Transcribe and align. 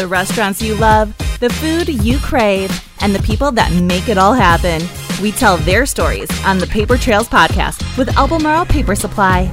The 0.00 0.08
restaurants 0.08 0.62
you 0.62 0.76
love, 0.76 1.14
the 1.40 1.50
food 1.50 1.86
you 1.86 2.18
crave, 2.20 2.72
and 3.02 3.14
the 3.14 3.22
people 3.22 3.52
that 3.52 3.70
make 3.82 4.08
it 4.08 4.16
all 4.16 4.32
happen. 4.32 4.80
We 5.20 5.30
tell 5.30 5.58
their 5.58 5.84
stories 5.84 6.30
on 6.42 6.56
the 6.56 6.66
Paper 6.66 6.96
Trails 6.96 7.28
podcast 7.28 7.98
with 7.98 8.08
Albemarle 8.16 8.64
Paper 8.64 8.94
Supply. 8.94 9.52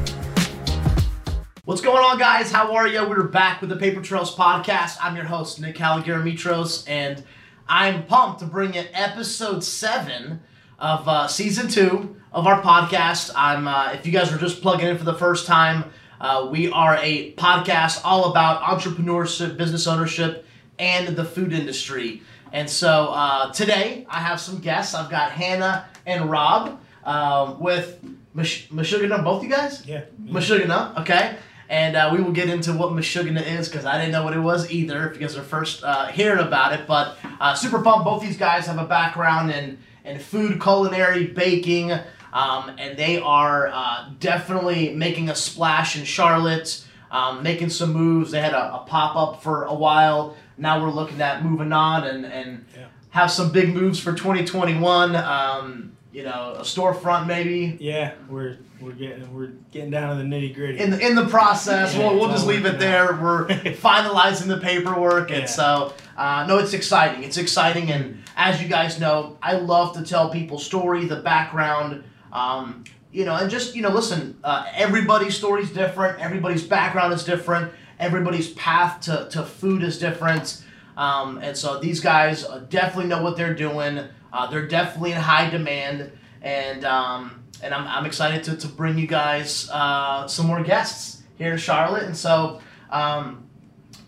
What's 1.66 1.82
going 1.82 2.02
on, 2.02 2.18
guys? 2.18 2.50
How 2.50 2.74
are 2.76 2.88
you? 2.88 3.06
We're 3.06 3.24
back 3.24 3.60
with 3.60 3.70
the 3.70 3.76
Paper 3.76 4.02
Trails 4.02 4.34
podcast. 4.34 4.96
I'm 5.02 5.18
your 5.18 5.26
host, 5.26 5.60
Nick 5.60 5.76
Mitros, 5.76 6.86
and 6.88 7.26
I'm 7.68 8.06
pumped 8.06 8.40
to 8.40 8.46
bring 8.46 8.74
you 8.74 8.86
episode 8.94 9.66
seven 9.66 10.40
of 10.80 11.06
uh, 11.10 11.28
season 11.28 11.68
two 11.68 12.16
of 12.32 12.48
our 12.48 12.62
podcast. 12.62 13.32
I'm 13.36 13.68
uh, 13.68 13.92
if 13.92 14.06
you 14.06 14.14
guys 14.14 14.32
are 14.32 14.38
just 14.38 14.62
plugging 14.62 14.88
in 14.88 14.98
for 14.98 15.04
the 15.04 15.14
first 15.14 15.46
time, 15.46 15.92
uh, 16.20 16.48
we 16.52 16.72
are 16.72 16.98
a 17.02 17.34
podcast 17.34 18.02
all 18.04 18.32
about 18.32 18.62
entrepreneurship, 18.64 19.58
business 19.58 19.88
ownership, 19.88 20.46
and 20.80 21.16
the 21.16 21.26
food 21.26 21.54
industry. 21.54 22.22
And 22.52 22.70
so 22.70 23.10
uh, 23.10 23.52
today 23.52 24.06
I 24.10 24.20
have 24.20 24.40
some 24.40 24.60
guests. 24.60 24.96
I've 24.96 25.10
got 25.10 25.32
Hannah 25.32 25.86
and 26.06 26.30
Rob 26.30 26.80
um, 27.04 27.60
with 27.60 28.00
Mish- 28.34 28.70
both 28.70 29.44
you 29.44 29.50
guys? 29.50 29.86
Yeah. 29.86 30.04
Mashugana, 30.24 31.00
okay. 31.02 31.38
And 31.70 31.96
uh, 31.98 32.12
we 32.14 32.22
will 32.22 32.32
get 32.32 32.50
into 32.50 32.72
what 32.74 32.92
Mashugana 32.92 33.46
is 33.46 33.68
because 33.68 33.86
I 33.86 33.98
didn't 33.98 34.12
know 34.12 34.24
what 34.24 34.34
it 34.34 34.40
was 34.40 34.72
either 34.72 35.10
if 35.10 35.16
you 35.16 35.22
guys 35.22 35.36
are 35.36 35.42
first 35.44 35.84
uh, 35.84 36.08
hearing 36.08 36.40
about 36.40 36.74
it. 36.74 36.88
But 36.88 37.18
uh, 37.42 37.56
super 37.56 37.82
pumped. 37.82 38.06
Both 38.06 38.22
these 38.22 38.38
guys 38.38 38.68
have 38.68 38.78
a 38.78 38.86
background 38.86 39.52
in, 39.52 39.80
in 40.06 40.20
food, 40.20 40.62
culinary, 40.62 41.28
baking, 41.28 41.92
um, 42.38 42.72
and 42.78 42.98
they 42.98 43.20
are 43.20 43.68
uh, 43.74 44.10
definitely 44.20 44.94
making 44.94 45.30
a 45.30 45.36
splash 45.36 45.98
in 45.98 46.04
Charlotte, 46.06 46.86
um, 47.12 47.42
making 47.42 47.70
some 47.70 47.92
moves. 47.94 48.32
They 48.32 48.42
had 48.42 48.54
a, 48.54 48.76
a 48.76 48.86
pop 48.88 49.16
up 49.16 49.42
for 49.44 49.64
a 49.64 49.74
while. 49.74 50.36
Now 50.58 50.82
we're 50.82 50.92
looking 50.92 51.22
at 51.22 51.44
moving 51.44 51.72
on 51.74 52.04
and, 52.06 52.26
and 52.26 52.66
Yeah. 52.76 52.86
have 53.12 53.32
some 53.32 53.52
big 53.52 53.74
moves 53.74 54.00
for 54.00 54.14
2021. 54.14 55.16
Um, 55.16 55.94
you 56.14 56.24
know, 56.24 56.56
a 56.58 56.62
storefront 56.62 57.28
maybe. 57.28 57.78
Yeah, 57.80 58.14
we're 58.28 58.58
we're 58.82 58.92
getting 58.94 59.32
we're 59.36 59.52
getting 59.72 59.92
down 59.92 60.16
to 60.18 60.24
the 60.24 60.28
nitty 60.28 60.54
gritty. 60.56 60.80
in 60.80 60.90
the 60.90 61.00
in 61.06 61.16
the 61.16 61.28
process. 61.28 61.94
Yeah, 61.96 62.08
we'll, 62.10 62.20
we'll 62.20 62.30
just 62.32 62.48
leave 62.48 62.66
it 62.66 62.80
there. 62.80 63.14
We're 63.22 63.48
finalizing 63.92 64.48
the 64.48 64.58
paperwork, 64.58 65.30
and 65.32 65.48
so 65.48 65.94
uh, 66.18 66.46
no, 66.48 66.58
it's 66.58 66.74
exciting. 66.74 67.24
It's 67.24 67.38
exciting, 67.38 67.92
and 67.92 68.18
as 68.36 68.62
you 68.62 68.68
guys 68.68 69.00
know, 69.00 69.38
I 69.44 69.54
love 69.58 69.96
to 69.98 70.04
tell 70.04 70.30
people 70.32 70.58
story, 70.60 71.06
the 71.06 71.18
background. 71.18 72.04
Um, 72.32 72.84
you 73.12 73.26
know, 73.26 73.36
and 73.36 73.50
just 73.50 73.76
you 73.76 73.82
know, 73.82 73.90
listen. 73.90 74.38
Uh, 74.44 74.66
everybody's 74.74 75.36
story 75.36 75.64
is 75.64 75.72
different. 75.72 76.20
Everybody's 76.20 76.64
background 76.64 77.14
is 77.14 77.24
different. 77.24 77.72
Everybody's 78.00 78.52
path 78.54 79.02
to, 79.02 79.28
to 79.32 79.44
food 79.44 79.82
is 79.82 79.98
different. 79.98 80.64
Um, 80.98 81.38
and 81.40 81.56
so 81.56 81.80
these 81.80 82.00
guys 82.00 82.44
uh, 82.44 82.66
definitely 82.70 83.08
know 83.08 83.22
what 83.22 83.38
they're 83.38 83.54
doing. 83.54 84.00
Uh, 84.34 84.48
they're 84.50 84.68
definitely 84.68 85.14
in 85.14 85.18
high 85.22 85.50
demand, 85.50 86.12
and 86.42 86.84
um, 86.86 87.44
and 87.64 87.74
I'm, 87.74 87.88
I'm 87.88 88.06
excited 88.06 88.44
to, 88.46 88.58
to 88.58 88.68
bring 88.68 88.98
you 88.98 89.08
guys 89.08 89.70
uh, 89.72 90.28
some 90.28 90.48
more 90.48 90.62
guests 90.64 91.24
here 91.38 91.54
in 91.54 91.58
Charlotte. 91.58 92.04
And 92.04 92.18
so 92.18 92.62
um, 92.90 93.48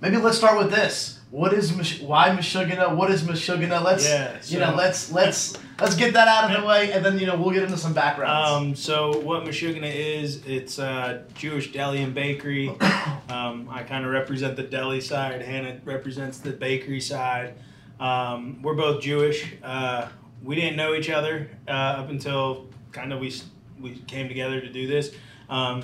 maybe 0.02 0.18
let's 0.18 0.38
start 0.38 0.58
with 0.58 0.72
this. 0.72 1.19
What 1.32 1.54
is 1.54 1.76
Mich- 1.76 2.02
why 2.02 2.30
Meshuggah? 2.30 2.96
What 2.96 3.12
is 3.12 3.22
Meshuggah? 3.22 3.84
Let's 3.84 4.08
Yeah, 4.08 4.38
you 4.46 4.60
know 4.60 4.74
let's 4.74 5.12
let's 5.12 5.56
let's 5.80 5.96
get 5.96 6.14
that 6.14 6.28
out 6.28 6.50
of 6.50 6.60
the 6.60 6.68
way, 6.68 6.92
and 6.92 7.06
then 7.06 7.20
you 7.20 7.28
know 7.28 7.38
we'll 7.38 7.52
get 7.52 7.62
into 7.62 7.78
some 7.78 7.94
backgrounds. 7.94 8.50
Um, 8.50 8.76
so 8.76 9.20
what 9.20 9.44
Meshuggah 9.44 9.84
is, 9.84 10.44
it's 10.48 10.80
a 10.80 11.26
Jewish 11.36 11.72
deli 11.72 12.02
and 12.02 12.14
bakery. 12.14 12.76
Um, 13.30 13.70
I 13.70 13.84
kind 13.84 14.06
of 14.06 14.12
represent 14.12 14.56
the 14.56 14.64
deli 14.64 15.02
side. 15.02 15.44
Hannah 15.44 15.80
represents 15.86 16.40
the 16.40 16.50
bakery 16.50 17.00
side. 17.00 17.54
Um, 18.00 18.60
we're 18.64 18.74
both 18.74 19.04
Jewish. 19.04 19.54
Uh, 19.62 20.08
we 20.42 20.56
didn't 20.56 20.76
know 20.76 20.96
each 20.96 21.12
other 21.12 21.52
uh, 21.68 21.72
up 21.72 22.10
until 22.10 22.68
kind 22.92 23.14
of 23.14 23.20
we 23.20 23.32
we 23.80 24.00
came 24.08 24.28
together 24.28 24.60
to 24.60 24.70
do 24.72 24.88
this. 24.88 25.12
Um, 25.48 25.84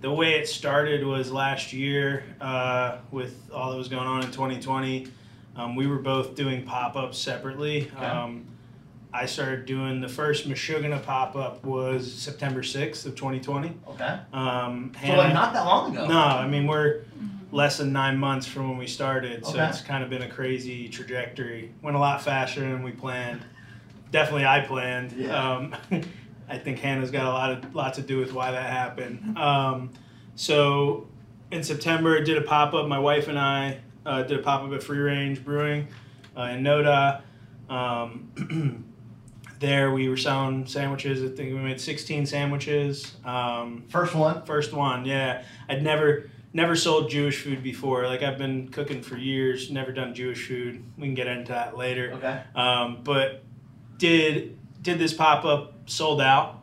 the 0.00 0.10
way 0.10 0.34
it 0.34 0.48
started 0.48 1.04
was 1.04 1.30
last 1.32 1.72
year 1.72 2.24
uh, 2.40 2.98
with 3.10 3.50
all 3.52 3.70
that 3.72 3.76
was 3.78 3.88
going 3.88 4.06
on 4.06 4.22
in 4.24 4.30
2020. 4.30 5.08
Um, 5.56 5.74
we 5.74 5.86
were 5.86 5.98
both 5.98 6.34
doing 6.36 6.64
pop 6.64 6.94
ups 6.96 7.18
separately. 7.18 7.90
Okay. 7.96 8.06
Um, 8.06 8.46
I 9.12 9.26
started 9.26 9.64
doing 9.66 10.00
the 10.00 10.08
first 10.08 10.48
Meshuggah 10.48 11.02
pop 11.02 11.34
up 11.34 11.64
was 11.64 12.12
September 12.12 12.62
6th 12.62 13.06
of 13.06 13.14
2020. 13.16 13.72
okay, 13.88 14.20
Um, 14.32 14.92
so 15.04 15.14
like 15.14 15.32
not 15.32 15.52
that 15.54 15.64
long 15.64 15.92
ago. 15.96 16.06
no, 16.06 16.18
I 16.18 16.46
mean 16.46 16.66
we're 16.66 17.04
less 17.50 17.78
than 17.78 17.92
nine 17.92 18.18
months 18.18 18.46
from 18.46 18.68
when 18.68 18.78
we 18.78 18.86
started, 18.86 19.44
so 19.46 19.52
Okay. 19.52 19.66
it's 19.66 19.80
kind 19.80 20.04
of 20.04 20.10
been 20.10 20.20
a 20.22 20.28
crazy 20.28 20.88
trajectory. 20.90 21.72
Went 21.82 21.96
a 21.96 21.98
lot 21.98 22.20
faster 22.22 22.60
than 22.60 22.82
we 22.82 22.92
planned. 22.92 23.40
Definitely, 24.12 24.44
I 24.46 24.60
planned. 24.60 25.12
Yeah. 25.12 25.70
I 26.48 26.58
think 26.58 26.78
Hannah's 26.78 27.10
got 27.10 27.26
a 27.26 27.30
lot 27.30 27.50
of 27.52 27.74
lot 27.74 27.94
to 27.94 28.02
do 28.02 28.18
with 28.18 28.32
why 28.32 28.50
that 28.50 28.70
happened. 28.70 29.36
Um, 29.36 29.90
so 30.34 31.08
in 31.50 31.62
September, 31.62 32.16
I 32.16 32.20
did 32.22 32.38
a 32.38 32.42
pop 32.42 32.74
up. 32.74 32.86
My 32.86 32.98
wife 32.98 33.28
and 33.28 33.38
I 33.38 33.78
uh, 34.06 34.22
did 34.22 34.38
a 34.38 34.42
pop 34.42 34.62
up 34.62 34.72
at 34.72 34.82
Free 34.82 34.98
Range 34.98 35.42
Brewing 35.44 35.88
uh, 36.36 36.42
in 36.42 36.62
Noda. 36.62 37.22
Um, 37.68 38.84
there, 39.60 39.90
we 39.90 40.08
were 40.08 40.16
selling 40.16 40.66
sandwiches. 40.66 41.22
I 41.22 41.34
think 41.34 41.52
we 41.52 41.58
made 41.58 41.80
16 41.80 42.26
sandwiches. 42.26 43.16
Um, 43.24 43.84
First 43.88 44.14
one. 44.14 44.44
First 44.44 44.72
one, 44.72 45.04
yeah. 45.04 45.44
I'd 45.68 45.82
never 45.82 46.30
never 46.52 46.74
sold 46.74 47.10
Jewish 47.10 47.42
food 47.42 47.62
before. 47.62 48.06
Like 48.06 48.22
I've 48.22 48.38
been 48.38 48.68
cooking 48.68 49.02
for 49.02 49.16
years, 49.16 49.70
never 49.70 49.92
done 49.92 50.14
Jewish 50.14 50.48
food. 50.48 50.82
We 50.96 51.06
can 51.06 51.14
get 51.14 51.26
into 51.26 51.52
that 51.52 51.76
later. 51.76 52.12
Okay. 52.14 52.42
Um, 52.54 53.00
but 53.04 53.44
did 53.98 54.58
did 54.82 54.98
this 54.98 55.12
pop 55.12 55.44
up, 55.44 55.74
sold 55.88 56.20
out. 56.20 56.62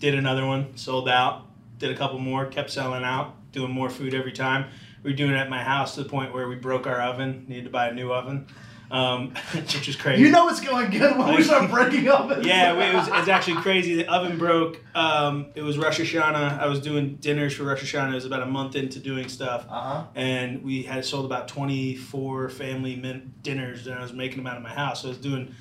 Did 0.00 0.14
another 0.14 0.44
one, 0.44 0.76
sold 0.76 1.08
out. 1.08 1.46
Did 1.78 1.90
a 1.90 1.96
couple 1.96 2.18
more, 2.18 2.46
kept 2.46 2.70
selling 2.70 3.04
out, 3.04 3.34
doing 3.52 3.70
more 3.70 3.90
food 3.90 4.14
every 4.14 4.32
time. 4.32 4.66
We 5.02 5.10
were 5.10 5.16
doing 5.16 5.32
it 5.32 5.36
at 5.36 5.50
my 5.50 5.62
house 5.62 5.94
to 5.96 6.02
the 6.02 6.08
point 6.08 6.32
where 6.34 6.48
we 6.48 6.54
broke 6.56 6.86
our 6.86 7.00
oven, 7.00 7.44
needed 7.48 7.64
to 7.64 7.70
buy 7.70 7.88
a 7.88 7.92
new 7.94 8.12
oven, 8.12 8.46
um, 8.90 9.34
which 9.54 9.86
is 9.88 9.96
crazy. 9.96 10.22
You 10.22 10.30
know 10.30 10.48
it's 10.48 10.60
going 10.60 10.90
good 10.90 11.18
when 11.18 11.34
we 11.34 11.42
start 11.42 11.70
breaking 11.70 12.08
ovens. 12.08 12.46
Yeah, 12.46 12.72
it 12.72 12.94
was 12.94 13.08
it's 13.08 13.28
actually 13.36 13.56
crazy. 13.60 13.96
The 13.96 14.06
oven 14.10 14.38
broke. 14.38 14.80
Um, 14.94 15.46
it 15.54 15.62
was 15.62 15.76
Rosh 15.78 16.00
Hashanah. 16.00 16.58
I 16.58 16.66
was 16.66 16.80
doing 16.80 17.16
dinners 17.16 17.54
for 17.54 17.64
Rosh 17.64 17.82
Hashanah. 17.82 18.12
It 18.12 18.14
was 18.14 18.24
about 18.24 18.42
a 18.42 18.46
month 18.46 18.76
into 18.76 18.98
doing 18.98 19.28
stuff, 19.28 19.66
Uh 19.68 19.80
huh. 19.80 20.04
and 20.14 20.62
we 20.62 20.82
had 20.84 21.04
sold 21.04 21.26
about 21.26 21.48
twenty 21.48 21.96
four 21.96 22.48
family 22.48 22.94
dinners, 23.42 23.86
and 23.86 23.98
I 23.98 24.02
was 24.02 24.12
making 24.12 24.38
them 24.38 24.46
out 24.46 24.56
of 24.56 24.62
my 24.62 24.72
house. 24.72 25.02
So 25.02 25.08
I 25.08 25.10
was 25.10 25.18
doing 25.18 25.54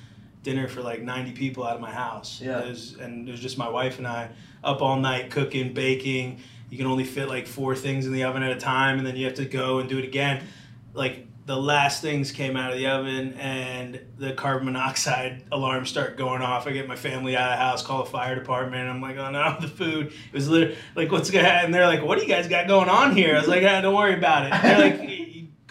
dinner 0.44 0.68
for 0.68 0.82
like 0.82 1.02
ninety 1.02 1.32
people 1.32 1.66
out 1.66 1.76
of 1.76 1.82
my 1.82 1.92
house. 1.92 2.40
Yeah. 2.42 2.60
It 2.60 2.70
was, 2.70 2.96
and 2.96 3.28
it 3.28 3.32
was 3.32 3.40
just 3.40 3.58
my 3.58 3.70
wife 3.70 3.98
and 3.98 4.08
I 4.08 4.30
up 4.64 4.82
all 4.82 5.00
night 5.00 5.32
cooking, 5.32 5.74
baking. 5.74 6.42
You 6.70 6.78
can 6.78 6.88
only 6.88 7.04
fit 7.04 7.28
like 7.28 7.48
four 7.48 7.76
things 7.76 8.06
in 8.06 8.14
the 8.14 8.24
oven 8.24 8.44
at 8.44 8.56
a 8.56 8.60
time, 8.60 8.98
and 8.98 9.08
then 9.08 9.16
you 9.16 9.26
have 9.26 9.36
to 9.36 9.46
go 9.46 9.80
and 9.80 9.90
do 9.90 9.98
it 9.98 10.06
again. 10.06 10.44
Like 10.94 11.28
the 11.46 11.58
last 11.58 12.02
things 12.02 12.32
came 12.32 12.56
out 12.56 12.72
of 12.72 12.78
the 12.78 12.88
oven 12.88 13.34
and 13.34 14.00
the 14.18 14.32
carbon 14.34 14.66
monoxide 14.66 15.44
alarms 15.52 15.90
start 15.90 16.18
going 16.18 16.42
off. 16.42 16.68
I 16.68 16.72
get 16.72 16.88
my 16.88 16.96
family 16.96 17.36
out 17.36 17.52
of 17.52 17.58
the 17.58 17.64
house, 17.64 17.86
call 17.86 18.04
the 18.04 18.10
fire 18.10 18.36
department. 18.36 18.90
I'm 18.90 19.02
like, 19.02 19.18
oh 19.18 19.30
no, 19.30 19.58
the 19.62 19.68
food. 19.68 20.08
It 20.08 20.34
was 20.34 20.48
literally 20.48 20.78
like, 20.96 21.12
what's 21.12 21.30
going 21.30 21.46
on? 21.46 21.66
And 21.66 21.74
they're 21.74 21.88
like, 21.88 22.04
what 22.04 22.18
do 22.18 22.24
you 22.24 22.30
guys 22.30 22.48
got 22.48 22.68
going 22.68 22.90
on 22.90 23.16
here? 23.16 23.36
I 23.36 23.40
was 23.40 23.48
like, 23.48 23.64
ah, 23.64 23.82
don't 23.82 23.96
worry 23.96 24.14
about 24.14 24.46
it. 24.46 24.62
They're 24.62 24.80
like, 24.80 25.10
"You 25.10 25.23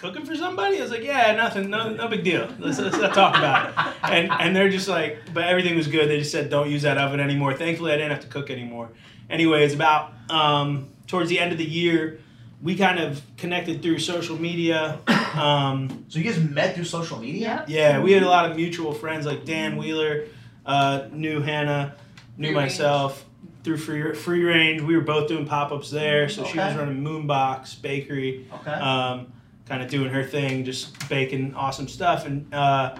cooking 0.03 0.27
for 0.27 0.35
somebody? 0.35 0.79
I 0.79 0.83
was 0.83 0.91
like, 0.91 1.05
yeah, 1.05 1.33
nothing, 1.35 1.71
no, 1.71 1.89
no 1.91 2.09
big 2.09 2.25
deal. 2.25 2.49
Let's, 2.59 2.79
let's 2.79 2.99
not 2.99 3.15
talk 3.15 3.37
about 3.37 3.71
it. 3.71 3.95
And, 4.03 4.31
and 4.33 4.54
they're 4.57 4.69
just 4.69 4.89
like, 4.89 5.19
but 5.33 5.45
everything 5.45 5.77
was 5.77 5.87
good. 5.87 6.09
They 6.10 6.19
just 6.19 6.33
said, 6.33 6.51
don't 6.51 6.69
use 6.71 6.83
that 6.83 6.99
oven 6.99 7.21
anymore. 7.21 7.54
Thankfully, 7.54 7.93
I 7.93 7.97
didn't 7.97 8.10
have 8.10 8.21
to 8.22 8.27
cook 8.28 8.51
anymore. 8.51 8.89
Anyway, 9.31 9.57
Anyways, 9.63 9.75
about 9.75 10.13
um, 10.28 10.89
towards 11.07 11.31
the 11.31 11.39
end 11.39 11.53
of 11.53 11.59
the 11.59 11.65
year, 11.65 12.19
we 12.63 12.77
kind 12.77 12.99
of 12.99 13.22
connected 13.37 13.81
through 13.83 13.99
social 14.01 14.39
media. 14.39 14.99
Um, 15.34 16.05
So 16.09 16.19
you 16.19 16.25
guys 16.25 16.39
met 16.39 16.75
through 16.75 16.84
social 16.84 17.19
media? 17.19 17.65
yeah, 17.69 18.01
we 18.03 18.13
had 18.13 18.22
a 18.22 18.28
lot 18.28 18.51
of 18.51 18.57
mutual 18.57 18.93
friends 18.93 19.25
like 19.25 19.45
Dan 19.47 19.77
Wheeler, 19.78 20.27
uh, 20.66 21.07
knew 21.10 21.41
Hannah, 21.41 21.95
knew 22.37 22.48
Free 22.48 22.57
Range. 22.57 22.71
myself 22.71 23.25
through 23.65 23.78
free 23.78 24.13
free 24.15 24.43
range. 24.45 24.83
We 24.83 24.95
were 24.97 25.03
both 25.03 25.28
doing 25.28 25.47
pop 25.47 25.71
ups 25.72 25.91
there, 25.91 26.28
so 26.28 26.45
she 26.45 26.59
was 26.59 26.75
running 26.77 27.03
Moonbox 27.03 27.81
Bakery, 27.81 28.47
Okay. 28.53 28.71
um, 28.72 29.33
kind 29.66 29.82
of 29.82 29.88
doing 29.88 30.10
her 30.10 30.24
thing, 30.24 30.64
just 30.64 31.09
baking 31.09 31.54
awesome 31.54 31.88
stuff. 31.88 32.26
And 32.26 32.53
uh, 32.53 32.97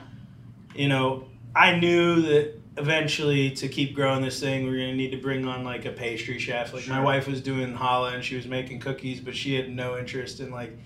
you 0.75 0.89
know, 0.89 1.25
I 1.55 1.79
knew 1.79 2.23
that 2.23 2.55
eventually 2.77 3.51
to 3.51 3.69
keep 3.69 3.95
growing 3.95 4.23
this 4.23 4.41
thing, 4.41 4.65
we 4.65 4.77
are 4.77 4.87
gonna 4.87 4.95
need 4.95 5.11
to 5.11 5.19
bring 5.19 5.47
on 5.47 5.65
like 5.65 5.85
a 5.85 5.93
pastry 5.93 6.39
chef. 6.39 6.73
Like 6.73 6.89
my 6.89 7.01
wife 7.01 7.27
was 7.27 7.41
doing 7.41 7.77
challah 7.77 8.15
and 8.15 8.25
she 8.25 8.37
was 8.37 8.47
making 8.47 8.81
cookies, 8.81 9.21
but 9.21 9.37
she 9.37 9.55
had 9.55 9.71
no 9.71 9.99
interest 9.99 10.41
in 10.41 10.51
like 10.51 10.77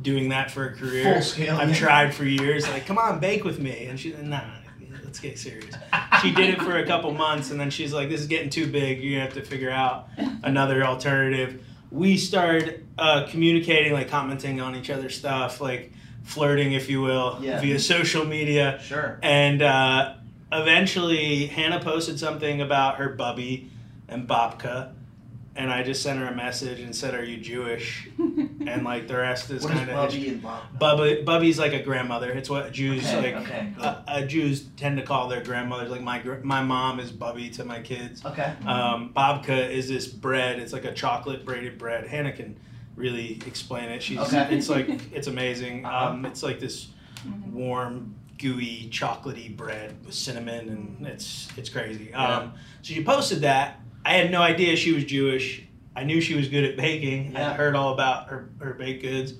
doing 0.00 0.28
that 0.30 0.50
for 0.50 0.66
a 0.66 0.74
career. 0.74 1.14
Full 1.14 1.22
scale, 1.22 1.56
I've 1.56 1.70
yeah. 1.70 1.74
tried 1.74 2.14
for 2.14 2.24
years. 2.24 2.68
Like, 2.68 2.86
come 2.86 2.98
on, 2.98 3.20
bake 3.20 3.44
with 3.44 3.58
me, 3.58 3.86
and 3.86 3.98
she, 3.98 4.12
nah, 4.12 4.40
let's 5.04 5.20
get 5.20 5.38
serious. 5.38 5.74
She 6.22 6.32
did 6.32 6.50
it 6.50 6.60
for 6.60 6.78
a 6.78 6.84
couple 6.84 7.12
months, 7.12 7.52
and 7.52 7.60
then 7.60 7.70
she's 7.70 7.92
like, 7.92 8.08
this 8.08 8.20
is 8.20 8.26
getting 8.26 8.50
too 8.50 8.66
big. 8.66 9.00
You're 9.00 9.20
gonna 9.20 9.30
have 9.30 9.34
to 9.34 9.48
figure 9.48 9.70
out 9.70 10.08
another 10.42 10.82
alternative. 10.82 11.64
We 11.90 12.16
started 12.16 12.86
uh, 12.98 13.26
communicating, 13.28 13.92
like 13.92 14.08
commenting 14.08 14.60
on 14.60 14.76
each 14.76 14.90
other's 14.90 15.16
stuff, 15.16 15.60
like 15.60 15.92
flirting, 16.24 16.72
if 16.72 16.90
you 16.90 17.00
will, 17.00 17.38
Yeah. 17.40 17.60
via 17.60 17.78
social 17.78 18.24
media. 18.24 18.80
Sure. 18.84 19.18
And 19.22 19.62
uh, 19.62 20.14
eventually, 20.52 21.46
Hannah 21.46 21.80
posted 21.80 22.18
something 22.18 22.60
about 22.60 22.96
her 22.96 23.08
bubby 23.10 23.70
and 24.08 24.28
babka, 24.28 24.92
and 25.58 25.72
I 25.72 25.82
just 25.82 26.02
sent 26.02 26.20
her 26.20 26.26
a 26.26 26.34
message 26.34 26.78
and 26.80 26.94
said, 26.94 27.14
"Are 27.14 27.24
you 27.24 27.36
Jewish?" 27.36 28.08
and 28.18 28.84
like 28.84 29.08
the 29.08 29.16
rest 29.16 29.50
is 29.50 29.66
kind 29.66 29.90
of 29.90 29.96
Bubby 29.96 30.28
and 30.28 30.40
Bob? 30.42 30.78
Bubby. 30.78 31.22
Bubby's 31.22 31.58
like 31.58 31.72
a 31.72 31.82
grandmother. 31.82 32.30
It's 32.30 32.48
what 32.48 32.72
Jews 32.72 33.04
Okay, 33.04 33.34
like. 33.34 33.44
okay. 33.44 33.72
Uh, 33.78 34.02
uh, 34.06 34.22
Jews 34.22 34.66
tend 34.76 34.96
to 34.98 35.02
call 35.02 35.28
their 35.28 35.42
grandmothers 35.42 35.90
like 35.90 36.00
my 36.00 36.22
my 36.42 36.62
mom 36.62 37.00
is 37.00 37.10
Bubby 37.10 37.50
to 37.50 37.64
my 37.64 37.80
kids. 37.80 38.24
Okay. 38.24 38.54
Um, 38.64 39.12
babka 39.14 39.68
is 39.68 39.88
this 39.88 40.06
bread. 40.06 40.60
It's 40.60 40.72
like 40.72 40.84
a 40.84 40.94
chocolate 40.94 41.44
braided 41.44 41.76
bread. 41.76 42.06
Hannah 42.06 42.32
can 42.32 42.56
really 42.94 43.40
explain 43.46 43.90
it. 43.90 44.02
She's 44.02 44.18
Okay. 44.18 44.48
it's 44.56 44.68
like 44.68 44.88
it's 45.12 45.26
amazing. 45.26 45.84
Uh-huh. 45.84 46.10
Um, 46.10 46.24
it's 46.24 46.44
like 46.44 46.60
this 46.60 46.88
warm, 47.52 48.14
gooey, 48.38 48.88
chocolatey 48.92 49.56
bread 49.56 49.96
with 50.06 50.14
cinnamon, 50.14 50.68
and 51.00 51.06
it's 51.06 51.48
it's 51.56 51.68
crazy. 51.68 52.08
Yeah. 52.10 52.36
Um, 52.38 52.52
so 52.82 52.94
she 52.94 53.02
posted 53.02 53.40
that. 53.40 53.77
I 54.04 54.14
had 54.14 54.30
no 54.30 54.40
idea 54.40 54.76
she 54.76 54.92
was 54.92 55.04
Jewish. 55.04 55.64
I 55.94 56.04
knew 56.04 56.20
she 56.20 56.34
was 56.34 56.48
good 56.48 56.64
at 56.64 56.76
baking. 56.76 57.32
Yeah. 57.32 57.50
I 57.50 57.54
heard 57.54 57.74
all 57.74 57.92
about 57.92 58.28
her, 58.28 58.50
her 58.60 58.74
baked 58.74 59.02
goods. 59.02 59.34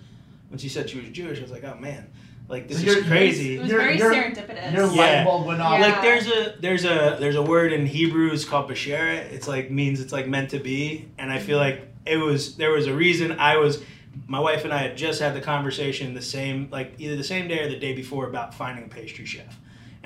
When 0.49 0.59
she 0.59 0.69
said 0.69 0.91
she 0.91 0.99
was 0.99 1.09
Jewish, 1.11 1.39
I 1.39 1.43
was 1.43 1.51
like, 1.51 1.65
oh 1.65 1.77
man, 1.77 2.11
like 2.49 2.69
this 2.69 2.79
is 2.79 2.85
you're- 2.85 3.03
crazy. 3.03 3.57
It 3.57 3.61
was 3.61 3.71
You're- 3.71 3.85
very 3.85 3.99
you're- 3.99 4.17
serendipitous. 4.17 4.73
Your 4.73 4.87
Yeah. 4.87 5.19
light 5.19 5.25
bulb 5.25 5.47
went 5.47 5.61
off. 5.61 5.79
Yeah. 5.79 5.87
Like 5.87 6.03
there's 6.03 6.27
a 6.27 6.55
there's 6.61 6.85
a 6.85 7.17
there's 7.21 7.37
a 7.37 7.43
word 7.43 7.73
in 7.73 7.87
Hebrew 7.87 8.33
it's 8.33 8.45
called 8.45 8.71
basheret. 8.71 9.31
It's 9.33 9.47
like 9.47 9.71
means 9.71 10.01
it's 10.01 10.13
like 10.13 10.27
meant 10.27 10.51
to 10.51 10.59
be, 10.59 11.09
and 11.19 11.31
I 11.31 11.39
feel 11.39 11.59
mm-hmm. 11.59 11.81
like 11.81 11.89
it 12.07 12.17
was 12.17 12.57
there 12.57 12.71
was 12.71 12.87
a 12.87 12.95
reason 12.95 13.33
I 13.33 13.59
was. 13.59 13.83
My 14.27 14.41
wife 14.41 14.65
and 14.65 14.73
I 14.73 14.79
had 14.79 14.97
just 14.97 15.21
had 15.21 15.35
the 15.35 15.41
conversation 15.41 16.13
the 16.15 16.23
same 16.23 16.69
like 16.73 16.95
either 16.99 17.15
the 17.15 17.23
same 17.23 17.47
day 17.47 17.61
or 17.61 17.69
the 17.69 17.79
day 17.79 17.93
before 17.93 18.27
about 18.27 18.53
finding 18.53 18.85
a 18.85 18.89
pastry 18.89 19.25
chef, 19.27 19.57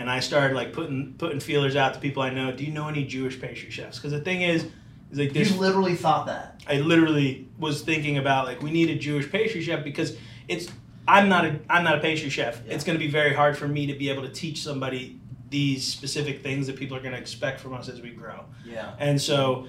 and 0.03 0.11
I 0.11 0.19
started 0.19 0.57
like 0.57 0.73
putting 0.73 1.15
putting 1.15 1.39
feelers 1.39 1.77
out 1.77 1.95
to 1.95 2.01
people 2.01 2.25
I 2.25 2.31
know. 2.31 2.51
Do 2.51 2.65
you 2.65 2.73
know 2.73 2.89
any 2.89 3.05
Jewish 3.05 3.41
pastry 3.41 3.71
chefs? 3.71 3.99
Because 3.99 4.11
the 4.11 4.21
thing 4.21 4.43
is, 4.43 4.65
is 5.13 5.19
like 5.19 5.29
You 5.29 5.45
this 5.45 5.57
literally 5.57 5.95
thought 5.95 6.27
that. 6.27 6.61
I 6.67 6.81
literally 6.81 7.49
was 7.57 7.83
thinking 7.83 8.19
about 8.19 8.47
like 8.47 8.61
we 8.61 8.73
need 8.73 8.91
a 8.91 8.97
Jewish 8.97 9.31
pastry 9.31 9.63
chef 9.63 9.85
because 9.85 10.17
it's 10.49 10.67
I'm 11.07 11.29
not 11.29 11.45
a 11.45 11.61
I'm 11.71 11.85
not 11.85 11.99
a 11.99 12.01
pastry 12.01 12.31
chef. 12.31 12.61
Yeah. 12.67 12.75
It's 12.75 12.83
going 12.83 12.99
to 12.99 13.05
be 13.05 13.11
very 13.11 13.33
hard 13.33 13.57
for 13.57 13.69
me 13.69 13.87
to 13.87 13.95
be 13.95 14.11
able 14.11 14.23
to 14.23 14.29
teach 14.29 14.61
somebody 14.61 15.21
these 15.51 15.87
specific 15.87 16.43
things 16.43 16.67
that 16.67 16.75
people 16.75 16.97
are 16.97 17.01
going 17.01 17.13
to 17.13 17.21
expect 17.21 17.61
from 17.61 17.75
us 17.75 17.89
as 17.89 18.01
we 18.01 18.11
grow. 18.11 18.45
Yeah. 18.67 18.95
And 18.99 19.21
so 19.21 19.69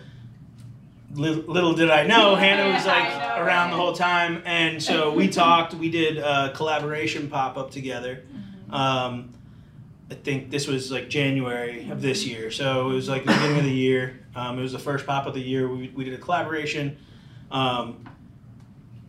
li- 1.14 1.30
little 1.30 1.76
did 1.76 1.92
I 1.92 2.08
know 2.08 2.34
Hannah 2.44 2.74
was 2.74 2.88
like 2.88 3.04
know, 3.04 3.44
around 3.44 3.70
the 3.70 3.78
whole 3.78 3.94
time 3.94 4.42
and 4.46 4.82
so 4.82 5.14
we 5.14 5.28
talked, 5.44 5.76
we 5.76 5.92
did 5.92 6.18
a 6.18 6.54
collaboration 6.56 7.30
pop 7.30 7.56
up 7.56 7.70
together. 7.70 8.24
Mm-hmm. 8.34 8.74
Um, 8.74 9.34
I 10.12 10.16
think 10.16 10.52
this 10.52 10.68
was 10.68 10.92
like 10.92 11.10
January 11.10 11.90
of 11.90 12.02
this 12.02 12.26
year. 12.26 12.52
So 12.52 12.90
it 12.92 12.94
was 12.94 13.10
like 13.10 13.26
the 13.26 13.32
beginning 13.34 13.58
of 13.60 13.64
the 13.64 13.72
year. 13.72 14.20
Um, 14.36 14.60
it 14.60 14.62
was 14.62 14.72
the 14.74 14.80
first 14.80 15.06
pop 15.08 15.26
of 15.26 15.34
the 15.34 15.42
year. 15.42 15.68
We, 15.68 15.92
we 15.96 16.04
did 16.04 16.14
a 16.14 16.18
collaboration. 16.18 16.98
Um, 17.52 18.08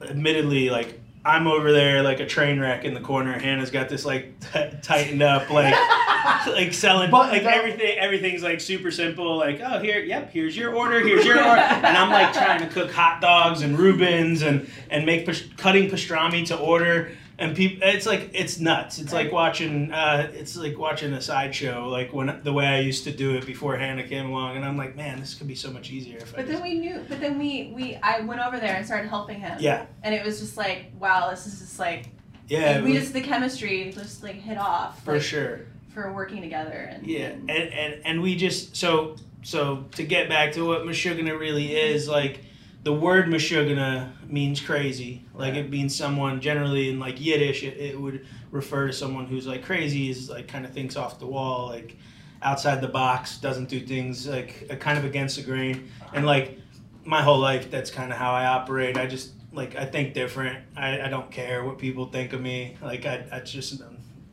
admittedly, 0.03 0.71
like 0.71 1.01
I'm 1.25 1.47
over 1.47 1.73
there 1.73 2.03
like 2.03 2.21
a 2.21 2.27
train 2.27 2.61
wreck 2.61 2.85
in 2.85 2.95
the 2.95 3.01
corner. 3.01 3.39
Hannah's 3.39 3.71
got 3.71 3.89
this 3.89 4.05
like 4.05 4.39
t- 4.53 4.71
tightened 4.83 5.23
up 5.23 5.51
like 5.51 5.75
like 6.47 6.73
selling 6.75 7.11
But 7.11 7.33
like 7.33 7.43
that- 7.45 7.55
everything. 7.57 7.99
Everything's 7.99 8.43
like 8.43 8.61
super 8.61 8.91
simple. 8.91 9.37
Like 9.37 9.61
oh 9.65 9.79
here, 9.81 10.01
yep, 10.01 10.31
here's 10.33 10.57
your 10.57 10.75
order. 10.75 11.01
Here's 11.01 11.25
your 11.25 11.39
order. 11.39 11.61
And 11.61 11.97
I'm 11.97 12.11
like 12.11 12.33
trying 12.33 12.61
to 12.61 12.67
cook 12.69 12.91
hot 12.91 13.21
dogs 13.21 13.63
and 13.63 13.79
Reubens 13.79 14.43
and 14.43 14.69
and 14.91 15.05
make 15.07 15.27
pas- 15.27 15.45
cutting 15.57 15.91
pastrami 15.91 16.47
to 16.47 16.57
order. 16.59 17.11
And 17.37 17.57
people, 17.57 17.79
it's 17.89 18.07
like 18.07 18.31
it's 18.33 18.61
nuts. 18.61 18.99
It's 19.01 19.13
like 19.13 19.33
watching, 19.33 19.91
uh, 19.93 20.31
it's 20.35 20.57
like 20.57 20.79
watching 20.79 21.13
a 21.15 21.21
sideshow, 21.21 21.89
like 21.89 22.13
when 22.13 22.41
the 22.45 22.53
way 22.53 22.67
I 22.67 22.79
used 22.79 23.03
to 23.05 23.11
do 23.11 23.35
it 23.37 23.45
before 23.45 23.77
Hannah 23.77 24.07
came 24.07 24.27
along. 24.31 24.57
And 24.57 24.65
I'm 24.65 24.77
like, 24.77 24.95
man, 24.95 25.19
this 25.19 25.35
could 25.35 25.49
be 25.49 25.57
so 25.57 25.71
much 25.73 25.91
easier 25.91 26.19
if 26.19 26.33
I 26.33 26.37
But 26.37 26.47
just, 26.47 26.53
then 26.53 26.63
we 26.63 26.75
knew. 26.79 27.05
But 27.09 27.21
then 27.21 27.39
we 27.39 27.73
we 27.75 27.97
I 27.97 28.21
went 28.21 28.41
over 28.41 28.61
there 28.61 28.77
and 28.77 28.87
started 28.87 29.09
helping 29.09 29.41
him. 29.41 29.57
yeah, 29.61 29.87
And 30.05 30.15
it 30.15 30.25
was 30.25 30.39
just 30.39 30.57
like, 30.57 30.93
wow, 31.01 31.29
this 31.31 31.47
is 31.47 31.59
just 31.59 31.79
like. 31.81 32.07
yeah, 32.47 32.81
we 32.81 32.93
was- 32.93 33.01
just 33.03 33.13
the 33.15 33.21
chemistry 33.23 33.91
just 33.93 34.23
like 34.23 34.37
hit 34.37 34.57
off. 34.59 35.03
for 35.05 35.15
like, 35.15 35.23
sure. 35.23 35.61
For 35.93 36.13
working 36.13 36.41
together 36.41 36.89
and. 36.93 37.05
Yeah, 37.07 37.31
and, 37.31 37.51
and 37.51 38.01
and 38.05 38.23
we 38.23 38.37
just 38.37 38.77
so 38.77 39.17
so 39.43 39.87
to 39.93 40.05
get 40.05 40.29
back 40.29 40.53
to 40.53 40.65
what 40.65 40.83
Meshuggah 40.83 41.37
really 41.39 41.75
is 41.75 42.09
like. 42.09 42.41
The 42.85 42.93
word 42.93 43.27
Meshuggah 43.27 44.13
means 44.29 44.61
crazy. 44.61 45.25
Like 45.35 45.55
it 45.55 45.71
means 45.71 45.97
someone 45.97 46.41
generally 46.41 46.91
in 46.91 46.99
like 46.99 47.19
Yiddish, 47.19 47.63
it, 47.63 47.79
it 47.79 47.99
would 47.99 48.27
refer 48.51 48.87
to 48.87 48.93
someone 48.93 49.27
who's 49.27 49.47
like 49.47 49.65
crazy, 49.65 50.11
is 50.11 50.29
like 50.29 50.49
kind 50.49 50.67
of 50.67 50.73
thinks 50.73 50.95
off 50.95 51.19
the 51.19 51.27
wall, 51.27 51.69
like 51.69 51.97
outside 52.43 52.83
the 52.83 52.89
box, 52.89 53.39
doesn't 53.39 53.71
do 53.71 53.81
things 53.81 54.29
like 54.29 54.67
uh, 54.71 54.77
kind 54.77 54.99
of 54.99 55.05
against 55.05 55.37
the 55.37 55.43
grain. 55.43 55.89
And 56.13 56.27
like 56.27 56.59
my 57.05 57.23
whole 57.23 57.39
life, 57.39 57.71
that's 57.71 57.91
kind 57.91 58.13
of 58.13 58.19
how 58.19 58.33
I 58.33 58.45
operate. 58.45 58.99
I 58.99 59.07
just 59.07 59.33
like 59.53 59.77
I 59.77 59.87
think 59.87 60.13
different. 60.13 60.63
I, 60.77 61.01
I 61.01 61.09
don't 61.09 61.31
care 61.31 61.65
what 61.65 61.79
people 61.79 62.07
think 62.07 62.35
of 62.35 62.43
me. 62.43 62.77
Like 62.83 63.07
I, 63.07 63.27
I 63.33 63.41
just 63.41 63.81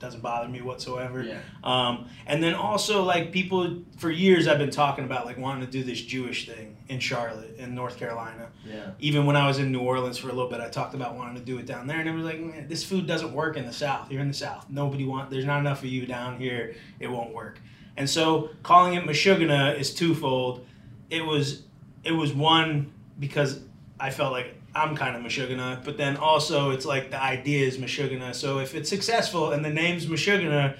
doesn't 0.01 0.21
bother 0.21 0.49
me 0.49 0.61
whatsoever. 0.61 1.23
Yeah. 1.23 1.39
Um, 1.63 2.09
and 2.25 2.41
then 2.41 2.55
also 2.55 3.03
like 3.03 3.31
people 3.31 3.83
for 3.97 4.09
years 4.09 4.47
I've 4.47 4.57
been 4.57 4.71
talking 4.71 5.05
about 5.05 5.25
like 5.25 5.37
wanting 5.37 5.65
to 5.65 5.71
do 5.71 5.83
this 5.83 6.01
Jewish 6.01 6.47
thing 6.47 6.75
in 6.89 6.99
Charlotte 6.99 7.55
in 7.57 7.75
North 7.75 7.97
Carolina. 7.97 8.49
Yeah. 8.65 8.91
Even 8.99 9.25
when 9.25 9.35
I 9.35 9.47
was 9.47 9.59
in 9.59 9.71
New 9.71 9.79
Orleans 9.79 10.17
for 10.17 10.27
a 10.27 10.33
little 10.33 10.49
bit, 10.49 10.59
I 10.59 10.69
talked 10.69 10.95
about 10.95 11.15
wanting 11.15 11.35
to 11.35 11.41
do 11.41 11.57
it 11.59 11.65
down 11.65 11.87
there, 11.87 11.99
and 11.99 12.09
it 12.09 12.13
was 12.13 12.25
like, 12.25 12.67
this 12.67 12.83
food 12.83 13.07
doesn't 13.07 13.31
work 13.31 13.55
in 13.55 13.65
the 13.65 13.73
South. 13.73 14.11
You're 14.11 14.21
in 14.21 14.27
the 14.27 14.33
South. 14.33 14.65
Nobody 14.69 15.05
want. 15.05 15.29
There's 15.29 15.45
not 15.45 15.59
enough 15.59 15.79
of 15.79 15.85
you 15.85 16.05
down 16.05 16.37
here. 16.37 16.75
It 16.99 17.07
won't 17.07 17.33
work. 17.33 17.61
And 17.95 18.09
so 18.09 18.49
calling 18.63 18.95
it 18.95 19.03
Meshuggah 19.03 19.77
is 19.79 19.93
twofold. 19.93 20.65
It 21.09 21.25
was 21.25 21.63
it 22.03 22.13
was 22.13 22.33
one 22.33 22.91
because 23.19 23.59
I 23.99 24.09
felt 24.09 24.31
like 24.31 24.55
I'm 24.73 24.95
kind 24.95 25.15
of 25.15 25.21
Meshuggah, 25.21 25.83
but 25.83 25.97
then 25.97 26.15
also 26.17 26.71
it's 26.71 26.85
like 26.85 27.11
the 27.11 27.21
idea 27.21 27.65
is 27.67 27.77
Meshuggah. 27.77 28.33
So 28.33 28.59
if 28.59 28.73
it's 28.75 28.89
successful 28.89 29.51
and 29.51 29.63
the 29.65 29.69
name's 29.69 30.05
Meshuggah, 30.05 30.77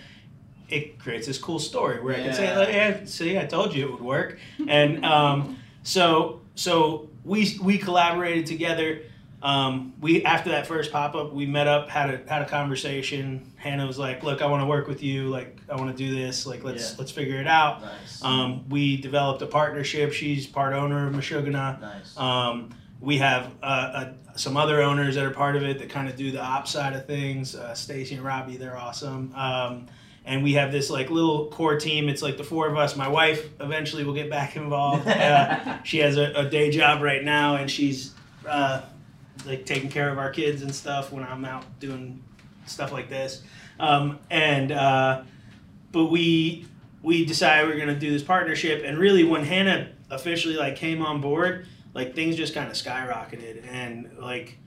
it 0.69 0.97
creates 0.99 1.27
this 1.27 1.37
cool 1.37 1.59
story 1.59 1.99
where 2.01 2.15
I 2.15 2.23
can 2.23 2.33
say, 2.33 2.45
Yeah. 2.45 2.57
like, 2.59 2.69
yeah, 2.69 2.97
see, 3.05 3.37
I 3.37 3.45
told 3.45 3.73
you 3.75 3.85
it 3.87 3.91
would 3.91 4.01
work. 4.01 4.39
And 4.67 5.03
um, 5.05 5.57
so 5.83 6.41
so 6.55 7.09
we 7.25 7.57
we 7.61 7.77
collaborated 7.77 8.45
together. 8.45 9.01
Um, 9.43 9.93
we 9.99 10.23
after 10.23 10.51
that 10.51 10.67
first 10.67 10.91
pop 10.91 11.15
up, 11.15 11.33
we 11.33 11.45
met 11.47 11.67
up, 11.67 11.89
had 11.89 12.11
a 12.13 12.29
had 12.29 12.43
a 12.43 12.45
conversation. 12.45 13.51
Hannah 13.57 13.87
was 13.87 13.97
like, 13.97 14.23
"Look, 14.23 14.41
I 14.41 14.45
want 14.45 14.61
to 14.61 14.67
work 14.67 14.87
with 14.87 15.01
you. 15.03 15.27
Like, 15.29 15.57
I 15.67 15.75
want 15.75 15.95
to 15.95 15.97
do 15.97 16.13
this. 16.15 16.45
Like, 16.45 16.63
let's 16.63 16.91
Yeah. 16.91 16.95
let's 16.99 17.11
figure 17.11 17.41
it 17.41 17.47
out." 17.47 17.81
Nice. 17.81 18.23
Um, 18.23 18.69
we 18.69 18.97
developed 18.97 19.41
a 19.41 19.47
partnership. 19.47 20.13
She's 20.13 20.45
part 20.45 20.73
owner 20.73 21.07
of 21.07 21.13
Meshuggah. 21.15 21.81
nice. 21.81 22.15
We 23.01 23.17
have 23.17 23.51
uh, 23.61 23.65
uh, 23.65 24.13
some 24.35 24.55
other 24.55 24.81
owners 24.81 25.15
that 25.15 25.25
are 25.25 25.31
part 25.31 25.55
of 25.55 25.63
it 25.63 25.79
that 25.79 25.89
kind 25.89 26.07
of 26.07 26.15
do 26.15 26.31
the 26.31 26.41
op 26.41 26.67
side 26.67 26.93
of 26.93 27.05
things. 27.05 27.55
Uh, 27.55 27.73
Stacy 27.73 28.15
and 28.15 28.23
Robbie, 28.23 28.57
they're 28.57 28.77
awesome. 28.77 29.33
Um, 29.35 29.87
and 30.23 30.43
we 30.43 30.53
have 30.53 30.71
this 30.71 30.89
like 30.89 31.09
little 31.09 31.47
core 31.47 31.79
team. 31.79 32.07
It's 32.07 32.21
like 32.21 32.37
the 32.37 32.43
four 32.43 32.67
of 32.67 32.77
us. 32.77 32.95
My 32.95 33.07
wife 33.07 33.49
eventually 33.59 34.03
will 34.03 34.13
get 34.13 34.29
back 34.29 34.55
involved. 34.55 35.07
Uh, 35.07 35.81
she 35.83 35.97
has 35.99 36.17
a, 36.17 36.31
a 36.35 36.49
day 36.49 36.69
job 36.71 37.01
right 37.01 37.23
now, 37.23 37.55
and 37.55 37.69
she's 37.69 38.13
uh, 38.47 38.81
like 39.45 39.65
taking 39.65 39.89
care 39.89 40.09
of 40.09 40.17
our 40.17 40.29
kids 40.29 40.61
and 40.61 40.73
stuff 40.73 41.11
when 41.11 41.23
I'm 41.23 41.43
out 41.45 41.65
doing 41.79 42.21
stuff 42.65 42.91
like 42.91 43.09
this. 43.09 43.41
Um, 43.79 44.19
and 44.29 44.71
uh, 44.71 45.23
but 45.91 46.05
we 46.05 46.67
we 47.01 47.25
decided 47.25 47.67
we 47.67 47.75
are 47.75 47.79
gonna 47.79 47.99
do 47.99 48.11
this 48.11 48.23
partnership, 48.23 48.83
and 48.85 48.97
really 48.97 49.23
when 49.23 49.43
Hannah 49.43 49.89
officially 50.09 50.55
like 50.55 50.75
came 50.75 51.01
on 51.01 51.19
board, 51.19 51.67
like 51.93 52.15
things 52.15 52.35
just 52.35 52.53
kind 52.53 52.67
of 52.69 52.73
skyrocketed, 52.75 53.65
and 53.69 54.09
like 54.19 54.57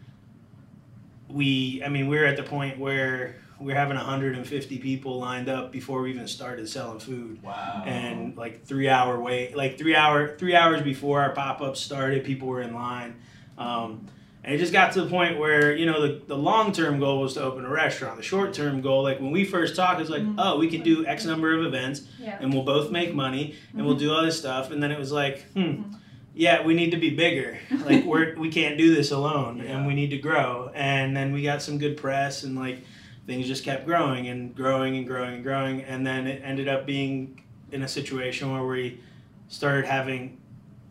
we, 1.28 1.83
I 1.85 1.88
mean, 1.88 2.09
we 2.09 2.16
we're 2.19 2.26
at 2.26 2.37
the 2.37 2.43
point 2.43 2.78
where 2.78 3.37
we're 3.61 3.75
having 3.75 3.97
150 3.97 4.78
people 4.78 5.19
lined 5.19 5.49
up 5.49 5.73
before 5.73 6.02
we 6.02 6.11
even 6.11 6.26
started 6.26 6.69
selling 6.69 6.99
food 6.99 7.43
wow. 7.43 7.83
and 7.87 8.37
like 8.37 8.64
three 8.66 8.88
hour 8.88 9.19
wait 9.21 9.57
like 9.57 9.78
three 9.78 9.95
hour 9.95 10.37
three 10.37 10.57
hours 10.57 10.83
before 10.83 11.21
our 11.23 11.31
pop-up 11.31 11.76
started 11.76 12.25
people 12.25 12.49
were 12.49 12.61
in 12.61 12.75
line 12.75 13.14
um, 13.57 14.07
and 14.43 14.52
it 14.52 14.59
just 14.59 14.73
got 14.73 14.93
to 14.93 15.02
the 15.02 15.09
point 15.09 15.38
where 15.38 15.75
you 15.75 15.87
know 15.87 16.02
the, 16.02 16.21
the 16.26 16.37
long-term 16.37 16.99
goal 16.99 17.21
was 17.23 17.35
to 17.35 17.43
open 17.43 17.64
a 17.64 17.69
restaurant 17.71 18.16
the 18.16 18.23
short-term 18.25 18.81
goal 18.83 19.04
like 19.04 19.21
when 19.21 19.31
we 19.31 19.45
first 19.45 19.76
talked 19.76 20.00
it's 20.00 20.11
like 20.11 20.23
Mhm. 20.23 20.35
oh 20.37 20.59
we 20.59 20.69
can 20.69 20.83
do 20.83 21.07
x 21.07 21.25
number 21.25 21.57
of 21.57 21.64
events 21.64 22.02
Yeah. 22.19 22.37
and 22.40 22.52
we'll 22.52 22.64
both 22.64 22.90
make 22.90 23.14
money 23.14 23.54
and 23.73 23.87
we'll 23.87 23.97
do 23.97 24.12
all 24.12 24.23
this 24.25 24.37
stuff 24.37 24.73
and 24.73 24.83
then 24.83 24.90
it 24.90 24.99
was 24.99 25.12
like 25.12 25.43
hmm 25.52 25.61
Mhm. 25.61 25.97
Yeah 26.35 26.62
we 26.62 26.75
need 26.75 26.91
to 26.91 26.97
be 26.97 27.11
bigger 27.11 27.59
like 27.85 28.05
we're 28.11 28.35
we 28.37 28.50
can't 28.50 28.76
do 28.76 28.95
this 28.95 29.11
alone 29.12 29.59
Yeah. 29.59 29.76
and 29.79 29.87
we 29.87 29.95
need 29.95 30.11
to 30.11 30.19
grow 30.19 30.71
and 30.75 31.17
then 31.17 31.33
we 31.33 31.43
got 31.43 31.62
some 31.62 31.79
good 31.79 31.97
press 31.97 32.43
and 32.43 32.57
like 32.57 32.79
things 33.26 33.47
just 33.47 33.64
kept 33.64 33.87
growing 33.87 34.29
and 34.29 34.55
growing 34.55 34.97
and 34.97 35.07
growing 35.07 35.35
and 35.35 35.43
growing 35.45 35.83
and 35.83 36.07
then 36.07 36.26
it 36.26 36.43
ended 36.45 36.69
up 36.69 36.85
being 36.87 37.41
in 37.73 37.83
a 37.83 37.88
situation 37.88 38.53
where 38.53 38.67
we 38.67 39.00
started 39.49 39.85
having 39.87 40.38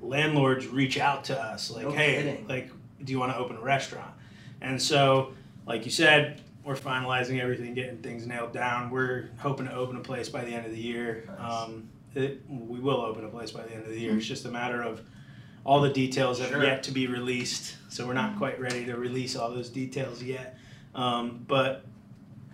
landlords 0.01 0.67
reach 0.67 0.97
out 0.97 1.23
to 1.25 1.39
us 1.39 1.69
like 1.71 1.83
No 1.83 1.91
hey 1.91 2.15
kidding. 2.15 2.47
like 2.47 2.69
do 3.03 3.11
you 3.11 3.19
want 3.19 3.31
to 3.33 3.37
open 3.37 3.57
a 3.57 3.61
restaurant 3.61 4.11
and 4.61 4.81
so 4.81 5.33
like 5.65 5.85
you 5.85 5.91
said 5.91 6.39
we're 6.65 6.75
finalizing 6.77 7.41
everything, 7.41 7.73
getting 7.73 7.97
things 7.97 8.25
nailed 8.25 8.53
down. 8.53 8.89
We're 8.89 9.31
hoping 9.37 9.65
to 9.65 9.73
open 9.75 9.97
a 9.97 9.99
place 9.99 10.29
by 10.29 10.45
the 10.45 10.51
end 10.51 10.65
of 10.65 10.71
the 10.71 10.79
year. 10.79 11.25
Nice. 11.27 11.51
Um, 11.67 11.89
it, 12.15 12.41
we 12.47 12.79
will 12.79 13.01
open 13.01 13.25
a 13.25 13.27
place 13.27 13.51
by 13.51 13.63
the 13.63 13.73
end 13.73 13.83
of 13.83 13.89
the 13.89 13.99
year. 13.99 14.15
It's 14.15 14.25
just 14.25 14.45
a 14.45 14.49
matter 14.49 14.81
of 14.81 15.01
all 15.65 15.81
the 15.81 15.89
details 15.89 16.39
have 16.39 16.49
Sure. 16.49 16.63
yet 16.63 16.83
to 16.83 16.91
be 16.91 17.07
released, 17.07 17.75
so 17.89 18.05
we're 18.05 18.13
not 18.13 18.37
quite 18.37 18.59
ready 18.59 18.85
to 18.85 18.95
release 18.97 19.35
all 19.35 19.49
those 19.49 19.69
details 19.69 20.21
yet. 20.21 20.57
Um, 20.93 21.43
but 21.47 21.85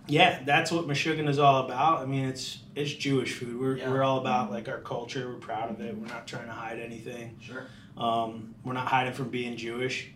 yeah, 0.08 0.40
that's 0.46 0.72
what 0.72 0.88
Meshuggah 0.88 1.28
is 1.28 1.40
all 1.40 1.66
about. 1.66 2.00
I 2.02 2.06
mean, 2.06 2.26
it's 2.26 2.60
it's 2.76 2.94
Jewish 2.94 3.34
food. 3.34 3.60
We're, 3.60 3.78
Yeah. 3.78 3.90
we're 3.90 4.04
all 4.04 4.20
about 4.20 4.52
like 4.52 4.70
our 4.70 4.78
culture. 4.80 5.28
We're 5.28 5.36
proud 5.40 5.70
of 5.72 5.82
it. 5.82 5.98
We're 5.98 6.08
not 6.08 6.26
trying 6.28 6.46
to 6.46 6.54
hide 6.54 6.80
anything. 6.80 7.36
Sure. 7.42 7.66
Um, 7.98 8.56
we're 8.64 8.74
not 8.74 8.88
hiding 8.88 9.12
from 9.14 9.30
being 9.30 9.58
Jewish, 9.58 10.08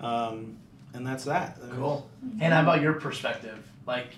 um, 0.00 0.56
and 0.92 1.06
that's 1.06 1.24
that. 1.24 1.56
I 1.62 1.66
mean, 1.66 1.76
Cool. 1.76 2.08
And 2.40 2.52
how 2.52 2.62
about 2.62 2.82
your 2.82 2.92
perspective? 2.94 3.58
Like 3.86 4.14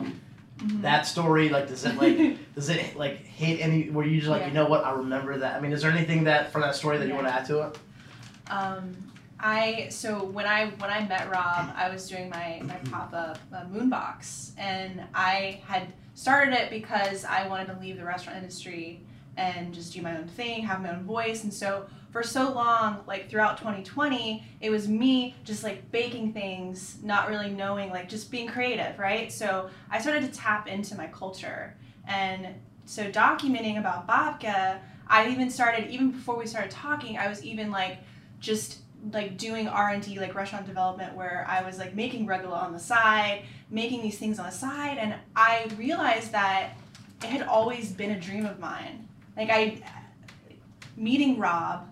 Mhm. 0.59 0.83
that 0.83 1.07
story, 1.07 1.49
like 1.49 1.69
does 1.69 1.85
it 1.85 1.97
like 1.97 2.37
does 2.55 2.69
it 2.71 2.97
like 2.97 3.19
hit 3.25 3.61
any 3.61 3.91
where 3.91 4.07
you 4.07 4.19
just 4.19 4.31
like, 4.31 4.41
Yeah. 4.43 4.49
you 4.49 4.55
know 4.55 4.67
what, 4.67 4.85
I 4.85 4.93
remember 4.93 5.39
that. 5.39 5.57
I 5.57 5.61
mean, 5.61 5.73
is 5.73 5.83
there 5.83 5.91
anything 5.93 6.25
that 6.25 6.51
from 6.51 6.63
that 6.63 6.75
story 6.75 6.99
that 6.99 7.07
you 7.07 7.15
want 7.15 7.27
to 7.29 7.33
add 7.35 7.45
to 7.47 7.61
it? 7.63 7.79
Um, 8.53 8.95
I 9.41 9.89
so 9.91 10.25
when 10.25 10.47
I 10.47 10.67
when 10.79 10.91
I 10.91 11.07
met 11.09 11.31
Rob, 11.31 11.73
I 11.75 11.89
was 11.91 12.09
doing 12.09 12.29
my 12.29 12.61
my 12.65 12.77
pop 12.91 13.13
up 13.15 13.39
uh, 13.53 13.65
Moonbox, 13.65 14.53
and 14.59 15.03
I 15.15 15.61
had 15.67 15.93
started 16.15 16.55
it 16.55 16.71
because 16.71 17.25
I 17.25 17.49
wanted 17.49 17.73
to 17.73 17.81
leave 17.81 17.97
the 17.97 18.05
restaurant 18.05 18.39
industry 18.39 19.01
and 19.39 19.73
just 19.73 19.95
do 19.95 20.03
my 20.03 20.17
own 20.19 20.29
thing, 20.29 20.63
have 20.65 20.83
my 20.83 20.91
own 20.91 21.05
voice, 21.05 21.43
and 21.45 21.53
so 21.53 21.87
for 22.11 22.23
so 22.23 22.53
long, 22.53 23.03
like 23.07 23.31
throughout 23.31 23.57
2020, 23.57 24.45
it 24.61 24.69
was 24.69 24.87
me 24.87 25.35
just 25.45 25.65
like 25.65 25.91
baking 25.91 26.35
things, 26.35 26.99
not 27.03 27.31
really 27.31 27.49
knowing, 27.49 27.89
like 27.89 28.07
just 28.11 28.31
being 28.31 28.47
creative, 28.47 28.99
right? 28.99 29.33
So 29.33 29.71
I 29.91 29.99
started 29.99 30.31
to 30.31 30.39
tap 30.39 30.69
into 30.69 30.95
my 30.95 31.07
culture, 31.07 31.75
and 32.07 32.49
so 32.85 33.11
documenting 33.11 33.79
about 33.79 34.07
babka, 34.07 34.79
I 35.09 35.29
even 35.29 35.51
started 35.51 35.91
even 35.91 36.11
before 36.11 36.37
we 36.37 36.47
started 36.47 36.71
talking. 36.71 37.17
I 37.17 37.29
was 37.29 37.43
even 37.45 37.71
like 37.71 37.99
just 38.43 38.81
like 39.13 39.39
doing 39.39 39.67
r&d 39.67 40.21
like 40.21 40.35
restaurant 40.35 40.67
development 40.67 41.15
where 41.15 41.47
i 41.49 41.63
was 41.63 41.79
like 41.79 41.95
making 41.95 42.27
regular 42.27 42.55
on 42.55 42.73
the 42.73 42.79
side 42.79 43.43
making 43.71 44.03
these 44.03 44.19
things 44.19 44.39
on 44.39 44.45
the 44.45 44.53
side 44.53 44.99
and 44.99 45.15
i 45.35 45.67
realized 45.79 46.31
that 46.31 46.75
it 47.25 47.31
had 47.31 47.43
always 47.43 47.93
been 47.93 48.11
a 48.11 48.21
dream 48.21 48.47
of 48.47 48.59
mine. 48.59 49.09
Like 49.37 49.51
i 49.51 49.83
meeting 50.97 51.39
rob 51.39 51.89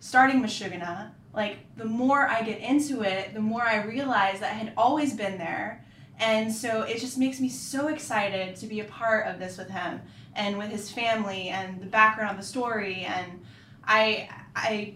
starting 0.00 0.42
Meshuggah, 0.42 1.10
like 1.34 1.58
the 1.76 1.84
more 1.84 2.28
i 2.28 2.42
get 2.42 2.60
into 2.60 3.02
it 3.02 3.32
the 3.34 3.40
more 3.40 3.62
i 3.62 3.82
realize 3.82 4.40
that 4.40 4.52
it 4.54 4.66
had 4.66 4.72
always 4.76 5.14
been 5.14 5.38
there. 5.38 5.84
And 6.18 6.52
so 6.52 6.82
it 6.82 6.98
just 6.98 7.18
makes 7.18 7.40
me 7.40 7.48
so 7.50 7.88
excited 7.88 8.56
to 8.56 8.66
be 8.66 8.80
a 8.80 8.84
part 8.84 9.26
of 9.26 9.38
this 9.38 9.58
with 9.58 9.68
him 9.68 10.00
and 10.34 10.56
with 10.56 10.70
his 10.70 10.90
family 10.90 11.50
and 11.50 11.80
the 11.80 11.86
background 11.86 12.30
of 12.30 12.36
the 12.38 12.46
story 12.46 13.04
and 13.04 13.40
i 13.84 14.28
i 14.54 14.94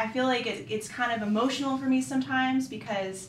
I 0.00 0.08
feel 0.08 0.24
like 0.24 0.46
it, 0.46 0.66
it's 0.70 0.88
kind 0.88 1.12
of 1.12 1.26
emotional 1.26 1.76
for 1.78 1.84
me 1.86 2.00
sometimes 2.00 2.68
because, 2.68 3.28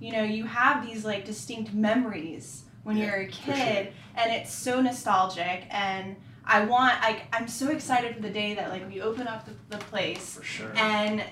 you 0.00 0.12
know, 0.12 0.22
you 0.22 0.44
have 0.44 0.86
these 0.86 1.04
like 1.04 1.24
distinct 1.24 1.74
memories 1.74 2.64
when 2.84 2.96
Yeah, 2.96 3.06
you're 3.06 3.22
a 3.22 3.26
kid, 3.26 3.92
and 4.16 4.32
it's 4.32 4.52
so 4.52 4.80
nostalgic. 4.80 5.64
And 5.70 6.16
I 6.46 6.64
want, 6.64 6.94
like, 7.02 7.22
I'm 7.32 7.46
so 7.46 7.68
excited 7.68 8.14
for 8.16 8.22
the 8.22 8.30
day 8.30 8.54
that 8.54 8.70
like 8.70 8.88
we 8.90 9.02
open 9.02 9.26
up 9.28 9.44
the, 9.44 9.52
the 9.76 9.84
place 9.84 10.36
For 10.36 10.42
sure. 10.44 10.72
and 10.76 11.22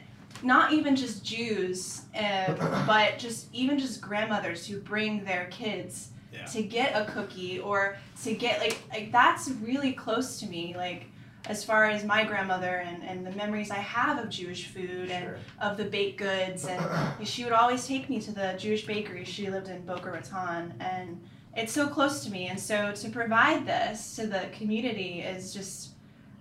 not 0.43 0.73
even 0.75 0.95
just 0.95 1.25
Jews, 1.25 2.03
uh, 2.15 2.85
but 2.87 3.19
just 3.19 3.47
even 3.55 3.79
just 3.79 4.03
grandmothers 4.03 4.67
who 4.67 4.79
bring 4.81 5.25
their 5.25 5.47
kids 5.47 6.11
Yeah. 6.33 6.45
to 6.53 6.63
get 6.63 6.93
a 6.95 7.11
cookie 7.11 7.59
or 7.61 7.97
to 8.25 8.35
get 8.35 8.61
like 8.61 8.79
like 8.93 9.11
that's 9.13 9.49
really 9.63 9.93
close 9.95 10.39
to 10.41 10.47
me 10.47 10.75
like 10.77 11.07
as 11.49 11.65
far 11.65 11.85
as 11.85 12.05
my 12.05 12.25
grandmother 12.25 12.77
and, 12.87 13.03
and 13.05 13.27
the 13.27 13.31
memories 13.33 13.71
I 13.71 13.77
have 13.77 14.19
of 14.19 14.29
Jewish 14.29 14.67
food 14.69 15.11
and 15.11 15.25
Sure. 15.25 15.39
of 15.61 15.77
the 15.77 15.85
baked 15.85 16.19
goods 16.19 16.65
and 16.67 16.83
she 17.27 17.45
would 17.45 17.53
always 17.53 17.87
take 17.87 18.09
me 18.11 18.21
to 18.21 18.33
the 18.33 18.55
Jewish 18.59 18.87
bakery 18.87 19.25
she 19.25 19.49
lived 19.51 19.69
in 19.69 19.83
Boca 19.87 20.11
Raton 20.11 20.75
and 20.81 21.21
it's 21.57 21.73
so 21.73 21.89
close 21.89 22.25
to 22.25 22.31
me 22.31 22.49
and 22.49 22.59
so 22.61 22.93
to 22.93 23.09
provide 23.11 23.67
this 23.67 24.17
to 24.17 24.27
the 24.27 24.45
community 24.53 25.21
is 25.21 25.53
just 25.55 25.91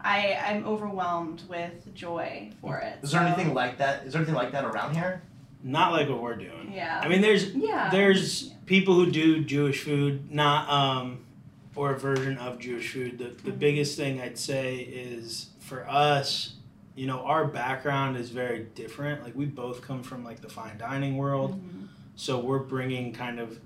I, 0.02 0.38
I'm 0.46 0.66
overwhelmed 0.68 1.42
with 1.50 1.94
joy 1.96 2.52
for 2.62 2.78
it. 2.78 3.00
Is 3.02 3.12
there 3.12 3.22
So, 3.22 3.26
anything 3.26 3.56
like 3.56 3.80
that? 3.80 4.06
Is 4.06 4.14
there 4.14 4.22
anything 4.22 4.36
like 4.36 4.52
that 4.52 4.64
around 4.64 4.94
here? 4.94 5.24
Not 5.64 5.94
like 5.94 6.08
what 6.10 6.22
we're 6.22 6.36
doing. 6.36 6.72
Yeah. 6.72 7.02
I 7.04 7.08
mean, 7.08 7.22
there's 7.22 7.56
yeah. 7.56 7.90
there's 7.90 8.52
people 8.68 8.94
who 8.94 9.10
do 9.10 9.44
Jewish 9.44 9.82
food, 9.82 10.32
not 10.32 10.70
um, 10.70 11.26
or 11.75 11.91
a 11.94 12.00
version 12.00 12.38
of 12.38 12.60
Jewish 12.60 12.91
food. 12.94 13.17
The 13.17 13.29
the 13.44 13.51
biggest 13.55 13.98
thing 13.98 14.22
I'd 14.22 14.38
say 14.38 14.77
is 14.77 15.48
for 15.60 15.88
us, 15.89 16.55
you 16.96 17.08
know, 17.08 17.20
our 17.22 17.46
background 17.46 18.17
is 18.17 18.29
very 18.29 18.63
different. 18.75 19.24
Like 19.24 19.36
we 19.36 19.46
both 19.46 19.82
come 19.82 20.03
from 20.03 20.24
like 20.24 20.41
the 20.41 20.50
fine 20.50 20.77
dining 20.77 21.17
world, 21.17 21.60
Mhm. 21.62 21.88
so 22.15 22.39
we're 22.39 22.60
bringing 22.60 23.13
kind 23.13 23.39
of 23.39 23.60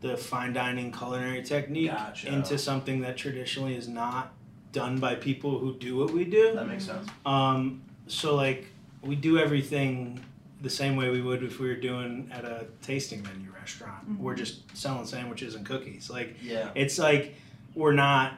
the 0.00 0.16
fine 0.16 0.52
dining 0.52 0.92
culinary 0.92 1.42
technique 1.42 1.90
Gotcha. 1.90 2.32
into 2.32 2.58
something 2.58 3.00
that 3.00 3.16
traditionally 3.16 3.74
is 3.74 3.88
not 3.88 4.32
done 4.72 4.98
by 4.98 5.14
people 5.14 5.58
who 5.58 5.74
do 5.74 5.96
what 5.96 6.10
we 6.12 6.24
do. 6.24 6.52
That 6.54 6.68
makes 6.68 6.84
sense. 6.84 7.08
Um, 7.24 7.82
so 8.06 8.34
like 8.36 8.66
we 9.02 9.14
do 9.16 9.38
everything 9.38 10.20
the 10.62 10.70
same 10.70 10.96
way 10.96 11.10
we 11.10 11.20
would 11.20 11.42
if 11.42 11.58
we 11.60 11.68
were 11.68 11.76
doing 11.76 12.30
at 12.32 12.44
a 12.44 12.66
tasting 12.82 13.22
menu 13.22 13.50
restaurant. 13.52 14.08
Mhm. 14.10 14.18
We're 14.18 14.34
just 14.34 14.76
selling 14.76 15.06
sandwiches 15.06 15.54
and 15.54 15.66
cookies. 15.66 16.08
Like 16.10 16.36
Yeah. 16.42 16.70
it's 16.74 16.98
like 16.98 17.34
we're 17.74 17.92
not 17.92 18.34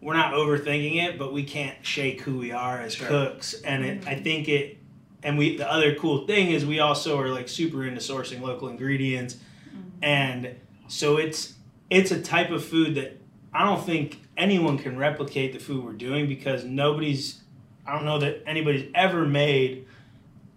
we're 0.00 0.14
not 0.14 0.32
overthinking 0.32 1.02
it, 1.02 1.18
but 1.18 1.32
we 1.32 1.42
can't 1.42 1.76
shake 1.82 2.20
who 2.20 2.38
we 2.38 2.52
are 2.52 2.80
as 2.80 2.94
Sure. 2.94 3.08
cooks. 3.08 3.54
And 3.62 3.84
it, 3.84 4.06
I 4.06 4.14
think 4.14 4.48
it 4.48 4.78
and 5.24 5.36
we 5.36 5.56
the 5.56 5.70
other 5.70 5.96
cool 5.96 6.26
thing 6.26 6.52
is 6.52 6.64
we 6.64 6.78
also 6.78 7.18
are 7.18 7.28
like 7.30 7.48
super 7.48 7.84
into 7.84 8.00
sourcing 8.00 8.40
local 8.40 8.68
ingredients 8.68 9.34
Mhm. 9.34 9.82
and 10.02 10.48
so 10.86 11.16
it's 11.16 11.54
it's 11.90 12.12
a 12.12 12.20
type 12.22 12.50
of 12.50 12.64
food 12.64 12.94
that 12.94 13.16
I 13.52 13.64
don't 13.64 13.84
think 13.84 14.20
anyone 14.36 14.78
can 14.78 14.96
replicate 14.96 15.52
the 15.52 15.58
food 15.58 15.84
we're 15.84 15.92
doing 15.94 16.28
because 16.28 16.62
nobody's 16.64 17.40
I 17.84 17.92
don't 17.94 18.04
know 18.04 18.18
that 18.20 18.44
anybody's 18.46 18.88
ever 18.94 19.26
made 19.26 19.86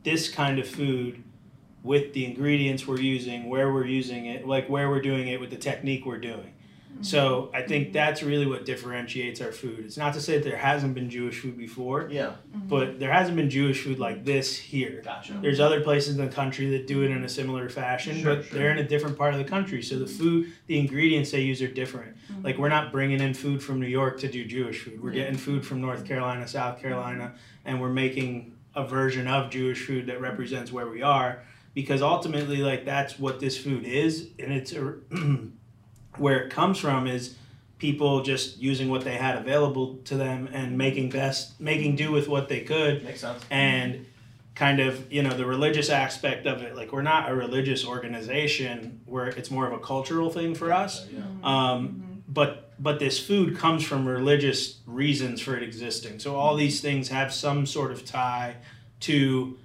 this 0.03 0.29
kind 0.29 0.59
of 0.59 0.67
food 0.67 1.23
with 1.83 2.13
the 2.13 2.25
ingredients 2.25 2.87
we're 2.87 2.99
using, 2.99 3.49
where 3.49 3.73
we're 3.73 3.85
using 3.85 4.25
it, 4.27 4.47
like 4.47 4.69
where 4.69 4.89
we're 4.89 5.01
doing 5.01 5.27
it 5.27 5.39
with 5.39 5.49
the 5.49 5.55
technique 5.57 6.05
we're 6.05 6.19
doing. 6.19 6.53
So 7.03 7.49
I 7.51 7.63
think 7.63 7.93
that's 7.93 8.21
really 8.21 8.45
what 8.45 8.63
differentiates 8.65 9.41
our 9.41 9.51
food. 9.51 9.79
It's 9.85 9.97
not 9.97 10.13
to 10.13 10.21
say 10.21 10.37
that 10.37 10.43
there 10.43 10.57
hasn't 10.57 10.93
been 10.93 11.09
Jewish 11.09 11.39
food 11.39 11.57
before, 11.57 12.07
Yeah. 12.11 12.33
but 12.53 12.99
there 12.99 13.11
hasn't 13.11 13.37
been 13.37 13.49
Jewish 13.49 13.81
food 13.83 13.97
like 13.97 14.23
this 14.23 14.55
here. 14.55 15.01
Gotcha. 15.03 15.39
There's 15.41 15.59
other 15.59 15.81
places 15.81 16.17
in 16.19 16.23
the 16.23 16.31
country 16.31 16.69
that 16.71 16.85
do 16.85 17.01
it 17.01 17.09
in 17.09 17.23
a 17.23 17.29
similar 17.29 17.69
fashion, 17.69 18.17
Sure, 18.19 18.35
but 18.35 18.45
sure. 18.45 18.59
they're 18.59 18.71
in 18.71 18.77
a 18.77 18.87
different 18.87 19.17
part 19.17 19.33
of 19.33 19.39
the 19.39 19.45
country. 19.45 19.81
So 19.81 19.97
the 19.97 20.05
food, 20.05 20.51
the 20.67 20.77
ingredients 20.77 21.31
they 21.31 21.41
use 21.41 21.59
are 21.63 21.67
different. 21.67 22.17
Mhm. 22.31 22.43
Like 22.43 22.59
we're 22.59 22.69
not 22.69 22.91
bringing 22.91 23.19
in 23.19 23.33
food 23.33 23.63
from 23.63 23.79
New 23.79 23.87
York 23.87 24.19
to 24.19 24.27
do 24.27 24.45
Jewish 24.45 24.79
food. 24.81 25.01
We're 25.01 25.13
Yeah. 25.13 25.23
getting 25.23 25.37
food 25.37 25.65
from 25.65 25.81
North 25.81 26.05
Carolina, 26.05 26.47
South 26.47 26.79
Carolina, 26.79 27.33
and 27.65 27.81
we're 27.81 27.89
making 27.93 28.50
a 28.75 28.85
version 28.87 29.27
of 29.27 29.49
Jewish 29.49 29.85
food 29.85 30.07
that 30.07 30.21
represents 30.21 30.71
where 30.71 30.87
we 30.87 31.01
are 31.01 31.39
because 31.73 32.01
ultimately 32.01 32.57
like 32.57 32.85
that's 32.85 33.17
what 33.19 33.39
this 33.39 33.57
food 33.57 33.83
is 33.85 34.27
and 34.39 34.51
it's 34.53 34.73
where 36.17 36.39
it 36.43 36.49
comes 36.51 36.77
from 36.77 37.07
is 37.07 37.35
people 37.77 38.21
just 38.21 38.57
using 38.59 38.89
what 38.89 39.03
they 39.03 39.15
had 39.15 39.37
available 39.37 39.95
to 40.05 40.15
them 40.15 40.47
and 40.53 40.77
making 40.77 41.09
best 41.09 41.59
making 41.59 41.95
do 41.95 42.11
with 42.11 42.27
what 42.27 42.47
they 42.49 42.61
could 42.61 43.03
Makes 43.03 43.21
sense. 43.21 43.43
and 43.49 44.05
kind 44.55 44.79
of 44.79 45.11
you 45.11 45.23
know 45.23 45.31
the 45.35 45.45
religious 45.45 45.89
aspect 45.89 46.45
of 46.45 46.61
it 46.61 46.75
like 46.75 46.91
we're 46.91 47.01
not 47.01 47.29
a 47.31 47.35
religious 47.35 47.85
organization 47.85 49.01
where 49.05 49.27
it's 49.27 49.49
more 49.49 49.65
of 49.65 49.73
a 49.73 49.79
cultural 49.79 50.29
thing 50.29 50.53
for 50.53 50.71
us 50.73 51.07
Yeah. 51.09 51.21
um, 51.43 52.23
but 52.27 52.70
but 52.81 52.99
this 52.99 53.19
food 53.19 53.57
comes 53.57 53.83
from 53.83 54.07
religious 54.07 54.79
reasons 54.87 55.39
for 55.39 55.55
it 55.55 55.61
existing. 55.61 56.19
So 56.19 56.35
all 56.35 56.55
these 56.55 56.81
things 56.81 57.09
have 57.09 57.31
some 57.31 57.65
sort 57.65 57.91
of 57.91 58.05
tie 58.05 58.55
to 59.01 59.57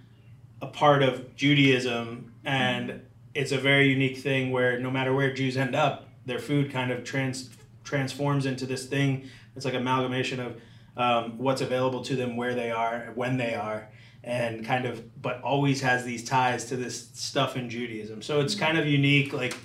a 0.60 0.66
part 0.66 1.02
of 1.02 1.34
judaism 1.34 2.32
and 2.44 3.00
it's 3.34 3.52
a 3.52 3.58
very 3.58 3.88
unique 3.88 4.18
thing 4.18 4.50
where 4.50 4.78
no 4.78 4.90
matter 4.90 5.12
where 5.14 5.32
jews 5.32 5.56
end 5.56 5.74
up 5.74 6.08
their 6.26 6.38
food 6.38 6.72
kind 6.72 6.90
of 6.90 7.04
trans 7.04 7.50
transforms 7.84 8.46
into 8.46 8.66
this 8.66 8.84
thing. 8.86 9.28
It's 9.54 9.64
like 9.64 9.74
amalgamation 9.74 10.40
of 10.40 10.60
um, 10.96 11.38
what's 11.38 11.60
available 11.60 12.02
to 12.04 12.16
them 12.16 12.36
where 12.36 12.54
they 12.54 12.70
are 12.70 13.12
when 13.14 13.36
they 13.36 13.54
are 13.54 13.88
and 14.24 14.66
kind 14.66 14.86
of 14.86 15.22
but 15.22 15.40
always 15.42 15.80
has 15.82 16.04
these 16.04 16.24
ties 16.24 16.64
to 16.66 16.76
this 16.76 17.08
stuff 17.14 17.56
in 17.56 17.70
judaism. 17.70 18.20
So 18.22 18.40
it's 18.40 18.54
kind 18.54 18.76
of 18.76 18.86
unique 18.86 19.32
like 19.32 19.56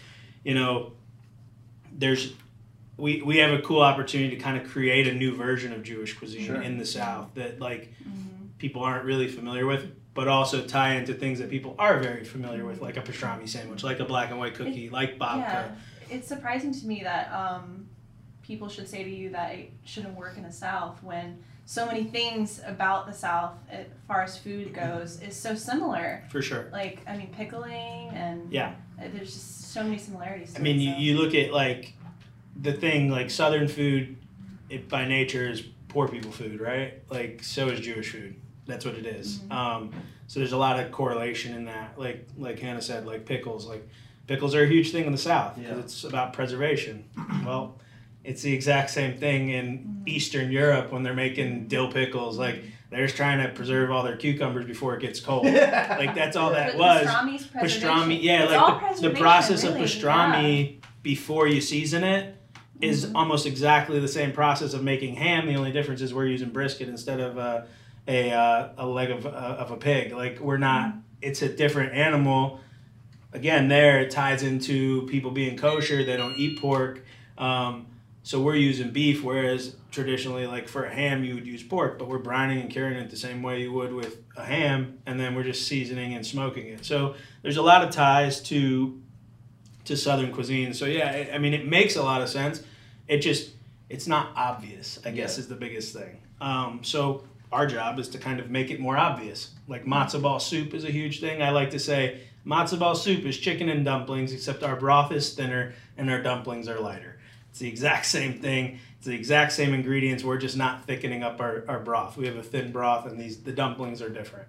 you 0.43 0.53
know 0.53 0.93
there's 1.91 2.33
we, 3.01 3.21
we 3.23 3.37
have 3.37 3.51
a 3.51 3.61
cool 3.63 3.81
opportunity 3.81 4.35
to 4.35 4.41
kind 4.41 4.57
of 4.61 4.69
create 4.69 5.07
a 5.07 5.13
new 5.13 5.35
version 5.35 5.73
of 5.73 5.81
Jewish 5.83 6.13
cuisine 6.13 6.45
Sure. 6.45 6.61
in 6.61 6.77
the 6.77 6.85
South 6.85 7.33
that 7.33 7.59
like 7.59 7.91
Mhm. 8.07 8.49
people 8.59 8.83
aren't 8.83 9.05
really 9.05 9.27
familiar 9.27 9.65
with. 9.65 9.95
but 10.13 10.27
also 10.27 10.61
tie 10.67 10.95
into 10.95 11.13
things 11.13 11.39
that 11.39 11.49
people 11.49 11.73
are 11.79 11.97
very 12.01 12.25
familiar 12.25 12.65
with, 12.65 12.81
like 12.81 12.97
a 12.97 13.01
pastrami 13.01 13.47
sandwich, 13.47 13.81
like 13.81 14.01
a 14.01 14.03
black 14.03 14.29
and 14.29 14.37
white 14.37 14.53
cookie, 14.53 14.89
like 14.89 15.17
babka. 15.17 15.37
Yeah, 15.37 15.67
it's 16.09 16.27
surprising 16.27 16.73
to 16.73 16.85
me 16.85 17.01
that 17.03 17.31
um, 17.31 17.87
people 18.43 18.67
should 18.67 18.89
say 18.89 19.05
to 19.05 19.09
you 19.09 19.29
that 19.29 19.55
it 19.55 19.71
shouldn't 19.85 20.17
work 20.17 20.35
in 20.35 20.43
the 20.43 20.51
South 20.51 21.01
when 21.01 21.41
so 21.65 21.85
many 21.85 22.03
things 22.03 22.59
about 22.67 23.07
the 23.07 23.13
South, 23.13 23.53
as 23.69 23.85
far 24.05 24.21
as 24.21 24.37
food 24.37 24.73
goes, 24.73 25.21
is 25.21 25.33
so 25.33 25.55
similar. 25.55 26.25
For 26.29 26.41
sure. 26.41 26.67
Like, 26.73 26.99
I 27.07 27.15
mean, 27.15 27.29
pickling 27.33 28.09
and 28.13 28.51
Yeah. 28.51 28.73
uh, 28.99 29.03
there's 29.13 29.31
just 29.31 29.71
so 29.71 29.81
many 29.81 29.97
similarities. 29.97 30.51
To 30.55 30.59
I 30.59 30.61
mean, 30.61 30.75
it, 30.75 30.83
you, 30.83 30.91
so. 30.91 30.99
you 30.99 31.17
look 31.19 31.33
at 31.35 31.53
like 31.53 31.93
the 32.59 32.73
thing, 32.73 33.09
like 33.09 33.29
Southern 33.29 33.67
food, 33.67 34.17
it 34.69 34.87
by 34.89 35.05
nature 35.07 35.49
is 35.49 35.61
poor 35.87 36.07
people 36.07 36.31
food, 36.31 36.59
right? 36.61 37.01
Like 37.09 37.43
so 37.43 37.67
is 37.69 37.79
Jewish 37.79 38.11
food. 38.11 38.35
That's 38.65 38.85
what 38.85 38.95
it 38.95 39.05
is. 39.05 39.39
Mhm. 39.39 39.51
Um, 39.53 39.91
so 40.27 40.39
there's 40.39 40.53
a 40.53 40.57
lot 40.57 40.79
of 40.79 40.91
correlation 40.91 41.55
in 41.55 41.65
that. 41.65 41.97
Like 41.97 42.27
like 42.37 42.59
Hannah 42.59 42.81
said, 42.81 43.05
like 43.05 43.25
pickles. 43.25 43.65
Like 43.67 43.87
pickles 44.27 44.55
are 44.55 44.63
a 44.63 44.67
huge 44.67 44.91
thing 44.91 45.05
in 45.05 45.11
the 45.11 45.17
South 45.17 45.55
because 45.55 45.71
Yeah. 45.77 45.83
it's 45.83 46.03
about 46.03 46.33
preservation. 46.33 47.03
well, 47.45 47.77
it's 48.23 48.41
the 48.43 48.53
exact 48.53 48.91
same 48.91 49.17
thing 49.17 49.49
in 49.49 49.79
Mhm. 49.79 50.07
Eastern 50.07 50.51
Europe 50.51 50.91
when 50.91 51.03
they're 51.03 51.13
making 51.13 51.67
dill 51.67 51.91
pickles. 51.91 52.37
Like 52.37 52.63
they're 52.89 53.05
just 53.05 53.17
trying 53.17 53.41
to 53.45 53.49
preserve 53.53 53.89
all 53.91 54.03
their 54.03 54.15
cucumbers 54.17 54.65
before 54.65 54.95
it 54.95 55.01
gets 55.01 55.19
cold. 55.19 55.45
like 55.45 56.13
that's 56.15 56.37
all 56.37 56.51
that 56.51 56.77
But 56.77 56.77
was 56.77 57.07
pastrami's 57.07 57.47
pastrami 57.47 58.21
yeah 58.21 58.43
It's 58.43 58.53
all 58.53 58.67
like 58.81 58.95
the, 58.97 59.09
the 59.09 59.15
process 59.15 59.63
really, 59.63 59.81
of 59.83 59.89
pastrami 59.89 60.77
before 61.01 61.47
you 61.47 61.59
season 61.61 62.03
it 62.03 62.35
is 62.81 63.11
almost 63.13 63.45
exactly 63.45 63.99
the 63.99 64.07
same 64.07 64.31
process 64.31 64.73
of 64.73 64.83
making 64.83 65.15
ham. 65.15 65.47
The 65.47 65.55
only 65.55 65.71
difference 65.71 66.01
is 66.01 66.13
we're 66.13 66.25
using 66.27 66.49
brisket 66.49 66.89
instead 66.89 67.19
of 67.19 67.37
uh, 67.37 67.61
a, 68.07 68.31
uh, 68.31 68.69
a 68.77 68.85
leg 68.85 69.11
of, 69.11 69.25
uh, 69.25 69.29
of 69.29 69.71
a 69.71 69.77
pig. 69.77 70.11
Like 70.11 70.39
we're 70.39 70.57
not 70.57 70.89
Mm-hmm. 70.89 70.99
it's 71.21 71.41
a 71.41 71.49
different 71.49 71.93
animal. 71.93 72.59
Again 73.33 73.67
there 73.67 74.01
it 74.01 74.11
ties 74.11 74.43
into 74.43 75.05
people 75.07 75.31
being 75.31 75.57
kosher. 75.57 76.03
They 76.03 76.17
don't 76.17 76.35
eat 76.37 76.59
pork. 76.59 77.03
Um, 77.37 77.87
so 78.23 78.41
we're 78.41 78.55
using 78.55 78.91
beef 78.91 79.23
whereas 79.23 79.75
traditionally 79.91 80.45
like 80.47 80.67
for 80.67 80.85
a 80.85 80.93
ham 80.93 81.23
you 81.23 81.35
would 81.35 81.47
use 81.47 81.63
pork 81.63 81.97
but 81.99 82.07
we're 82.07 82.19
brining 82.19 82.61
and 82.61 82.69
curing 82.69 82.93
it 82.95 83.09
the 83.09 83.17
same 83.17 83.41
way 83.41 83.61
you 83.61 83.73
would 83.73 83.91
with 83.93 84.21
a 84.37 84.43
ham 84.43 84.99
and 85.05 85.19
then 85.19 85.35
we're 85.35 85.43
just 85.43 85.67
seasoning 85.67 86.13
and 86.13 86.25
smoking 86.25 86.67
it. 86.67 86.85
So 86.85 87.15
there's 87.41 87.57
a 87.57 87.61
lot 87.61 87.83
of 87.83 87.91
ties 87.91 88.41
to 88.43 88.99
to 89.85 89.97
southern 89.97 90.31
cuisine. 90.31 90.73
So 90.73 90.85
yeah 90.85 91.29
i 91.33 91.37
mean 91.37 91.53
it 91.53 91.67
makes 91.67 91.95
a 91.95 92.03
lot 92.03 92.21
of 92.21 92.29
sense 92.29 92.63
it 93.07 93.17
just 93.19 93.51
it's 93.89 94.07
not 94.07 94.31
obvious 94.35 94.99
i 95.05 95.11
guess 95.11 95.37
is 95.37 95.47
the 95.47 95.55
biggest 95.55 95.93
thing. 95.93 96.17
Um, 96.41 96.79
so 96.81 97.23
our 97.51 97.67
job 97.67 97.99
is 97.99 98.09
to 98.09 98.17
kind 98.17 98.39
of 98.39 98.49
make 98.49 98.71
it 98.71 98.79
more 98.79 98.97
obvious. 98.97 99.51
Like 99.67 99.85
matzo 99.85 100.21
ball 100.21 100.39
soup 100.39 100.73
is 100.73 100.83
a 100.83 100.91
huge 100.91 101.19
thing. 101.19 101.41
I 101.41 101.51
like 101.51 101.69
to 101.71 101.79
say 101.79 102.21
matzo 102.45 102.79
ball 102.79 102.95
soup 102.95 103.25
is 103.25 103.37
chicken 103.37 103.69
and 103.69 103.85
dumplings 103.85 104.33
except 104.33 104.63
our 104.63 104.75
broth 104.75 105.11
is 105.11 105.33
thinner 105.33 105.73
and 105.97 106.09
our 106.09 106.21
dumplings 106.21 106.67
are 106.67 106.79
lighter. 106.79 107.19
It's 107.49 107.59
the 107.59 107.67
exact 107.67 108.05
same 108.17 108.39
thing. 108.39 108.79
It's 108.97 109.07
the 109.07 109.15
exact 109.15 109.51
same 109.51 109.73
ingredients. 109.73 110.23
We're 110.23 110.37
just 110.37 110.57
not 110.57 110.85
thickening 110.85 111.23
up 111.23 111.39
our, 111.39 111.63
our 111.67 111.79
broth. 111.79 112.17
We 112.17 112.27
have 112.27 112.37
a 112.37 112.43
thin 112.43 112.71
broth 112.71 113.05
and 113.05 113.19
these 113.19 113.37
the 113.37 113.51
dumplings 113.51 114.01
are 114.01 114.09
different. 114.09 114.47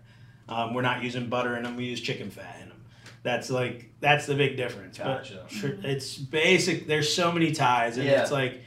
Um, 0.49 0.75
we're 0.75 0.83
not 0.83 1.03
using 1.03 1.29
butter 1.29 1.57
in 1.57 1.63
them. 1.63 1.77
We 1.77 1.85
use 1.85 2.01
chicken 2.01 2.31
fat 2.31 2.59
in 2.63 2.69
them 2.69 2.82
that's 3.23 3.51
like 3.51 3.91
that's 4.01 4.27
the 4.27 4.35
big 4.35 4.57
difference 4.57 4.99
Gotcha. 4.99 5.45
but 5.63 5.71
it's 5.85 6.17
basic 6.17 6.87
there's 6.87 7.15
so 7.15 7.31
many 7.33 7.53
ties 7.53 7.97
and 7.97 8.07
Yeah. 8.07 8.23
it's 8.23 8.33
like 8.33 8.61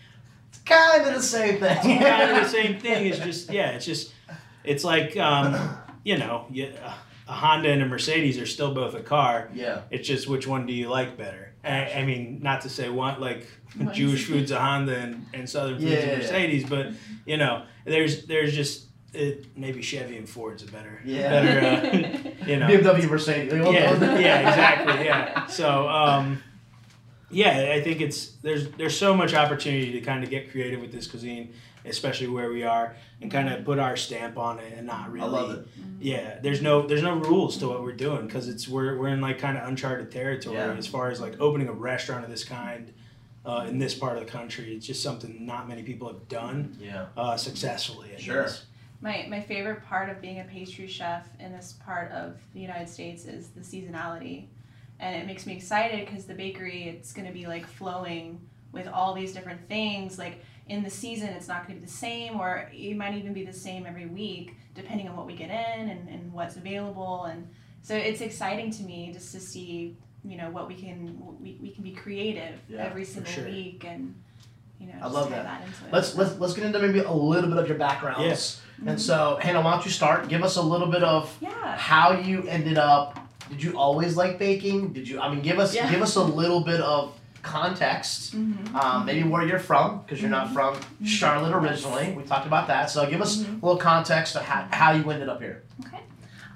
It's 0.49 0.59
kind 0.59 1.05
of 1.05 1.13
the 1.13 1.21
same 1.21 1.59
thing. 1.59 1.99
kind 1.99 2.31
of 2.31 2.43
the 2.43 2.49
same 2.61 2.79
thing. 2.79 3.07
It's 3.07 3.19
just 3.19 3.51
yeah, 3.51 3.71
it's 3.71 3.85
just 3.85 4.13
it's 4.63 4.83
like 4.83 5.15
um, 5.17 5.55
you 6.03 6.17
know, 6.17 6.45
you, 6.49 6.71
a 7.27 7.31
Honda 7.31 7.69
and 7.69 7.81
a 7.81 7.85
Mercedes 7.85 8.37
are 8.39 8.45
still 8.45 8.73
both 8.73 8.93
a 8.95 9.01
car. 9.01 9.49
Yeah. 9.53 9.81
It's 9.89 10.07
just 10.07 10.27
which 10.29 10.47
one 10.47 10.65
do 10.67 10.73
you 10.73 10.89
like 10.89 11.17
better? 11.17 11.51
I, 11.63 11.91
I 11.93 12.05
mean, 12.05 12.39
not 12.43 12.61
to 12.61 12.69
say 12.69 12.89
one 12.89 13.19
like 13.19 13.47
One's- 13.77 13.97
Jewish 13.97 14.25
food's 14.27 14.51
a 14.51 14.59
Honda 14.59 14.95
and, 14.95 15.25
and 15.33 15.49
Southern 15.49 15.79
food's 15.79 15.91
Yeah, 15.91 15.97
a 15.97 16.01
yeah, 16.05 16.11
yeah. 16.11 16.17
Mercedes, 16.19 16.69
but 16.69 16.87
you 17.25 17.37
know, 17.37 17.63
there's 17.83 18.25
there's 18.27 18.53
just 18.55 18.84
it, 19.15 19.45
maybe 19.57 19.81
Chevy 19.81 20.17
and 20.17 20.27
Ford's 20.27 20.63
a 20.63 20.67
better 20.67 21.01
Yeah. 21.05 21.29
better 21.29 21.59
uh, 21.65 22.45
you 22.47 22.57
know 22.57 22.67
BMW 22.67 23.09
Mercedes. 23.09 23.53
yeah, 23.53 24.19
yeah, 24.19 24.49
exactly, 24.49 25.05
yeah. 25.05 25.45
So, 25.47 25.87
um, 25.89 26.41
yeah, 27.31 27.71
I 27.73 27.81
think 27.81 28.01
it's 28.01 28.27
there's 28.43 28.69
there's 28.71 28.97
so 28.97 29.15
much 29.15 29.33
opportunity 29.33 29.91
to 29.93 30.01
kind 30.01 30.23
of 30.23 30.29
get 30.29 30.51
creative 30.51 30.79
with 30.79 30.91
this 30.91 31.07
cuisine, 31.07 31.53
especially 31.83 32.27
where 32.27 32.49
we 32.51 32.63
are, 32.63 32.95
and 33.21 33.31
kind 33.31 33.49
of 33.49 33.65
put 33.65 33.79
our 33.79 33.95
stamp 33.95 34.37
on 34.37 34.59
it 34.59 34.73
and 34.77 34.85
not 34.87 35.11
really. 35.11 35.25
I 35.27 35.29
love 35.29 35.51
it. 35.51 35.67
Yeah, 35.99 36.39
there's 36.41 36.61
no 36.61 36.85
there's 36.85 37.01
no 37.01 37.15
rules 37.15 37.57
to 37.57 37.67
what 37.67 37.81
we're 37.83 37.93
doing 37.93 38.27
because 38.27 38.47
it's 38.47 38.67
we're 38.67 38.97
we're 38.97 39.07
in 39.09 39.21
like 39.21 39.39
kind 39.39 39.57
of 39.57 39.67
uncharted 39.67 40.11
territory 40.11 40.55
Yeah. 40.57 40.73
as 40.73 40.87
far 40.87 41.09
as 41.09 41.19
like 41.19 41.39
opening 41.39 41.67
a 41.67 41.73
restaurant 41.73 42.23
of 42.23 42.29
this 42.29 42.43
kind. 42.43 42.93
Uh, 43.45 43.63
in 43.69 43.77
this 43.77 43.93
part 43.93 44.17
of 44.17 44.25
the 44.25 44.31
country, 44.31 44.73
it's 44.75 44.87
just 44.87 45.03
something 45.03 45.45
not 45.45 45.67
many 45.67 45.83
people 45.83 46.07
have 46.07 46.27
done 46.27 46.75
Yeah. 46.81 47.05
uh, 47.15 47.37
successfully. 47.37 48.09
I 48.17 48.19
Sure. 48.19 48.41
guess. 48.41 48.65
My, 49.05 49.27
my 49.29 49.39
favorite 49.39 49.85
part 49.85 50.09
of 50.09 50.19
being 50.19 50.39
a 50.39 50.43
pastry 50.45 50.87
chef 50.87 51.27
in 51.39 51.51
this 51.51 51.73
part 51.85 52.11
of 52.11 52.39
the 52.55 52.59
United 52.59 52.89
States 52.89 53.25
is 53.25 53.49
the 53.49 53.61
seasonality. 53.61 54.47
And 54.99 55.15
it 55.15 55.27
makes 55.27 55.45
me 55.45 55.53
excited 55.53 56.07
because 56.07 56.25
the 56.25 56.33
bakery, 56.33 56.85
it's 56.85 57.13
going 57.13 57.27
to 57.27 57.33
be 57.33 57.45
like 57.45 57.67
flowing 57.67 58.41
with 58.71 58.87
all 58.87 59.13
these 59.13 59.31
different 59.31 59.61
things. 59.69 60.17
Like 60.17 60.43
in 60.69 60.81
the 60.81 60.89
season, 60.89 61.29
it's 61.29 61.47
not 61.47 61.67
going 61.67 61.77
to 61.77 61.81
be 61.81 61.85
the 61.85 61.93
same, 61.93 62.39
or 62.39 62.67
it 62.73 62.97
might 62.97 63.13
even 63.13 63.31
be 63.31 63.45
the 63.45 63.53
same 63.53 63.85
every 63.85 64.07
week, 64.07 64.55
depending 64.73 65.07
on 65.07 65.15
what 65.15 65.27
we 65.27 65.35
get 65.35 65.51
in 65.51 65.89
and, 65.89 66.09
and 66.09 66.33
what's 66.33 66.55
available. 66.55 67.25
And 67.25 67.47
so 67.83 67.95
it's 67.95 68.21
exciting 68.21 68.71
to 68.71 68.81
me 68.81 69.11
just 69.13 69.31
to 69.33 69.39
see, 69.39 69.95
you 70.23 70.35
know, 70.35 70.49
what 70.49 70.67
we 70.67 70.73
can, 70.73 71.15
we, 71.39 71.59
we 71.61 71.69
can 71.69 71.83
be 71.83 71.91
creative 71.91 72.59
Yeah, 72.67 72.79
every 72.79 73.05
single 73.05 73.31
sure. 73.31 73.45
week 73.45 73.85
and, 73.87 74.15
you 74.79 74.87
know, 74.87 74.93
I 75.01 75.07
love 75.07 75.29
tie 75.29 75.41
that. 75.41 75.61
into. 75.61 75.77
Let's 75.91 76.15
let's 76.15 76.37
let's 76.39 76.53
get 76.53 76.65
into 76.65 76.79
maybe 76.79 76.99
a 76.99 77.11
little 77.11 77.49
bit 77.49 77.59
of 77.59 77.67
your 77.67 77.77
backgrounds. 77.77 78.21
Yes. 78.21 78.61
And 78.85 78.99
so, 78.99 79.39
Hannah, 79.41 79.61
why 79.61 79.71
don't 79.71 79.85
you 79.85 79.91
start? 79.91 80.27
Give 80.27 80.43
us 80.43 80.57
a 80.57 80.61
little 80.61 80.87
bit 80.87 81.01
of 81.03 81.35
yeah. 81.39 81.77
how 81.77 82.11
you 82.11 82.43
ended 82.47 82.77
up. 82.77 83.19
Did 83.49 83.63
you 83.63 83.77
always 83.77 84.17
like 84.17 84.37
baking? 84.37 84.91
Did 84.91 85.07
you? 85.07 85.19
I 85.19 85.29
mean, 85.29 85.41
give 85.41 85.59
us 85.59 85.73
Yeah. 85.73 85.89
give 85.89 86.01
us 86.01 86.15
a 86.15 86.23
little 86.23 86.61
bit 86.61 86.81
of 86.81 87.13
context. 87.41 88.35
Mm-hmm. 88.35 88.75
Um, 88.75 89.05
maybe 89.05 89.23
where 89.27 89.45
you're 89.45 89.59
from, 89.59 90.01
because 90.01 90.19
you're 90.21 90.31
not 90.31 90.51
from 90.51 90.77
Charlotte 91.05 91.55
originally. 91.55 92.11
We 92.13 92.23
talked 92.23 92.47
about 92.47 92.67
that. 92.67 92.89
So 92.89 93.07
give 93.09 93.21
us 93.21 93.41
a 93.41 93.51
little 93.51 93.77
context 93.77 94.35
of 94.35 94.41
how, 94.41 94.67
how 94.71 94.91
you 94.91 95.09
ended 95.09 95.29
up 95.29 95.39
here. 95.39 95.63
Okay. 95.85 96.01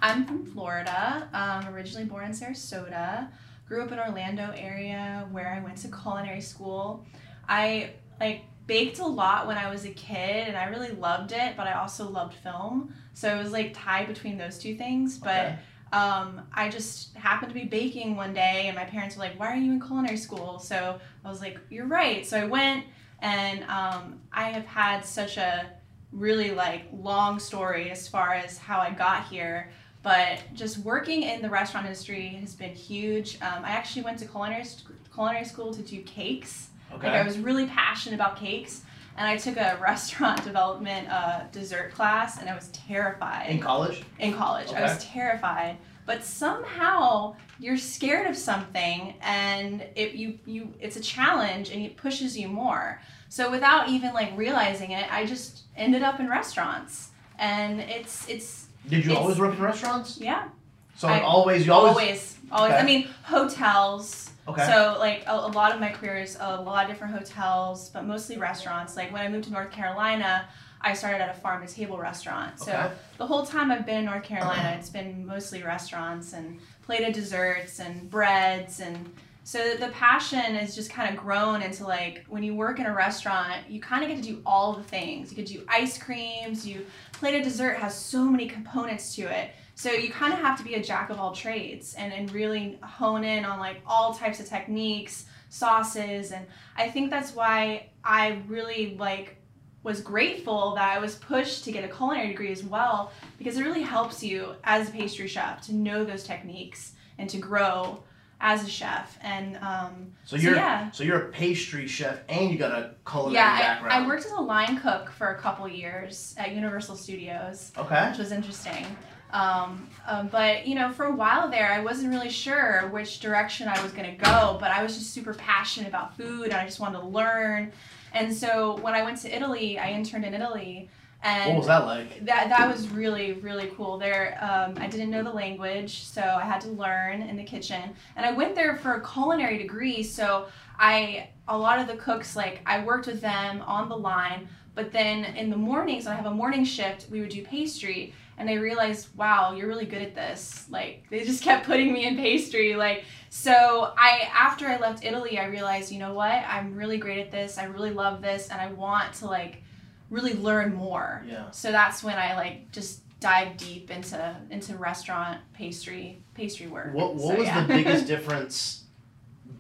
I'm 0.02 0.26
from 0.26 0.46
Florida. 0.46 1.30
Um, 1.32 1.74
originally 1.74 2.06
born 2.06 2.26
in 2.26 2.32
Sarasota. 2.32 3.30
Grew 3.68 3.84
up 3.84 3.92
in 3.92 4.00
Orlando 4.00 4.52
area 4.56 5.28
where 5.32 5.54
I 5.54 5.64
went 5.64 5.78
to 5.78 5.90
culinary 5.90 6.42
school. 6.42 7.06
I 7.48 7.92
like 8.20 8.44
baked 8.68 9.00
a 9.00 9.06
lot 9.06 9.48
when 9.48 9.58
I 9.58 9.70
was 9.72 9.86
a 9.86 9.90
kid 9.90 10.48
and 10.48 10.56
I 10.56 10.66
really 10.66 10.92
loved 10.92 11.32
it, 11.32 11.58
but 11.58 11.68
I 11.68 11.74
also 11.74 12.08
loved 12.10 12.36
film. 12.36 12.94
So 13.14 13.34
it 13.34 13.42
was 13.42 13.52
like 13.52 13.74
tied 13.74 14.08
between 14.08 14.38
those 14.38 14.58
two 14.60 14.76
things. 14.76 15.18
But 15.18 15.46
Okay. 15.46 15.60
um, 15.92 16.42
I 16.54 16.70
just 16.70 17.16
happened 17.16 17.50
to 17.52 17.60
be 17.60 17.66
baking 17.66 18.16
one 18.16 18.34
day, 18.34 18.68
and 18.68 18.76
my 18.76 18.86
parents 18.86 19.16
were 19.16 19.24
like, 19.24 19.40
"Why 19.40 19.52
are 19.54 19.56
you 19.56 19.72
in 19.72 19.82
culinary 19.82 20.18
school?" 20.18 20.60
So 20.60 21.00
I 21.26 21.30
was 21.30 21.42
like, 21.42 21.58
"You're 21.70 21.88
right." 21.88 22.26
So 22.26 22.40
I 22.40 22.46
went, 22.46 22.86
and 23.20 23.64
um, 23.64 24.20
I 24.32 24.52
have 24.52 24.66
had 24.66 25.04
such 25.04 25.38
a 25.38 25.72
really 26.12 26.52
like 26.52 26.84
long 26.94 27.40
story 27.40 27.90
as 27.92 28.08
far 28.08 28.34
as 28.36 28.58
how 28.58 28.80
I 28.80 28.92
got 28.92 29.28
here. 29.28 29.72
But 30.02 30.42
just 30.54 30.78
working 30.80 31.24
in 31.24 31.42
the 31.42 31.50
restaurant 31.50 31.86
industry 31.86 32.28
has 32.40 32.56
been 32.56 32.74
huge. 32.76 33.36
Um, 33.42 33.66
I 33.66 33.72
actually 33.72 34.04
went 34.04 34.20
to 34.20 34.26
culinary 34.26 34.66
culinary 35.14 35.46
school 35.46 35.74
to 35.74 35.82
do 35.82 36.02
cakes. 36.04 36.70
Like 36.92 37.04
I 37.06 37.24
was 37.24 37.38
really 37.38 37.66
passionate 37.68 38.16
about 38.16 38.38
cakes, 38.38 38.82
and 39.18 39.28
I 39.28 39.38
took 39.38 39.58
a 39.58 39.78
restaurant 39.82 40.44
development 40.44 41.08
uh, 41.10 41.44
dessert 41.52 41.94
class, 41.94 42.40
and 42.40 42.50
I 42.50 42.56
was 42.56 42.68
terrified 42.70 43.48
In 43.50 43.60
college. 43.60 44.04
in 44.20 44.34
college. 44.34 44.72
I 44.74 44.82
was 44.82 45.04
terrified, 45.04 45.78
but 46.06 46.24
somehow 46.24 47.36
you're 47.60 47.78
scared 47.78 48.28
of 48.30 48.36
something, 48.38 49.14
and 49.22 49.86
it 49.96 50.14
you 50.14 50.40
you 50.46 50.74
it's 50.80 50.96
a 50.98 51.02
challenge, 51.02 51.70
and 51.72 51.82
it 51.82 51.96
pushes 51.98 52.38
you 52.38 52.48
more. 52.48 53.02
So 53.30 53.52
without 53.52 53.90
even 53.90 54.14
like 54.14 54.36
realizing 54.36 54.92
it, 54.92 55.06
I 55.14 55.26
just 55.26 55.64
ended 55.78 56.02
up 56.04 56.20
in 56.20 56.28
restaurants, 56.28 57.10
and 57.38 57.80
it's 57.80 58.28
it's 58.28 58.68
Did 58.88 59.06
you 59.06 59.12
It's- 59.12 59.18
always 59.18 59.38
work 59.40 59.54
in 59.56 59.62
restaurants? 59.62 60.18
yeah 60.20 60.48
So 60.96 61.08
I- 61.08 61.22
always, 61.22 61.66
you 61.66 61.72
always 61.74 61.92
always. 61.92 62.38
always. 62.52 62.72
Okay. 62.74 62.80
I 62.82 62.84
mean 62.84 63.08
hotels. 63.24 64.29
Okay. 64.50 64.66
So 64.66 64.98
like 65.00 65.24
a, 65.28 65.34
a 65.34 65.52
lot 65.52 65.74
of 65.74 65.80
my 65.80 65.90
career 65.90 66.18
is 66.18 66.38
a 66.40 66.62
lot 66.62 66.86
of 66.86 66.90
different 66.92 67.14
hotels, 67.14 67.90
but 67.90 68.06
mostly 68.06 68.38
restaurants. 68.38 68.96
Like 68.96 69.12
when 69.12 69.22
I 69.22 69.30
moved 69.30 69.46
to 69.46 69.52
North 69.52 69.72
Carolina, 69.72 70.48
I 70.82 70.94
started 70.94 71.22
at 71.22 71.36
a 71.36 71.40
farm 71.40 71.66
to 71.66 71.74
table 71.74 71.98
restaurant. 71.98 72.60
So 72.60 72.72
Okay. 72.72 72.92
the 73.18 73.28
whole 73.28 73.46
time 73.46 73.72
I've 73.72 73.86
been 73.86 74.00
in 74.00 74.06
North 74.06 74.24
Carolina, 74.24 74.76
it's 74.78 74.90
been 74.90 75.26
mostly 75.26 75.62
restaurants 75.64 76.34
and 76.34 76.60
plated 76.84 77.14
desserts 77.14 77.80
and 77.80 78.10
breads 78.10 78.80
and 78.80 79.10
so 79.50 79.74
the 79.78 79.88
passion 79.88 80.54
has 80.54 80.76
just 80.76 80.92
kind 80.92 81.10
of 81.10 81.20
grown 81.20 81.64
into 81.64 81.84
like 81.84 82.24
when 82.28 82.44
you 82.44 82.54
work 82.54 82.80
in 82.80 82.86
a 82.86 82.94
restaurant, 82.94 83.68
you 83.68 83.82
kind 83.82 84.04
of 84.04 84.10
get 84.10 84.18
to 84.18 84.22
do 84.22 84.44
all 84.46 84.74
the 84.74 84.84
things. 84.84 85.32
You 85.32 85.36
could 85.38 85.46
do 85.46 85.64
ice 85.68 85.98
creams, 85.98 86.68
you 86.68 86.86
plated 87.14 87.42
dessert 87.42 87.78
has 87.78 87.96
so 87.98 88.26
many 88.26 88.48
components 88.48 89.16
to 89.16 89.24
it. 89.24 89.50
So 89.80 89.94
you 89.94 90.12
kind 90.12 90.34
of 90.34 90.40
have 90.40 90.58
to 90.58 90.64
be 90.66 90.74
a 90.74 90.84
jack 90.84 91.10
of 91.10 91.22
all 91.22 91.32
trades 91.32 91.94
and, 91.94 92.12
and 92.12 92.30
really 92.34 92.78
hone 92.84 93.24
in 93.24 93.46
on 93.46 93.60
like 93.60 93.82
all 93.88 94.14
types 94.14 94.42
of 94.42 94.46
techniques, 94.46 95.24
sauces, 95.48 96.34
and 96.34 96.46
I 96.76 96.90
think 96.90 97.10
that's 97.10 97.34
why 97.34 97.88
I 98.04 98.42
really 98.50 98.98
like 99.00 99.38
was 99.84 100.02
grateful 100.02 100.76
that 100.76 100.98
I 100.98 101.00
was 101.00 101.16
pushed 101.16 101.64
to 101.64 101.72
get 101.72 101.86
a 101.86 101.88
culinary 101.88 102.28
degree 102.28 102.52
as 102.52 102.62
well 102.62 103.14
because 103.38 103.56
it 103.56 103.64
really 103.64 103.82
helps 103.82 104.22
you 104.22 104.54
as 104.66 104.90
a 104.90 104.92
pastry 104.92 105.30
chef 105.30 105.62
to 105.68 105.74
know 105.74 106.04
those 106.04 106.26
techniques 106.26 106.92
and 107.18 107.30
to 107.30 107.38
grow 107.38 108.04
as 108.42 108.66
a 108.66 108.70
chef. 108.70 109.18
And 109.22 109.56
um, 109.62 110.12
So 110.26 110.36
you're 110.36 110.56
yeah. 110.56 110.92
so 110.92 111.06
you're 111.06 111.30
a 111.30 111.32
pastry 111.32 111.88
chef 111.88 112.20
and 112.28 112.52
you 112.52 112.58
got 112.58 112.74
a 112.74 112.96
culinary 113.10 113.36
yeah, 113.36 113.80
I. 113.82 114.04
I 114.04 114.08
worked 114.08 114.26
as 114.26 114.34
a 114.34 114.42
line 114.42 114.78
cook 114.82 115.10
for 115.10 115.28
a 115.36 115.40
couple 115.40 115.70
years 115.70 116.36
at 116.38 116.54
Universal 116.54 116.98
Studios, 116.98 117.72
Okay. 117.78 118.10
which 118.10 118.20
was 118.20 118.34
interesting. 118.34 118.86
Um, 119.32 119.88
um, 120.08 120.28
but 120.28 120.66
you 120.68 120.76
know, 120.76 120.92
for 120.92 121.06
a 121.06 121.16
while 121.16 121.50
there, 121.50 121.72
I 121.72 121.82
wasn't 121.82 122.10
really 122.12 122.30
sure 122.30 122.90
which 122.92 123.20
direction 123.20 123.68
I 123.68 123.82
was 123.84 123.92
gonna 123.92 124.16
go. 124.16 124.58
But 124.60 124.72
I 124.72 124.84
was 124.84 124.98
just 124.98 125.12
super 125.14 125.34
passionate 125.34 125.88
about 125.88 126.18
food, 126.18 126.46
and 126.46 126.56
I 126.56 126.66
just 126.66 126.80
wanted 126.80 127.00
to 127.00 127.06
learn. 127.06 127.72
And 128.14 128.34
so 128.34 128.78
when 128.82 128.96
I 128.96 129.04
went 129.04 129.20
to 129.22 129.36
Italy, 129.36 129.78
I 129.78 129.92
interned 129.92 130.26
in 130.26 130.34
Italy, 130.34 130.90
and 131.22 131.50
What 131.50 131.58
was 131.58 131.68
that 131.68 131.86
like? 131.86 132.26
that 132.26 132.50
that 132.50 132.72
was 132.72 132.88
really 132.90 133.34
really 133.34 133.72
cool. 133.76 133.98
There, 134.00 134.38
um, 134.42 134.76
I 134.78 134.88
didn't 134.88 135.12
know 135.12 135.22
the 135.22 135.32
language, 135.32 136.04
so 136.06 136.22
I 136.22 136.44
had 136.44 136.62
to 136.62 136.70
learn 136.70 137.22
in 137.22 137.36
the 137.36 137.44
kitchen. 137.44 137.94
And 138.16 138.26
I 138.26 138.32
went 138.32 138.56
there 138.56 138.78
for 138.78 138.94
a 138.96 139.08
culinary 139.08 139.58
degree, 139.58 140.02
so 140.02 140.48
I 140.80 141.30
a 141.48 141.58
lot 141.58 141.80
of 141.80 141.88
the 141.88 141.98
cooks 141.98 142.36
like 142.36 142.62
I 142.66 142.84
worked 142.84 143.06
with 143.08 143.22
them 143.22 143.62
on 143.62 143.90
the 143.90 143.98
line. 143.98 144.48
But 144.76 144.92
then 144.92 145.26
in 145.36 145.50
the 145.50 145.58
mornings, 145.58 146.06
when 146.06 146.14
I 146.14 146.18
have 146.18 146.26
a 146.26 146.32
morning 146.34 146.64
shift, 146.64 147.08
we 147.10 147.20
would 147.22 147.30
do 147.30 147.44
pastry, 147.44 148.14
and 148.38 148.50
I 148.50 148.54
realized, 148.54 149.10
wow, 149.18 149.54
you're 149.54 149.68
really 149.68 149.86
good 149.86 150.02
at 150.02 150.16
this. 150.16 150.66
Like 150.70 151.06
they 151.10 151.26
just 151.26 151.44
kept 151.44 151.66
putting 151.66 151.92
me 151.94 152.06
in 152.06 152.16
pastry, 152.16 152.76
like. 152.76 153.04
So 153.32 153.94
I 153.98 154.30
after 154.34 154.68
I 154.68 154.78
left 154.78 155.04
Italy, 155.06 155.38
I 155.38 155.46
realized, 155.46 155.92
you 155.92 156.00
know 156.00 156.14
what? 156.14 156.32
I'm 156.32 156.76
really 156.76 156.98
great 156.98 157.20
at 157.20 157.32
this. 157.32 157.58
I 157.58 157.66
really 157.66 157.92
love 157.92 158.22
this, 158.22 158.50
and 158.50 158.60
I 158.62 158.72
want 158.72 159.14
to 159.16 159.26
like 159.28 159.62
really 160.10 160.34
learn 160.34 160.74
more. 160.74 161.24
Yeah. 161.28 161.52
So 161.52 161.72
that's 161.72 162.04
when 162.04 162.18
I 162.18 162.36
like 162.36 162.72
just 162.72 163.02
dive 163.20 163.58
deep 163.58 163.92
into 163.92 164.36
into 164.50 164.78
restaurant 164.78 165.42
pastry 165.54 166.22
pastry 166.34 166.68
work. 166.68 166.94
What 166.94 167.16
what 167.16 167.22
So, 167.34 167.36
was 167.36 167.48
yeah. 167.48 167.62
the 167.68 167.74
biggest 167.74 168.08
difference 168.14 168.86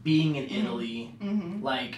being 0.03 0.35
in 0.37 0.45
Mhm. 0.45 0.63
Italy? 0.63 1.15
hmm 1.21 1.61
Like 1.63 1.95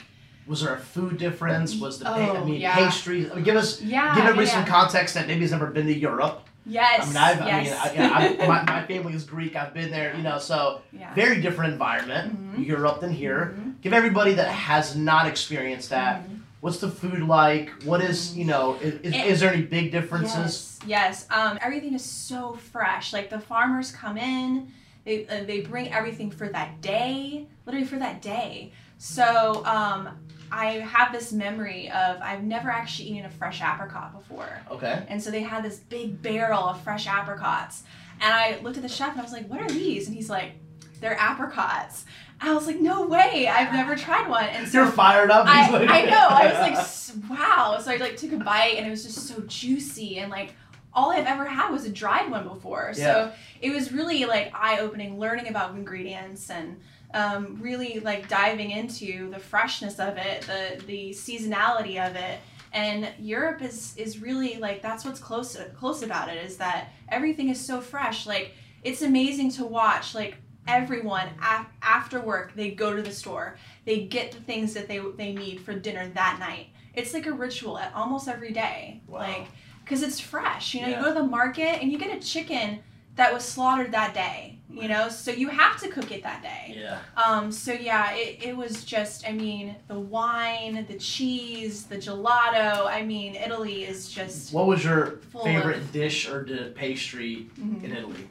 was 0.47 0.61
there 0.61 0.73
a 0.73 0.79
food 0.79 1.17
difference? 1.17 1.75
Was 1.75 1.99
the 1.99 2.05
pa- 2.05 2.15
I 2.15 2.29
Oh, 2.37 2.45
mean 2.45 2.59
yeah. 2.61 2.75
pastries? 2.75 3.29
I 3.31 3.35
mean, 3.35 3.43
give 3.43 3.55
us 3.55 3.81
Yeah. 3.81 4.15
give 4.15 4.25
everybody 4.25 4.47
yeah, 4.47 4.53
some 4.53 4.65
context 4.65 5.13
that 5.15 5.27
maybe 5.27 5.41
has 5.41 5.51
never 5.51 5.67
been 5.67 5.85
to 5.87 5.93
Europe. 5.97 6.47
Yes. 6.65 7.03
I 7.03 7.05
mean, 7.07 7.17
I've, 7.17 7.47
yes. 7.47 7.79
I 7.85 7.91
mean, 7.93 8.01
I, 8.11 8.27
you 8.29 8.37
know, 8.37 8.43
I, 8.43 8.47
my, 8.47 8.63
my 8.81 8.85
family 8.85 9.13
is 9.13 9.23
Greek. 9.23 9.55
I've 9.55 9.73
been 9.73 9.89
there, 9.91 10.15
you 10.15 10.21
know, 10.23 10.37
so 10.37 10.81
very 11.15 11.41
different 11.41 11.73
environment, 11.73 12.57
Mhm. 12.57 12.65
Europe 12.67 13.01
than 13.01 13.11
here. 13.11 13.55
Mhm. 13.57 13.81
Give 13.81 13.93
everybody 13.93 14.33
that 14.35 14.47
has 14.49 14.95
not 14.95 15.25
experienced 15.27 15.89
that. 15.89 16.27
Mhm. 16.27 16.37
What's 16.61 16.77
the 16.77 16.89
food 16.89 17.23
like? 17.23 17.71
What 17.85 18.01
is 18.01 18.37
you 18.37 18.45
know? 18.45 18.75
Is, 18.81 18.93
is, 19.01 19.13
It- 19.15 19.25
is 19.25 19.39
there 19.39 19.51
any 19.51 19.63
big 19.63 19.91
differences? 19.91 20.77
Yes, 20.85 21.25
yes. 21.27 21.27
Um, 21.31 21.57
everything 21.61 21.95
is 21.95 22.05
so 22.05 22.53
fresh. 22.71 23.11
Like 23.13 23.31
the 23.31 23.39
farmers 23.39 23.91
come 23.91 24.17
in, 24.19 24.67
they 25.03 25.25
uh, 25.27 25.43
they 25.45 25.61
bring 25.61 25.91
everything 25.91 26.29
for 26.29 26.47
that 26.49 26.79
day, 26.81 27.47
literally 27.65 27.87
for 27.87 27.97
that 27.97 28.21
day. 28.21 28.71
So 29.01 29.65
um, 29.65 30.09
I 30.51 30.73
have 30.73 31.11
this 31.11 31.33
memory 31.33 31.89
of 31.89 32.21
I've 32.21 32.43
never 32.43 32.69
actually 32.69 33.09
eaten 33.09 33.25
a 33.25 33.31
fresh 33.31 33.59
apricot 33.59 34.13
before. 34.13 34.61
Okay. 34.69 35.03
And 35.07 35.21
so 35.21 35.31
they 35.31 35.41
had 35.41 35.65
this 35.65 35.79
big 35.79 36.21
barrel 36.21 36.61
of 36.65 36.79
fresh 36.83 37.07
apricots. 37.07 37.81
And 38.21 38.31
I 38.31 38.59
looked 38.61 38.77
at 38.77 38.83
the 38.83 38.89
chef 38.89 39.09
and 39.13 39.19
I 39.19 39.23
was 39.23 39.31
like, 39.33 39.47
what 39.47 39.59
are 39.59 39.69
these? 39.69 40.05
And 40.05 40.15
he's 40.15 40.29
like, 40.29 40.51
they're 40.99 41.17
apricots. 41.17 42.05
I 42.39 42.53
was 42.53 42.67
like, 42.67 42.79
no 42.79 43.07
way, 43.07 43.47
I've 43.47 43.73
never 43.73 43.95
tried 43.95 44.29
one. 44.29 44.45
And 44.45 44.67
so 44.67 44.83
You're 44.83 44.91
fired 44.91 45.31
up. 45.31 45.47
I, 45.47 45.67
like- 45.71 45.89
I 45.89 46.03
know, 46.03 46.27
I 46.29 46.45
was 46.75 47.15
like, 47.17 47.29
wow. 47.39 47.79
So 47.81 47.89
I 47.91 47.95
like 47.95 48.17
took 48.17 48.33
a 48.33 48.37
bite 48.37 48.75
and 48.77 48.85
it 48.85 48.91
was 48.91 49.03
just 49.03 49.27
so 49.27 49.41
juicy 49.47 50.19
and 50.19 50.29
like 50.29 50.53
all 50.93 51.09
I've 51.11 51.25
ever 51.25 51.45
had 51.45 51.71
was 51.71 51.85
a 51.85 51.89
dried 51.89 52.29
one 52.29 52.47
before. 52.47 52.93
Yeah. 52.95 53.03
So 53.03 53.31
it 53.61 53.71
was 53.71 53.91
really 53.91 54.25
like 54.25 54.51
eye 54.53 54.77
opening, 54.79 55.17
learning 55.17 55.47
about 55.47 55.73
ingredients 55.73 56.51
and 56.51 56.79
um, 57.13 57.57
really 57.61 57.99
like 57.99 58.27
diving 58.27 58.71
into 58.71 59.29
the 59.31 59.39
freshness 59.39 59.99
of 59.99 60.17
it, 60.17 60.41
the 60.43 60.83
the 60.85 61.09
seasonality 61.11 62.05
of 62.05 62.15
it. 62.15 62.39
And 62.73 63.09
Europe 63.19 63.61
is 63.61 63.93
is 63.97 64.21
really 64.21 64.57
like 64.57 64.81
that's 64.81 65.03
what's 65.05 65.19
close 65.19 65.57
close 65.77 66.03
about 66.03 66.29
it 66.29 66.43
is 66.45 66.57
that 66.57 66.89
everything 67.09 67.49
is 67.49 67.59
so 67.59 67.81
fresh. 67.81 68.25
Like 68.25 68.53
it's 68.83 69.01
amazing 69.01 69.51
to 69.53 69.65
watch. 69.65 70.15
Like 70.15 70.35
everyone 70.67 71.27
af- 71.41 71.67
after 71.81 72.21
work 72.21 72.53
they 72.55 72.71
go 72.71 72.95
to 72.95 73.01
the 73.01 73.11
store, 73.11 73.57
they 73.85 74.05
get 74.05 74.31
the 74.31 74.39
things 74.39 74.73
that 74.73 74.87
they 74.87 74.99
they 75.17 75.33
need 75.33 75.59
for 75.61 75.73
dinner 75.73 76.07
that 76.13 76.37
night. 76.39 76.67
It's 76.93 77.13
like 77.13 77.25
a 77.25 77.33
ritual 77.33 77.77
at 77.77 77.93
almost 77.93 78.27
every 78.27 78.51
day. 78.53 79.01
Wow. 79.07 79.19
Like 79.19 79.47
because 79.83 80.03
it's 80.03 80.19
fresh. 80.19 80.73
You 80.73 80.81
know, 80.81 80.87
Yeah. 80.87 80.97
you 80.99 81.03
go 81.03 81.13
to 81.13 81.19
the 81.21 81.27
market 81.27 81.81
and 81.81 81.91
you 81.91 81.97
get 81.97 82.15
a 82.15 82.25
chicken 82.25 82.79
that 83.21 83.31
was 83.31 83.43
slaughtered 83.45 83.91
that 83.91 84.13
day. 84.15 84.57
You 84.73 84.87
know, 84.87 85.09
so 85.09 85.31
you 85.31 85.49
have 85.49 85.77
to 85.81 85.89
cook 85.89 86.11
it 86.13 86.23
that 86.23 86.41
day. 86.41 86.75
Yeah. 86.79 86.99
Um, 87.21 87.51
so 87.51 87.73
yeah, 87.73 88.13
it, 88.15 88.41
it 88.41 88.55
was 88.55 88.85
just, 88.85 89.27
I 89.27 89.33
mean, 89.33 89.75
the 89.89 89.99
wine, 89.99 90.85
the 90.89 90.97
cheese, 90.97 91.83
the 91.83 91.97
gelato. 91.97 92.87
I 92.87 93.03
mean, 93.03 93.35
Italy 93.35 93.83
is 93.83 94.09
just. 94.09 94.53
What 94.53 94.67
was 94.67 94.81
your 94.83 95.19
favorite 95.43 95.77
of- 95.79 95.91
dish 95.91 96.27
or 96.29 96.45
pastry 96.73 97.47
Mhm. 97.59 97.83
in 97.83 97.91
Italy? 97.91 98.29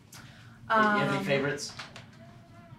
you 0.70 0.76
have 0.76 1.08
any 1.10 1.18
Um, 1.18 1.24
favorites? 1.24 1.72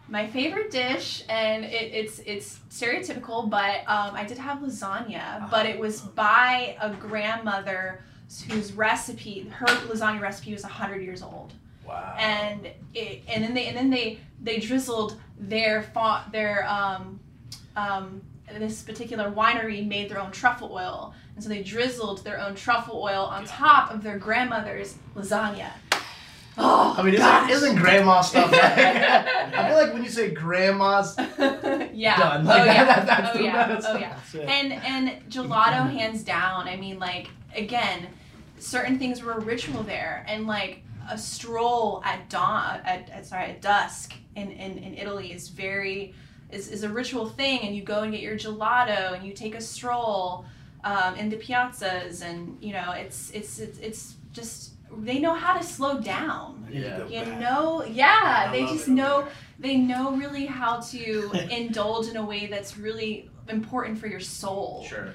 My 0.10 0.26
favorite 0.28 0.72
dish, 0.72 1.24
and 1.30 1.64
it, 1.64 1.94
it's 1.94 2.20
it's 2.26 2.60
stereotypical, 2.70 3.48
but 3.50 3.78
um, 3.88 4.16
I 4.16 4.26
did 4.26 4.38
have 4.40 4.58
lasagna, 4.60 5.50
but 5.52 5.66
it 5.68 5.78
was 5.80 6.02
by 6.02 6.76
a 6.82 6.90
grandmother 6.94 8.04
whose 8.50 8.74
recipe, 8.74 9.48
her 9.50 9.68
lasagna 9.68 10.20
recipe 10.20 10.52
was 10.52 10.64
hundred 10.64 11.02
years 11.04 11.22
old. 11.22 11.54
Wow. 11.92 12.16
and 12.18 12.68
it, 12.94 13.24
and 13.28 13.44
then 13.44 13.54
they 13.54 13.68
and 13.68 13.78
then 13.78 13.90
they 13.90 14.20
they 14.42 14.60
drizzled 14.60 15.20
their 15.38 15.84
fa- 15.84 16.26
their 16.32 16.68
um 16.68 17.20
um 17.76 18.22
this 18.60 18.82
particular 18.82 19.32
winery 19.32 19.88
made 19.88 20.10
their 20.10 20.20
own 20.20 20.32
truffle 20.32 20.72
oil. 20.74 21.14
And 21.36 21.44
so 21.44 21.50
they 21.50 21.64
drizzled 21.64 22.24
their 22.24 22.40
own 22.40 22.56
truffle 22.56 23.02
oil 23.02 23.24
on 23.26 23.46
top 23.46 23.92
of 23.92 24.04
their 24.04 24.18
grandmother's 24.18 24.96
lasagna. 25.16 25.72
Oh 26.58 26.94
I 26.98 27.04
mean, 27.04 27.16
gosh. 27.16 27.50
isn't, 27.50 27.70
isn't 27.70 27.82
grandma 27.82 28.22
stuff? 28.22 28.52
Like, 28.62 28.64
I 28.64 29.68
feel 29.70 29.78
like 29.78 29.94
when 29.94 30.04
you 30.04 30.10
say 30.10 30.32
grandma's 30.32 31.16
yeah. 31.94 32.18
done, 32.18 32.48
oh 32.48 32.64
yeah. 32.66 32.84
that, 32.86 33.06
that's 33.06 33.36
oh 33.36 33.38
the 33.38 33.44
yeah. 33.46 33.82
oh 33.84 33.98
yeah. 33.98 34.10
That's 34.10 34.36
it. 34.36 34.50
and 34.50 34.74
and 34.74 35.30
gelato 35.30 35.90
hands 35.90 36.24
down. 36.24 36.68
I 36.68 36.76
mean 36.76 37.00
like 37.00 37.30
again 37.56 38.08
certain 38.60 39.00
things 39.00 39.24
were 39.24 39.34
a 39.34 39.40
ritual 39.40 39.84
there. 39.84 40.26
And 40.28 40.46
like 40.46 40.84
a 41.10 41.18
stroll 41.18 42.02
at 42.06 42.30
dawn 42.30 42.80
at, 42.86 43.10
at 43.10 43.26
sorry 43.26 43.46
at 43.52 43.62
dusk 43.62 44.14
in, 44.36 44.52
in, 44.52 44.78
in 44.78 44.96
italy 44.96 45.32
is 45.34 45.50
very 45.50 46.14
is, 46.52 46.70
is 46.70 46.84
a 46.84 46.90
ritual 46.90 47.26
thing 47.28 47.60
and 47.62 47.76
you 47.76 47.82
go 47.84 48.02
and 48.04 48.12
get 48.12 48.22
your 48.22 48.36
gelato 48.38 49.14
and 49.16 49.26
you 49.26 49.34
take 49.34 49.56
a 49.56 49.62
stroll 49.62 50.46
um, 50.84 51.16
in 51.16 51.30
the 51.30 51.38
piazzas 51.38 52.24
and 52.24 52.58
you 52.62 52.74
know 52.74 52.92
it's 52.92 53.30
it's 53.32 53.60
it's, 53.60 53.78
it's 53.80 54.16
just 54.34 54.72
they 55.00 55.20
know 55.20 55.34
how 55.34 55.58
to 55.58 55.64
slow 55.64 56.00
down 56.02 56.64
I 56.68 56.70
need 56.72 56.80
to 56.82 56.88
Yeah. 56.88 56.98
go 56.98 57.08
you 57.08 57.22
back. 57.26 57.40
know 57.40 57.84
yeah 57.86 58.46
I 58.50 58.52
they 58.52 58.66
just 58.66 58.88
know 58.88 59.22
there. 59.22 59.32
they 59.60 59.78
know 59.78 60.12
really 60.16 60.46
how 60.46 60.80
to 60.82 61.32
indulge 61.50 62.08
in 62.08 62.18
a 62.18 62.26
way 62.26 62.48
that's 62.48 62.78
really 62.78 63.30
important 63.48 63.98
for 64.00 64.08
your 64.08 64.20
soul 64.20 64.86
Sure. 64.88 65.10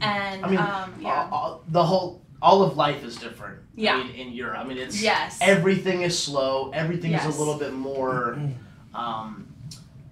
and 0.00 0.44
I 0.44 0.48
mean, 0.48 0.58
um, 0.58 0.94
yeah 1.00 1.28
all, 1.32 1.38
all- 1.42 1.64
the 1.68 1.82
whole 1.84 2.22
all 2.42 2.62
of 2.62 2.76
life 2.76 3.02
is 3.04 3.16
different. 3.16 3.60
Yeah. 3.74 3.96
I 3.96 4.04
mean, 4.04 4.14
in 4.14 4.32
Europe, 4.32 4.58
I 4.58 4.64
mean, 4.64 4.78
it's 4.78 5.00
yes 5.02 5.38
everything 5.40 6.02
is 6.02 6.18
slow. 6.18 6.70
Everything 6.72 7.12
is 7.12 7.24
a 7.24 7.38
little 7.38 7.56
bit 7.58 7.72
more 7.72 8.38
um, 8.94 9.46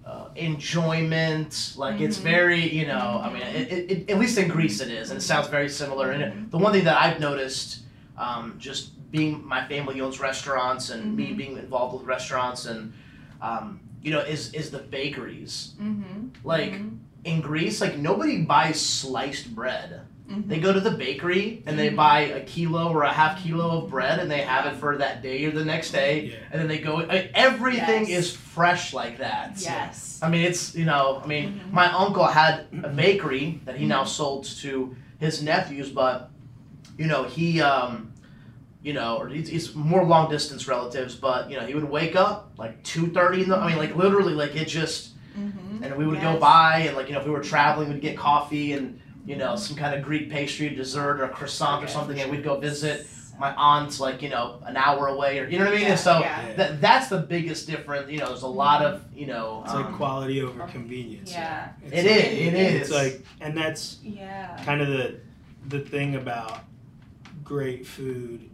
uh, 0.05 0.29
enjoyment. 0.35 1.73
Like 1.77 1.99
it's 2.01 2.17
Mhm. 2.17 2.23
very, 2.23 2.69
you 2.73 2.85
know. 2.87 3.21
I 3.23 3.31
mean, 3.33 3.41
it, 3.43 3.71
it, 3.71 3.91
it, 3.91 4.09
at 4.11 4.19
least 4.19 4.37
in 4.37 4.47
Greece 4.47 4.81
it 4.81 4.89
is, 4.91 5.09
and 5.09 5.17
it 5.17 5.21
sounds 5.21 5.47
very 5.47 5.69
similar. 5.69 6.11
And 6.11 6.21
it, 6.23 6.51
the 6.51 6.57
one 6.57 6.71
thing 6.73 6.83
that 6.85 6.97
I've 7.01 7.19
noticed, 7.19 7.79
um, 8.17 8.55
just 8.59 8.91
being 9.11 9.45
my 9.45 9.67
family 9.67 10.01
owns 10.01 10.19
restaurants 10.19 10.89
and 10.89 11.15
me 11.15 11.27
Mhm. 11.29 11.37
being 11.37 11.57
involved 11.57 11.93
with 11.97 12.03
restaurants, 12.07 12.65
and 12.65 12.93
um, 13.41 13.79
you 14.01 14.11
know, 14.11 14.19
is 14.19 14.53
is 14.53 14.71
the 14.71 14.79
bakeries. 14.79 15.73
mm-hmm. 15.81 16.27
Like 16.43 16.79
in 17.23 17.41
Greece, 17.41 17.81
like 17.81 17.97
nobody 17.97 18.41
buys 18.43 18.79
sliced 18.79 19.53
bread. 19.55 20.01
Mm-hmm. 20.29 20.49
They 20.49 20.59
go 20.59 20.73
to 20.73 20.79
the 20.79 20.89
bakery 20.91 21.61
and 21.67 21.77
they 21.77 21.89
Mhm. 21.91 21.95
buy 21.97 22.19
a 22.21 22.41
kilo 22.41 22.89
or 22.91 23.03
a 23.03 23.11
half 23.13 23.43
kilo 23.43 23.83
of 23.83 23.91
bread 23.91 24.17
and 24.19 24.29
they 24.29 24.41
have 24.41 24.65
it 24.65 24.75
for 24.75 24.97
that 24.97 25.21
day 25.21 25.45
or 25.45 25.51
the 25.51 25.63
next 25.63 25.91
day. 25.91 26.25
Yeah. 26.31 26.35
And 26.51 26.61
then 26.61 26.67
they 26.67 26.79
go. 26.79 27.01
I 27.07 27.29
everything 27.35 28.07
Yes. 28.07 28.25
is 28.25 28.35
fresh 28.35 28.91
like 28.93 29.19
that. 29.19 29.57
yes 29.61 30.19
I 30.23 30.29
mean, 30.29 30.41
it's 30.41 30.73
you 30.75 30.85
know. 30.85 31.21
I 31.23 31.27
mean, 31.27 31.61
Mhm. 31.69 31.71
my 31.73 31.91
uncle 31.91 32.23
had 32.25 32.65
a 32.83 32.89
bakery 32.89 33.61
that 33.65 33.75
he 33.77 33.85
now 33.85 34.03
Mhm. 34.03 34.07
sold 34.07 34.45
to 34.61 34.95
his 35.19 35.43
nephews, 35.43 35.89
but 35.89 36.31
you 36.97 37.05
know 37.05 37.23
he 37.23 37.61
um, 37.61 38.11
you 38.81 38.93
know, 38.93 39.17
or 39.17 39.27
he's, 39.29 39.47
he's 39.49 39.73
more 39.75 40.03
long 40.03 40.29
distance 40.29 40.67
relatives, 40.67 41.15
but 41.15 41.49
you 41.51 41.57
know, 41.59 41.65
he 41.65 41.73
would 41.75 41.89
wake 41.89 42.15
up 42.15 42.51
like 42.57 42.81
two 42.83 43.07
thirty 43.07 43.43
in 43.43 43.49
the. 43.49 43.57
I 43.57 43.67
mean, 43.67 43.77
like 43.77 43.95
literally, 43.95 44.33
like 44.33 44.55
it 44.55 44.67
just. 44.67 45.09
Mm-hmm. 45.37 45.83
And 45.83 45.97
we 45.97 46.05
would 46.07 46.21
go 46.21 46.31
Yes. 46.31 46.39
by, 46.39 46.77
and 46.87 46.95
like 46.95 47.07
you 47.09 47.13
know, 47.13 47.19
if 47.19 47.25
we 47.25 47.31
were 47.31 47.41
traveling, 47.43 47.89
we'd 47.89 48.01
get 48.01 48.15
coffee 48.17 48.71
and 48.73 48.99
you 49.25 49.35
know 49.35 49.55
some 49.55 49.75
kind 49.75 49.95
of 49.95 50.03
Greek 50.03 50.29
pastry, 50.29 50.69
dessert, 50.69 51.19
or 51.19 51.25
a 51.25 51.29
croissant 51.29 51.83
or 51.83 51.87
something, 51.87 52.15
for 52.17 52.21
and 52.23 52.31
we'd 52.31 52.43
go 52.43 52.59
visit 52.59 53.07
my 53.39 53.53
aunt's 53.55 53.99
like 53.99 54.21
you 54.21 54.29
know 54.29 54.59
an 54.65 54.77
hour 54.77 55.07
away, 55.07 55.39
or 55.39 55.47
you 55.49 55.59
know 55.59 55.65
what 55.65 55.73
I 55.73 55.77
mean. 55.77 55.85
Yeah, 55.85 55.91
And 55.91 55.99
so 55.99 56.19
yeah. 56.19 56.53
that 56.55 56.79
that's 56.81 57.07
the 57.09 57.17
biggest 57.19 57.67
difference. 57.67 58.09
You 58.09 58.19
know, 58.19 58.27
there's 58.27 58.43
a 58.43 58.47
lot 58.47 58.81
of 58.83 59.03
you 59.13 59.27
know. 59.27 59.61
It's 59.65 59.73
like 59.73 59.85
um, 59.87 59.95
quality 59.97 60.41
over 60.41 60.65
convenience. 60.67 61.31
Yeah. 61.31 61.69
It's 61.83 61.93
It 61.93 62.05
like- 62.05 62.05
is, 62.31 62.47
it 62.47 62.53
is. 62.53 62.81
It's 62.83 62.91
like, 62.91 63.25
and 63.41 63.57
that's 63.57 63.97
Yeah. 64.03 64.61
kind 64.63 64.81
of 64.81 64.87
the 64.89 65.19
the 65.67 65.79
thing 65.79 66.15
about 66.15 66.59
great 67.43 67.85
food. 67.85 68.49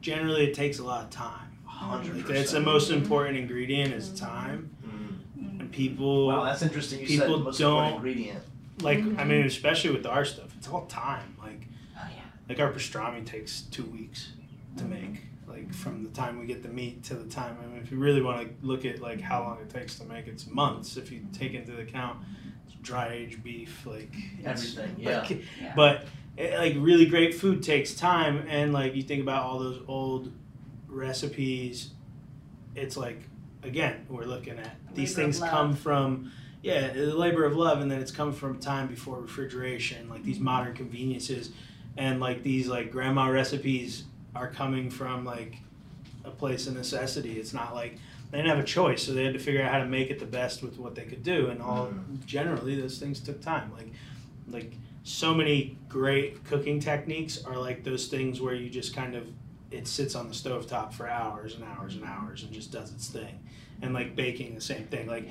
Generally, 0.00 0.46
it 0.50 0.54
takes 0.54 0.78
a 0.78 0.84
lot 0.84 1.04
of 1.04 1.10
time. 1.10 1.46
hundred 1.66 2.14
Like, 2.14 2.26
percent. 2.26 2.38
that's 2.38 2.52
the 2.52 2.60
most 2.60 2.90
important 2.90 3.38
ingredient 3.38 3.94
is 3.94 4.10
time, 4.10 4.68
Mm. 4.86 5.60
and 5.60 5.72
people 5.72 6.26
Wow, 6.28 6.44
that's 6.44 6.60
interesting. 6.62 7.00
You 7.00 7.06
said 7.08 7.20
people 7.26 7.38
the 7.38 7.44
most 7.44 7.58
don't- 7.58 7.70
important 7.84 7.96
ingredient. 7.96 8.42
Like. 8.82 8.98
I 8.98 9.02
Mhm. 9.02 9.26
mean, 9.28 9.46
especially 9.46 9.90
with 9.90 10.06
our 10.06 10.24
stuff, 10.24 10.54
it's 10.56 10.68
all 10.68 10.86
time. 10.86 11.36
Like, 11.38 11.68
Oh 11.96 12.06
yeah. 12.14 12.22
like 12.48 12.60
our 12.60 12.72
pastrami 12.72 13.24
takes 13.24 13.62
two 13.62 13.84
weeks 13.84 14.32
to 14.76 14.84
Mhm. 14.84 14.88
make. 14.90 15.20
Like 15.46 15.74
from 15.74 16.02
the 16.04 16.10
time 16.10 16.38
we 16.38 16.46
get 16.46 16.62
the 16.62 16.68
meat 16.68 17.02
to 17.04 17.14
the 17.14 17.28
time. 17.28 17.56
I 17.62 17.66
mean, 17.66 17.80
if 17.82 17.90
you 17.90 17.98
really 17.98 18.22
want 18.22 18.40
to 18.60 18.66
look 18.66 18.84
at 18.84 19.00
like 19.00 19.20
how 19.20 19.42
long 19.42 19.58
it 19.60 19.68
takes 19.70 19.98
to 19.98 20.04
make, 20.06 20.26
it's 20.28 20.46
months. 20.46 20.96
If 20.96 21.10
you 21.12 21.20
take 21.32 21.54
into 21.54 21.76
account 21.78 22.18
dry 22.82 23.08
aged 23.12 23.42
beef, 23.42 23.84
like 23.84 24.14
Everything, 24.44 24.94
yeah. 24.98 25.18
like, 25.20 25.30
Yeah. 25.60 25.72
But 25.76 26.06
eh, 26.38 26.56
like 26.56 26.74
really 26.78 27.04
great 27.06 27.34
food 27.34 27.62
takes 27.62 27.92
time, 27.94 28.44
and 28.48 28.72
like 28.72 28.94
you 28.94 29.02
think 29.02 29.20
about 29.22 29.42
all 29.44 29.58
those 29.58 29.82
old 29.86 30.32
recipes, 30.88 31.90
it's 32.74 32.96
like 32.96 33.20
again 33.62 34.06
we're 34.08 34.24
looking 34.24 34.58
at 34.58 34.76
these 34.94 35.14
things 35.14 35.40
love. 35.40 35.50
come 35.50 35.74
from 35.76 36.30
yeah 36.62 36.92
the 36.92 37.14
labor 37.14 37.44
of 37.44 37.56
love, 37.56 37.80
and 37.80 37.90
then 37.90 38.00
it's 38.00 38.12
come 38.12 38.32
from 38.32 38.58
time 38.58 38.86
before 38.86 39.20
refrigeration, 39.20 40.08
like 40.08 40.22
these 40.22 40.38
modern 40.40 40.74
conveniences, 40.74 41.50
and 41.96 42.20
like 42.20 42.42
these 42.42 42.68
like 42.68 42.90
grandma 42.90 43.28
recipes 43.28 44.04
are 44.34 44.48
coming 44.48 44.90
from 44.90 45.24
like 45.24 45.56
a 46.24 46.30
place 46.30 46.66
of 46.66 46.74
necessity. 46.74 47.38
It's 47.38 47.52
not 47.52 47.74
like 47.74 47.96
they 48.30 48.38
didn't 48.38 48.50
have 48.50 48.58
a 48.58 48.64
choice, 48.64 49.02
so 49.02 49.12
they 49.12 49.24
had 49.24 49.32
to 49.32 49.38
figure 49.38 49.62
out 49.62 49.72
how 49.72 49.78
to 49.78 49.86
make 49.86 50.10
it 50.10 50.18
the 50.18 50.26
best 50.26 50.62
with 50.62 50.78
what 50.78 50.94
they 50.94 51.04
could 51.04 51.22
do, 51.22 51.48
and 51.48 51.60
all 51.60 51.86
mm-hmm. 51.86 52.16
generally 52.26 52.80
those 52.80 52.98
things 52.98 53.20
took 53.20 53.40
time. 53.40 53.72
Like, 53.72 53.88
like 54.48 54.72
so 55.02 55.34
many 55.34 55.78
great 55.88 56.44
cooking 56.44 56.78
techniques 56.78 57.42
are 57.44 57.56
like 57.56 57.84
those 57.84 58.06
things 58.08 58.40
where 58.40 58.54
you 58.54 58.68
just 58.68 58.94
kind 58.94 59.14
of 59.14 59.26
it 59.70 59.86
sits 59.86 60.14
on 60.14 60.28
the 60.28 60.34
stovetop 60.34 60.92
for 60.92 61.08
hours 61.08 61.54
and 61.54 61.64
hours 61.64 61.94
and 61.94 62.04
hours 62.04 62.42
and 62.42 62.52
just 62.52 62.72
does 62.72 62.92
its 62.92 63.08
thing, 63.08 63.40
and 63.82 63.94
like 63.94 64.14
baking 64.14 64.54
the 64.54 64.60
same 64.60 64.84
thing. 64.86 65.06
Like 65.06 65.28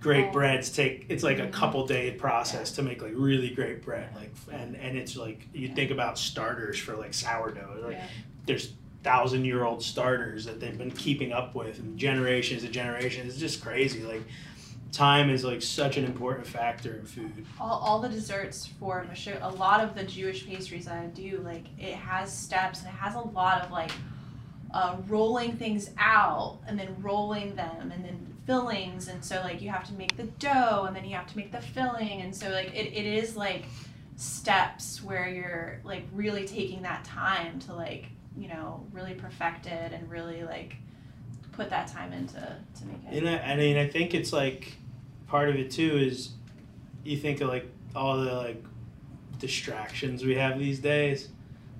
great 0.00 0.26
Oh. 0.28 0.32
breads 0.32 0.70
take 0.70 1.06
it's 1.08 1.22
like 1.22 1.38
a 1.38 1.42
Mhm. 1.46 1.52
couple 1.52 1.86
day 1.86 2.10
process 2.12 2.72
to 2.72 2.82
make 2.82 3.02
like 3.02 3.12
really 3.14 3.50
great 3.50 3.82
bread. 3.82 4.08
Like 4.16 4.32
and 4.52 4.76
and 4.76 4.96
it's 4.98 5.16
like 5.16 5.46
you 5.52 5.68
think 5.68 5.90
about 5.90 6.18
starters 6.18 6.78
for 6.78 6.96
like 6.96 7.14
sourdough. 7.14 7.82
Like 7.86 7.98
there's 8.46 8.72
thousand 9.02 9.44
year 9.44 9.64
old 9.64 9.82
starters 9.82 10.46
that 10.46 10.60
they've 10.60 10.78
been 10.78 10.90
keeping 10.90 11.32
up 11.32 11.54
with 11.54 11.78
and 11.78 11.98
generations 11.98 12.64
and 12.64 12.72
generations. 12.72 13.32
It's 13.32 13.40
just 13.40 13.62
crazy. 13.62 14.02
Like 14.02 14.22
time 14.92 15.28
is 15.28 15.44
like 15.44 15.60
such 15.60 15.96
an 15.96 16.04
important 16.04 16.46
factor 16.46 16.94
in 16.94 17.04
food. 17.04 17.44
all, 17.60 17.80
all 17.80 18.00
the 18.00 18.08
desserts 18.08 18.66
for 18.78 19.04
a 19.42 19.50
lot 19.50 19.80
of 19.80 19.94
the 19.96 20.04
Jewish 20.04 20.46
pastries 20.46 20.84
that 20.86 20.94
I 21.02 21.06
do, 21.06 21.40
like 21.44 21.64
it 21.78 21.94
has 21.96 22.32
steps 22.36 22.78
and 22.80 22.88
it 22.88 22.94
has 22.94 23.14
a 23.16 23.20
lot 23.20 23.62
of 23.62 23.70
like 23.72 23.90
uh, 24.72 24.96
rolling 25.08 25.56
things 25.56 25.90
out 25.98 26.60
and 26.66 26.78
then 26.78 26.94
rolling 27.02 27.54
them 27.56 27.90
and 27.92 28.04
then 28.04 28.33
fillings 28.46 29.08
and 29.08 29.24
so 29.24 29.36
like 29.42 29.62
you 29.62 29.70
have 29.70 29.84
to 29.84 29.94
make 29.94 30.16
the 30.16 30.24
dough 30.38 30.84
and 30.86 30.94
then 30.94 31.04
you 31.04 31.14
have 31.14 31.26
to 31.26 31.36
make 31.36 31.50
the 31.50 31.60
filling 31.60 32.20
and 32.20 32.34
so 32.34 32.50
like 32.50 32.74
it, 32.74 32.92
it 32.92 33.06
is 33.06 33.36
like 33.36 33.64
steps 34.16 35.02
where 35.02 35.28
you're 35.28 35.80
like 35.82 36.04
really 36.12 36.46
taking 36.46 36.82
that 36.82 37.04
time 37.04 37.58
to 37.58 37.74
like 37.74 38.06
you 38.36 38.48
know 38.48 38.86
really 38.92 39.14
perfect 39.14 39.66
it 39.66 39.92
and 39.92 40.08
really 40.10 40.44
like 40.44 40.76
put 41.54 41.70
that 41.70 41.86
time 41.88 42.12
into 42.12 42.40
to 42.78 42.86
make 42.86 42.96
it 43.10 43.18
And 43.18 43.28
I, 43.28 43.52
I 43.52 43.56
mean, 43.56 43.76
I 43.76 43.88
think 43.88 44.14
it's 44.14 44.32
like 44.32 44.76
part 45.26 45.48
of 45.48 45.56
it 45.56 45.70
too 45.70 45.96
is 45.96 46.30
you 47.04 47.16
think 47.16 47.40
of 47.40 47.48
like 47.48 47.66
all 47.94 48.18
the 48.18 48.32
like 48.32 48.62
distractions 49.38 50.24
we 50.24 50.34
have 50.34 50.58
these 50.58 50.78
days, 50.78 51.28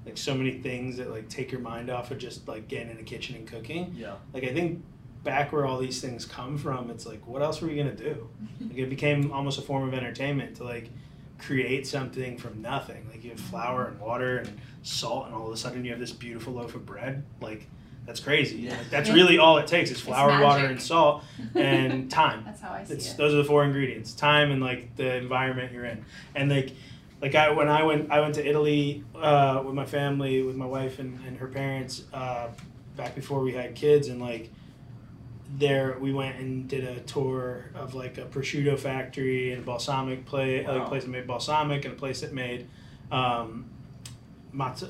like 0.07 0.17
so 0.17 0.35
many 0.35 0.53
things 0.59 0.97
that 0.97 1.11
like 1.11 1.29
take 1.29 1.51
your 1.51 1.61
mind 1.61 1.91
off 1.91 2.11
of 2.11 2.19
just 2.19 2.47
like 2.47 2.69
getting 2.69 2.91
in 2.91 2.97
the 2.97 3.03
kitchen 3.03 3.37
and 3.37 3.47
cooking. 3.47 3.93
Yeah. 3.97 4.15
Like 4.33 4.45
I 4.45 4.53
think 4.53 4.85
back 5.25 5.53
where 5.53 5.67
all 5.67 5.79
these 5.79 6.01
things 6.01 6.25
come 6.25 6.57
from, 6.59 6.91
it's 6.91 7.07
like 7.07 7.27
what 7.27 7.43
else 7.43 7.61
were 7.61 7.69
you 7.69 7.83
gonna 7.83 7.97
do? 7.97 8.29
Like 8.61 8.79
it 8.79 8.91
became 8.91 9.33
almost 9.33 9.59
a 9.59 9.63
form 9.63 9.87
of 9.87 9.95
entertainment 9.95 10.57
to 10.57 10.65
like 10.65 10.91
create 11.39 11.87
something 11.87 12.39
from 12.39 12.63
nothing. 12.63 13.07
Like 13.11 13.25
you 13.25 13.31
have 13.31 13.41
flour 13.41 13.87
and 13.87 14.01
water 14.01 14.39
and 14.39 14.61
salt, 14.83 15.27
and 15.27 15.35
all 15.35 15.47
of 15.49 15.53
a 15.53 15.57
sudden 15.57 15.85
you 15.85 15.91
have 15.91 16.01
this 16.01 16.13
beautiful 16.13 16.55
loaf 16.55 16.75
of 16.75 16.87
bread. 16.87 17.25
Like 17.41 17.67
that's 18.07 18.21
crazy. 18.21 18.57
Yeah. 18.59 18.73
Like, 18.73 18.91
that's 18.91 19.11
really 19.11 19.39
all 19.39 19.57
it 19.59 19.67
takes 19.67 19.91
is 19.91 20.01
flour, 20.01 20.43
water, 20.43 20.67
and 20.67 20.81
salt, 20.81 21.25
and 21.55 22.11
time. 22.23 22.43
that's 22.45 22.61
how 22.61 22.73
I 22.73 22.85
see 22.85 22.95
It's 22.95 23.13
it 23.13 23.17
those 23.17 23.33
are 23.33 23.39
the 23.39 23.45
four 23.45 23.65
ingredients: 23.65 24.13
time 24.13 24.51
and 24.51 24.63
like 24.63 24.95
the 24.97 25.17
environment 25.17 25.73
you're 25.73 25.87
in. 25.87 26.05
And 26.35 26.51
like, 26.51 26.73
like 27.23 27.35
I 27.35 27.51
when 27.51 27.69
I 27.69 27.83
went 27.83 28.11
I 28.11 28.21
went 28.21 28.35
to 28.35 28.47
Italy 28.47 29.05
uh, 29.15 29.63
with 29.65 29.75
my 29.75 29.87
family, 29.87 30.43
with 30.43 30.57
my 30.57 30.67
wife 30.67 30.99
and, 30.99 31.19
and 31.27 31.39
her 31.39 31.49
parents 31.49 32.05
uh, 32.13 32.49
back 32.97 33.15
before 33.15 33.41
we 33.41 33.53
had 33.53 33.75
kids, 33.75 34.09
and 34.09 34.21
like 34.21 34.51
there 35.57 35.97
we 36.01 36.13
went 36.13 36.39
and 36.39 36.69
did 36.69 36.85
a 36.85 37.01
tour 37.01 37.67
of 37.75 37.95
like 37.95 38.19
a 38.19 38.23
prosciutto 38.23 38.79
factory 38.79 39.53
and 39.53 39.63
a 39.63 39.65
balsamic 39.65 40.25
play 40.25 40.67
like 40.67 40.83
a 40.83 40.87
place 40.87 41.05
that 41.05 41.11
made 41.11 41.27
balsamic 41.27 41.85
and 41.85 41.95
a 41.95 41.97
place 41.97 42.23
that 42.23 42.33
made 42.33 42.67
um, 43.13 43.67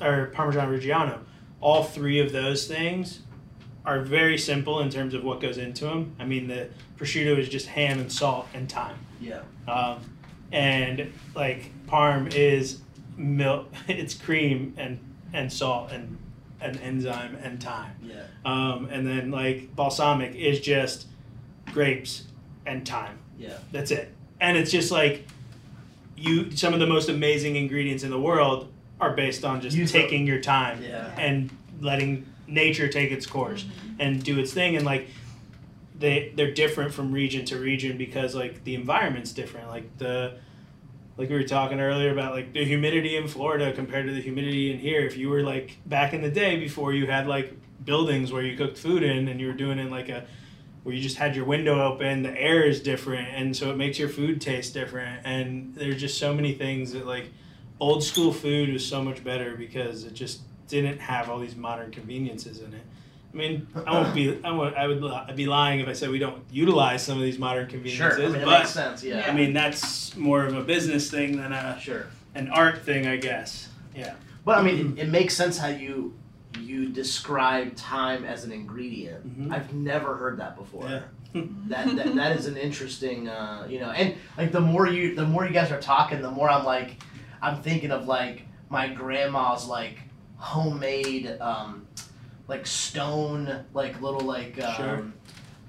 or 0.01 0.31
Parmesan 0.33 0.69
Reggiano. 0.69 1.19
All 1.61 1.83
three 1.83 2.19
of 2.19 2.31
those 2.31 2.67
things 2.67 3.21
are 3.85 4.01
very 4.01 4.37
simple 4.37 4.79
in 4.79 4.89
terms 4.89 5.13
of 5.13 5.23
what 5.23 5.39
goes 5.39 5.57
into 5.57 5.85
them. 5.85 6.15
I 6.19 6.25
mean, 6.25 6.47
the 6.47 6.69
prosciutto 6.97 7.37
is 7.37 7.49
just 7.49 7.67
ham 7.67 7.99
and 7.99 8.11
salt 8.11 8.47
and 8.53 8.69
time. 8.69 8.97
Yeah. 9.19 9.41
Um, 9.67 9.99
and 10.51 11.11
like 11.35 11.71
parm 11.87 12.33
is 12.33 12.79
milk, 13.17 13.71
it's 13.87 14.13
cream 14.13 14.73
and 14.77 14.99
and 15.33 15.51
salt 15.51 15.91
and 15.91 16.17
an 16.65 16.77
enzyme 16.79 17.35
and 17.43 17.61
time. 17.61 17.95
Yeah. 18.03 18.23
Um, 18.43 18.87
and 18.91 19.05
then 19.07 19.31
like 19.31 19.75
balsamic 19.75 20.35
is 20.35 20.59
just 20.59 21.07
grapes 21.71 22.23
and 22.65 22.85
time. 22.85 23.19
Yeah. 23.37 23.57
That's 23.71 23.91
it. 23.91 24.11
And 24.41 24.57
it's 24.57 24.71
just 24.71 24.91
like 24.91 25.25
you 26.17 26.51
some 26.51 26.73
of 26.73 26.79
the 26.79 26.87
most 26.87 27.09
amazing 27.09 27.55
ingredients 27.55 28.03
in 28.03 28.09
the 28.09 28.19
world 28.19 28.71
are 28.99 29.13
based 29.13 29.43
on 29.43 29.61
just 29.61 29.75
Use 29.75 29.91
the- 29.91 29.99
taking 30.01 30.25
your 30.25 30.39
time 30.39 30.81
Yeah. 30.81 31.13
and 31.17 31.49
letting 31.81 32.25
nature 32.47 32.87
take 32.87 33.11
its 33.11 33.25
course 33.25 33.63
Mhm. 33.63 33.95
and 33.99 34.23
do 34.23 34.39
its 34.39 34.53
thing 34.53 34.75
and 34.77 34.85
like 34.85 35.09
they 35.97 36.31
they're 36.35 36.53
different 36.53 36.93
from 36.93 37.11
region 37.11 37.43
to 37.45 37.57
region 37.57 37.97
because 37.97 38.35
like 38.35 38.63
the 38.63 38.75
environment's 38.75 39.31
different 39.33 39.67
like 39.69 39.97
the 39.97 40.33
like 41.17 41.29
we 41.29 41.35
were 41.35 41.43
talking 41.43 41.79
earlier 41.79 42.11
about 42.11 42.33
like 42.33 42.53
the 42.53 42.65
humidity 42.65 43.15
in 43.15 43.27
Florida 43.27 43.71
compared 43.71 44.07
to 44.07 44.13
the 44.13 44.21
humidity 44.21 44.71
in 44.71 44.79
here. 44.79 45.01
If 45.01 45.17
you 45.17 45.29
were 45.29 45.43
like 45.43 45.77
back 45.85 46.13
in 46.13 46.21
the 46.21 46.29
day 46.29 46.57
before 46.57 46.93
you 46.93 47.07
had 47.07 47.27
like 47.27 47.53
buildings 47.83 48.31
where 48.31 48.41
you 48.41 48.57
cooked 48.57 48.77
food 48.77 49.03
in 49.03 49.27
and 49.27 49.39
you 49.39 49.47
were 49.47 49.53
doing 49.53 49.79
it 49.79 49.83
in 49.83 49.89
like 49.89 50.09
a 50.09 50.25
where 50.83 50.93
you 50.93 51.01
just 51.01 51.17
had 51.17 51.35
your 51.35 51.45
window 51.45 51.81
open 51.81 52.21
the 52.21 52.39
air 52.39 52.63
is 52.63 52.79
different 52.79 53.27
and 53.29 53.55
so 53.55 53.71
it 53.71 53.75
makes 53.75 53.97
your 53.97 54.09
food 54.09 54.41
taste 54.41 54.73
different. 54.73 55.25
And 55.25 55.73
there's 55.73 55.99
just 55.99 56.17
so 56.17 56.33
many 56.33 56.53
things 56.53 56.91
that 56.91 57.05
like 57.05 57.31
old 57.79 58.03
school 58.03 58.33
food 58.33 58.71
was 58.71 58.85
so 58.85 59.01
much 59.01 59.23
better 59.23 59.55
because 59.55 60.03
it 60.03 60.13
just 60.13 60.41
didn't 60.67 60.99
have 60.99 61.29
all 61.29 61.39
these 61.39 61.55
modern 61.55 61.91
conveniences 61.91 62.59
in 62.59 62.73
it 62.73 62.83
I 63.35 63.37
mean, 63.37 63.67
I 63.85 63.91
won't 63.91 64.15
be. 64.15 64.39
I 64.45 64.51
won't. 64.51 64.75
I 64.77 64.87
would. 64.87 65.03
I'd 65.03 65.35
be 65.35 65.45
lying 65.45 65.81
if 65.81 65.89
I 65.89 65.93
said 65.93 66.09
we 66.09 66.19
don't 66.19 66.41
utilize 66.51 67.03
some 67.03 67.17
of 67.17 67.23
these 67.23 67.37
modern 67.37 67.65
Sure. 67.67 67.71
conveniences. 67.81 68.17
I 68.17 68.27
mean, 68.27 68.35
it 68.41 68.45
but 68.45 68.59
makes 68.59 68.69
sense. 68.71 69.03
Yeah. 69.03 69.25
I 69.27 69.33
mean, 69.33 69.51
that's 69.53 70.15
more 70.15 70.45
of 70.45 70.55
a 70.55 70.61
business 70.63 71.11
thing 71.11 71.35
than 71.35 71.51
a 71.51 71.77
Sure. 71.81 72.07
an 72.33 72.47
art 72.49 72.83
thing, 72.83 73.07
I 73.07 73.17
guess. 73.17 73.67
Yeah. 73.93 74.13
But 74.45 74.57
I 74.57 74.61
mean, 74.61 74.93
it, 74.97 75.03
it 75.03 75.09
makes 75.09 75.35
sense 75.35 75.57
how 75.57 75.67
you 75.67 76.13
you 76.61 76.87
describe 76.87 77.75
time 77.75 78.23
as 78.23 78.45
an 78.45 78.53
ingredient. 78.53 79.27
Mhm. 79.49 79.53
I've 79.53 79.73
never 79.73 80.15
heard 80.15 80.37
that 80.39 80.55
before. 80.55 80.87
Yeah. 80.87 81.01
that, 81.67 81.93
that 81.97 82.15
that 82.15 82.37
is 82.37 82.45
an 82.45 82.55
interesting, 82.55 83.27
uh, 83.27 83.67
you 83.69 83.79
know, 83.81 83.89
and 83.91 84.15
like 84.37 84.53
the 84.53 84.61
more 84.61 84.87
you 84.87 85.13
the 85.13 85.25
more 85.25 85.45
you 85.45 85.51
guys 85.51 85.73
are 85.73 85.81
talking, 85.81 86.21
the 86.21 86.31
more 86.31 86.49
I'm 86.49 86.63
like, 86.63 87.03
I'm 87.41 87.61
thinking 87.61 87.91
of 87.91 88.07
like 88.07 88.43
my 88.69 88.87
grandma's 88.87 89.67
like 89.67 89.97
homemade, 90.37 91.35
um, 91.41 91.85
like 92.47 92.65
stone, 92.67 93.65
like 93.73 94.01
little 94.01 94.21
like. 94.21 94.61
Um, 94.63 94.75
Sure. 94.75 95.05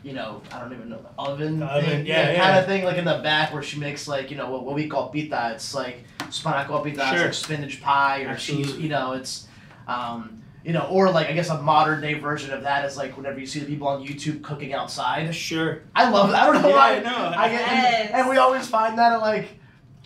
You 0.02 0.12
know, 0.12 0.40
I 0.52 0.60
don't 0.60 0.72
even 0.72 0.88
know 0.88 1.00
the 1.02 1.08
oven, 1.20 1.58
The 1.58 1.66
oven, 1.66 1.84
thing, 1.90 2.06
yeah, 2.06 2.26
kind 2.26 2.36
yeah. 2.36 2.58
of 2.60 2.66
thing, 2.66 2.84
like 2.84 2.96
in 2.96 3.04
the 3.04 3.18
back 3.24 3.52
where 3.52 3.62
she 3.62 3.80
makes 3.80 4.06
like 4.06 4.30
you 4.30 4.36
know 4.36 4.48
what, 4.48 4.64
what 4.64 4.76
we 4.76 4.86
call 4.86 5.08
pita. 5.08 5.50
It's 5.54 5.74
like 5.74 6.04
spanakopita, 6.20 7.10
Sure. 7.10 7.24
like 7.24 7.34
spinach 7.34 7.82
pie 7.82 8.20
or 8.20 8.36
cheese. 8.36 8.76
You 8.78 8.88
know, 8.88 9.14
it's 9.14 9.48
um, 9.88 10.42
You 10.64 10.72
know, 10.74 10.86
or 10.90 11.10
like 11.10 11.28
I 11.28 11.32
guess 11.32 11.48
a 11.50 11.60
modern 11.60 12.00
day 12.02 12.14
version 12.14 12.52
of 12.52 12.62
that 12.62 12.84
is 12.84 12.96
like 12.96 13.16
whenever 13.16 13.40
you 13.40 13.46
see 13.46 13.58
the 13.58 13.66
people 13.66 13.88
on 13.88 14.06
YouTube 14.06 14.42
cooking 14.42 14.72
outside. 14.74 15.34
Sure. 15.34 15.82
I 15.96 16.08
love 16.08 16.30
it. 16.30 16.34
I 16.36 16.46
don't 16.52 16.62
know 16.62 16.68
Yeah, 16.68 16.74
why. 16.76 16.96
I 16.96 17.00
know. 17.00 17.32
I 17.38 17.48
get, 17.48 17.60
Yes. 17.60 18.06
and, 18.06 18.14
and 18.20 18.28
we 18.30 18.36
always 18.36 18.68
find 18.68 18.96
that 18.98 19.12
at 19.12 19.20
like 19.20 19.55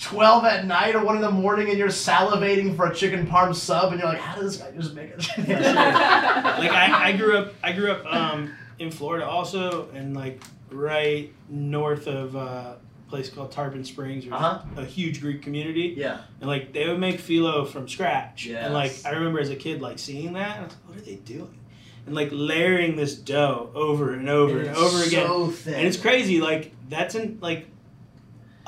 twelve 0.01 0.45
at 0.45 0.67
night 0.67 0.95
or 0.95 1.05
one 1.05 1.17
in 1.17 1.23
the 1.23 1.31
morning, 1.31 1.69
and 1.69 1.79
you're 1.79 1.89
salivating 1.89 2.75
for 2.77 2.87
a 2.87 2.95
chicken 2.95 3.27
parm 3.27 3.55
sub, 3.55 3.93
and 3.93 4.01
you're 4.01 4.09
like, 4.09 4.21
how 4.21 4.41
does 4.41 4.57
this 4.59 4.67
guy 4.67 4.75
just 4.77 4.95
make 4.95 5.11
it? 5.11 5.29
like 5.39 6.71
I, 6.73 7.09
I 7.09 7.17
grew 7.17 7.37
up 7.39 7.55
I 7.63 7.73
grew 7.73 7.91
up 7.93 8.05
um, 8.13 8.53
in 8.79 8.91
Florida 8.91 9.27
also 9.27 9.89
and 9.95 10.15
like 10.15 10.41
right 10.71 11.33
north 11.49 12.07
of 12.07 12.37
uh, 12.37 12.39
a 12.39 12.77
place 13.11 13.29
called 13.29 13.51
Tarpon 13.53 13.85
Springs 13.85 14.25
which 14.25 14.33
Uh-huh. 14.33 14.61
a 14.77 14.85
huge 14.85 15.21
Greek 15.21 15.43
community 15.43 15.95
yeah. 15.97 16.21
and 16.41 16.49
like 16.49 16.73
they 16.73 16.87
would 16.89 17.01
make 17.01 17.19
phyllo 17.21 17.67
from 17.69 17.89
scratch 17.89 18.47
and 18.47 18.73
like 18.73 18.93
I 19.05 19.11
remember 19.11 19.41
as 19.41 19.51
a 19.51 19.57
kid 19.57 19.83
like 19.83 19.99
seeing 19.99 20.33
that 20.35 20.57
and 20.57 20.61
I 20.61 20.65
was 20.67 20.75
like 20.77 20.89
what 20.89 20.99
are 20.99 21.01
they 21.03 21.17
doing 21.17 21.59
and 22.07 22.15
like 22.15 22.29
layering 22.31 22.95
this 22.97 23.17
dough 23.17 23.71
over 23.75 24.13
and 24.15 24.29
over 24.29 24.61
and, 24.61 24.69
it's 24.69 24.79
over 24.79 25.03
again 25.03 25.27
So 25.27 25.49
thin. 25.51 25.75
and 25.75 25.87
it's 25.89 25.97
crazy 25.97 26.41
like 26.41 26.73
that's 26.89 27.17
in 27.17 27.39
like 27.41 27.67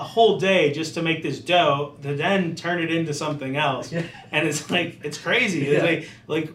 a 0.03 0.05
whole 0.05 0.38
day 0.38 0.73
just 0.73 0.95
to 0.95 1.03
make 1.03 1.23
this 1.23 1.38
dough 1.38 1.95
to 2.03 2.15
then 2.17 2.57
turn 2.57 2.83
it 2.83 2.91
into 2.93 3.15
something 3.15 3.57
else 3.57 3.93
Yeah. 3.93 4.03
and 4.33 4.49
it's 4.49 4.69
like 4.71 4.99
it's 5.05 5.19
crazy 5.19 5.61
it's 5.69 5.83
Yeah. 5.83 5.91
like 5.91 6.09
like 6.27 6.49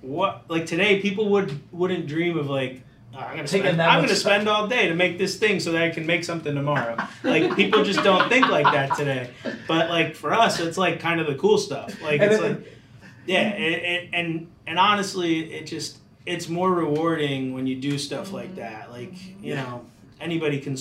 what 0.00 0.32
like 0.48 0.64
today 0.66 1.00
people 1.00 1.28
would 1.30 1.50
wouldn't 1.80 2.06
dream 2.06 2.38
of 2.38 2.48
like 2.48 2.80
"Oh, 3.14 3.18
I'm 3.18 3.36
gonna 3.36 3.48
Taking 3.48 3.66
spend, 3.66 3.82
I'm 3.82 4.00
gonna 4.02 4.14
spend 4.26 4.48
all 4.48 4.66
day 4.68 4.88
to 4.88 4.94
make 4.94 5.18
this 5.18 5.36
thing 5.42 5.60
so 5.60 5.72
that 5.72 5.82
I 5.82 5.90
can 5.90 6.04
make 6.06 6.24
something 6.24 6.54
tomorrow. 6.54 6.96
like 7.22 7.54
people 7.56 7.84
just 7.84 8.02
don't 8.02 8.28
think 8.28 8.48
like 8.48 8.68
that 8.78 8.96
today. 8.96 9.24
But 9.68 9.88
like 9.90 10.14
for 10.22 10.32
us, 10.32 10.60
it's 10.60 10.78
like 10.78 10.98
kind 11.00 11.20
of 11.20 11.26
the 11.26 11.36
cool 11.36 11.58
stuff. 11.58 11.88
Like 12.02 12.20
And 12.22 12.32
it's 12.32 12.40
it- 12.42 12.48
like 12.48 12.60
yeah, 13.26 13.48
it, 13.66 13.82
it, 13.92 14.08
and 14.12 14.50
and 14.66 14.78
honestly, 14.78 15.32
it 15.54 15.64
just 15.66 15.98
it's 16.26 16.48
more 16.48 16.70
rewarding 16.72 17.52
when 17.54 17.66
you 17.66 17.76
do 17.76 17.98
stuff 17.98 18.32
like 18.32 18.52
mm. 18.52 18.62
that. 18.64 18.90
Like 18.90 19.12
you 19.42 19.52
Yeah. 19.52 19.62
know, 19.62 19.84
anybody 20.20 20.58
can 20.66 20.76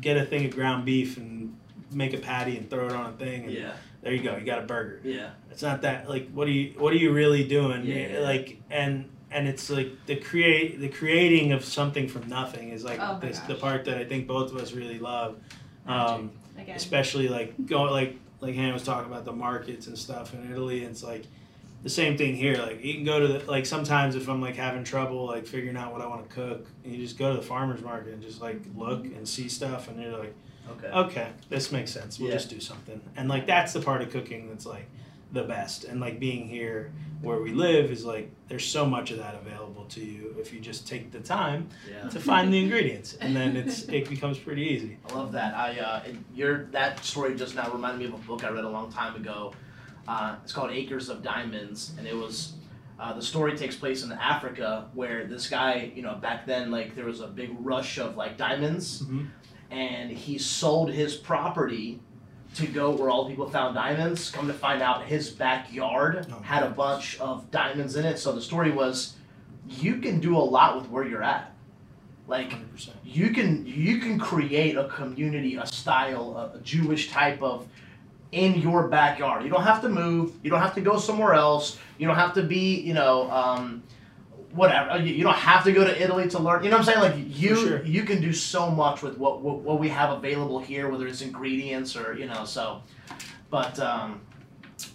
get 0.00 0.16
a 0.16 0.24
thing 0.24 0.46
of 0.46 0.52
ground 0.54 0.84
beef 0.84 1.16
and 1.18 1.41
make 1.92 2.14
a 2.14 2.18
patty 2.18 2.56
and 2.56 2.68
throw 2.68 2.86
it 2.86 2.92
on 2.92 3.12
a 3.12 3.16
thing. 3.16 3.44
And 3.44 3.52
yeah. 3.52 3.72
There 4.02 4.12
you 4.12 4.22
go. 4.22 4.36
You 4.36 4.44
got 4.44 4.58
a 4.58 4.66
burger. 4.66 5.00
Yeah. 5.04 5.30
It's 5.50 5.62
not 5.62 5.82
that 5.82 6.08
like 6.08 6.30
what 6.32 6.48
are 6.48 6.52
you 6.52 6.74
what 6.78 6.92
are 6.92 6.96
you 6.96 7.12
really 7.12 7.46
doing? 7.46 7.84
Yeah. 7.84 8.20
Like 8.20 8.60
and 8.70 9.08
and 9.30 9.48
it's 9.48 9.70
like 9.70 10.06
the 10.06 10.16
create 10.16 10.80
the 10.80 10.88
creating 10.88 11.52
of 11.52 11.64
something 11.64 12.08
from 12.08 12.28
nothing 12.28 12.70
is 12.70 12.84
like 12.84 12.98
Oh 13.00 13.18
this, 13.20 13.38
the 13.40 13.54
part 13.54 13.84
that 13.84 13.98
I 13.98 14.04
think 14.04 14.26
both 14.26 14.50
of 14.52 14.58
us 14.58 14.72
really 14.72 14.98
love. 14.98 15.38
Um, 15.86 16.32
Again. 16.58 16.76
especially 16.76 17.28
like 17.28 17.66
going 17.66 17.92
like 17.92 18.18
like 18.40 18.54
Hannah 18.54 18.74
was 18.74 18.82
talking 18.82 19.10
about 19.10 19.24
the 19.24 19.32
markets 19.32 19.86
and 19.86 19.96
stuff 19.96 20.34
in 20.34 20.50
Italy. 20.50 20.84
It's 20.84 21.02
like 21.02 21.26
the 21.82 21.90
same 21.90 22.16
thing 22.16 22.34
here. 22.36 22.56
Like 22.58 22.84
you 22.84 22.94
can 22.94 23.04
go 23.04 23.20
to 23.20 23.26
the 23.28 23.50
like 23.50 23.66
sometimes 23.66 24.14
if 24.16 24.28
I'm 24.28 24.40
like 24.40 24.56
having 24.56 24.84
trouble 24.84 25.26
like 25.26 25.46
figuring 25.46 25.76
out 25.76 25.92
what 25.92 26.00
I 26.00 26.06
want 26.06 26.28
to 26.28 26.34
cook, 26.34 26.66
you 26.84 26.96
just 26.98 27.18
go 27.18 27.30
to 27.32 27.36
the 27.40 27.46
farmers 27.46 27.82
market 27.82 28.12
and 28.14 28.22
just 28.22 28.40
like 28.40 28.60
look 28.76 29.04
and 29.04 29.26
see 29.28 29.48
stuff, 29.48 29.88
and 29.88 30.00
you're 30.00 30.16
like, 30.18 30.34
Okay. 30.70 30.86
okay, 30.88 31.28
this 31.48 31.72
makes 31.72 31.90
sense. 31.90 32.18
We'll 32.20 32.28
Yeah. 32.30 32.36
just 32.36 32.48
do 32.50 32.60
something. 32.60 33.00
And 33.16 33.28
like 33.28 33.46
that's 33.46 33.72
the 33.72 33.80
part 33.80 34.00
of 34.02 34.10
cooking 34.10 34.48
that's 34.48 34.64
like 34.66 34.86
the 35.32 35.42
best. 35.42 35.84
And 35.84 36.00
like 36.00 36.20
being 36.20 36.46
here 36.48 36.92
where 37.20 37.40
we 37.40 37.52
live 37.52 37.90
is 37.90 38.04
like 38.04 38.30
there's 38.48 38.64
so 38.66 38.84
much 38.86 39.10
of 39.10 39.18
that 39.18 39.34
available 39.34 39.84
to 39.86 40.04
you 40.04 40.34
if 40.38 40.52
you 40.52 40.60
just 40.60 40.86
take 40.86 41.10
the 41.10 41.20
time 41.20 41.68
Yeah. 41.90 42.08
to 42.10 42.20
find 42.20 42.52
the 42.52 42.58
ingredients, 42.62 43.14
and 43.20 43.34
then 43.34 43.56
it's 43.56 43.82
it 43.88 44.08
becomes 44.08 44.38
pretty 44.38 44.62
easy. 44.62 44.98
I 45.10 45.14
love 45.14 45.32
that. 45.32 45.54
I 45.56 45.80
uh, 45.80 46.02
your 46.32 46.64
that 46.66 47.04
story 47.04 47.34
just 47.34 47.56
now 47.56 47.68
reminded 47.72 47.98
me 47.98 48.04
of 48.06 48.14
a 48.14 48.24
book 48.24 48.44
I 48.44 48.50
read 48.50 48.64
a 48.64 48.68
long 48.68 48.92
time 48.92 49.16
ago. 49.16 49.52
Uh, 50.08 50.36
it's 50.42 50.52
called 50.52 50.70
Acres 50.70 51.08
of 51.08 51.22
Diamonds, 51.22 51.92
and 51.98 52.06
it 52.06 52.16
was 52.16 52.54
uh, 52.98 53.12
the 53.12 53.22
story 53.22 53.56
takes 53.56 53.74
place 53.76 54.04
in 54.04 54.12
Africa 54.12 54.88
where 54.94 55.26
this 55.26 55.48
guy, 55.48 55.90
you 55.94 56.02
know, 56.02 56.14
back 56.14 56.46
then 56.46 56.70
like 56.70 56.94
there 56.94 57.04
was 57.06 57.20
a 57.20 57.26
big 57.26 57.50
rush 57.60 57.98
of 57.98 58.16
like 58.16 58.36
diamonds, 58.36 59.02
Mhm. 59.02 59.28
and 59.70 60.10
he 60.10 60.38
sold 60.38 60.90
his 60.90 61.14
property 61.16 62.00
to 62.54 62.66
go 62.66 62.90
where 62.90 63.08
all 63.10 63.28
people 63.28 63.48
found 63.48 63.74
diamonds. 63.74 64.30
Come 64.30 64.46
to 64.46 64.52
find 64.54 64.82
out, 64.82 65.04
his 65.06 65.30
backyard 65.30 66.26
Oh, 66.30 66.40
had 66.42 66.62
a 66.62 66.68
bunch 66.70 67.18
of 67.18 67.50
diamonds 67.50 67.96
in 67.96 68.04
it. 68.04 68.18
So 68.18 68.32
the 68.32 68.42
story 68.42 68.70
was, 68.70 69.14
you 69.68 69.96
can 69.96 70.20
do 70.20 70.36
a 70.36 70.44
lot 70.56 70.76
with 70.76 70.90
where 70.90 71.04
you're 71.06 71.22
at, 71.22 71.54
like 72.28 72.50
100%. 72.50 72.90
you 73.04 73.30
can 73.30 73.64
you 73.66 73.98
can 73.98 74.18
create 74.18 74.76
a 74.76 74.88
community, 74.88 75.56
a 75.56 75.66
style, 75.66 76.36
a, 76.36 76.58
a 76.58 76.60
Jewish 76.60 77.10
type 77.10 77.40
of 77.42 77.66
in 78.32 78.54
your 78.60 78.88
backyard. 78.88 79.44
You 79.44 79.50
don't 79.50 79.62
have 79.62 79.82
to 79.82 79.88
move. 79.88 80.32
You 80.42 80.50
don't 80.50 80.60
have 80.60 80.74
to 80.74 80.80
go 80.80 80.98
somewhere 80.98 81.34
else. 81.34 81.78
You 81.98 82.06
don't 82.06 82.16
have 82.16 82.34
to 82.34 82.42
be, 82.42 82.80
you 82.80 82.94
know, 82.94 83.30
um, 83.30 83.82
whatever. 84.52 84.98
You, 84.98 85.14
you 85.14 85.22
don't 85.22 85.36
have 85.36 85.64
to 85.64 85.72
go 85.72 85.84
to 85.84 86.02
Italy 86.02 86.28
to 86.30 86.38
learn. 86.38 86.64
You 86.64 86.70
know 86.70 86.78
what 86.78 86.88
I'm 86.88 86.94
saying? 86.94 87.26
Like 87.28 87.38
you 87.38 87.56
sure. 87.56 87.84
you 87.84 88.02
can 88.04 88.20
do 88.20 88.32
so 88.32 88.70
much 88.70 89.02
with 89.02 89.18
what, 89.18 89.42
what 89.42 89.60
what 89.60 89.78
we 89.78 89.88
have 89.90 90.10
available 90.10 90.58
here, 90.58 90.88
whether 90.88 91.06
it's 91.06 91.20
ingredients 91.20 91.94
or 91.94 92.14
you 92.14 92.26
know. 92.26 92.44
So, 92.44 92.82
but 93.50 93.78
um, 93.78 94.22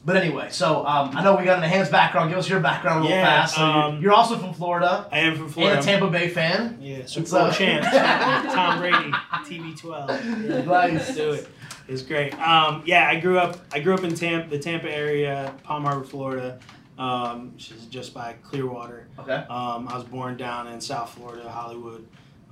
but 0.06 0.18
anyway, 0.18 0.48
so 0.50 0.86
um, 0.86 1.16
I 1.16 1.24
know 1.24 1.36
we 1.36 1.46
got 1.46 1.64
Hannah's 1.64 1.90
background. 1.90 2.30
Give 2.30 2.40
us 2.40 2.50
your 2.50 2.60
background 2.60 3.00
a 3.00 3.02
little 3.04 3.18
Yeah, 3.18 3.42
fast. 3.42 3.56
So 3.56 3.62
you're, 3.62 3.84
um, 3.84 4.02
you're 4.02 4.14
also 4.14 4.38
from 4.38 4.54
Florida 4.54 5.08
I 5.12 5.20
am 5.20 5.38
from 5.38 5.50
Florida. 5.50 5.78
and 5.78 5.84
a 5.84 5.88
Tampa 5.88 6.10
Bay 6.10 6.30
fan. 6.30 6.78
Yeah, 6.82 7.06
Super 7.06 7.22
It's, 7.22 7.32
Bowl 7.32 7.42
uh, 7.42 7.52
champs. 7.54 7.88
Tom 8.54 8.80
Brady, 8.80 9.12
TB12. 9.76 10.50
Yeah, 10.50 10.62
Nice. 10.64 10.94
Let's 10.94 11.16
do 11.16 11.32
it. 11.32 11.48
It's 11.88 12.02
great. 12.02 12.34
Um, 12.40 12.84
yeah, 12.86 13.08
I 13.08 13.20
grew 13.20 13.40
up. 13.40 13.58
I 13.72 13.80
grew 13.80 13.94
up 13.94 14.04
in 14.04 14.14
Tampa, 14.14 14.50
the 14.50 14.60
Tampa 14.60 14.92
area, 14.94 15.54
Palm 15.64 15.84
Harbor, 15.86 16.04
Florida, 16.04 16.60
um, 16.98 17.54
which 17.54 17.72
is 17.72 17.86
just 17.86 18.14
by 18.14 18.34
Clearwater. 18.44 19.08
Okay. 19.20 19.34
Um, 19.34 19.88
I 19.88 19.96
was 19.96 20.04
born 20.04 20.36
down 20.38 20.68
in 20.68 20.82
South 20.82 21.12
Florida, 21.12 21.50
Hollywood. 21.50 22.06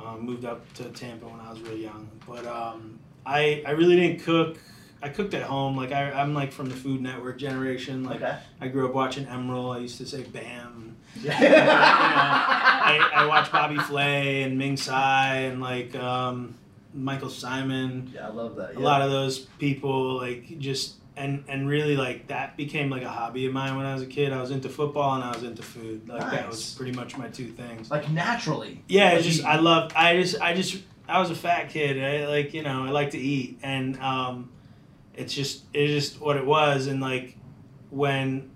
Um, 0.04 0.26
moved 0.26 0.44
up 0.46 0.72
to 0.76 0.86
Tampa 0.90 1.26
when 1.28 1.40
I 1.40 1.50
was 1.52 1.62
really 1.62 1.82
young, 1.84 2.10
but 2.28 2.46
um, 2.46 3.00
I 3.26 3.64
I 3.66 3.72
really 3.72 3.96
didn't 3.96 4.22
cook. 4.24 4.58
I 5.02 5.10
cooked 5.10 5.34
at 5.34 5.44
home. 5.44 5.76
Like 5.78 5.92
I, 5.92 6.12
I'm 6.12 6.34
like 6.34 6.52
from 6.52 6.68
the 6.70 6.76
Food 6.76 7.02
Network 7.02 7.38
generation. 7.38 8.04
Like 8.04 8.22
Okay. 8.22 8.38
I 8.62 8.68
grew 8.70 8.88
up 8.88 8.94
watching 8.94 9.26
Emeril. 9.26 9.76
I 9.76 9.80
used 9.80 9.98
to 9.98 10.06
say 10.06 10.24
Bam. 10.24 10.96
Yeah. 11.22 11.32
I, 11.32 13.12
I 13.16 13.26
watched 13.26 13.52
Bobby 13.52 13.78
Flay 13.78 14.44
and 14.44 14.58
Ming 14.58 14.76
Tsai 14.76 15.36
and 15.50 15.62
like 15.62 15.96
um, 15.96 16.56
Michael 16.96 17.28
Symon. 17.30 18.14
Yeah, 18.14 18.28
I 18.28 18.32
love 18.32 18.56
that. 18.56 18.76
A 18.76 18.80
lot 18.80 19.02
of 19.02 19.12
those 19.12 19.40
people 19.40 20.16
like 20.18 20.58
just 20.60 20.96
and 21.18 21.44
and 21.48 21.68
really 21.68 21.96
like 21.96 22.28
that 22.28 22.58
became 22.58 22.90
like 22.90 23.04
a 23.04 23.10
hobby 23.10 23.46
of 23.46 23.54
mine 23.54 23.76
when 23.78 23.86
I 23.86 23.94
was 23.94 24.02
a 24.02 24.06
kid. 24.08 24.34
I 24.34 24.42
was 24.42 24.52
into 24.52 24.70
football 24.70 25.16
and 25.16 25.24
I 25.24 25.32
was 25.34 25.44
into 25.44 25.62
food. 25.64 26.08
Like 26.08 26.32
that 26.32 26.48
was 26.50 26.74
pretty 26.76 26.92
much 26.94 27.18
my 27.18 27.28
two 27.30 27.48
things. 27.50 27.92
like 27.92 28.10
naturally. 28.10 28.84
Yeah, 28.88 29.10
Like 29.10 29.18
it's 29.20 29.28
just 29.28 29.46
I 29.46 29.58
love 29.60 29.92
I 29.96 30.16
just 30.22 30.42
I 30.42 30.54
just 30.54 30.82
I 31.08 31.20
was 31.20 31.30
a 31.30 31.36
fat 31.36 31.70
kid. 31.70 32.02
I 32.04 32.28
like 32.28 32.54
you 32.54 32.64
know 32.64 32.86
I 32.86 32.90
like 32.90 33.12
to 33.12 33.18
eat 33.20 33.60
and 33.64 33.98
um, 34.00 34.50
it's 35.14 35.34
just 35.34 35.64
it's 35.74 35.92
just 35.92 36.22
what 36.22 36.36
it 36.38 36.46
was 36.46 36.88
and 36.88 37.00
like 37.02 37.38
when 37.90 38.52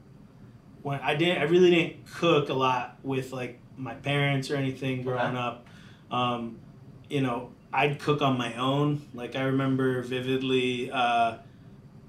when 0.81 0.99
I 1.01 1.15
didn't 1.15 1.39
I 1.41 1.43
really 1.45 1.71
didn't 1.71 2.05
cook 2.11 2.49
a 2.49 2.53
lot 2.53 2.97
with 3.03 3.31
like 3.31 3.59
my 3.77 3.93
parents 3.93 4.49
or 4.51 4.55
anything 4.57 5.03
growing 5.03 5.19
Okay. 5.21 5.37
up. 5.37 5.65
Um, 6.11 6.57
you 7.09 7.21
know 7.21 7.51
I'd 7.71 7.99
cook 7.99 8.21
on 8.21 8.37
my 8.37 8.55
own. 8.55 9.07
Like 9.13 9.35
I 9.35 9.43
remember 9.43 10.01
vividly. 10.01 10.89
Uh, 10.91 11.37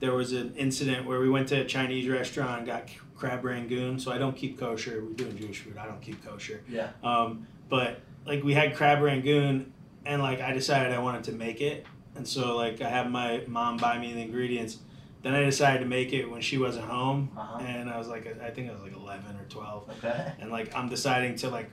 there 0.00 0.14
was 0.14 0.32
an 0.32 0.54
incident 0.56 1.06
where 1.06 1.20
we 1.20 1.28
went 1.28 1.48
to 1.48 1.60
a 1.60 1.64
Chinese 1.64 2.08
restaurant 2.08 2.58
and 2.58 2.66
got 2.66 2.88
crab 3.16 3.44
rangoon. 3.44 3.98
So 3.98 4.10
I 4.10 4.16
don't 4.18 4.34
keep 4.34 4.58
kosher. 4.58 5.04
We're 5.04 5.12
doing 5.12 5.36
Jewish 5.36 5.58
food. 5.60 5.76
I 5.76 5.84
don't 5.86 6.00
keep 6.00 6.24
kosher. 6.24 6.62
Yeah. 6.68 6.90
Um, 7.04 7.46
but 7.68 8.00
like 8.26 8.42
we 8.42 8.54
had 8.54 8.74
crab 8.74 9.02
rangoon, 9.02 9.72
and 10.06 10.22
like 10.22 10.40
I 10.40 10.52
decided 10.52 10.92
I 10.92 10.98
wanted 10.98 11.24
to 11.24 11.32
make 11.32 11.60
it, 11.60 11.86
and 12.16 12.26
so 12.26 12.56
like 12.56 12.80
I 12.80 12.88
had 12.88 13.10
my 13.10 13.42
mom 13.46 13.76
buy 13.76 13.98
me 13.98 14.12
the 14.14 14.20
ingredients. 14.20 14.78
Then 15.22 15.34
I 15.34 15.44
decided 15.44 15.80
to 15.80 15.84
make 15.86 16.14
it 16.14 16.24
when 16.30 16.40
she 16.40 16.56
wasn't 16.56 16.86
home, 16.86 17.30
Uh-huh. 17.36 17.58
and 17.62 17.90
I 17.90 17.98
was 17.98 18.08
like, 18.08 18.26
I 18.42 18.50
think 18.50 18.70
I 18.70 18.72
was 18.72 18.80
like 18.80 18.94
eleven 18.96 19.36
or 19.36 19.44
twelve, 19.50 19.88
Okay. 19.98 20.32
and 20.40 20.50
like 20.50 20.74
I'm 20.74 20.88
deciding 20.88 21.36
to 21.36 21.50
like 21.50 21.70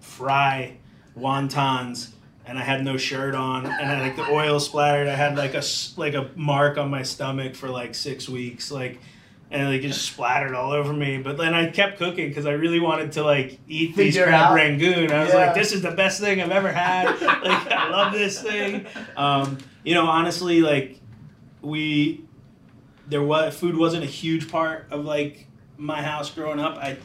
fry 0.00 0.78
wontons. 1.16 2.12
And 2.46 2.58
I 2.58 2.62
had 2.62 2.82
no 2.84 2.96
shirt 2.96 3.34
on, 3.36 3.66
and 3.66 3.90
I, 3.92 4.00
like 4.00 4.16
the 4.16 4.28
oil 4.28 4.58
splattered. 4.58 5.06
I 5.08 5.14
had 5.14 5.36
like 5.36 5.54
a 5.54 5.62
like 5.96 6.14
a 6.14 6.30
mark 6.34 6.78
on 6.78 6.90
my 6.90 7.02
stomach 7.02 7.54
for 7.54 7.68
like 7.68 7.94
six 7.94 8.28
weeks, 8.28 8.72
like, 8.72 8.98
and 9.52 9.68
like 9.68 9.82
it 9.84 9.88
just 9.88 10.02
splattered 10.04 10.54
all 10.54 10.72
over 10.72 10.92
me. 10.92 11.18
But 11.18 11.36
then 11.36 11.54
I 11.54 11.70
kept 11.70 11.98
cooking 11.98 12.28
because 12.28 12.46
I 12.46 12.52
really 12.52 12.80
wanted 12.80 13.12
to 13.12 13.22
like 13.22 13.60
eat 13.68 13.94
these 13.94 14.14
Figure 14.14 14.24
crab 14.24 14.50
out. 14.50 14.54
rangoon. 14.54 15.12
I 15.12 15.22
was 15.22 15.28
Yeah. 15.32 15.46
like, 15.46 15.54
this 15.54 15.72
is 15.72 15.82
the 15.82 15.92
best 15.92 16.20
thing 16.20 16.40
I've 16.40 16.50
ever 16.50 16.72
had. 16.72 17.10
like 17.20 17.70
I 17.70 17.88
love 17.90 18.12
this 18.12 18.42
thing. 18.42 18.86
Um, 19.16 19.58
you 19.84 19.94
know, 19.94 20.06
honestly, 20.06 20.60
like 20.60 20.98
we 21.62 22.24
there 23.06 23.22
was 23.22 23.54
food 23.56 23.76
wasn't 23.76 24.02
a 24.02 24.06
huge 24.08 24.50
part 24.50 24.86
of 24.90 25.04
like 25.04 25.46
my 25.76 26.02
house 26.02 26.30
growing 26.30 26.58
up. 26.58 26.78
I 26.78 26.96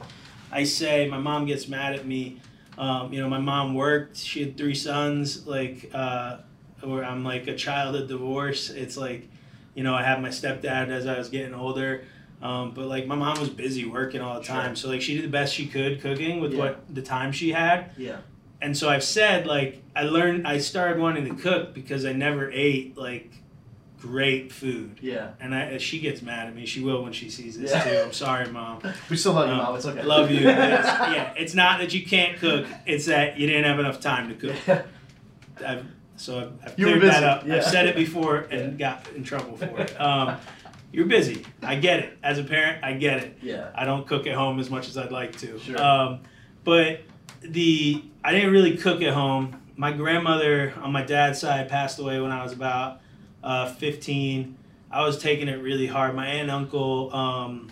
I 0.52 0.64
say 0.64 1.08
my 1.08 1.20
mom 1.20 1.46
gets 1.46 1.68
mad 1.68 1.94
at 1.94 2.08
me. 2.08 2.40
Um, 2.78 3.14
you 3.14 3.22
know, 3.22 3.30
my 3.30 3.40
mom 3.40 3.74
worked. 3.74 4.18
She 4.18 4.42
had 4.44 4.58
three 4.58 4.76
sons. 4.76 5.46
Like, 5.48 5.90
uh, 5.94 6.38
where 6.82 7.04
I'm 7.04 7.24
like 7.24 7.48
a 7.48 7.56
child 7.56 7.96
of 7.96 8.08
divorce. 8.08 8.70
It's 8.70 8.98
like, 8.98 9.28
you 9.74 9.84
know, 9.84 9.94
I 9.96 10.04
had 10.04 10.22
my 10.22 10.30
stepdad 10.30 10.90
as 10.90 11.08
I 11.08 11.18
was 11.18 11.30
getting 11.30 11.54
older. 11.54 12.04
Um, 12.42 12.74
but 12.76 12.86
like 12.86 13.08
my 13.08 13.16
mom 13.16 13.40
was 13.40 13.50
busy 13.50 13.86
working 13.86 14.22
all 14.22 14.38
the 14.40 14.44
Sure. 14.46 14.56
time, 14.56 14.76
so 14.76 14.90
like 14.90 15.02
she 15.02 15.16
did 15.16 15.24
the 15.24 15.30
best 15.30 15.56
she 15.56 15.66
could 15.68 16.02
cooking 16.02 16.42
with 16.42 16.52
Yeah. 16.54 16.60
what 16.60 16.94
the 16.94 17.02
time 17.02 17.32
she 17.32 17.52
had. 17.54 17.92
Yeah. 17.98 18.18
And 18.62 18.78
so 18.78 18.90
I've 18.90 19.04
said 19.06 19.48
like 19.48 19.82
I 19.96 20.04
learned 20.04 20.46
I 20.46 20.58
started 20.60 21.00
wanting 21.00 21.26
to 21.26 21.42
cook 21.42 21.74
because 21.74 22.06
I 22.06 22.12
never 22.12 22.52
ate 22.52 22.98
like 22.98 23.32
great 24.06 24.52
food. 24.52 25.00
Yeah. 25.02 25.32
And 25.40 25.54
I, 25.56 25.78
she 25.78 26.00
gets 26.00 26.22
mad 26.22 26.48
at 26.48 26.56
me. 26.56 26.66
She 26.66 26.82
will 26.82 27.04
when 27.04 27.14
she 27.14 27.30
sees 27.30 27.58
this 27.60 27.72
Yeah. 27.72 27.84
too. 27.84 27.98
I'm 28.06 28.14
sorry, 28.14 28.48
mom. 28.52 28.82
We 29.10 29.18
still 29.18 29.34
love 29.34 29.48
you, 29.48 29.54
Um, 29.54 29.58
mom. 29.64 29.76
It's 29.76 29.86
okay. 29.86 30.00
I 30.00 30.04
love 30.04 30.32
you. 30.32 30.38
It's, 30.50 30.50
yeah, 30.88 31.34
it's 31.36 31.54
not 31.54 31.80
that 31.80 31.94
you 31.94 32.06
can't 32.06 32.38
cook. 32.38 32.68
It's 32.86 33.06
that 33.08 33.40
you 33.40 33.48
didn't 33.48 33.64
have 33.66 33.80
enough 33.80 34.00
time 34.00 34.30
to 34.30 34.36
cook. 34.36 34.56
Yeah. 34.68 34.84
I've, 35.66 35.86
so 36.18 36.38
I've, 36.40 36.52
I've 36.72 36.76
cleared 36.76 37.02
that 37.04 37.24
up. 37.24 37.46
yeah. 37.48 37.56
I've 37.58 37.64
said 37.66 37.88
it 37.88 37.96
before 37.96 38.40
and 38.52 38.78
got 38.78 39.08
in 39.16 39.24
trouble 39.24 39.58
for 39.58 39.80
it. 39.80 39.96
Um, 40.00 40.38
you're 40.92 41.08
busy. 41.08 41.46
I 41.62 41.76
get 41.76 42.00
it. 42.00 42.18
As 42.24 42.38
a 42.40 42.44
parent, 42.44 42.82
I 42.84 42.94
get 42.94 43.22
it. 43.24 43.38
Yeah. 43.42 43.70
I 43.76 43.84
don't 43.84 44.08
cook 44.08 44.28
at 44.28 44.36
home 44.36 44.60
as 44.60 44.70
much 44.70 44.88
as 44.88 44.98
I'd 44.98 45.12
like 45.12 45.36
to. 45.40 45.60
Sure. 45.60 45.82
Um, 45.82 46.22
but 46.64 47.02
the 47.42 48.02
I 48.24 48.32
didn't 48.32 48.52
really 48.54 48.78
cook 48.78 49.02
at 49.02 49.14
home. 49.14 49.62
My 49.76 49.92
grandmother 49.92 50.74
on 50.82 50.94
my 50.94 51.04
dad's 51.04 51.40
side 51.40 51.68
passed 51.68 52.00
away 52.00 52.22
when 52.22 52.32
I 52.32 52.42
was 52.44 52.54
about 52.54 53.02
uh, 53.46 53.72
15. 53.74 54.58
I 54.92 55.06
was 55.06 55.22
taking 55.22 55.48
it 55.48 55.62
really 55.62 55.88
hard. 55.88 56.16
My 56.16 56.28
aunt 56.28 56.44
and 56.44 56.52
uncle, 56.52 57.14
um, 57.16 57.70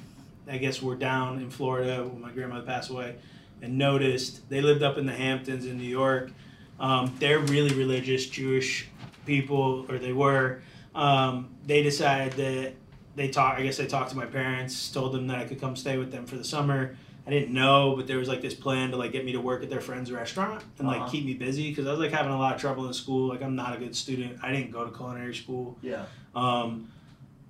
I 0.47 0.57
guess, 0.57 0.81
were 0.81 0.95
down 0.95 1.39
in 1.39 1.49
Florida 1.49 2.03
when 2.03 2.21
my 2.21 2.31
grandmother 2.31 2.65
passed 2.65 2.89
away, 2.89 3.15
and 3.61 3.77
noticed 3.77 4.47
they 4.49 4.61
lived 4.61 4.83
up 4.83 4.97
in 4.97 5.05
the 5.05 5.13
Hamptons 5.13 5.65
in 5.65 5.77
New 5.77 5.83
York. 5.83 6.31
Um, 6.79 7.15
they're 7.19 7.39
really 7.39 7.73
religious 7.75 8.25
Jewish 8.27 8.87
people, 9.25 9.85
or 9.89 9.97
they 9.97 10.13
were. 10.13 10.61
Um, 10.93 11.49
they 11.65 11.81
decided 11.81 12.33
that 12.33 12.73
they 13.15 13.29
talked. 13.29 13.59
I 13.59 13.63
guess 13.63 13.77
they 13.77 13.87
talked 13.87 14.11
to 14.11 14.17
my 14.17 14.25
parents, 14.25 14.91
told 14.91 15.13
them 15.13 15.27
that 15.27 15.39
I 15.39 15.45
could 15.45 15.59
come 15.59 15.75
stay 15.75 15.97
with 15.97 16.11
them 16.11 16.25
for 16.25 16.35
the 16.35 16.43
summer. 16.43 16.95
I 17.25 17.29
didn't 17.29 17.53
know, 17.53 17.95
but 17.95 18.05
there 18.07 18.17
was 18.17 18.27
like 18.27 18.41
this 18.41 18.53
plan 18.53 18.91
to 18.91 18.97
like 18.97 19.11
get 19.13 19.23
me 19.23 19.31
to 19.31 19.39
work 19.39 19.63
at 19.63 19.69
their 19.69 19.79
friend's 19.81 20.11
restaurant 20.11 20.61
and 20.77 20.87
like 20.87 21.01
Uh-huh. 21.01 21.09
keep 21.11 21.25
me 21.25 21.33
busy 21.33 21.69
because 21.69 21.87
I 21.87 21.91
was 21.91 21.99
like 21.99 22.11
having 22.11 22.31
a 22.33 22.37
lot 22.37 22.55
of 22.55 22.59
trouble 22.61 22.85
in 22.87 22.93
school. 22.93 23.29
Like 23.29 23.41
I'm 23.41 23.55
not 23.55 23.75
a 23.75 23.79
good 23.79 23.95
student. 23.95 24.39
I 24.43 24.51
didn't 24.51 24.71
go 24.71 24.83
to 24.85 24.91
culinary 24.95 25.33
school. 25.33 25.77
Yeah. 25.81 26.05
Um, 26.35 26.89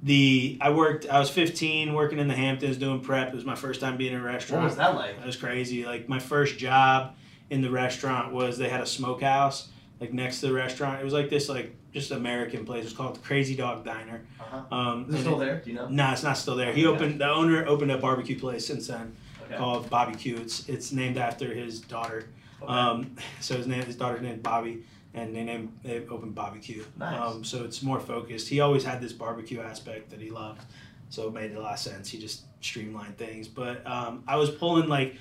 the 0.04 0.58
I 0.62 0.70
worked. 0.72 1.08
I 1.10 1.20
was 1.20 1.30
15, 1.30 1.94
working 1.94 2.20
in 2.20 2.28
the 2.28 2.34
Hamptons 2.36 2.78
doing 2.78 3.00
prep. 3.00 3.30
It 3.30 3.36
was 3.36 3.46
my 3.46 3.56
first 3.56 3.80
time 3.82 3.98
being 3.98 4.14
in 4.14 4.20
a 4.20 4.24
restaurant. 4.24 4.64
What 4.64 4.70
was 4.70 4.78
that 4.78 4.96
like? 4.96 5.18
That 5.18 5.26
was 5.26 5.38
crazy. 5.38 5.86
Like 5.86 6.10
my 6.10 6.20
first 6.20 6.58
job 6.58 7.16
in 7.50 7.62
the 7.62 7.70
restaurant 7.70 8.34
was 8.34 8.58
they 8.58 8.70
had 8.70 8.82
a 8.82 8.86
smokehouse 8.86 9.70
like 10.00 10.12
next 10.14 10.42
to 10.42 10.48
the 10.48 10.54
restaurant. 10.54 11.00
It 11.02 11.04
was 11.06 11.14
like 11.14 11.30
this 11.30 11.48
like 11.50 11.74
just 11.94 12.12
American 12.12 12.66
place. 12.66 12.82
It 12.82 12.86
was 12.86 12.94
called 12.94 13.16
the 13.16 13.20
Crazy 13.22 13.56
Dog 13.56 13.86
Diner. 13.86 14.22
Uh-huh. 14.40 14.76
Um, 14.76 15.06
Is 15.10 15.16
it 15.16 15.20
still 15.22 15.42
it- 15.42 15.46
there? 15.46 15.62
Do 15.64 15.70
you 15.70 15.76
know? 15.78 15.88
No, 15.88 16.12
it's 16.12 16.24
not 16.24 16.38
still 16.38 16.56
there. 16.56 16.74
He 16.74 16.86
opened 16.86 17.22
the 17.22 17.30
owner 17.30 17.66
opened 17.66 17.92
a 17.92 17.98
barbecue 17.98 18.38
place 18.38 18.68
since 18.68 18.88
then 18.88 19.16
Okay. 19.54 19.60
called 19.64 19.90
Bobby 19.90 20.16
Q. 20.16 20.38
It's 20.38 20.68
it's 20.70 20.92
named 20.92 21.18
after 21.18 21.54
his 21.54 21.80
daughter. 21.80 22.30
Okay. 22.62 22.72
Um, 22.72 23.16
so 23.40 23.58
his 23.58 23.68
name 23.68 23.84
his 23.84 23.96
daughter's 23.96 24.22
name 24.22 24.36
is 24.36 24.40
Bobby, 24.40 24.84
and 25.14 25.36
they 25.36 25.44
named 25.44 25.78
they 25.84 26.06
opened 26.08 26.36
Bobby 26.36 26.60
Q. 26.60 26.86
Nice. 26.98 27.20
Um, 27.20 27.44
so 27.44 27.64
it's 27.64 27.82
more 27.82 28.00
focused. 28.00 28.50
He 28.50 28.60
always 28.60 28.84
had 28.84 29.02
this 29.02 29.14
barbecue 29.14 29.62
aspect 29.62 30.10
that 30.12 30.22
he 30.22 30.30
loved, 30.30 30.62
so 31.10 31.28
it 31.28 31.34
made 31.34 31.56
a 31.56 31.62
lot 31.62 31.74
of 31.74 31.80
sense. 31.80 32.10
He 32.10 32.18
just 32.20 32.44
streamlined 32.62 33.18
things. 33.18 33.48
But 33.48 33.86
um, 33.86 34.24
I 34.28 34.36
was 34.38 34.50
pulling 34.50 34.88
like 34.88 35.16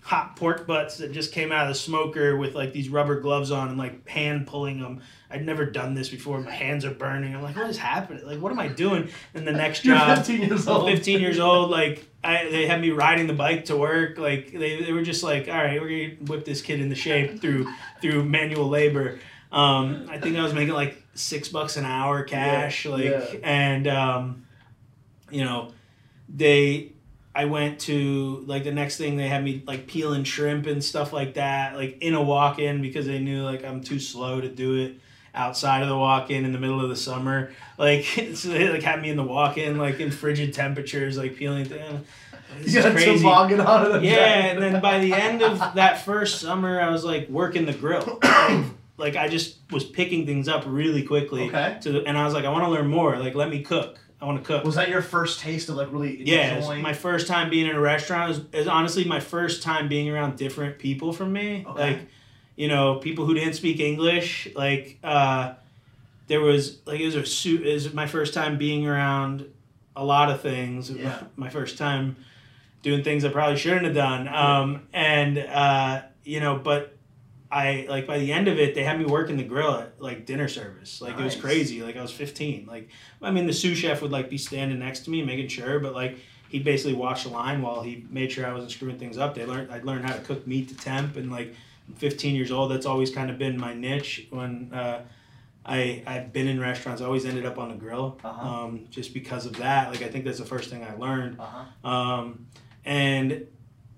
hot 0.00 0.36
pork 0.36 0.66
butts 0.66 0.96
that 0.98 1.12
just 1.12 1.32
came 1.32 1.52
out 1.52 1.64
of 1.64 1.68
the 1.68 1.78
smoker 1.78 2.36
with 2.36 2.54
like 2.54 2.72
these 2.72 2.88
rubber 2.88 3.20
gloves 3.20 3.50
on 3.50 3.68
and 3.68 3.78
like 3.78 4.08
hand 4.08 4.46
pulling 4.46 4.80
them. 4.80 5.02
I'd 5.30 5.44
never 5.44 5.66
done 5.66 5.94
this 5.94 6.08
before. 6.08 6.40
My 6.40 6.50
hands 6.50 6.86
are 6.86 6.90
burning. 6.90 7.34
I'm 7.34 7.42
like, 7.42 7.54
what 7.54 7.68
is 7.68 7.76
happening? 7.76 8.24
Like, 8.24 8.40
what 8.40 8.50
am 8.50 8.58
I 8.58 8.68
doing? 8.68 9.10
And 9.34 9.46
the 9.46 9.52
next 9.64 9.82
job, 9.82 10.16
15 10.16 10.40
years 10.40 10.66
old. 10.66 10.88
15 10.90 11.20
years 11.20 11.38
old. 11.38 11.70
Like, 11.78 12.08
I, 12.24 12.48
they 12.50 12.66
had 12.66 12.80
me 12.80 12.90
riding 12.90 13.26
the 13.26 13.34
bike 13.34 13.66
to 13.66 13.76
work. 13.76 14.18
Like, 14.18 14.52
they, 14.52 14.82
they 14.82 14.92
were 14.92 15.02
just 15.02 15.22
like, 15.22 15.48
all 15.48 15.54
right, 15.54 15.80
we're 15.80 16.08
gonna 16.08 16.24
whip 16.24 16.44
this 16.44 16.62
kid 16.62 16.80
into 16.80 16.96
shape 16.96 17.40
through 17.40 17.72
through 18.00 18.24
manual 18.24 18.68
labor. 18.68 19.20
Um, 19.52 20.06
I 20.10 20.18
think 20.18 20.36
I 20.36 20.42
was 20.42 20.54
making 20.54 20.74
like 20.74 21.02
six 21.14 21.48
bucks 21.48 21.76
an 21.76 21.84
hour 21.84 22.24
cash. 22.24 22.84
Yeah, 22.84 22.90
like, 22.90 23.04
yeah. 23.04 23.38
and 23.42 23.86
um, 23.86 24.46
you 25.30 25.44
know, 25.44 25.72
they. 26.28 26.92
I 27.34 27.44
went 27.44 27.78
to 27.80 28.42
like 28.46 28.64
the 28.64 28.72
next 28.72 28.96
thing 28.96 29.16
they 29.16 29.28
had 29.28 29.44
me 29.44 29.62
like 29.64 29.86
peeling 29.86 30.24
shrimp 30.24 30.66
and 30.66 30.82
stuff 30.82 31.12
like 31.12 31.34
that, 31.34 31.76
like 31.76 31.98
in 32.00 32.14
a 32.14 32.22
walk 32.22 32.58
in 32.58 32.82
because 32.82 33.06
they 33.06 33.20
knew 33.20 33.44
like 33.44 33.64
I'm 33.64 33.80
too 33.80 34.00
slow 34.00 34.40
to 34.40 34.48
do 34.48 34.74
it 34.76 34.98
outside 35.34 35.82
of 35.82 35.88
the 35.88 35.96
walk 35.96 36.30
in 36.30 36.50
the 36.52 36.58
middle 36.58 36.82
of 36.82 36.88
the 36.88 36.96
summer. 36.96 37.52
Like 37.76 38.04
so 38.34 38.48
they 38.48 38.68
like 38.68 38.82
had 38.82 39.00
me 39.02 39.10
in 39.10 39.16
the 39.16 39.24
walk 39.24 39.58
in 39.58 39.78
like 39.78 40.00
in 40.00 40.10
frigid 40.10 40.54
temperatures, 40.54 41.16
like 41.16 41.36
peeling 41.36 41.64
things. 41.64 42.06
This 42.60 42.74
You 42.74 42.82
got 42.82 42.92
crazy. 42.92 43.18
toboggan 43.18 43.60
on 43.60 43.96
it. 43.96 44.04
Yeah, 44.04 44.46
and 44.46 44.62
then 44.62 44.80
by 44.80 44.98
the 45.00 45.12
end 45.12 45.42
of 45.42 45.58
that 45.74 46.04
first 46.04 46.40
summer, 46.40 46.80
I 46.80 46.90
was 46.90 47.04
like 47.04 47.28
working 47.28 47.66
the 47.66 47.74
grill. 47.74 48.20
Like, 48.98 49.14
I 49.14 49.28
just 49.28 49.58
was 49.70 49.84
picking 49.84 50.26
things 50.26 50.48
up 50.48 50.64
really 50.66 51.04
quickly. 51.04 51.44
Okay. 51.46 51.78
To 51.82 51.92
the, 51.92 52.04
and 52.04 52.18
I 52.18 52.24
was 52.24 52.34
like, 52.34 52.44
I 52.44 52.50
want 52.50 52.64
to 52.64 52.70
learn 52.70 52.88
more. 52.88 53.16
Like, 53.16 53.36
let 53.36 53.48
me 53.48 53.62
cook. 53.62 53.96
I 54.20 54.24
want 54.24 54.42
to 54.42 54.44
cook. 54.44 54.64
Was 54.64 54.74
that 54.74 54.88
your 54.88 55.02
first 55.02 55.38
taste 55.38 55.68
of 55.68 55.76
like 55.76 55.92
really 55.92 56.20
Yeah, 56.28 56.58
my 56.82 56.92
first 56.92 57.28
time 57.28 57.48
being 57.48 57.68
in 57.68 57.76
a 57.76 57.80
restaurant. 57.80 58.24
It 58.24 58.28
was, 58.28 58.38
it 58.52 58.58
was 58.58 58.66
honestly 58.66 59.04
my 59.04 59.20
first 59.20 59.62
time 59.62 59.88
being 59.88 60.10
around 60.10 60.36
different 60.36 60.80
people 60.80 61.12
from 61.12 61.32
me. 61.32 61.64
Okay. 61.68 61.92
Like, 61.92 62.00
you 62.58 62.66
know, 62.66 62.96
people 62.96 63.24
who 63.24 63.34
didn't 63.34 63.54
speak 63.54 63.78
English. 63.78 64.48
Like, 64.56 64.98
uh, 65.04 65.54
there 66.26 66.40
was 66.40 66.80
like 66.86 66.98
it 66.98 67.06
was 67.06 67.14
a 67.14 67.24
suit. 67.24 67.64
It 67.64 67.72
was 67.72 67.94
my 67.94 68.08
first 68.08 68.34
time 68.34 68.58
being 68.58 68.84
around 68.84 69.46
a 69.94 70.04
lot 70.04 70.28
of 70.28 70.40
things. 70.40 70.90
Yeah. 70.90 71.22
My 71.36 71.50
first 71.50 71.78
time 71.78 72.16
doing 72.82 73.04
things 73.04 73.24
I 73.24 73.28
probably 73.28 73.56
shouldn't 73.56 73.84
have 73.84 73.94
done. 73.94 74.26
Um, 74.26 74.88
and 74.92 75.38
uh, 75.38 76.02
you 76.24 76.40
know, 76.40 76.58
but 76.58 76.96
I 77.48 77.86
like 77.88 78.08
by 78.08 78.18
the 78.18 78.32
end 78.32 78.48
of 78.48 78.58
it, 78.58 78.74
they 78.74 78.82
had 78.82 78.98
me 78.98 79.04
working 79.04 79.36
the 79.36 79.44
grill 79.44 79.74
at 79.76 80.02
like 80.02 80.26
dinner 80.26 80.48
service. 80.48 81.00
Like 81.00 81.16
it 81.16 81.22
was 81.22 81.36
crazy. 81.36 81.80
Like 81.80 81.96
I 81.96 82.02
was 82.02 82.10
15. 82.10 82.66
Like 82.66 82.88
I 83.22 83.30
mean, 83.30 83.46
the 83.46 83.52
sous 83.52 83.78
chef 83.78 84.02
would 84.02 84.10
like 84.10 84.28
be 84.28 84.36
standing 84.36 84.80
next 84.80 85.04
to 85.04 85.10
me, 85.10 85.24
making 85.24 85.46
sure, 85.46 85.78
but 85.78 85.94
like 85.94 86.18
he'd 86.48 86.64
basically 86.64 86.94
watch 86.94 87.22
the 87.22 87.30
line 87.30 87.62
while 87.62 87.82
he 87.82 88.04
made 88.10 88.32
sure 88.32 88.44
I 88.44 88.52
wasn't 88.52 88.72
screwing 88.72 88.98
things 88.98 89.16
up. 89.16 89.36
They 89.36 89.46
learned 89.46 89.70
I'd 89.70 89.84
learned 89.84 90.04
how 90.06 90.14
to 90.14 90.20
cook 90.20 90.44
meat 90.44 90.70
to 90.70 90.76
temp, 90.76 91.16
and 91.16 91.30
like 91.30 91.54
15 91.96 92.34
years 92.34 92.50
old. 92.52 92.70
That's 92.70 92.86
always 92.86 93.10
kind 93.10 93.30
of 93.30 93.38
been 93.38 93.58
my 93.58 93.74
niche. 93.74 94.26
When 94.30 94.70
uh, 94.72 95.02
I 95.64 96.02
I've 96.06 96.32
been 96.32 96.46
in 96.48 96.60
restaurants, 96.60 97.02
I 97.02 97.04
always 97.06 97.24
ended 97.24 97.44
up 97.46 97.58
on 97.58 97.68
the 97.70 97.74
grill, 97.76 98.18
Uh-huh. 98.24 98.48
um, 98.48 98.86
just 98.90 99.12
because 99.14 99.46
of 99.46 99.56
that. 99.58 99.90
Like 99.90 100.02
I 100.02 100.08
think 100.08 100.24
that's 100.24 100.38
the 100.38 100.44
first 100.46 100.70
thing 100.70 100.84
I 100.84 100.94
learned. 100.94 101.38
Uh-huh. 101.40 101.88
Um, 101.88 102.46
and 102.84 103.46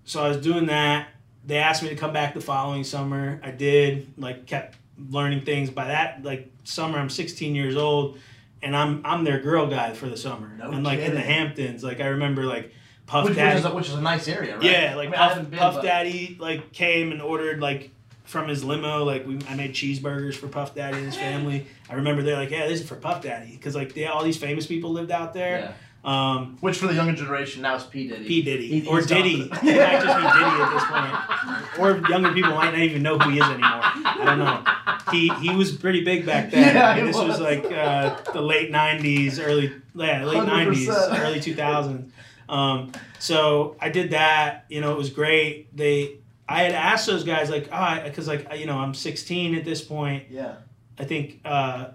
so 0.04 0.22
I 0.24 0.28
was 0.28 0.38
doing 0.38 0.66
that. 0.66 1.08
They 1.46 1.56
asked 1.56 1.82
me 1.82 1.88
to 1.90 1.96
come 1.96 2.12
back 2.12 2.34
the 2.34 2.40
following 2.40 2.84
summer. 2.84 3.40
I 3.42 3.50
did. 3.50 4.12
Like 4.18 4.46
kept 4.46 4.76
learning 5.10 5.44
things. 5.44 5.70
By 5.70 5.86
that 5.88 6.22
like 6.24 6.50
summer, 6.64 6.98
I'm 6.98 7.08
16 7.10 7.54
years 7.54 7.76
old, 7.76 8.18
and 8.62 8.76
I'm 8.76 9.00
I'm 9.04 9.24
their 9.24 9.38
girl 9.40 9.66
guy 9.66 9.92
for 9.94 10.08
the 10.08 10.16
summer. 10.16 10.52
No 10.58 10.70
and 10.70 10.84
like 10.84 10.98
in 11.00 11.14
the. 11.14 11.20
Hamptons, 11.20 11.82
like 11.84 12.00
I 12.00 12.06
remember 12.08 12.44
like 12.44 12.72
Puff 13.10 13.24
Which, 13.24 13.36
which, 13.36 13.44
is 13.56 13.64
a, 13.64 13.74
which 13.74 13.88
is 13.88 13.94
a 13.94 14.00
nice 14.00 14.28
area, 14.28 14.54
right? 14.54 14.62
Yeah, 14.62 14.94
like 14.94 15.08
I 15.08 15.10
mean, 15.10 15.18
Puff, 15.18 15.50
been, 15.50 15.58
Puff 15.58 15.74
but- 15.74 15.82
Daddy 15.82 16.36
like 16.38 16.70
came 16.72 17.10
and 17.10 17.20
ordered 17.20 17.60
like 17.60 17.90
from 18.22 18.46
his 18.46 18.62
limo. 18.62 19.02
Like 19.02 19.26
we, 19.26 19.36
I 19.48 19.56
made 19.56 19.72
cheeseburgers 19.74 20.34
for 20.36 20.46
Puff 20.46 20.76
Daddy 20.76 20.98
and 20.98 21.06
his 21.06 21.16
family. 21.16 21.66
I 21.88 21.94
remember 21.94 22.22
they're 22.22 22.36
like, 22.36 22.50
yeah, 22.50 22.68
this 22.68 22.80
is 22.82 22.88
for 22.88 22.94
Puff 22.94 23.22
Daddy 23.22 23.50
because 23.50 23.74
like 23.74 23.94
they, 23.94 24.06
all 24.06 24.22
these 24.22 24.36
famous 24.36 24.64
people 24.64 24.92
lived 24.92 25.10
out 25.10 25.34
there. 25.34 25.58
Yeah. 25.58 25.72
Um, 26.02 26.56
Which 26.60 26.78
for 26.78 26.86
the 26.86 26.94
younger 26.94 27.14
generation 27.14 27.62
now 27.62 27.74
is 27.74 27.82
P 27.82 28.06
Diddy. 28.06 28.24
P 28.26 28.42
Diddy 28.42 28.80
He- 28.80 28.86
or 28.88 29.00
Diddy. 29.02 29.48
done. 29.48 29.58
It 29.66 29.76
might 29.76 30.02
just 30.02 30.16
be 30.16 30.22
Diddy 30.22 30.62
at 30.62 30.72
this 30.72 31.74
point. 31.74 32.04
Or 32.04 32.08
younger 32.08 32.32
people 32.32 32.52
might 32.54 32.70
not 32.70 32.78
even 32.78 33.02
know 33.02 33.18
who 33.18 33.30
he 33.30 33.38
is 33.38 33.44
anymore. 33.44 33.80
I 33.82 34.22
don't 34.24 34.38
know. 34.38 34.62
He 35.10 35.28
he 35.40 35.56
was 35.56 35.72
pretty 35.72 36.04
big 36.04 36.24
back 36.24 36.52
then. 36.52 36.76
Yeah, 36.76 36.90
I 36.90 36.96
mean, 36.96 37.06
this 37.06 37.16
was, 37.16 37.26
was. 37.26 37.40
like 37.40 37.64
uh, 37.64 38.16
the 38.32 38.40
late 38.40 38.70
'90s, 38.70 39.44
early 39.44 39.72
yeah, 39.96 40.24
late 40.24 40.38
100%. 40.38 40.46
'90s, 40.46 41.20
early 41.20 41.40
2000s. 41.40 42.10
Um, 42.50 42.92
so 43.18 43.76
I 43.80 43.88
did 43.88 44.10
that. 44.10 44.66
You 44.68 44.80
know, 44.80 44.92
it 44.92 44.98
was 44.98 45.10
great. 45.10 45.74
They 45.74 46.18
I 46.48 46.62
had 46.62 46.72
asked 46.72 47.06
those 47.06 47.22
guys 47.22 47.48
like, 47.48 47.68
ah, 47.70 48.00
because 48.04 48.26
like 48.26 48.58
you 48.58 48.66
know 48.66 48.76
I'm 48.76 48.92
16 48.92 49.54
at 49.54 49.64
this 49.64 49.80
point. 49.80 50.24
Yeah. 50.30 50.56
I 50.98 51.04
think 51.04 51.40
uh, 51.44 51.88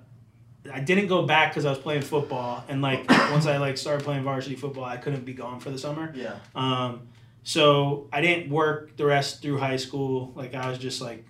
I 0.73 0.79
didn't 0.79 1.07
go 1.07 1.23
back 1.23 1.51
because 1.51 1.65
I 1.65 1.69
was 1.69 1.77
playing 1.77 2.01
football, 2.01 2.63
and 2.69 2.81
like 2.81 3.07
once 3.31 3.45
I 3.45 3.57
like 3.57 3.77
started 3.77 4.05
playing 4.05 4.23
varsity 4.23 4.55
football, 4.55 4.85
I 4.85 4.97
couldn't 4.97 5.25
be 5.25 5.33
gone 5.33 5.59
for 5.59 5.69
the 5.69 5.77
summer. 5.77 6.13
Yeah. 6.15 6.37
Um, 6.55 7.09
so 7.43 8.07
I 8.11 8.21
didn't 8.21 8.49
work 8.49 8.95
the 8.97 9.05
rest 9.05 9.41
through 9.41 9.57
high 9.57 9.75
school. 9.75 10.31
Like 10.35 10.55
I 10.55 10.69
was 10.69 10.79
just 10.79 11.01
like 11.01 11.25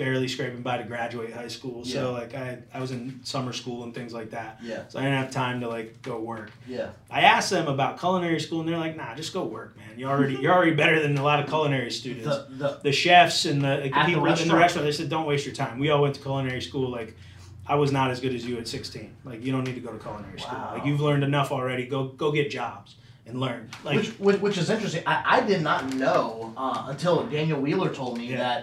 barely 0.00 0.26
scraping 0.28 0.62
by 0.62 0.78
to 0.78 0.84
graduate 0.84 1.32
high 1.32 1.48
school. 1.48 1.82
Yeah. 1.84 1.92
So 1.94 2.12
like 2.12 2.34
I 2.34 2.58
I 2.74 2.80
was 2.80 2.90
in 2.90 3.20
summer 3.22 3.52
school 3.52 3.84
and 3.84 3.94
things 3.94 4.12
like 4.12 4.30
that. 4.30 4.58
Yeah. 4.62 4.88
So 4.88 4.98
I 4.98 5.02
didn't 5.02 5.18
have 5.18 5.30
time 5.30 5.60
to 5.60 5.68
like 5.68 6.00
go 6.02 6.18
work. 6.18 6.50
Yeah. 6.66 6.88
I 7.10 7.20
asked 7.20 7.50
them 7.50 7.68
about 7.68 8.00
culinary 8.00 8.40
school, 8.40 8.60
and 8.60 8.68
they're 8.68 8.78
like, 8.78 8.96
"Nah, 8.96 9.14
just 9.14 9.32
go 9.32 9.44
work, 9.44 9.76
man. 9.76 9.98
You 9.98 10.06
already 10.06 10.36
you're 10.36 10.52
already 10.52 10.74
better 10.74 11.00
than 11.00 11.16
a 11.18 11.22
lot 11.22 11.38
of 11.40 11.46
culinary 11.48 11.90
students." 11.90 12.26
The, 12.26 12.46
the, 12.62 12.80
the 12.84 12.92
chefs 12.92 13.44
and 13.44 13.62
the, 13.62 13.76
like, 13.76 13.92
the 13.94 14.04
people 14.06 14.24
in 14.26 14.48
the 14.48 14.56
restaurant. 14.56 14.86
they 14.86 14.92
said, 14.92 15.08
"Don't 15.10 15.26
waste 15.26 15.44
your 15.46 15.54
time." 15.54 15.78
We 15.78 15.90
all 15.90 16.02
went 16.02 16.14
to 16.16 16.20
culinary 16.22 16.62
school. 16.62 16.90
Like, 16.90 17.14
I 17.66 17.74
was 17.76 17.92
not 17.92 18.10
as 18.10 18.18
good 18.20 18.34
as 18.34 18.44
you 18.46 18.56
at 18.58 18.66
16. 18.66 19.14
Like, 19.24 19.44
you 19.44 19.52
don't 19.52 19.64
need 19.64 19.74
to 19.76 19.80
go 19.80 19.92
to 19.92 19.98
culinary 19.98 20.40
school. 20.40 20.58
Like, 20.74 20.84
you've 20.86 21.00
learned 21.00 21.22
enough 21.24 21.52
already. 21.52 21.84
Go 21.86 22.04
go 22.08 22.32
get 22.32 22.50
jobs. 22.50 22.96
and 23.26 23.38
learn. 23.38 23.68
Like 23.84 23.96
which, 23.98 24.08
which 24.18 24.40
which 24.40 24.58
is 24.58 24.70
interesting. 24.70 25.02
I, 25.06 25.16
I 25.36 25.40
did 25.46 25.62
not 25.62 25.92
know 25.94 26.52
uh, 26.56 26.86
until 26.88 27.22
Daniel 27.28 27.60
Wheeler 27.60 27.92
told 27.94 28.18
me 28.18 28.26
Yeah. 28.32 28.38
that 28.38 28.60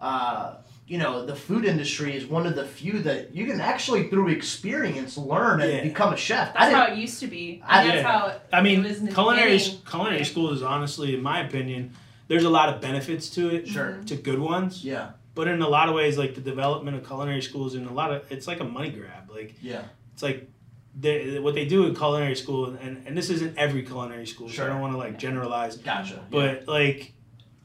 uh, 0.00 0.54
you 0.86 0.98
know 0.98 1.24
the 1.24 1.34
food 1.34 1.64
industry 1.64 2.14
is 2.16 2.26
one 2.26 2.46
of 2.46 2.54
the 2.56 2.64
few 2.64 3.00
that 3.00 3.34
you 3.34 3.46
can 3.46 3.60
actually 3.60 4.08
through 4.08 4.28
experience 4.28 5.16
learn 5.16 5.60
and 5.62 5.72
Yeah. 5.72 5.82
become 5.82 6.12
a 6.12 6.16
chef. 6.16 6.52
That's 6.52 6.66
didn't. 6.66 6.78
how 6.80 6.92
it 6.92 6.98
used 6.98 7.20
to 7.20 7.26
be. 7.26 7.62
I- 7.66 7.80
And 7.80 7.88
that's 7.90 8.02
yeah. 8.02 8.18
how 8.18 8.26
it, 8.28 8.40
I 8.52 8.60
mean, 8.62 8.84
it 8.84 8.88
was 8.88 8.98
in 8.98 9.06
the 9.06 9.12
culinary 9.12 9.56
beginning. 9.58 9.78
culinary 9.88 10.24
school 10.24 10.52
is 10.52 10.62
honestly, 10.62 11.14
in 11.14 11.22
my 11.22 11.40
opinion, 11.40 11.92
there's 12.28 12.44
a 12.44 12.50
lot 12.50 12.68
of 12.68 12.80
benefits 12.80 13.30
to 13.30 13.48
it. 13.54 13.66
Sure. 13.68 13.92
Mm-hmm. 13.92 14.04
To 14.04 14.16
good 14.16 14.38
ones, 14.38 14.84
Yeah, 14.84 15.10
but 15.34 15.48
in 15.48 15.62
a 15.62 15.68
lot 15.68 15.88
of 15.88 15.94
ways, 15.94 16.18
like 16.18 16.34
the 16.34 16.40
development 16.42 16.96
of 16.98 17.06
culinary 17.06 17.40
schools, 17.42 17.74
in 17.74 17.86
a 17.86 17.92
lot 17.92 18.12
of 18.12 18.30
it's 18.30 18.46
like 18.46 18.60
a 18.60 18.64
money 18.64 18.90
grab. 18.90 19.30
Like 19.30 19.54
yeah, 19.62 19.82
it's 20.12 20.22
like 20.22 20.48
they, 21.00 21.38
what 21.40 21.54
they 21.54 21.64
do 21.64 21.86
in 21.86 21.94
culinary 21.96 22.36
school, 22.36 22.66
and, 22.66 23.04
and 23.06 23.16
this 23.16 23.28
isn't 23.30 23.58
every 23.58 23.82
culinary 23.82 24.26
school, 24.26 24.48
so 24.48 24.54
Sure. 24.54 24.64
I 24.66 24.68
don't 24.68 24.80
want 24.80 24.92
to 24.92 24.98
like 24.98 25.18
generalize. 25.18 25.76
gotcha. 25.78 26.20
But 26.30 26.68
like 26.68 27.12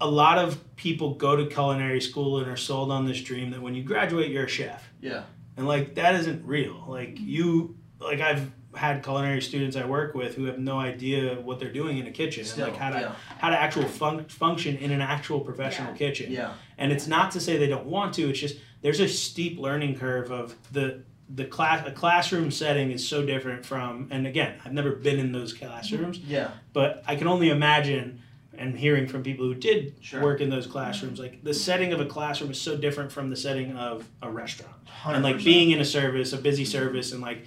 a 0.02 0.08
lot 0.10 0.38
of 0.38 0.58
people 0.76 1.16
go 1.16 1.36
to 1.36 1.46
culinary 1.48 2.02
school 2.02 2.40
and 2.40 2.50
are 2.50 2.58
sold 2.58 2.92
on 2.92 3.06
this 3.06 3.22
dream 3.22 3.52
that 3.52 3.62
when 3.62 3.76
you 3.76 3.84
graduate, 3.84 4.32
you're 4.32 4.46
a 4.46 4.50
chef. 4.50 4.90
yeah, 5.02 5.24
And 5.58 5.68
like 5.68 5.96
that 5.96 6.16
isn't 6.16 6.46
real. 6.46 6.86
Like 6.88 7.20
you, 7.20 7.78
like 8.00 8.22
I've 8.22 8.50
had 8.76 9.04
culinary 9.04 9.42
students 9.42 9.76
I 9.76 9.86
work 9.86 10.14
with 10.14 10.36
who 10.36 10.46
have 10.46 10.60
no 10.60 10.78
idea 10.80 11.36
what 11.42 11.60
they're 11.60 11.74
doing 11.74 11.98
in 11.98 12.06
a 12.08 12.12
kitchen 12.12 12.46
still, 12.46 12.66
and 12.66 12.74
like 12.74 12.82
how 12.82 12.90
to 12.92 13.00
yeah, 13.02 13.16
how 13.40 13.50
to 13.50 13.60
actual 13.60 13.84
fun- 13.86 14.26
function 14.26 14.78
in 14.78 14.92
an 14.92 15.02
actual 15.02 15.40
professional 15.42 15.92
Yeah. 15.92 15.98
kitchen. 15.98 16.32
yeah, 16.32 16.54
And 16.78 16.92
it's 16.92 17.08
not 17.08 17.32
to 17.32 17.40
say 17.40 17.58
they 17.58 17.68
don't 17.68 17.88
want 17.88 18.14
to. 18.16 18.30
It's 18.30 18.40
just 18.40 18.58
there's 18.82 19.00
a 19.00 19.08
steep 19.10 19.58
learning 19.60 19.96
curve 19.98 20.32
of 20.32 20.56
the 20.72 21.02
the 21.32 21.46
class 21.46 21.86
a 21.86 21.92
classroom 21.92 22.50
setting 22.52 22.90
is 22.92 23.06
so 23.08 23.24
different 23.26 23.64
from 23.66 24.08
and 24.12 24.26
again 24.26 24.56
I've 24.66 24.74
never 24.74 24.92
been 24.94 25.20
in 25.20 25.32
those 25.32 25.52
classrooms 25.54 26.18
yeah, 26.20 26.50
but 26.74 27.04
I 27.06 27.16
can 27.18 27.28
only 27.28 27.50
imagine 27.50 28.22
and 28.60 28.78
hearing 28.78 29.08
from 29.08 29.24
people 29.24 29.46
who 29.46 29.56
did 29.56 29.94
Sure. 30.02 30.22
work 30.22 30.42
in 30.42 30.50
those 30.50 30.68
classrooms 30.68 31.20
like 31.20 31.44
the 31.44 31.54
setting 31.54 31.94
of 31.94 32.00
a 32.02 32.06
classroom 32.06 32.52
is 32.52 32.60
so 32.62 32.76
different 32.78 33.12
from 33.12 33.30
the 33.30 33.36
setting 33.36 33.76
of 33.78 34.08
a 34.22 34.30
restaurant 34.30 34.76
and 35.06 35.24
like 35.24 35.44
being 35.44 35.72
in 35.72 35.80
a 35.80 35.86
service 35.86 36.34
a 36.34 36.38
busy 36.38 36.66
service 36.66 37.12
and 37.14 37.22
like 37.22 37.46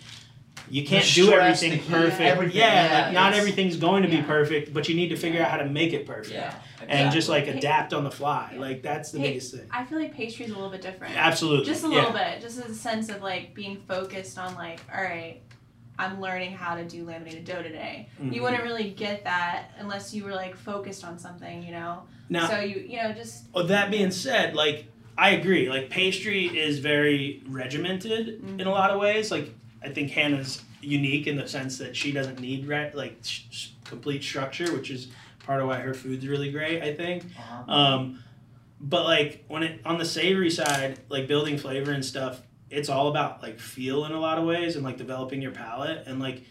you 0.70 0.86
can't 0.86 1.04
The 1.04 1.12
do 1.12 1.32
everything 1.32 1.70
the 1.72 1.76
heat, 1.76 1.90
perfect 1.90 2.20
everything, 2.20 2.56
yeah, 2.56 2.86
yeah, 3.00 3.04
like 3.06 3.14
not 3.14 3.34
everything's 3.34 3.76
going 3.76 4.02
to 4.04 4.08
be 4.08 4.22
perfect 4.22 4.72
but 4.72 4.88
you 4.88 4.94
need 4.94 5.08
to 5.08 5.16
figure 5.16 5.42
out 5.42 5.50
how 5.50 5.58
to 5.58 5.66
make 5.66 5.92
it 5.92 6.06
perfect 6.06 6.30
yeah, 6.34 6.54
and 6.88 7.12
just 7.12 7.28
like 7.28 7.46
adapt 7.46 7.92
on 7.92 8.04
the 8.04 8.10
fly 8.10 8.50
Yeah. 8.54 8.60
like 8.60 8.82
that's 8.82 9.12
the 9.12 9.18
Hey, 9.18 9.28
biggest 9.28 9.54
thing 9.54 9.66
I 9.70 9.84
feel 9.84 9.98
like 9.98 10.14
pastry's 10.14 10.50
a 10.50 10.54
little 10.54 10.70
bit 10.70 10.80
different. 10.80 11.14
absolutely 11.16 11.66
Just 11.66 11.84
a 11.84 11.88
yeah. 11.88 11.94
little 11.96 12.12
bit, 12.12 12.40
just 12.40 12.58
a 12.58 12.72
sense 12.74 13.10
of 13.10 13.20
like 13.22 13.54
being 13.54 13.76
focused 13.86 14.38
on 14.38 14.54
like, 14.54 14.80
all 14.94 15.02
right, 15.02 15.42
I'm 16.02 16.20
learning 16.20 16.52
how 16.52 16.74
to 16.76 16.84
do 16.84 17.04
laminated 17.04 17.44
dough 17.44 17.62
today. 17.62 18.08
Mhm. 18.20 18.34
You 18.34 18.42
wouldn't 18.42 18.62
really 18.62 18.90
get 18.90 19.24
that 19.24 19.70
unless 19.78 20.12
you 20.12 20.24
were 20.24 20.32
like 20.34 20.56
focused 20.56 21.04
on 21.04 21.18
something, 21.18 21.62
you 21.62 21.72
know. 21.72 22.02
now 22.28 22.48
so 22.48 22.60
you 22.60 22.76
you 22.88 22.96
know 22.96 23.12
just 23.12 23.44
Well, 23.54 23.66
that 23.66 23.90
being 23.90 24.10
said, 24.10 24.54
like 24.54 24.86
I 25.16 25.30
agree. 25.30 25.68
Like 25.68 25.90
pastry 25.90 26.46
is 26.46 26.78
very 26.78 27.42
regimented 27.46 28.42
Mhm. 28.42 28.60
in 28.60 28.66
a 28.66 28.70
lot 28.70 28.90
of 28.90 28.98
ways. 29.00 29.30
Like 29.30 29.54
I 29.82 29.88
think 29.90 30.10
Hannah's 30.10 30.62
unique 30.80 31.26
in 31.26 31.36
the 31.36 31.46
sense 31.46 31.78
that 31.78 31.94
she 31.96 32.10
doesn't 32.12 32.40
need 32.40 32.66
re- 32.66 32.90
like 32.94 33.18
sh- 33.22 33.42
sh- 33.50 33.68
complete 33.84 34.22
structure, 34.24 34.72
which 34.72 34.90
is 34.90 35.08
part 35.46 35.60
of 35.60 35.68
why 35.68 35.78
her 35.78 35.94
food's 35.94 36.26
really 36.26 36.50
great. 36.50 36.82
I 36.82 36.94
think. 36.94 37.24
Uh-huh. 37.38 37.72
Um, 37.72 38.22
but 38.80 39.04
like 39.04 39.44
when 39.48 39.62
it 39.62 39.80
on 39.84 39.98
the 39.98 40.04
savory 40.04 40.50
side, 40.50 40.98
like 41.08 41.28
building 41.28 41.58
flavor 41.58 41.92
and 41.92 42.04
stuff, 42.04 42.42
it's 42.72 42.88
all 42.88 43.08
about 43.08 43.42
like 43.42 43.60
feel 43.60 44.04
in 44.06 44.12
a 44.12 44.18
lot 44.20 44.38
of 44.38 44.44
ways 44.44 44.74
and 44.76 44.84
like 44.84 44.96
developing 44.96 45.42
your 45.42 45.52
palate 45.52 46.04
and 46.06 46.18
like 46.18 46.42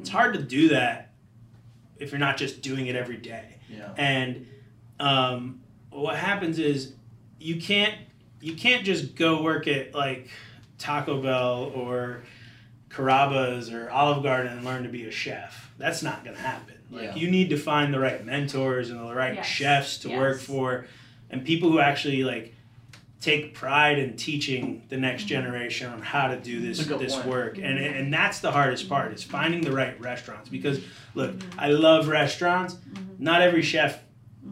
it's 0.00 0.10
hard 0.10 0.34
to 0.34 0.42
do 0.42 0.68
that 0.70 1.12
if 1.98 2.10
you're 2.10 2.18
not 2.18 2.36
just 2.36 2.60
doing 2.62 2.86
it 2.88 2.96
every 2.96 3.16
day. 3.16 3.56
yeah, 3.68 3.92
And 3.96 4.46
um, 5.00 5.60
what 5.90 6.16
happens 6.16 6.58
is 6.58 6.94
you 7.38 7.60
can't 7.60 7.94
you 8.40 8.54
can't 8.54 8.84
just 8.84 9.14
go 9.16 9.42
work 9.42 9.66
at 9.68 9.94
like 9.94 10.28
Taco 10.78 11.22
Bell 11.22 11.72
or 11.74 12.22
Carrabba's 12.90 13.72
or 13.72 13.90
Olive 13.90 14.22
Garden 14.22 14.52
and 14.52 14.64
learn 14.64 14.82
to 14.84 14.88
be 14.88 15.06
a 15.06 15.10
chef. 15.10 15.70
That's 15.78 16.02
not 16.02 16.24
gonna 16.24 16.38
happen. 16.38 16.74
Like 16.90 17.02
Yeah. 17.04 17.14
you 17.16 17.30
need 17.30 17.50
to 17.50 17.56
find 17.56 17.92
the 17.92 18.00
right 18.00 18.24
mentors 18.24 18.90
and 18.90 18.98
the 19.00 19.14
right 19.14 19.34
Yes. 19.34 19.46
chefs 19.46 19.98
to 19.98 20.08
work 20.16 20.40
for, 20.40 20.86
and 21.30 21.44
people 21.44 21.70
who 21.70 21.78
actually 21.80 22.24
like 22.24 22.54
take 23.20 23.52
pride 23.54 23.98
in 23.98 24.16
teaching 24.16 24.82
the 24.88 24.96
next 24.96 25.22
Mm-hmm. 25.22 25.28
generation 25.28 25.90
on 25.92 26.00
how 26.00 26.28
to 26.28 26.36
do 26.38 26.60
this 26.60 26.78
That's 26.78 26.88
a 26.88 26.92
good 26.92 27.00
this 27.00 27.14
point. 27.14 27.26
work. 27.26 27.58
And 27.58 27.78
and 27.78 28.12
that's 28.14 28.38
the 28.40 28.52
hardest 28.52 28.88
part 28.88 29.12
is 29.12 29.22
finding 29.24 29.60
the 29.62 29.72
right 29.72 30.00
restaurants. 30.00 30.48
Because 30.48 30.80
look 31.14 31.32
Mm-hmm. 31.32 31.60
I 31.60 31.68
love 31.68 32.08
restaurants. 32.08 32.76
Not 33.18 33.42
every 33.42 33.62
chef 33.62 34.00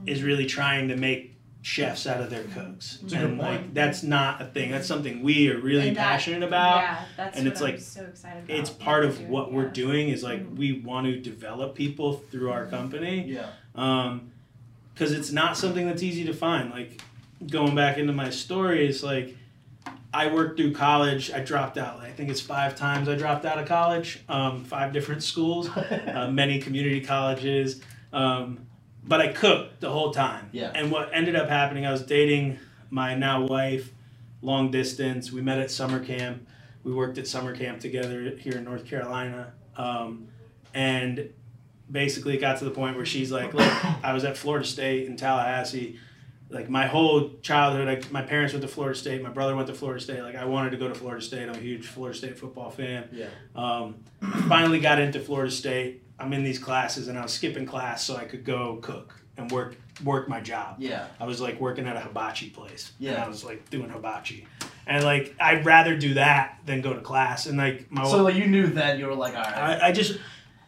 is 0.04 0.22
really 0.22 0.46
trying 0.46 0.88
to 0.88 0.96
make 0.96 1.34
chefs 1.62 2.06
out 2.06 2.20
of 2.20 2.30
their 2.30 2.44
cooks. 2.54 2.98
That's 3.02 3.12
and 3.14 3.38
like 3.38 3.72
that's 3.74 4.02
not 4.02 4.40
a 4.42 4.46
thing. 4.46 4.70
That's 4.72 4.86
something 4.86 5.22
we 5.22 5.50
are 5.50 5.58
really 5.58 5.90
that- 5.90 5.96
passionate 5.96 6.42
about. 6.42 6.76
yeah, 6.78 7.04
that's 7.16 7.36
and 7.36 7.46
what 7.46 7.52
it's 7.52 7.60
I'm 7.60 7.66
like- 7.68 7.80
so 7.80 8.02
excited 8.04 8.44
about. 8.44 8.58
it's 8.58 8.70
part 8.70 9.04
of 9.04 9.16
Doing, 9.18 9.30
what 9.30 9.52
we're 9.52 9.68
doing 9.68 10.08
is 10.08 10.22
like 10.24 10.42
we 10.56 10.80
want 10.80 11.06
to 11.06 11.18
develop 11.20 11.74
people 11.76 12.14
through 12.30 12.50
our 12.50 12.66
company. 12.66 13.24
Yeah, 13.28 13.46
um 13.76 14.32
because 14.92 15.12
it's 15.12 15.30
not 15.30 15.56
something 15.56 15.86
that's 15.86 16.02
easy 16.02 16.24
to 16.24 16.32
find. 16.34 16.70
Like 16.70 17.00
going 17.50 17.74
back 17.74 17.98
into 17.98 18.12
my 18.12 18.30
story 18.30 18.86
it's 18.86 19.02
like 19.02 19.36
i 20.14 20.26
worked 20.32 20.58
through 20.58 20.72
college 20.72 21.30
i 21.32 21.40
dropped 21.40 21.76
out 21.76 22.00
i 22.00 22.10
think 22.10 22.30
it's 22.30 22.40
five 22.40 22.74
times 22.74 23.08
i 23.08 23.14
dropped 23.14 23.44
out 23.44 23.58
of 23.58 23.68
college 23.68 24.22
um, 24.28 24.64
five 24.64 24.92
different 24.92 25.22
schools 25.22 25.68
uh, 25.76 26.28
many 26.32 26.58
community 26.58 27.00
colleges 27.00 27.82
um, 28.12 28.66
but 29.04 29.20
i 29.20 29.28
cooked 29.32 29.80
the 29.80 29.90
whole 29.90 30.10
time 30.12 30.48
Yeah. 30.52 30.72
and 30.74 30.90
what 30.90 31.10
ended 31.12 31.36
up 31.36 31.48
happening 31.48 31.84
i 31.84 31.92
was 31.92 32.02
dating 32.02 32.58
my 32.90 33.14
now 33.14 33.44
wife 33.46 33.92
long 34.42 34.70
distance 34.70 35.30
we 35.30 35.42
met 35.42 35.58
at 35.58 35.70
summer 35.70 36.00
camp 36.02 36.46
we 36.84 36.92
worked 36.92 37.18
at 37.18 37.26
summer 37.26 37.54
camp 37.54 37.80
together 37.80 38.30
here 38.38 38.54
in 38.56 38.64
north 38.64 38.86
carolina 38.86 39.52
um, 39.76 40.28
and 40.72 41.28
basically 41.90 42.34
it 42.36 42.40
got 42.40 42.58
to 42.58 42.64
the 42.64 42.70
point 42.70 42.96
where 42.96 43.04
she's 43.06 43.30
like 43.30 43.52
look 43.54 44.04
i 44.04 44.12
was 44.14 44.24
at 44.24 44.36
florida 44.38 44.64
state 44.64 45.06
in 45.06 45.16
tallahassee 45.16 45.98
like 46.50 46.68
my 46.68 46.86
whole 46.86 47.30
childhood 47.42 47.86
like 47.86 48.12
my 48.12 48.22
parents 48.22 48.52
went 48.52 48.62
to 48.62 48.68
florida 48.68 48.96
state 48.96 49.20
my 49.22 49.28
brother 49.30 49.56
went 49.56 49.66
to 49.66 49.74
florida 49.74 50.00
state 50.00 50.22
like 50.22 50.36
i 50.36 50.44
wanted 50.44 50.70
to 50.70 50.76
go 50.76 50.86
to 50.86 50.94
florida 50.94 51.20
state 51.20 51.48
i'm 51.48 51.54
a 51.56 51.58
huge 51.58 51.86
florida 51.86 52.16
state 52.16 52.38
football 52.38 52.70
fan 52.70 53.08
yeah, 53.12 53.26
um, 53.56 53.96
finally 54.48 54.80
got 54.80 54.98
into 54.98 55.20
Florida 55.20 55.50
State. 55.50 56.02
I'm 56.18 56.32
in 56.32 56.44
these 56.44 56.58
classes 56.58 57.08
and 57.08 57.18
I 57.18 57.22
was 57.22 57.32
skipping 57.32 57.66
class 57.66 58.02
so 58.04 58.16
I 58.16 58.24
could 58.24 58.44
go 58.44 58.78
cook 58.80 59.20
and 59.36 59.50
work 59.50 59.76
work 60.04 60.28
my 60.28 60.40
job. 60.40 60.76
yeah, 60.78 61.06
I 61.20 61.26
was 61.26 61.40
like 61.40 61.60
working 61.60 61.86
at 61.86 61.96
a 61.96 62.00
hibachi 62.00 62.48
place. 62.50 62.92
And 62.98 63.08
Yeah. 63.08 63.24
I 63.24 63.28
was 63.28 63.44
like 63.44 63.68
doing 63.70 63.90
hibachi. 63.90 64.46
And 64.86 65.04
like 65.04 65.34
I'd 65.40 65.64
rather 65.66 65.96
do 65.96 66.14
that 66.14 66.58
than 66.64 66.80
go 66.80 66.92
to 66.94 67.00
class. 67.00 67.46
And 67.46 67.58
like 67.58 67.90
my 67.90 68.04
So 68.04 68.22
like, 68.22 68.34
you 68.36 68.46
knew 68.46 68.66
then 68.66 68.98
you 68.98 69.06
were 69.06 69.14
like, 69.14 69.34
all 69.34 69.42
right, 69.42 69.82
I, 69.82 69.88
I 69.88 69.92
just 69.92 70.18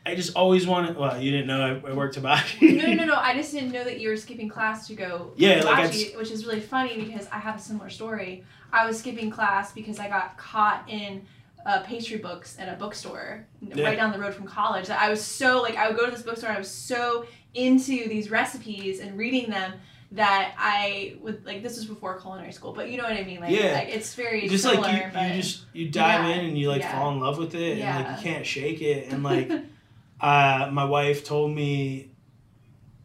I 0.09 0.15
just 0.15 0.35
always 0.35 0.67
wanted 0.67 0.97
well, 0.97 1.21
you 1.21 1.31
didn't 1.31 1.47
know 1.47 1.81
I, 1.85 1.91
I 1.91 1.93
worked 1.93 2.15
hibachi. 2.15 2.73
no, 2.73 2.93
no, 2.95 3.05
no. 3.05 3.15
I 3.15 3.35
just 3.35 3.53
didn't 3.53 3.73
know 3.73 3.85
that 3.85 4.01
you 4.01 4.09
were 4.09 4.17
skipping 4.17 4.49
class 4.49 4.87
to 4.89 4.95
go 4.95 5.33
Yeah, 5.37 5.61
to 5.61 5.67
like, 5.67 5.93
which 6.17 6.31
is 6.31 6.47
really 6.47 6.61
funny 6.61 6.97
because 7.05 7.29
I 7.29 7.39
have 7.39 7.57
a 7.57 7.61
similar 7.61 7.91
story. 7.91 8.45
I 8.73 8.87
was 8.87 8.99
skipping 8.99 9.31
class 9.31 9.73
because 9.73 9.99
I 9.99 10.09
got 10.09 10.37
caught 10.39 10.85
in 10.89 11.27
uh, 11.67 11.81
pastry 11.83 12.19
books 12.19 12.57
at 12.59 12.69
a 12.73 12.77
bookstore 12.77 13.47
Yeah. 13.61 13.85
right 13.85 13.97
down 13.97 14.13
the 14.13 14.19
road 14.19 14.33
from 14.35 14.47
college. 14.47 14.87
That 14.89 15.01
I 15.01 15.11
was 15.11 15.23
so 15.23 15.61
like 15.61 15.77
I 15.77 15.89
would 15.89 15.99
go 15.99 16.07
to 16.07 16.11
this 16.11 16.23
bookstore 16.23 16.49
and 16.49 16.57
I 16.57 16.61
was 16.61 16.71
so 16.71 17.27
into 17.55 18.09
these 18.09 18.31
recipes 18.31 19.01
and 19.01 19.19
reading 19.19 19.51
them 19.51 19.75
that 20.13 20.55
I 20.57 21.17
would 21.21 21.45
like 21.45 21.63
this 21.63 21.77
was 21.77 21.85
before 21.85 22.19
culinary 22.19 22.53
school, 22.53 22.73
but 22.73 22.91
you 22.91 22.97
know 22.97 23.03
what 23.05 23.13
I 23.13 23.25
mean. 23.25 23.41
Like, 23.41 23.51
Yeah. 23.55 23.73
like 23.75 23.89
it's 23.89 24.15
very 24.15 24.49
just 24.49 24.65
similar, 24.65 24.81
like 24.81 25.13
you, 25.15 25.21
you 25.37 25.43
just 25.43 25.65
you 25.75 25.89
dive 25.91 26.25
Yeah, 26.25 26.35
in 26.37 26.47
and 26.47 26.59
you 26.59 26.71
like 26.71 26.81
yeah. 26.81 26.99
fall 26.99 27.13
in 27.13 27.21
love 27.21 27.37
with 27.37 27.55
it 27.55 27.79
and 27.79 28.07
like 28.07 28.17
you 28.17 28.23
can't 28.23 28.47
shake 28.47 28.81
it 28.81 29.13
and 29.13 29.23
like 29.23 29.51
uh, 30.21 30.69
my 30.73 30.85
wife 30.85 31.25
told 31.25 31.55
me 31.55 32.11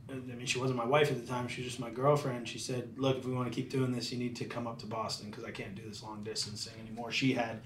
I 0.09 0.13
mean 0.13 0.45
she 0.45 0.59
wasn't 0.59 0.77
my 0.77 0.85
wife 0.85 1.09
at 1.09 1.19
the 1.19 1.27
time 1.27 1.47
she 1.47 1.61
was 1.61 1.71
just 1.71 1.79
my 1.79 1.89
girlfriend. 1.89 2.47
She 2.47 2.59
said 2.59 2.93
look 2.97 3.17
if 3.17 3.25
we 3.25 3.33
want 3.33 3.51
to 3.51 3.55
keep 3.55 3.69
doing 3.69 3.91
this 3.91 4.11
you 4.11 4.17
need 4.17 4.35
to 4.37 4.45
come 4.45 4.67
up 4.67 4.79
to 4.79 4.85
Boston 4.85 5.29
because 5.29 5.43
I 5.43 5.51
can't 5.51 5.75
do 5.75 5.81
this 5.87 6.03
long 6.03 6.23
distance 6.23 6.65
thing 6.65 6.79
anymore. 6.85 7.11
She 7.11 7.33
had 7.33 7.61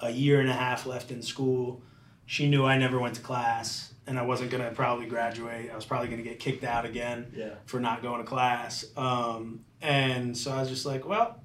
a 0.00 0.10
year 0.10 0.40
and 0.40 0.48
a 0.48 0.54
half 0.54 0.86
left 0.86 1.10
in 1.10 1.22
school. 1.22 1.82
She 2.26 2.48
knew 2.48 2.64
I 2.64 2.78
never 2.78 2.98
went 2.98 3.14
to 3.16 3.20
class 3.20 3.94
and 4.06 4.18
I 4.18 4.22
wasn't 4.22 4.50
gonna 4.50 4.70
probably 4.70 5.06
graduate. 5.06 5.70
I 5.72 5.76
was 5.76 5.84
probably 5.84 6.08
gonna 6.08 6.22
get 6.22 6.38
kicked 6.38 6.64
out 6.64 6.84
again 6.84 7.32
yeah, 7.34 7.54
for 7.66 7.80
not 7.80 8.02
going 8.02 8.20
to 8.20 8.26
class. 8.26 8.84
Um, 8.96 9.64
and 9.80 10.36
so 10.36 10.52
I 10.52 10.60
was 10.60 10.68
just 10.68 10.86
like, 10.86 11.06
well, 11.06 11.40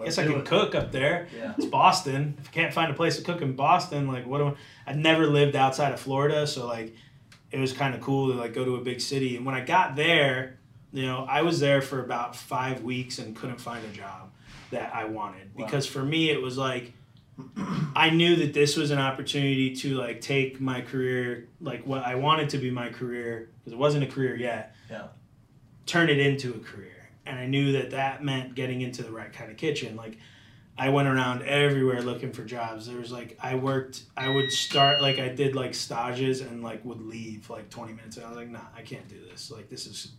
I 0.00 0.04
guess 0.04 0.18
I 0.18 0.26
can 0.26 0.42
cook 0.44 0.74
up 0.74 0.92
there. 0.92 1.28
yeah, 1.36 1.54
It's 1.56 1.66
Boston. 1.66 2.36
If 2.40 2.48
I 2.48 2.52
can't 2.52 2.74
find 2.74 2.90
a 2.90 2.94
place 2.94 3.16
to 3.16 3.22
cook 3.22 3.42
in 3.42 3.54
Boston, 3.56 4.06
like 4.08 4.26
what 4.26 4.38
do 4.38 4.46
I? 4.48 4.54
I'd 4.90 4.98
never 4.98 5.26
lived 5.26 5.56
outside 5.56 5.92
of 5.92 6.00
Florida, 6.00 6.46
so 6.46 6.66
like 6.66 6.94
it 7.50 7.58
was 7.60 7.72
kind 7.72 7.94
of 7.94 8.00
cool 8.00 8.32
to 8.32 8.38
like 8.38 8.52
go 8.54 8.64
to 8.64 8.76
a 8.76 8.80
big 8.80 9.00
city. 9.00 9.36
And 9.36 9.46
when 9.46 9.54
I 9.54 9.60
got 9.64 9.96
there, 9.96 10.58
you 10.92 11.06
know, 11.06 11.24
I 11.28 11.42
was 11.42 11.60
there 11.60 11.80
for 11.82 12.00
about 12.04 12.34
five 12.36 12.82
weeks 12.82 13.18
and 13.18 13.34
couldn't 13.36 13.60
find 13.60 13.84
a 13.84 13.88
job 13.90 14.30
that 14.70 14.94
I 14.94 15.04
wanted 15.04 15.54
Wow. 15.54 15.64
because 15.64 15.86
for 15.86 16.02
me 16.04 16.28
it 16.30 16.42
was 16.42 16.58
like 16.58 16.92
I 17.94 18.10
knew 18.10 18.36
that 18.36 18.52
this 18.54 18.76
was 18.76 18.90
an 18.90 18.98
opportunity 18.98 19.74
to 19.76 19.94
like 19.94 20.20
take 20.20 20.60
my 20.60 20.80
career, 20.80 21.48
like 21.60 21.86
what 21.86 22.02
I 22.04 22.14
wanted 22.16 22.50
to 22.50 22.58
be 22.58 22.70
my 22.70 22.88
career, 22.88 23.50
because 23.60 23.72
it 23.74 23.78
wasn't 23.78 24.04
a 24.04 24.06
career 24.06 24.34
yet. 24.36 24.74
Yeah. 24.90 25.08
Turn 25.84 26.08
it 26.10 26.18
into 26.18 26.52
a 26.54 26.58
career, 26.58 26.95
and 27.26 27.38
I 27.38 27.46
knew 27.46 27.72
that 27.72 27.90
that 27.90 28.22
meant 28.22 28.54
getting 28.54 28.80
into 28.80 29.02
the 29.02 29.10
right 29.10 29.32
kind 29.32 29.50
of 29.50 29.56
kitchen. 29.56 29.96
Like, 29.96 30.18
I 30.78 30.90
went 30.90 31.08
around 31.08 31.42
everywhere 31.42 32.02
looking 32.02 32.32
for 32.32 32.44
jobs. 32.44 32.86
There 32.86 32.98
was 32.98 33.12
like 33.12 33.38
I 33.42 33.54
worked. 33.54 34.02
I 34.16 34.28
would 34.28 34.52
start 34.52 35.00
like 35.00 35.18
I 35.18 35.28
did 35.28 35.54
like 35.54 35.74
stages 35.74 36.40
and 36.40 36.62
like 36.62 36.84
would 36.84 37.00
leave 37.00 37.48
like 37.48 37.70
twenty 37.70 37.92
minutes. 37.92 38.16
And 38.16 38.26
I 38.26 38.28
was 38.28 38.36
like, 38.36 38.50
nah, 38.50 38.60
I 38.76 38.82
can't 38.82 39.08
do 39.08 39.16
this. 39.30 39.50
Like 39.50 39.68
this 39.68 39.86
is 39.86 40.12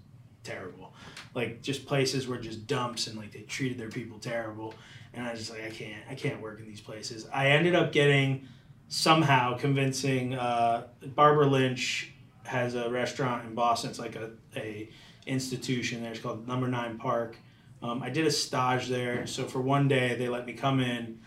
terrible. 0.43 0.93
Like 1.35 1.61
just 1.61 1.85
places 1.85 2.27
were 2.27 2.37
just 2.37 2.65
dumps 2.65 3.07
and 3.07 3.17
like 3.17 3.31
they 3.31 3.41
treated 3.41 3.77
their 3.77 3.89
people 3.89 4.17
terrible 4.17 4.73
and 5.17 5.25
I 5.25 5.31
was 5.31 5.39
just 5.39 5.51
like, 5.51 5.63
I 5.63 5.69
can't, 5.69 6.03
I 6.09 6.15
can't 6.15 6.41
work 6.41 6.59
in 6.59 6.65
these 6.65 6.81
places. 6.81 7.27
I 7.33 7.47
ended 7.49 7.75
up 7.75 7.91
getting 7.91 8.47
somehow 8.87 9.57
convincing 9.57 10.35
uh, 10.35 10.87
Barbara 11.15 11.47
Lynch 11.47 12.11
has 12.43 12.75
a 12.75 12.89
restaurant 12.89 13.45
in 13.45 13.55
Boston. 13.55 13.89
It's 13.89 13.99
like 13.99 14.15
a, 14.15 14.31
a 14.55 14.89
institution 15.27 16.01
there. 16.01 16.11
It's 16.11 16.19
called 16.19 16.47
Number 16.47 16.67
Nine 16.67 16.97
Park. 16.97 17.37
Um, 17.81 18.01
I 18.01 18.09
did 18.09 18.25
a 18.25 18.31
stage 18.31 18.87
there, 18.87 19.27
so 19.27 19.45
for 19.45 19.61
one 19.61 19.87
day 19.87 20.15
they 20.15 20.29
let 20.29 20.45
me 20.45 20.53
come 20.53 20.79
in, 20.79 21.19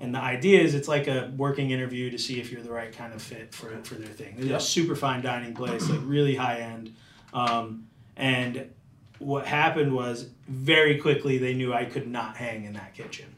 and 0.00 0.14
the 0.14 0.18
idea 0.18 0.60
is 0.60 0.74
it's 0.74 0.88
like 0.88 1.06
a 1.06 1.32
working 1.36 1.70
interview 1.70 2.10
to 2.10 2.18
see 2.18 2.40
if 2.40 2.52
you're 2.52 2.62
the 2.62 2.72
right 2.72 2.94
kind 2.94 3.14
of 3.14 3.22
fit 3.22 3.54
for 3.54 3.70
for 3.84 3.94
their 3.94 4.08
thing. 4.08 4.34
It's 4.38 4.50
a 4.50 4.60
super 4.60 4.96
fine 4.96 5.22
dining 5.22 5.54
place, 5.54 5.88
like 5.88 6.00
really 6.02 6.34
high 6.34 6.58
end, 6.58 6.94
um, 7.32 7.86
and 8.16 8.70
what 9.18 9.46
happened 9.46 9.94
was 9.94 10.28
very 10.46 10.98
quickly 10.98 11.38
they 11.38 11.54
knew 11.54 11.72
I 11.72 11.86
could 11.86 12.06
not 12.06 12.36
hang 12.36 12.64
in 12.64 12.74
that 12.74 12.92
kitchen, 12.94 13.34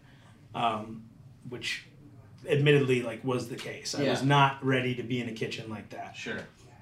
um, 0.54 1.04
which 1.48 1.86
admittedly 2.48 3.02
like 3.02 3.22
was 3.24 3.48
the 3.48 3.56
case. 3.56 3.94
I 3.94 4.08
was 4.08 4.22
not 4.22 4.64
ready 4.64 4.94
to 4.96 5.02
be 5.02 5.20
in 5.20 5.28
a 5.28 5.32
kitchen 5.32 5.70
like 5.70 5.90
that. 5.90 6.16
Sure. 6.16 6.38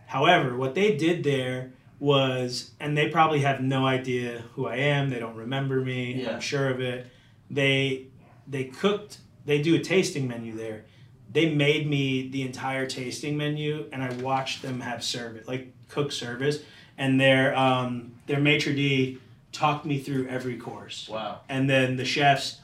However, 0.07 0.57
what 0.57 0.75
they 0.75 0.97
did 0.97 1.25
there 1.25 1.73
was, 1.99 2.71
and 2.81 2.97
they 2.97 3.09
probably 3.09 3.41
have 3.41 3.61
no 3.61 3.87
idea 3.87 4.43
who 4.55 4.67
I 4.67 4.77
am. 4.77 5.11
They 5.11 5.19
don't 5.19 5.37
remember 5.37 5.81
me. 5.81 6.23
Yeah. 6.23 6.33
I'm 6.35 6.41
sure 6.41 6.69
of 6.69 6.81
it. 6.81 7.07
They 7.51 8.07
they 8.47 8.65
cooked. 8.65 9.19
They 9.47 9.61
do 9.63 9.75
a 9.75 9.81
tasting 9.81 10.27
menu 10.29 10.55
there. 10.57 10.85
They 11.33 11.53
made 11.55 11.89
me 11.89 12.29
the 12.29 12.43
entire 12.43 12.87
tasting 12.87 13.37
menu, 13.37 13.87
and 13.93 14.03
I 14.03 14.13
watched 14.23 14.63
them 14.63 14.81
have 14.81 15.03
service, 15.03 15.47
like 15.49 15.73
cook 15.89 16.13
service, 16.13 16.61
and 16.99 17.21
their 17.21 17.57
um, 17.57 18.13
their 18.27 18.41
maitre 18.41 18.75
d 18.75 19.19
talked 19.53 19.87
me 19.87 20.01
through 20.01 20.27
every 20.27 20.57
course 20.57 21.09
Wow. 21.09 21.39
and 21.49 21.71
then 21.71 21.95
the 21.97 22.05
chefs 22.05 22.59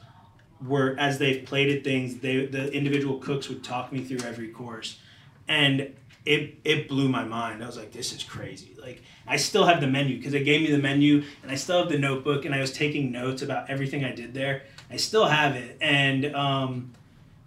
were 0.61 0.93
as 0.99 1.19
they've 1.19 1.45
plated 1.45 1.85
things 1.85 2.17
they 2.17 2.45
the 2.47 2.69
individual 2.73 3.17
cooks 3.19 3.47
would 3.47 3.63
talk 3.63 3.93
me 3.93 4.03
through 4.03 4.27
every 4.27 4.49
course 4.49 4.99
and 5.47 5.93
it 6.25 6.59
it 6.63 6.87
blew 6.87 7.09
my 7.09 7.23
mind. 7.23 7.63
I 7.63 7.67
was 7.67 7.77
like 7.77 7.91
this 7.91 8.13
is 8.13 8.23
crazy. 8.23 8.75
Like 8.81 9.01
i 9.27 9.37
still 9.37 9.65
have 9.65 9.79
the 9.81 9.87
menu 9.87 10.17
because 10.17 10.31
they 10.31 10.43
gave 10.43 10.61
me 10.61 10.71
the 10.71 10.81
menu 10.81 11.23
and 11.43 11.51
i 11.51 11.55
still 11.55 11.77
have 11.79 11.89
the 11.89 11.97
notebook 11.97 12.43
and 12.43 12.55
i 12.55 12.59
was 12.59 12.71
taking 12.73 13.11
notes 13.11 13.43
about 13.43 13.69
everything 13.69 14.03
i 14.03 14.11
did 14.11 14.33
there. 14.33 14.63
I 14.89 14.97
still 14.97 15.27
have 15.27 15.55
it. 15.55 15.77
And 15.79 16.35
um, 16.35 16.91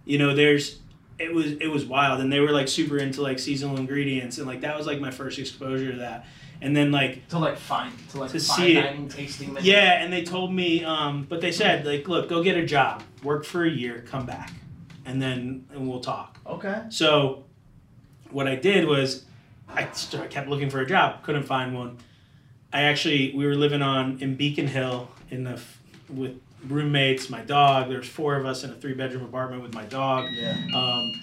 you 0.05 0.17
know 0.17 0.33
there's 0.35 0.79
it 1.19 1.33
was 1.33 1.51
it 1.53 1.67
was 1.67 1.85
wild. 1.85 2.19
And 2.21 2.31
they 2.31 2.39
were 2.39 2.51
like 2.51 2.67
super 2.67 2.97
into 2.97 3.21
like 3.21 3.39
seasonal 3.39 3.77
ingredients 3.77 4.37
and 4.37 4.47
like 4.47 4.61
that 4.61 4.75
was 4.77 4.87
like 4.87 4.99
my 4.99 5.11
first 5.11 5.37
exposure 5.39 5.91
to 5.91 5.97
that. 5.99 6.25
And 6.61 6.75
then 6.75 6.91
like 6.91 7.27
To 7.29 7.37
like 7.39 7.57
find 7.57 7.93
to 8.11 8.19
like 8.21 8.31
To 8.31 8.39
see 8.39 8.77
it. 8.77 9.09
tasting 9.09 9.53
menu. 9.53 9.69
yeah, 9.71 10.01
and 10.01 10.11
they 10.11 10.23
told 10.23 10.53
me, 10.53 10.83
um, 10.85 11.25
but 11.29 11.41
they 11.41 11.51
said 11.51 11.85
like, 11.85 12.07
look, 12.07 12.29
go 12.29 12.41
get 12.41 12.55
a 12.57 12.65
job, 12.65 13.03
work 13.23 13.43
for 13.45 13.63
a 13.65 13.69
year, 13.69 14.03
come 14.07 14.25
back, 14.25 14.51
and 15.05 15.21
then 15.21 15.65
and 15.71 15.87
we'll 15.87 15.99
talk. 15.99 16.39
Okay. 16.47 16.83
So, 16.89 17.43
what 18.35 18.49
I 18.49 18.55
did 18.57 18.85
was, 18.85 19.23
I, 19.69 19.83
kept 19.83 20.49
looking 20.49 20.69
for 20.69 20.81
a 20.81 20.85
job, 20.85 21.23
couldn't 21.23 21.43
find 21.43 21.73
one. 21.73 21.97
I 22.73 22.81
actually 22.81 23.33
we 23.33 23.45
were 23.45 23.55
living 23.55 23.81
on 23.81 24.19
in 24.19 24.35
Beacon 24.35 24.67
Hill 24.67 25.09
in 25.31 25.45
the 25.45 25.61
with 26.09 26.37
roommates, 26.67 27.29
my 27.29 27.41
dog. 27.41 27.87
There's 27.87 28.09
four 28.09 28.35
of 28.35 28.45
us 28.45 28.65
in 28.65 28.71
a 28.71 28.75
three 28.75 28.93
bedroom 28.93 29.23
apartment 29.23 29.63
with 29.63 29.73
my 29.73 29.85
dog. 29.85 30.33
Yeah. 30.33 30.57
Um, 30.75 31.13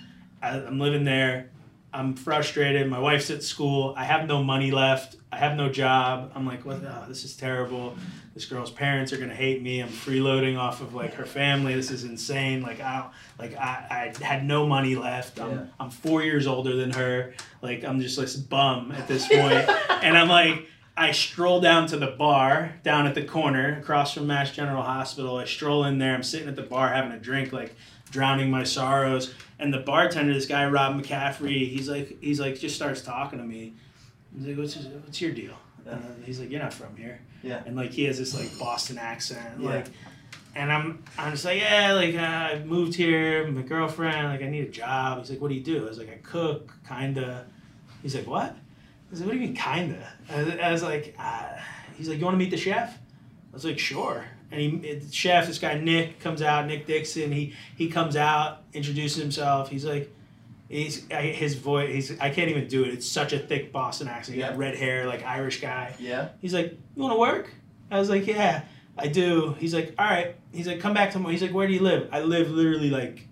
I, 0.41 0.57
I'm 0.67 0.81
living 0.81 1.05
there. 1.05 1.51
I'm 1.95 2.15
frustrated. 2.15 2.89
My 2.89 2.99
wife's 2.99 3.31
at 3.31 3.43
school. 3.43 3.95
I 3.97 4.05
have 4.05 4.27
no 4.27 4.43
money 4.43 4.71
left. 4.71 5.17
I 5.31 5.37
have 5.37 5.57
no 5.57 5.69
job. 5.69 6.33
I'm 6.35 6.47
like, 6.47 6.65
what? 6.65 6.83
Oh, 6.85 7.05
this 7.09 7.25
is 7.25 7.37
terrible. 7.37 7.97
This 8.35 8.47
girl's 8.47 8.71
parents 8.71 9.13
are 9.13 9.19
gonna 9.19 9.35
hate 9.35 9.63
me. 9.63 9.81
I'm 9.81 9.89
freeloading 9.89 10.59
off 10.59 10.81
of 10.81 10.95
like 10.95 11.15
her 11.15 11.27
family. 11.27 11.75
This 11.75 11.91
is 11.91 12.05
insane. 12.05 12.63
Like 12.63 12.81
I, 12.81 13.09
like 13.39 13.55
I, 13.57 14.13
I 14.21 14.25
had 14.25 14.45
no 14.45 14.67
money 14.67 14.95
left. 14.95 15.39
I'm, 15.39 15.51
Yeah. 15.51 15.65
I'm 15.79 15.91
four 15.91 16.23
years 16.23 16.47
older 16.47 16.77
than 16.77 16.93
her. 16.93 17.35
Like 17.61 17.85
I'm 17.85 18.01
just 18.01 18.17
like 18.17 18.27
this 18.27 18.37
bum 18.37 18.93
at 18.93 19.07
this 19.07 19.29
point. 19.29 19.69
and 20.03 20.17
I'm 20.17 20.29
like, 20.29 20.67
I 20.97 21.13
stroll 21.13 21.61
down 21.61 21.87
to 21.89 21.97
the 21.99 22.09
bar 22.09 22.75
down 22.83 23.07
at 23.07 23.15
the 23.15 23.25
corner 23.25 23.79
across 23.79 24.15
from 24.15 24.27
Mass 24.27 24.51
General 24.51 24.83
Hospital. 24.83 25.37
I 25.37 25.45
stroll 25.45 25.85
in 25.85 25.99
there. 25.99 26.15
I'm 26.15 26.23
sitting 26.23 26.49
at 26.49 26.57
the 26.57 26.63
bar 26.63 26.89
having 26.89 27.13
a 27.13 27.19
drink, 27.19 27.53
like 27.53 27.75
drowning 28.13 28.51
my 28.51 28.63
sorrows. 28.63 29.35
And 29.59 29.75
the 29.75 29.79
bartender, 29.79 30.33
this 30.35 30.47
guy 30.47 30.67
Rob 30.69 31.01
McCaffrey, 31.01 31.69
he's 31.69 31.89
like, 31.89 32.21
he's 32.23 32.39
like, 32.39 32.59
just 32.61 32.77
starts 32.77 33.01
talking 33.03 33.39
to 33.41 33.45
me. 33.45 33.75
He's 34.37 34.47
like, 34.47 34.57
what's, 34.57 34.77
what's 34.77 35.21
your 35.21 35.33
deal? 35.33 35.55
Then 35.85 36.23
he's 36.25 36.39
like, 36.39 36.51
you're 36.51 36.63
not 36.63 36.73
from 36.73 36.97
here. 36.97 37.21
Yeah. 37.43 37.63
And 37.67 37.75
like 37.77 37.91
he 37.91 38.05
has 38.05 38.19
this 38.19 38.39
like 38.39 38.57
Boston 38.59 38.99
accent, 38.99 39.61
Yeah. 39.61 39.69
like. 39.69 39.87
And 40.55 40.71
I'm, 40.71 41.03
I'm 41.17 41.33
just 41.33 41.47
like, 41.47 41.63
yeah, 41.63 41.95
like 41.95 42.15
uh, 42.15 42.19
I 42.19 42.63
moved 42.67 42.95
here, 42.95 43.47
my 43.47 43.63
girlfriend, 43.63 44.29
like 44.29 44.43
I 44.43 44.51
need 44.51 44.67
a 44.67 44.71
job. 44.71 45.19
He's 45.21 45.31
like, 45.31 45.41
what 45.41 45.49
do 45.49 45.55
you 45.55 45.63
do? 45.63 45.87
I 45.87 45.89
was 45.89 45.97
like, 45.97 46.11
I 46.11 46.19
cook, 46.23 46.75
kinda. 46.87 47.47
He's 48.03 48.15
like, 48.15 48.27
what? 48.27 48.51
I 48.51 48.55
was 49.11 49.21
like, 49.21 49.29
what 49.29 49.33
do 49.33 49.39
you 49.39 49.47
mean, 49.47 49.57
kinda? 49.57 50.13
I 50.31 50.43
was, 50.43 50.55
I 50.63 50.71
was 50.73 50.83
like, 50.83 51.15
uh, 51.19 51.57
he's 51.97 52.07
like, 52.09 52.19
you 52.19 52.25
want 52.27 52.35
to 52.35 52.39
meet 52.39 52.51
the 52.51 52.59
chef? 52.59 52.99
I 52.99 53.55
was 53.55 53.65
like, 53.65 53.79
sure. 53.79 54.27
And 54.53 54.61
he, 54.61 54.95
the 54.95 55.13
chef, 55.13 55.47
this 55.47 55.59
guy 55.59 55.75
Nick 55.79 56.21
comes 56.21 56.43
out, 56.43 56.67
Nick 56.67 56.87
Dixon. 56.87 57.33
He 57.33 57.55
he 57.77 57.89
comes 57.89 58.17
out, 58.17 58.63
introduces 58.75 59.21
himself. 59.23 59.71
He's 59.71 59.85
like, 59.85 60.11
he's 60.69 61.07
his 61.11 61.55
voice. 61.55 61.93
He's 61.93 62.21
I 62.21 62.31
can't 62.31 62.51
even 62.51 62.69
do 62.69 62.85
it. 62.85 62.89
It's 62.93 63.07
such 63.09 63.33
a 63.33 63.39
thick 63.39 63.73
Boston 63.73 64.09
accent. 64.09 64.37
He 64.37 64.43
got 64.43 64.53
Yeah. 64.53 64.59
red 64.59 64.77
hair, 64.77 65.07
like 65.07 65.25
Irish 65.25 65.61
guy. 65.61 65.95
Yeah. 65.99 66.29
He's 66.41 66.53
like, 66.55 66.77
you 66.95 67.03
want 67.03 67.15
to 67.15 67.19
work? 67.19 67.53
I 67.91 67.99
was 67.99 68.09
like, 68.11 68.27
yeah, 68.27 68.63
I 68.97 69.09
do. 69.09 69.55
He's 69.59 69.75
like, 69.75 69.95
all 69.99 70.07
right. 70.07 70.35
He's 70.53 70.67
like, 70.67 70.81
come 70.81 70.95
back 70.95 71.11
tomorrow. 71.13 71.33
He's 71.33 71.43
like, 71.43 71.53
where 71.55 71.67
do 71.67 71.73
you 71.73 71.81
live? 71.81 72.09
I 72.13 72.21
live 72.21 72.51
literally 72.51 72.91
like 72.91 73.27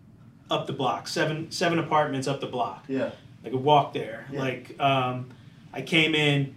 up 0.51 0.67
the 0.67 0.73
block, 0.73 1.07
seven 1.07 1.51
seven 1.51 1.79
apartments 1.79 2.27
up 2.29 2.41
the 2.41 2.47
block. 2.47 2.85
Yeah. 2.89 3.11
I 3.45 3.49
could 3.51 3.63
walk 3.63 3.93
there. 3.95 4.27
Yeah. 4.33 4.41
Like, 4.41 4.81
um, 4.81 5.31
I 5.73 5.83
came 5.83 6.15
in, 6.15 6.55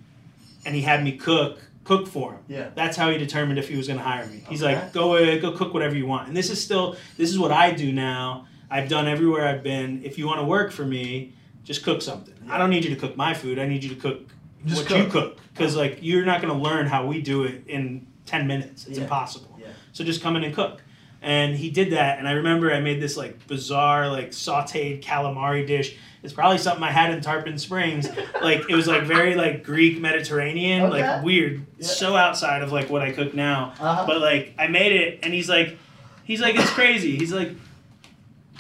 and 0.66 0.74
he 0.76 0.82
had 0.82 1.04
me 1.04 1.18
cook 1.18 1.60
cook 1.84 2.08
for 2.08 2.34
him. 2.34 2.40
Yeah. 2.48 2.70
That's 2.76 2.96
how 2.98 3.10
he 3.12 3.18
determined 3.18 3.60
if 3.60 3.68
he 3.70 3.76
was 3.76 3.88
going 3.88 4.00
to 4.00 4.06
hire 4.06 4.26
me. 4.26 4.44
He's 4.48 4.64
Okay. 4.64 4.76
like, 4.76 4.94
go 4.94 5.16
uh, 5.16 5.38
go 5.40 5.52
cook 5.52 5.74
whatever 5.74 5.96
you 5.96 6.06
want. 6.06 6.28
And 6.28 6.36
this 6.38 6.50
is 6.50 6.64
still 6.64 6.96
this 7.18 7.30
is 7.30 7.38
what 7.40 7.52
I 7.52 7.72
do 7.72 7.92
now. 7.92 8.48
I've 8.70 8.90
done 8.90 9.08
everywhere 9.08 9.48
I've 9.48 9.64
been. 9.64 10.04
If 10.04 10.18
you 10.18 10.26
want 10.26 10.40
to 10.40 10.46
work 10.46 10.72
for 10.72 10.86
me, 10.86 11.34
just 11.64 11.84
cook 11.84 12.02
something. 12.02 12.34
I 12.50 12.58
don't 12.58 12.70
need 12.70 12.84
you 12.84 12.90
to 12.96 13.00
cook 13.00 13.16
my 13.18 13.34
food. 13.34 13.60
I 13.60 13.68
need 13.68 13.84
you 13.84 13.90
to 13.90 13.96
cook 13.96 14.22
Just 14.66 14.82
what 14.82 14.88
cook. 14.88 14.98
you 15.06 15.12
cook 15.12 15.38
because 15.54 15.76
like 15.76 16.00
you're 16.02 16.26
not 16.26 16.42
going 16.42 16.54
to 16.54 16.60
learn 16.60 16.88
how 16.88 17.06
we 17.06 17.22
do 17.22 17.44
it 17.44 17.64
in 17.68 18.08
10 18.26 18.48
minutes. 18.48 18.88
It's 18.88 18.98
Yeah. 18.98 19.04
impossible. 19.04 19.58
Yeah. 19.60 19.68
So 19.92 20.04
just 20.04 20.22
come 20.24 20.36
in 20.36 20.44
and 20.44 20.54
cook. 20.56 20.82
And 21.22 21.56
he 21.56 21.70
did 21.70 21.94
that, 21.94 22.20
and 22.20 22.28
I 22.28 22.34
remember 22.34 22.74
I 22.74 22.82
made 22.82 23.02
this 23.02 23.16
like 23.16 23.48
bizarre, 23.48 24.10
like 24.10 24.32
sautéed 24.32 25.02
calamari 25.02 25.66
dish. 25.66 25.96
It's 26.24 26.32
probably 26.34 26.58
something 26.58 26.84
I 26.84 26.92
had 26.92 27.14
in 27.14 27.20
Tarpon 27.22 27.58
Springs. 27.58 28.08
like 28.42 28.70
it 28.70 28.76
was 28.76 28.88
like 28.88 29.04
very 29.04 29.36
like 29.36 29.64
Greek 29.64 30.00
Mediterranean, 30.00 30.84
Okay. 30.84 31.02
like 31.04 31.24
weird, 31.24 31.66
Yeah. 31.78 31.86
so 31.86 32.16
outside 32.16 32.62
of 32.62 32.72
like 32.72 32.90
what 32.90 33.02
I 33.02 33.12
cook 33.12 33.34
now. 33.34 33.74
Uh-huh. 33.80 34.06
But 34.08 34.22
like 34.22 34.54
I 34.58 34.68
made 34.68 34.94
it, 34.94 35.20
and 35.24 35.34
he's 35.34 35.50
like, 35.50 35.78
he's 36.24 36.40
like, 36.42 36.56
it's 36.56 36.70
crazy. 36.72 37.18
He's 37.18 37.34
like, 37.34 37.52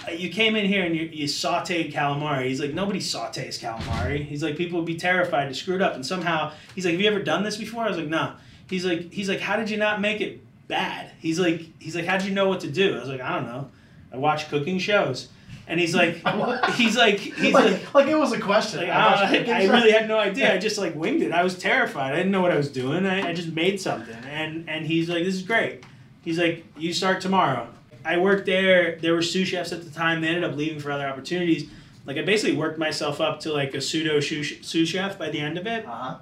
"Uh, 0.08 0.12
you 0.12 0.30
came 0.30 0.58
in 0.58 0.66
here 0.66 0.84
and 0.84 0.94
you, 0.96 1.04
you 1.06 1.26
sauteed 1.26 1.94
calamari. 1.94 2.48
He's 2.48 2.60
like, 2.60 2.74
nobody 2.74 3.00
sautés 3.00 3.58
calamari. 3.60 4.26
He's 4.26 4.44
like, 4.44 4.58
people 4.58 4.80
would 4.80 4.86
be 4.86 4.98
terrified 4.98 5.48
to 5.48 5.54
screw 5.56 5.76
it 5.76 5.82
up. 5.82 5.96
And 5.96 6.06
somehow, 6.06 6.52
he's 6.76 6.84
like, 6.84 6.92
have 6.94 7.02
you 7.02 7.08
ever 7.08 7.22
done 7.24 7.44
this 7.44 7.56
before? 7.56 7.86
I 7.86 7.88
was 7.88 7.98
like, 7.98 8.08
no. 8.08 8.34
He's 8.70 8.86
like, 8.86 9.14
he's 9.14 9.30
like, 9.30 9.40
how 9.40 9.56
did 9.56 9.70
you 9.70 9.78
not 9.78 10.02
make 10.02 10.20
it 10.20 10.42
bad? 10.68 11.12
He's 11.20 11.40
like, 11.40 11.62
he's 11.80 11.96
like, 11.96 12.06
how 12.06 12.18
did 12.18 12.26
you 12.28 12.34
know 12.34 12.50
what 12.50 12.60
to 12.62 12.70
do? 12.70 12.96
I 12.98 13.00
was 13.00 13.08
like, 13.08 13.22
I 13.22 13.34
don't 13.36 13.46
know. 13.46 13.70
I 14.12 14.18
watch 14.18 14.50
cooking 14.50 14.80
shows. 14.80 15.30
And 15.68 15.80
he's 15.80 15.96
like, 15.96 16.16
he's 16.74 16.98
like, 16.98 17.20
he's 17.20 17.54
like, 17.54 17.72
like, 17.72 17.94
like 17.94 18.08
it 18.08 18.16
was 18.16 18.32
a 18.34 18.40
question. 18.40 18.82
like, 18.82 18.90
I 18.90 19.46
I, 19.48 19.64
I, 19.64 19.66
really 19.68 19.92
had 19.92 20.08
no 20.08 20.20
idea. 20.30 20.54
I 20.54 20.58
just 20.58 20.78
like 20.78 20.96
winged 20.96 21.22
it. 21.22 21.32
I 21.32 21.44
was 21.44 21.58
terrified. 21.58 22.14
I 22.14 22.18
didn't 22.18 22.32
know 22.32 22.42
what 22.42 22.52
I 22.52 22.58
was 22.58 22.72
doing. 22.72 23.06
I, 23.06 23.30
I 23.30 23.34
just 23.34 23.50
made 23.50 23.80
something. 23.80 24.18
And 24.26 24.70
and 24.70 24.86
he's 24.86 25.10
like, 25.10 25.24
this 25.24 25.36
is 25.36 25.44
great. 25.44 25.84
He's 26.24 26.38
like, 26.38 26.66
you 26.78 26.94
start 26.94 27.22
tomorrow. 27.22 27.68
I 28.06 28.18
worked 28.18 28.46
there. 28.46 28.98
There 28.98 29.14
were 29.14 29.22
sous 29.22 29.48
chefs 29.48 29.72
at 29.72 29.84
the 29.84 29.90
time. 29.90 30.22
They 30.22 30.28
ended 30.28 30.44
up 30.44 30.56
leaving 30.56 30.80
for 30.80 30.92
other 30.92 31.08
opportunities. 31.08 31.70
Like 32.06 32.18
I 32.18 32.24
basically 32.24 32.56
worked 32.56 32.78
myself 32.78 33.22
up 33.22 33.40
to 33.42 33.54
like 33.54 33.74
a 33.74 33.82
pseudo 33.82 34.20
sous 34.20 34.54
sous 34.62 34.90
chef 34.90 35.18
by 35.18 35.30
the 35.30 35.40
end 35.40 35.58
of 35.58 35.68
it. 35.68 35.86
Uh-huh. 35.86 36.18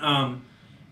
Um, 0.00 0.42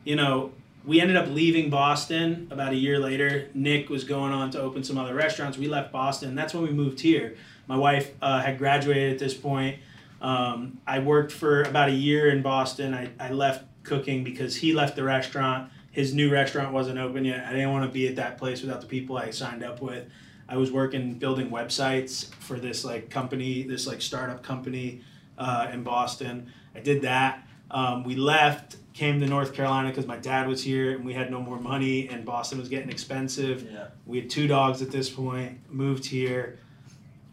you 0.05 0.16
know, 0.16 0.53
we 0.84 1.01
ended 1.01 1.16
up 1.16 1.28
leaving 1.28 1.70
Boston 1.70 2.49
about 2.51 2.72
a 2.72 2.76
year 2.76 2.99
later. 2.99 3.49
Nick 3.55 3.88
was 3.88 4.05
going 4.05 4.32
on 4.32 4.51
to 4.53 4.61
open 4.61 4.84
some 4.84 4.99
other 4.99 5.14
restaurants. 5.14 5.59
We 5.59 5.68
left 5.68 5.90
Boston. 5.92 6.34
That's 6.34 6.55
when 6.55 6.62
we 6.62 6.70
moved 6.70 7.01
here. 7.01 7.36
My 7.66 7.76
wife 7.76 8.12
uh, 8.22 8.40
had 8.40 8.58
graduated 8.58 9.12
at 9.12 9.18
this 9.18 9.34
point. 9.34 9.78
Um, 10.20 10.78
I 10.86 11.00
worked 11.00 11.32
for 11.32 11.62
about 11.62 11.88
a 11.88 11.92
year 11.92 12.30
in 12.30 12.42
Boston. 12.42 12.94
I, 12.94 13.10
I 13.18 13.30
left 13.30 13.64
cooking 13.82 14.24
because 14.24 14.56
he 14.56 14.72
left 14.72 14.96
the 14.96 15.04
restaurant. 15.04 15.70
His 15.90 16.12
new 16.14 16.30
restaurant 16.30 16.72
wasn't 16.72 16.98
open 16.98 17.24
yet. 17.24 17.44
I 17.46 17.52
didn't 17.52 17.72
want 17.72 17.84
to 17.84 17.90
be 17.90 18.06
at 18.08 18.16
that 18.16 18.38
place 18.38 18.62
without 18.62 18.80
the 18.80 18.86
people 18.86 19.16
I 19.16 19.30
signed 19.30 19.64
up 19.64 19.80
with. 19.80 20.06
I 20.48 20.56
was 20.56 20.70
working 20.70 21.14
building 21.14 21.50
websites 21.50 22.32
for 22.34 22.58
this 22.58 22.84
like 22.84 23.10
company, 23.10 23.62
this 23.62 23.86
like 23.86 24.00
startup 24.00 24.42
company 24.42 25.02
uh, 25.38 25.68
in 25.72 25.82
Boston. 25.82 26.52
I 26.74 26.80
did 26.80 27.02
that. 27.02 27.46
Um, 27.70 28.04
we 28.04 28.14
left, 28.14 28.76
came 28.92 29.20
to 29.20 29.26
North 29.26 29.54
Carolina 29.54 29.88
because 29.88 30.06
my 30.06 30.16
dad 30.16 30.46
was 30.48 30.62
here 30.62 30.92
and 30.92 31.04
we 31.04 31.14
had 31.14 31.30
no 31.30 31.40
more 31.40 31.58
money 31.58 32.08
and 32.08 32.24
Boston 32.24 32.58
was 32.58 32.68
getting 32.68 32.90
expensive. 32.90 33.68
Yeah. 33.70 33.88
We 34.06 34.20
had 34.20 34.30
two 34.30 34.46
dogs 34.46 34.82
at 34.82 34.90
this 34.90 35.10
point. 35.10 35.58
Moved 35.68 36.06
here, 36.06 36.60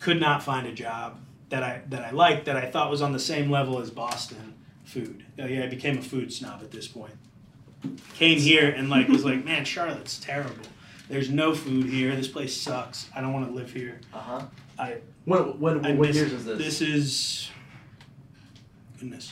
could 0.04 0.20
not 0.20 0.44
find 0.44 0.68
a 0.68 0.72
job 0.74 1.18
that 1.50 1.64
I 1.64 1.82
that 1.90 2.04
I 2.04 2.12
liked 2.12 2.46
that 2.46 2.58
I 2.58 2.70
thought 2.70 2.92
was 2.92 3.02
on 3.02 3.14
the 3.14 3.20
same 3.20 3.50
level 3.50 3.80
as 3.80 3.90
Boston 3.90 4.54
food. 4.84 5.24
Uh, 5.40 5.46
yeah, 5.46 5.64
I 5.64 5.68
became 5.68 5.98
a 5.98 6.02
food 6.02 6.32
snob 6.34 6.60
at 6.62 6.72
this 6.72 6.88
point. 6.88 7.14
Came 8.16 8.38
here 8.38 8.70
and 8.70 8.90
like 8.90 9.08
was 9.08 9.24
like, 9.24 9.44
man, 9.46 9.64
Charlotte's 9.66 10.20
terrible. 10.20 10.66
There's 11.10 11.30
no 11.30 11.54
food 11.56 11.86
here. 11.86 12.16
This 12.16 12.28
place 12.28 12.56
sucks. 12.56 13.10
I 13.16 13.22
don't 13.22 13.34
want 13.34 13.48
to 13.48 13.54
live 13.54 13.72
here. 13.72 14.00
Uh 14.14 14.18
huh. 14.20 14.42
I- 14.78 14.98
What 15.26 15.58
what 15.60 15.86
I 15.86 15.92
what 15.94 16.08
miss- 16.10 16.16
years 16.18 16.34
is 16.34 16.46
this? 16.46 16.58
This 16.58 16.82
is 16.82 17.50
goodness, 19.00 19.32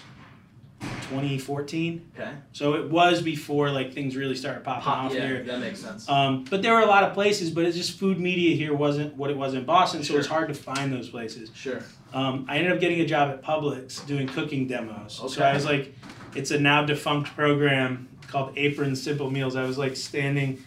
2014. 0.82 2.12
Okay. 2.18 2.32
So 2.54 2.74
it 2.76 2.90
was 2.90 3.22
before 3.22 3.70
like 3.70 3.94
things 3.94 4.16
really 4.16 4.36
started 4.36 4.64
popping 4.64 4.84
Pop, 4.84 5.06
off 5.06 5.14
yeah, 5.14 5.28
here. 5.28 5.44
that 5.44 5.60
makes 5.60 5.80
sense. 5.80 6.08
Um, 6.10 6.46
but 6.50 6.62
there 6.62 6.74
were 6.74 6.82
a 6.82 6.86
lot 6.88 7.04
of 7.04 7.14
places, 7.14 7.52
but 7.52 7.66
it's 7.66 7.78
just 7.78 7.98
food 7.98 8.20
media 8.20 8.56
here 8.56 8.74
wasn't 8.74 9.16
what 9.16 9.30
it 9.30 9.38
was 9.38 9.54
in 9.54 9.66
Boston, 9.66 10.02
sure. 10.02 10.16
so 10.16 10.20
it's 10.20 10.28
hard 10.28 10.48
to 10.48 10.54
find 10.54 10.92
those 10.92 11.10
places. 11.10 11.52
sure. 11.54 11.82
Um, 12.14 12.46
I 12.50 12.58
ended 12.58 12.74
up 12.74 12.80
getting 12.80 13.00
a 13.00 13.06
job 13.06 13.30
at 13.30 13.42
Publix 13.42 14.06
doing 14.06 14.28
cooking 14.28 14.68
demos. 14.68 15.20
Okay. 15.22 15.34
So 15.34 15.44
I 15.44 15.54
was 15.54 15.64
like, 15.66 15.94
it's 16.36 16.52
a 16.52 16.60
now 16.60 16.84
defunct 16.84 17.34
program 17.36 18.10
called 18.28 18.54
Apron 18.58 18.96
Simple 18.96 19.30
Meals. 19.30 19.56
I 19.56 19.64
was 19.64 19.78
like 19.78 19.96
standing 19.96 20.64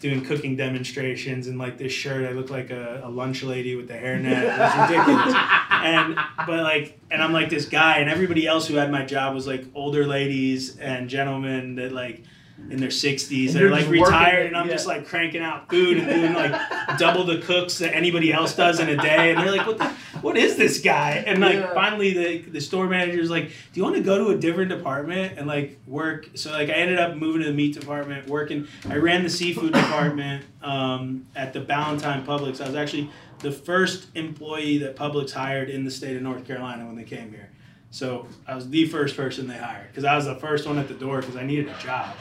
doing 0.00 0.24
cooking 0.24 0.56
demonstrations 0.56 1.46
and 1.46 1.58
like 1.58 1.78
this 1.78 1.92
shirt. 1.92 2.24
I 2.24 2.32
look 2.32 2.50
like 2.50 2.70
a, 2.70 3.02
a 3.04 3.08
lunch 3.08 3.42
lady 3.42 3.74
with 3.74 3.88
the 3.88 3.94
hairnet. 3.94 4.42
It 4.42 4.58
was 4.58 4.90
ridiculous. 4.90 5.34
and 5.70 6.18
but 6.46 6.62
like 6.62 6.98
and 7.10 7.22
I'm 7.22 7.32
like 7.32 7.50
this 7.50 7.66
guy 7.66 7.98
and 7.98 8.08
everybody 8.08 8.46
else 8.46 8.68
who 8.68 8.74
had 8.74 8.90
my 8.90 9.04
job 9.04 9.34
was 9.34 9.46
like 9.46 9.64
older 9.74 10.06
ladies 10.06 10.78
and 10.78 11.08
gentlemen 11.08 11.76
that 11.76 11.92
like 11.92 12.22
in 12.70 12.78
their 12.78 12.88
60s 12.90 13.46
And 13.46 13.54
they're 13.54 13.62
you're 13.62 13.70
like 13.70 13.88
retired 13.88 14.46
and 14.46 14.56
I'm 14.56 14.66
yeah. 14.66 14.74
just 14.74 14.86
like 14.86 15.06
cranking 15.06 15.40
out 15.40 15.70
food 15.70 15.96
and 15.98 16.06
doing 16.08 16.34
like 16.34 16.52
double 16.98 17.24
the 17.24 17.38
cooks 17.38 17.78
that 17.78 17.94
anybody 17.94 18.32
else 18.32 18.54
does 18.54 18.78
in 18.78 18.88
a 18.88 18.96
day. 18.96 19.30
And 19.30 19.40
they're 19.40 19.56
like 19.56 19.66
what 19.66 19.78
the, 19.78 19.88
what 20.20 20.36
is 20.36 20.56
this 20.56 20.80
guy? 20.80 21.22
And 21.26 21.40
like 21.40 21.54
Yeah. 21.54 21.72
finally 21.72 22.12
the 22.12 22.50
the 22.50 22.60
store 22.60 22.86
manager's 22.86 23.30
like 23.30 23.48
do 23.48 23.80
you 23.80 23.82
want 23.82 23.96
to 23.96 24.02
go 24.02 24.18
to 24.18 24.30
a 24.30 24.36
different 24.36 24.70
department 24.70 25.38
and 25.38 25.46
like 25.46 25.78
work? 25.86 26.28
So 26.34 26.50
like 26.50 26.68
I 26.68 26.72
ended 26.74 26.98
up 26.98 27.16
moving 27.16 27.40
to 27.42 27.48
the 27.48 27.54
meat 27.54 27.74
department 27.78 28.28
working 28.28 28.66
I 28.88 28.96
ran 28.96 29.22
the 29.22 29.30
seafood 29.30 29.72
department 29.72 30.44
um, 30.62 31.26
at 31.34 31.52
the 31.52 31.60
Ballantyne 31.60 32.26
Publix. 32.26 32.60
I 32.60 32.66
was 32.66 32.74
actually 32.74 33.08
the 33.38 33.52
first 33.52 34.08
employee 34.14 34.78
that 34.78 34.96
Publix 34.96 35.32
hired 35.32 35.70
in 35.70 35.84
the 35.84 35.90
state 35.90 36.16
of 36.16 36.22
North 36.22 36.44
Carolina 36.46 36.84
when 36.84 36.96
they 36.96 37.04
came 37.04 37.30
here. 37.30 37.50
So 37.90 38.26
I 38.46 38.54
was 38.54 38.68
the 38.68 38.86
first 38.86 39.16
person 39.16 39.46
they 39.46 39.56
hired 39.56 39.88
because 39.88 40.04
I 40.04 40.14
was 40.16 40.26
the 40.26 40.34
first 40.34 40.66
one 40.66 40.76
at 40.76 40.88
the 40.88 40.94
door 40.94 41.20
because 41.20 41.36
I 41.36 41.44
needed 41.44 41.68
a 41.68 41.78
job 41.82 42.14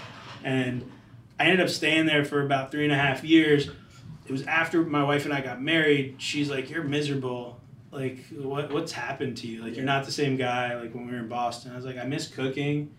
and 0.44 0.90
I 1.40 1.46
ended 1.46 1.62
up 1.62 1.70
staying 1.70 2.06
there 2.06 2.26
for 2.26 2.44
about 2.46 2.72
three 2.72 2.84
and 2.84 2.94
a 2.94 2.98
half 2.98 3.24
years. 3.24 3.70
It 4.26 4.32
was 4.32 4.46
after 4.46 4.84
my 4.84 5.04
wife 5.04 5.26
and 5.26 5.34
I 5.34 5.42
got 5.42 5.62
married. 5.62 6.16
She's 6.18 6.50
like, 6.50 6.70
"You're 6.70 6.84
miserable. 6.84 7.60
Like, 7.92 8.26
what 8.32 8.72
what's 8.72 8.92
happened 8.92 9.38
to 9.38 9.48
you? 9.48 9.64
Like, 9.64 9.76
you're 9.76 9.86
not 9.86 10.06
the 10.06 10.12
same 10.12 10.36
guy. 10.36 10.76
Like 10.80 10.94
when 10.94 11.06
we 11.06 11.14
were 11.14 11.20
in 11.20 11.30
Boston." 11.30 11.72
I 11.72 11.76
was 11.76 11.86
like, 11.86 11.98
"I 11.98 12.04
miss 12.06 12.28
cooking. 12.28 12.94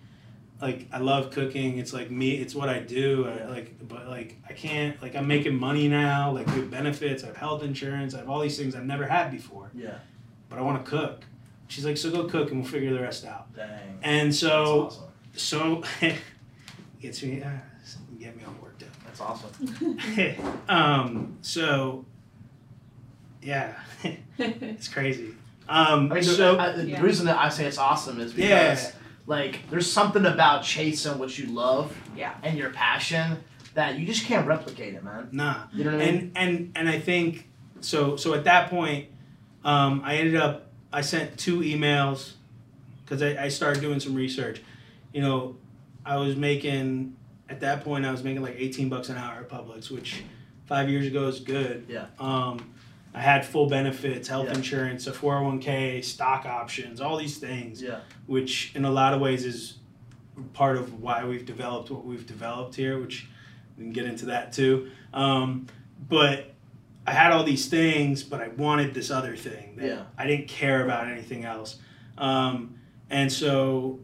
Like, 0.61 0.89
I 0.93 0.99
love 0.99 1.31
cooking. 1.31 1.79
It's 1.79 1.93
like 1.93 2.11
me. 2.11 2.33
It's 2.33 2.53
what 2.55 2.69
I 2.69 2.81
do. 2.81 3.29
I, 3.29 3.45
like, 3.47 3.87
but 3.87 4.09
like, 4.09 4.39
I 4.49 4.53
can't. 4.53 5.01
Like, 5.01 5.15
I'm 5.15 5.29
making 5.29 5.55
money 5.55 5.87
now. 5.87 6.33
Like, 6.33 6.47
good 6.53 6.69
benefits. 6.71 7.23
I 7.23 7.29
have 7.29 7.37
health 7.37 7.63
insurance. 7.63 8.13
I 8.15 8.19
have 8.19 8.29
all 8.29 8.41
these 8.41 8.59
things 8.59 8.75
I've 8.75 8.85
never 8.85 9.07
had 9.07 9.31
before. 9.31 9.71
Yeah. 9.75 9.99
But 10.49 10.59
I 10.59 10.63
want 10.63 10.85
to 10.85 10.91
cook." 10.91 11.25
She's 11.69 11.85
like, 11.85 11.99
"So 11.99 12.11
go 12.11 12.25
cook, 12.25 12.51
and 12.51 12.61
we'll 12.63 12.71
figure 12.71 12.93
the 12.95 13.01
rest 13.03 13.27
out." 13.27 13.55
Dang. 13.55 13.99
And 14.03 14.35
so, 14.35 14.85
That's 15.33 15.53
awesome. 15.53 15.83
so 16.01 16.09
gets 17.01 17.23
me 17.23 17.43
uh, 17.43 17.49
get 18.19 18.37
me 18.37 18.43
all 18.45 18.55
worked 18.63 18.83
up. 18.83 18.89
That's 19.05 19.21
awesome. 19.21 19.99
um, 20.69 21.39
so 21.43 22.05
yeah, 23.43 23.75
it's 24.39 24.89
crazy. 24.89 25.35
Um, 25.69 26.11
I 26.11 26.17
mean, 26.17 26.23
so 26.25 26.55
the, 26.57 26.61
I, 26.63 26.73
the 26.73 26.85
Yeah. 26.85 27.03
reason 27.03 27.27
that 27.27 27.37
I 27.39 27.49
say 27.51 27.67
it's 27.67 27.79
awesome 27.79 28.21
is 28.21 28.33
because 28.33 28.85
Yeah. 28.85 28.91
like 29.27 29.69
there's 29.71 29.91
something 29.91 30.25
about 30.27 30.65
chasing 30.65 31.19
what 31.19 31.37
you 31.39 31.47
love 31.47 31.95
Yeah. 32.17 32.35
and 32.43 32.57
your 32.59 32.71
passion 32.71 33.39
that 33.75 33.99
you 33.99 34.07
just 34.07 34.25
can't 34.25 34.47
replicate 34.47 34.95
it, 34.95 35.05
man. 35.05 35.29
nah, 35.31 35.65
You 35.73 35.85
know 35.85 35.93
what 35.93 36.03
I 36.03 36.11
mean? 36.11 36.33
and 36.37 36.37
and 36.37 36.73
and 36.75 36.89
I 36.89 36.99
think 36.99 37.49
so. 37.81 38.17
So 38.17 38.35
at 38.35 38.45
that 38.45 38.71
point, 38.71 39.07
um, 39.65 40.03
I 40.05 40.17
ended 40.17 40.37
up 40.37 40.73
I 40.93 41.03
sent 41.03 41.39
two 41.39 41.61
emails 41.61 42.33
because 43.05 43.23
I, 43.23 43.45
I 43.45 43.49
started 43.49 43.81
doing 43.83 44.01
some 44.01 44.15
research. 44.15 44.63
You 45.13 45.21
know, 45.21 45.57
I 46.09 46.17
was 46.17 46.37
making 46.37 47.15
at 47.51 47.61
that 47.61 47.85
point 47.85 48.05
I 48.07 48.11
was 48.11 48.25
making 48.25 48.43
like 48.43 48.57
eighteen 48.57 48.89
bucks 48.89 49.11
an 49.11 49.17
hour 49.19 49.41
at 49.41 49.49
Publix, 49.49 49.91
which 49.91 50.23
five 50.67 50.89
years 50.89 51.07
ago 51.07 51.29
is 51.29 51.41
good. 51.41 51.85
Yeah. 51.89 52.07
Um, 52.19 52.73
I 53.15 53.21
had 53.21 53.45
full 53.45 53.69
benefits, 53.69 54.27
health 54.29 54.47
Yeah. 54.49 54.55
insurance, 54.55 55.07
a 55.07 55.13
four 55.13 55.35
hundred 55.35 55.47
one 55.47 55.59
k, 55.61 56.01
stock 56.03 56.47
options, 56.47 57.01
all 57.01 57.17
these 57.19 57.37
things, 57.39 57.83
Yeah. 57.83 58.01
which 58.27 58.73
in 58.75 58.85
a 58.87 58.91
lot 58.91 59.13
of 59.13 59.21
ways 59.21 59.45
is 59.45 59.79
part 60.55 60.77
of 60.79 61.03
why 61.03 61.25
we've 61.25 61.45
developed 61.45 61.91
what 61.91 62.05
we've 62.07 62.27
developed 62.27 62.75
here, 62.77 62.99
which 63.01 63.27
we 63.77 63.85
can 63.85 63.93
get 63.93 64.07
into 64.07 64.27
that 64.27 64.53
too. 64.53 64.91
Um, 65.13 65.67
but 66.09 66.55
I 67.07 67.13
had 67.13 67.33
all 67.33 67.45
these 67.45 67.67
things, 67.67 68.23
but 68.23 68.41
I 68.41 68.49
wanted 68.49 68.95
this 68.95 69.11
other 69.11 69.37
thing. 69.37 69.77
That 69.77 69.87
Yeah. 69.87 70.03
I 70.17 70.27
didn't 70.27 70.49
care 70.49 70.83
about 70.85 71.09
anything 71.09 71.45
else. 71.45 71.79
Um, 72.17 72.75
and 73.11 73.33
so 73.33 74.01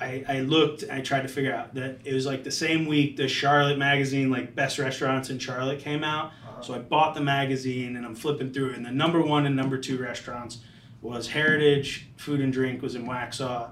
I, 0.00 0.24
I 0.28 0.40
looked, 0.40 0.84
I 0.90 1.00
tried 1.00 1.22
to 1.22 1.28
figure 1.28 1.54
out 1.54 1.74
that 1.74 2.00
it 2.04 2.12
was 2.12 2.26
like 2.26 2.44
the 2.44 2.50
same 2.50 2.86
week 2.86 3.16
the 3.16 3.28
Charlotte 3.28 3.78
magazine, 3.78 4.30
like 4.30 4.54
Best 4.54 4.78
Restaurants 4.78 5.30
in 5.30 5.38
Charlotte, 5.38 5.80
came 5.80 6.02
out. 6.02 6.26
Uh-huh. 6.26 6.62
So 6.62 6.74
I 6.74 6.78
bought 6.78 7.14
the 7.14 7.20
magazine 7.20 7.96
and 7.96 8.04
I'm 8.04 8.14
flipping 8.14 8.52
through 8.52 8.70
it. 8.70 8.76
And 8.76 8.84
the 8.84 8.90
number 8.90 9.20
one 9.20 9.46
and 9.46 9.54
number 9.54 9.78
two 9.78 9.98
restaurants 9.98 10.58
was 11.00 11.28
Heritage 11.28 12.08
Food 12.16 12.40
and 12.40 12.52
Drink 12.52 12.82
was 12.82 12.94
in 12.94 13.06
Waxhaw, 13.06 13.70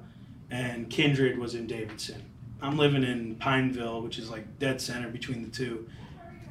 and 0.50 0.90
Kindred 0.90 1.38
was 1.38 1.54
in 1.54 1.66
Davidson. 1.66 2.22
I'm 2.60 2.76
living 2.76 3.02
in 3.02 3.36
Pineville, 3.36 4.02
which 4.02 4.18
is 4.18 4.30
like 4.30 4.58
dead 4.58 4.80
center 4.80 5.08
between 5.08 5.42
the 5.42 5.48
two. 5.48 5.88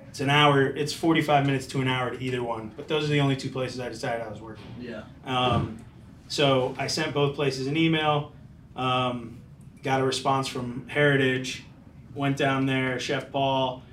It's 0.10 0.20
an 0.20 0.30
hour. 0.30 0.68
It's 0.68 0.92
45 0.92 1.46
minutes 1.46 1.68
to 1.68 1.82
an 1.82 1.88
hour 1.88 2.10
to 2.10 2.22
either 2.22 2.44
one. 2.44 2.72
But 2.76 2.90
those 2.90 3.06
are 3.06 3.08
the 3.08 3.22
only 3.22 3.38
two 3.38 3.50
places 3.50 3.80
I 3.80 3.88
decided 3.88 4.22
I 4.22 4.30
was 4.30 4.42
working. 4.42 4.66
Yeah. 4.80 5.04
Um, 5.24 5.86
so 6.28 6.76
I 6.78 6.88
sent 6.88 7.14
both 7.14 7.36
places 7.36 7.68
an 7.68 7.78
email, 7.78 8.34
um, 8.76 9.41
got 9.84 10.02
a 10.02 10.04
response 10.04 10.48
from 10.48 10.88
Heritage, 10.88 11.64
went 12.14 12.38
down 12.38 12.66
there, 12.66 13.00
Chef 13.00 13.32
Paul. 13.32 13.84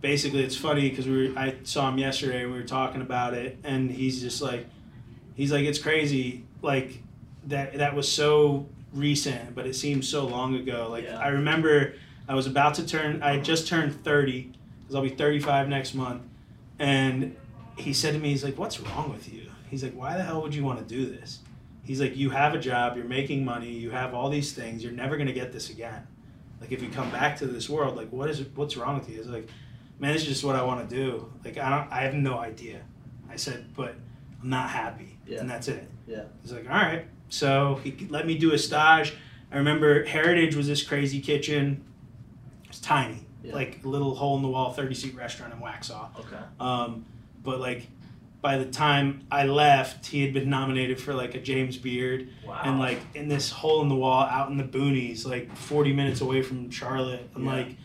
Basically, 0.00 0.42
it's 0.44 0.56
funny 0.56 0.90
because 0.90 1.06
we 1.06 1.28
were, 1.28 1.38
I 1.38 1.56
saw 1.64 1.88
him 1.88 1.98
yesterday. 1.98 2.44
We 2.44 2.52
were 2.52 2.62
talking 2.62 3.00
about 3.00 3.34
it, 3.34 3.58
and 3.64 3.90
he's 3.90 4.20
just 4.20 4.42
like, 4.42 4.66
he's 5.34 5.50
like, 5.50 5.64
it's 5.64 5.78
crazy, 5.78 6.44
like 6.62 7.02
that 7.46 7.74
that 7.78 7.94
was 7.94 8.10
so 8.10 8.66
recent, 8.92 9.54
but 9.54 9.66
it 9.66 9.74
seems 9.74 10.08
so 10.08 10.26
long 10.26 10.56
ago. 10.56 10.88
Like 10.90 11.04
Yeah. 11.04 11.18
I 11.18 11.28
remember, 11.28 11.94
I 12.28 12.34
was 12.34 12.46
about 12.46 12.74
to 12.74 12.86
turn, 12.86 13.22
I 13.22 13.36
had 13.36 13.44
just 13.44 13.66
turned 13.66 14.04
thirty, 14.04 14.52
because 14.80 14.94
I'll 14.94 15.02
be 15.02 15.08
thirty-five 15.10 15.68
next 15.68 15.94
month, 15.94 16.22
and 16.78 17.36
he 17.76 17.92
said 17.92 18.12
to 18.14 18.20
me, 18.20 18.28
he's 18.30 18.44
like, 18.44 18.58
"What's 18.58 18.78
wrong 18.80 19.10
with 19.10 19.32
you?" 19.32 19.50
He's 19.70 19.82
like, 19.82 19.94
"Why 19.94 20.16
the 20.16 20.22
hell 20.22 20.42
would 20.42 20.54
you 20.54 20.64
want 20.64 20.86
to 20.86 20.94
do 20.94 21.06
this?" 21.06 21.40
He's 21.84 22.00
like, 22.00 22.16
"You 22.16 22.30
have 22.30 22.54
a 22.54 22.58
job, 22.58 22.96
you're 22.96 23.04
making 23.06 23.44
money, 23.44 23.70
you 23.70 23.90
have 23.90 24.14
all 24.14 24.30
these 24.30 24.52
things, 24.52 24.82
you're 24.82 24.92
never 24.92 25.16
gonna 25.16 25.32
get 25.32 25.52
this 25.52 25.70
again. 25.70 26.06
Like 26.60 26.72
if 26.72 26.82
you 26.82 26.88
come 26.88 27.10
back 27.10 27.36
to 27.38 27.46
this 27.46 27.68
world, 27.68 27.94
like 27.96 28.10
what 28.10 28.28
is 28.30 28.42
what's 28.54 28.76
wrong 28.76 28.98
with 28.98 29.08
you?" 29.08 29.16
He's 29.18 29.26
like, 29.26 29.48
"Man, 29.98 30.14
it's 30.14 30.24
just 30.24 30.42
what 30.44 30.56
I 30.56 30.62
want 30.62 30.88
to 30.88 30.96
do. 30.96 31.30
Like 31.44 31.58
I 31.58 31.68
don't, 31.70 31.92
I 31.92 32.00
have 32.02 32.14
no 32.14 32.38
idea." 32.38 32.80
I 33.30 33.36
said, 33.36 33.66
"But 33.76 33.94
I'm 34.42 34.48
not 34.48 34.70
happy, 34.70 35.18
Yeah. 35.26 35.40
and 35.40 35.50
that's 35.50 35.68
it." 35.68 35.88
Yeah. 36.06 36.24
He's 36.42 36.52
like, 36.52 36.64
"All 36.68 36.74
right." 36.76 37.06
So 37.28 37.80
he 37.84 37.94
let 38.08 38.26
me 38.26 38.38
do 38.38 38.52
a 38.54 38.58
stage. 38.58 39.12
I 39.52 39.58
remember 39.58 40.04
Heritage 40.04 40.56
was 40.56 40.66
this 40.66 40.82
crazy 40.82 41.20
kitchen. 41.20 41.84
It's 42.68 42.80
tiny, 42.80 43.26
Yeah. 43.42 43.54
like 43.54 43.84
a 43.84 43.88
little 43.88 44.14
hole 44.14 44.36
in 44.36 44.42
the 44.42 44.48
wall, 44.48 44.72
thirty 44.72 44.94
seat 44.94 45.14
restaurant 45.14 45.52
in 45.52 45.60
Waxhaw. 45.60 46.08
Okay. 46.18 46.42
Um, 46.58 47.04
but 47.42 47.60
like 47.60 47.88
by 48.44 48.58
the 48.58 48.66
time 48.66 49.22
I 49.30 49.46
left, 49.46 50.04
he 50.04 50.20
had 50.20 50.34
been 50.34 50.50
nominated 50.50 51.00
for 51.00 51.14
like 51.14 51.34
a 51.34 51.40
James 51.40 51.78
Beard, 51.78 52.28
Wow. 52.46 52.60
and 52.62 52.78
like 52.78 53.00
in 53.14 53.26
this 53.26 53.50
hole 53.50 53.80
in 53.80 53.88
the 53.88 53.94
wall 53.94 54.22
out 54.22 54.50
in 54.50 54.58
the 54.58 54.64
boonies, 54.64 55.26
like 55.26 55.56
40 55.56 55.94
minutes 55.94 56.20
away 56.20 56.42
from 56.42 56.70
Charlotte. 56.70 57.26
I'm 57.34 57.46
Yeah. 57.46 57.52
like, 57.52 57.76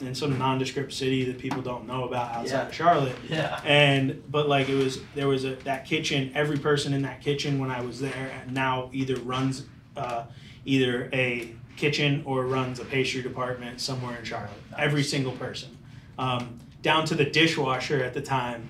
in 0.00 0.12
some 0.14 0.36
nondescript 0.38 0.92
city 0.92 1.24
that 1.26 1.38
people 1.38 1.62
don't 1.62 1.86
know 1.86 2.02
about 2.02 2.34
outside 2.34 2.56
Yeah. 2.56 2.66
of 2.66 2.74
Charlotte. 2.74 3.16
Yeah. 3.28 3.60
And 3.64 4.20
but 4.28 4.48
like 4.48 4.68
it 4.68 4.74
was 4.74 4.98
there 5.14 5.28
was 5.28 5.44
a 5.44 5.54
that 5.62 5.84
kitchen. 5.86 6.32
Every 6.34 6.58
person 6.58 6.92
in 6.92 7.02
that 7.02 7.20
kitchen 7.22 7.60
when 7.60 7.70
I 7.70 7.80
was 7.82 8.00
there 8.00 8.42
now 8.50 8.90
either 8.92 9.16
runs 9.20 9.66
uh, 9.96 10.24
either 10.64 11.08
a 11.12 11.52
kitchen 11.76 12.22
or 12.24 12.44
runs 12.46 12.80
a 12.80 12.84
pastry 12.84 13.22
department 13.22 13.80
somewhere 13.80 14.18
in 14.18 14.24
Charlotte. 14.24 14.50
Every 14.76 15.02
single 15.04 15.32
person, 15.32 15.76
um, 16.18 16.58
down 16.82 17.04
to 17.04 17.14
the 17.14 17.24
dishwasher 17.26 18.02
at 18.02 18.14
the 18.14 18.22
time, 18.22 18.68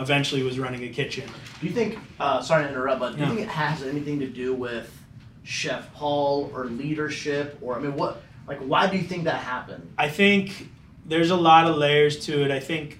eventually 0.00 0.42
was 0.42 0.58
running 0.58 0.82
a 0.84 0.88
kitchen. 0.88 1.28
Do 1.60 1.66
you 1.66 1.72
think? 1.72 1.98
Uh, 2.18 2.40
sorry 2.42 2.64
to 2.64 2.70
interrupt, 2.70 3.00
but 3.00 3.12
do 3.12 3.18
Yeah. 3.20 3.28
you 3.28 3.34
think 3.36 3.46
it 3.46 3.52
has 3.52 3.82
anything 3.82 4.18
to 4.20 4.26
do 4.26 4.54
with 4.54 4.90
Chef 5.44 5.92
Paul 5.94 6.50
or 6.54 6.66
leadership, 6.66 7.58
or 7.60 7.76
I 7.76 7.80
mean, 7.80 7.94
what? 7.96 8.22
Like, 8.46 8.58
why 8.60 8.88
do 8.88 8.96
you 8.96 9.04
think 9.04 9.24
that 9.24 9.42
happened? 9.42 9.92
I 9.98 10.08
think 10.08 10.68
there's 11.06 11.30
a 11.30 11.36
lot 11.36 11.66
of 11.66 11.76
layers 11.76 12.24
to 12.26 12.42
it. 12.44 12.50
I 12.50 12.60
think 12.60 12.98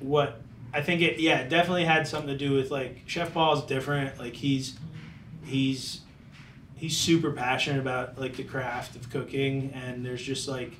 what 0.00 0.40
I 0.74 0.82
think 0.82 1.00
it 1.02 1.18
yeah, 1.20 1.38
it 1.40 1.48
definitely 1.48 1.84
had 1.84 2.06
something 2.08 2.28
to 2.28 2.36
do 2.36 2.52
with 2.52 2.70
like 2.70 3.02
Chef 3.06 3.32
Paul 3.32 3.54
is 3.54 3.62
different. 3.64 4.18
Like 4.18 4.34
he's 4.34 4.76
he's 5.44 6.00
he's 6.74 6.96
super 6.96 7.30
passionate 7.32 7.80
about 7.80 8.18
like 8.18 8.36
the 8.36 8.44
craft 8.44 8.96
of 8.96 9.08
cooking 9.10 9.72
and 9.74 10.04
there's 10.04 10.22
just 10.22 10.48
like 10.48 10.72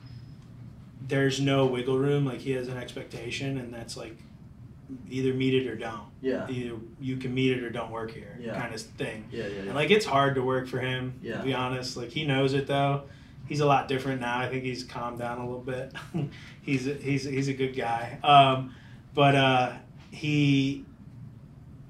there's 1.09 1.41
no 1.41 1.67
wiggle 1.67 1.99
room. 1.99 2.27
Like 2.27 2.41
he 2.41 2.53
has 2.53 2.69
an 2.69 2.77
expectation 2.77 3.59
and 3.59 3.73
that's 3.73 3.97
like 3.97 4.17
either 5.11 5.35
meet 5.35 5.55
it 5.55 5.67
or 5.67 5.75
don't. 5.77 6.07
Yeah. 6.23 6.49
Either 6.49 6.77
you 7.01 7.17
can 7.17 7.35
meet 7.35 7.53
it 7.53 7.63
or 7.63 7.71
don't 7.71 7.91
work 7.91 8.11
here 8.13 8.39
Yeah. 8.41 8.59
kind 8.61 8.75
of 8.75 8.81
thing. 8.81 9.25
Yeah, 9.33 9.47
yeah, 9.49 9.61
And 9.63 9.75
like 9.75 9.91
it's 9.91 10.07
hard 10.07 10.35
to 10.37 10.43
work 10.43 10.69
for 10.69 10.79
him, 10.79 11.15
Yeah. 11.23 11.39
to 11.39 11.45
be 11.45 11.53
honest. 11.55 11.97
Like 11.97 12.11
he 12.11 12.25
knows 12.25 12.55
it 12.55 12.67
though. 12.67 13.03
He's 13.49 13.61
a 13.61 13.67
lot 13.67 13.87
different 13.89 14.21
now. 14.21 14.39
I 14.39 14.49
think 14.49 14.65
he's 14.65 14.83
calmed 14.85 15.19
down 15.19 15.39
a 15.39 15.45
little 15.47 15.61
bit. 15.63 15.93
he's 16.63 16.87
a, 16.89 16.95
he's 16.95 17.25
he's 17.25 17.49
a 17.49 17.53
good 17.55 17.77
guy. 17.77 18.19
Um, 18.25 18.75
but 19.15 19.35
uh, 19.35 19.73
he, 20.11 20.85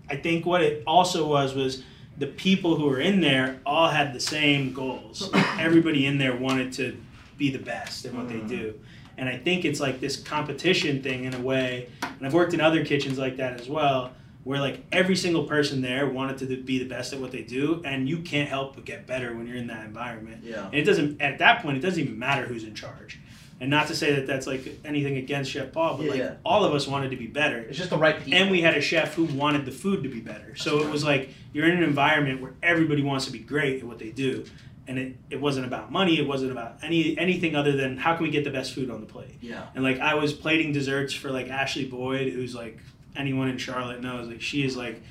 I 0.08 0.16
think 0.16 0.46
what 0.46 0.62
it 0.62 0.82
also 0.86 1.26
was 1.26 1.54
was 1.54 1.82
the 2.18 2.26
people 2.26 2.76
who 2.76 2.84
were 2.86 3.00
in 3.00 3.20
there 3.20 3.60
all 3.66 3.88
had 3.88 4.12
the 4.14 4.20
same 4.20 4.72
goals. 4.72 5.30
Everybody 5.58 6.06
in 6.06 6.18
there 6.18 6.36
wanted 6.36 6.72
to 6.74 6.96
be 7.36 7.50
the 7.50 7.58
best 7.58 8.04
at 8.06 8.14
what 8.14 8.26
Mm. 8.28 8.48
they 8.48 8.56
do. 8.56 8.74
And 9.18 9.28
I 9.28 9.38
think 9.38 9.64
it's 9.64 9.80
like 9.80 10.00
this 10.00 10.16
competition 10.16 11.02
thing 11.02 11.24
in 11.24 11.34
a 11.34 11.40
way. 11.40 11.88
And 12.02 12.26
I've 12.26 12.34
worked 12.34 12.54
in 12.54 12.60
other 12.60 12.84
kitchens 12.84 13.18
like 13.18 13.36
that 13.38 13.60
as 13.60 13.68
well, 13.68 14.12
where 14.44 14.60
like 14.60 14.84
every 14.92 15.16
single 15.16 15.44
person 15.44 15.80
there 15.80 16.06
wanted 16.08 16.38
to 16.38 16.56
be 16.62 16.78
the 16.78 16.84
best 16.88 17.12
at 17.12 17.20
what 17.20 17.32
they 17.32 17.42
do, 17.42 17.82
and 17.84 18.08
you 18.08 18.18
can't 18.18 18.48
help 18.48 18.74
but 18.74 18.84
get 18.84 19.06
better 19.06 19.34
when 19.34 19.46
you're 19.46 19.56
in 19.56 19.66
that 19.68 19.84
environment. 19.84 20.42
Yeah. 20.44 20.66
And 20.66 20.74
it 20.74 20.84
doesn't 20.84 21.20
at 21.20 21.38
that 21.38 21.62
point 21.62 21.78
it 21.78 21.80
doesn't 21.80 22.02
even 22.02 22.18
matter 22.18 22.46
who's 22.46 22.64
in 22.64 22.74
charge. 22.74 23.20
And 23.58 23.70
not 23.70 23.86
to 23.88 23.96
say 23.96 24.14
that 24.16 24.26
that's 24.26 24.46
like 24.46 24.80
anything 24.84 25.16
against 25.16 25.50
Chef 25.50 25.72
Paul, 25.72 25.96
but 25.96 26.04
Yeah, 26.04 26.10
like 26.10 26.18
yeah. 26.20 26.34
all 26.44 26.64
of 26.64 26.74
us 26.74 26.86
wanted 26.86 27.10
to 27.12 27.16
be 27.16 27.26
better. 27.26 27.56
It's 27.58 27.78
just 27.78 27.88
the 27.88 27.96
right 27.96 28.18
people. 28.22 28.38
And 28.38 28.50
we 28.50 28.60
had 28.60 28.76
a 28.76 28.82
chef 28.82 29.14
who 29.14 29.24
wanted 29.24 29.64
the 29.64 29.72
food 29.72 30.02
to 30.02 30.10
be 30.10 30.20
better. 30.20 30.54
So 30.56 30.80
it 30.82 30.90
was 30.90 31.02
like 31.04 31.30
you're 31.54 31.66
in 31.66 31.78
an 31.78 31.82
environment 31.82 32.42
where 32.42 32.52
everybody 32.62 33.02
wants 33.02 33.24
to 33.26 33.32
be 33.32 33.38
great 33.38 33.78
at 33.80 33.84
what 33.84 33.98
they 33.98 34.10
do. 34.10 34.44
And 34.88 34.98
it, 34.98 35.16
it 35.30 35.40
wasn't 35.40 35.66
about 35.66 35.90
money, 35.90 36.18
it 36.18 36.26
wasn't 36.28 36.52
about 36.52 36.78
any 36.82 37.18
anything 37.18 37.56
other 37.56 37.72
than 37.72 37.96
how 37.96 38.14
can 38.14 38.22
we 38.24 38.30
get 38.30 38.44
the 38.44 38.50
best 38.50 38.72
food 38.72 38.90
on 38.90 39.00
the 39.00 39.06
plate. 39.06 39.34
Yeah. 39.40 39.66
And 39.74 39.82
like 39.82 39.98
I 39.98 40.14
was 40.14 40.32
plating 40.32 40.72
desserts 40.72 41.12
for 41.12 41.30
like 41.30 41.48
Ashley 41.50 41.86
Boyd, 41.86 42.32
who's 42.32 42.54
like 42.54 42.78
anyone 43.16 43.48
in 43.48 43.58
Charlotte 43.58 44.00
knows, 44.00 44.28
like 44.28 44.40
she 44.40 44.64
is 44.64 44.76
like 44.76 45.02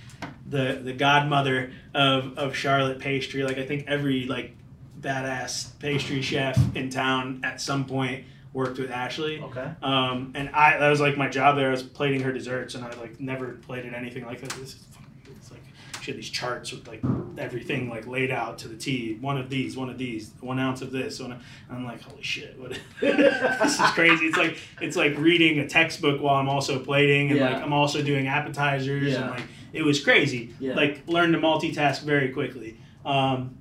the 0.47 0.79
the 0.83 0.93
godmother 0.93 1.71
of, 1.93 2.37
of 2.37 2.55
Charlotte 2.55 2.99
pastry. 2.99 3.43
Like 3.43 3.57
I 3.57 3.65
think 3.65 3.85
every 3.87 4.25
like 4.25 4.55
badass 4.99 5.77
pastry 5.79 6.21
chef 6.21 6.57
in 6.75 6.89
town 6.89 7.41
at 7.43 7.61
some 7.61 7.85
point 7.85 8.25
worked 8.53 8.79
with 8.79 8.89
Ashley. 8.89 9.39
Okay. 9.41 9.69
Um, 9.83 10.31
and 10.35 10.49
I 10.49 10.77
that 10.77 10.89
was 10.89 11.01
like 11.01 11.17
my 11.17 11.27
job 11.27 11.57
there. 11.57 11.67
I 11.67 11.71
was 11.71 11.83
plating 11.83 12.21
her 12.21 12.31
desserts, 12.31 12.75
and 12.75 12.83
I 12.83 12.89
like 12.95 13.19
never 13.19 13.53
plated 13.53 13.93
anything 13.93 14.25
like 14.25 14.41
this. 14.41 14.53
This 14.53 14.69
is 14.75 14.83
fucking, 14.91 15.14
it's 15.35 15.51
like 15.51 15.61
she 16.01 16.11
had 16.11 16.17
these 16.19 16.29
charts 16.29 16.71
with 16.71 16.87
like 16.87 17.01
everything 17.37 17.89
like 17.89 18.05
laid 18.07 18.29
out 18.31 18.57
to 18.59 18.67
the 18.67 18.75
T. 18.75 19.17
One 19.21 19.37
of 19.37 19.49
these, 19.49 19.75
one 19.75 19.89
of 19.89 19.97
these, 19.97 20.31
one 20.39 20.59
ounce 20.59 20.81
of 20.81 20.91
this. 20.91 21.19
One. 21.19 21.31
Of, 21.33 21.43
I'm 21.69 21.83
like, 21.85 22.01
holy 22.01 22.21
shit, 22.21 22.59
what? 22.59 22.77
this 23.01 23.79
is 23.79 23.89
crazy. 23.91 24.27
It's 24.27 24.37
like 24.37 24.57
it's 24.81 24.95
like 24.95 25.17
reading 25.17 25.59
a 25.59 25.67
textbook 25.67 26.21
while 26.21 26.35
I'm 26.35 26.49
also 26.49 26.79
plating, 26.79 27.31
and 27.31 27.39
Yeah. 27.39 27.53
like 27.53 27.63
I'm 27.63 27.73
also 27.73 28.01
doing 28.03 28.27
appetizers, 28.27 29.13
Yeah. 29.13 29.21
and 29.21 29.31
like 29.31 29.43
it 29.73 29.83
was 29.83 30.03
crazy. 30.03 30.53
Yeah. 30.59 30.75
Like 30.75 31.07
learned 31.07 31.33
to 31.33 31.39
multitask 31.39 32.01
very 32.01 32.29
quickly. 32.29 32.77
Um, 33.03 33.57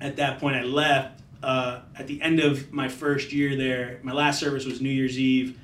at 0.00 0.16
that 0.16 0.38
point, 0.38 0.56
I 0.56 0.62
left. 0.62 1.12
Uh, 1.42 1.80
at 1.96 2.06
the 2.06 2.20
end 2.22 2.40
of 2.40 2.72
my 2.72 2.88
first 2.88 3.32
year 3.32 3.54
there, 3.56 4.00
my 4.02 4.12
last 4.12 4.40
service 4.40 4.64
was 4.64 4.80
New 4.80 4.88
Year's 4.90 5.18
Eve, 5.18 5.56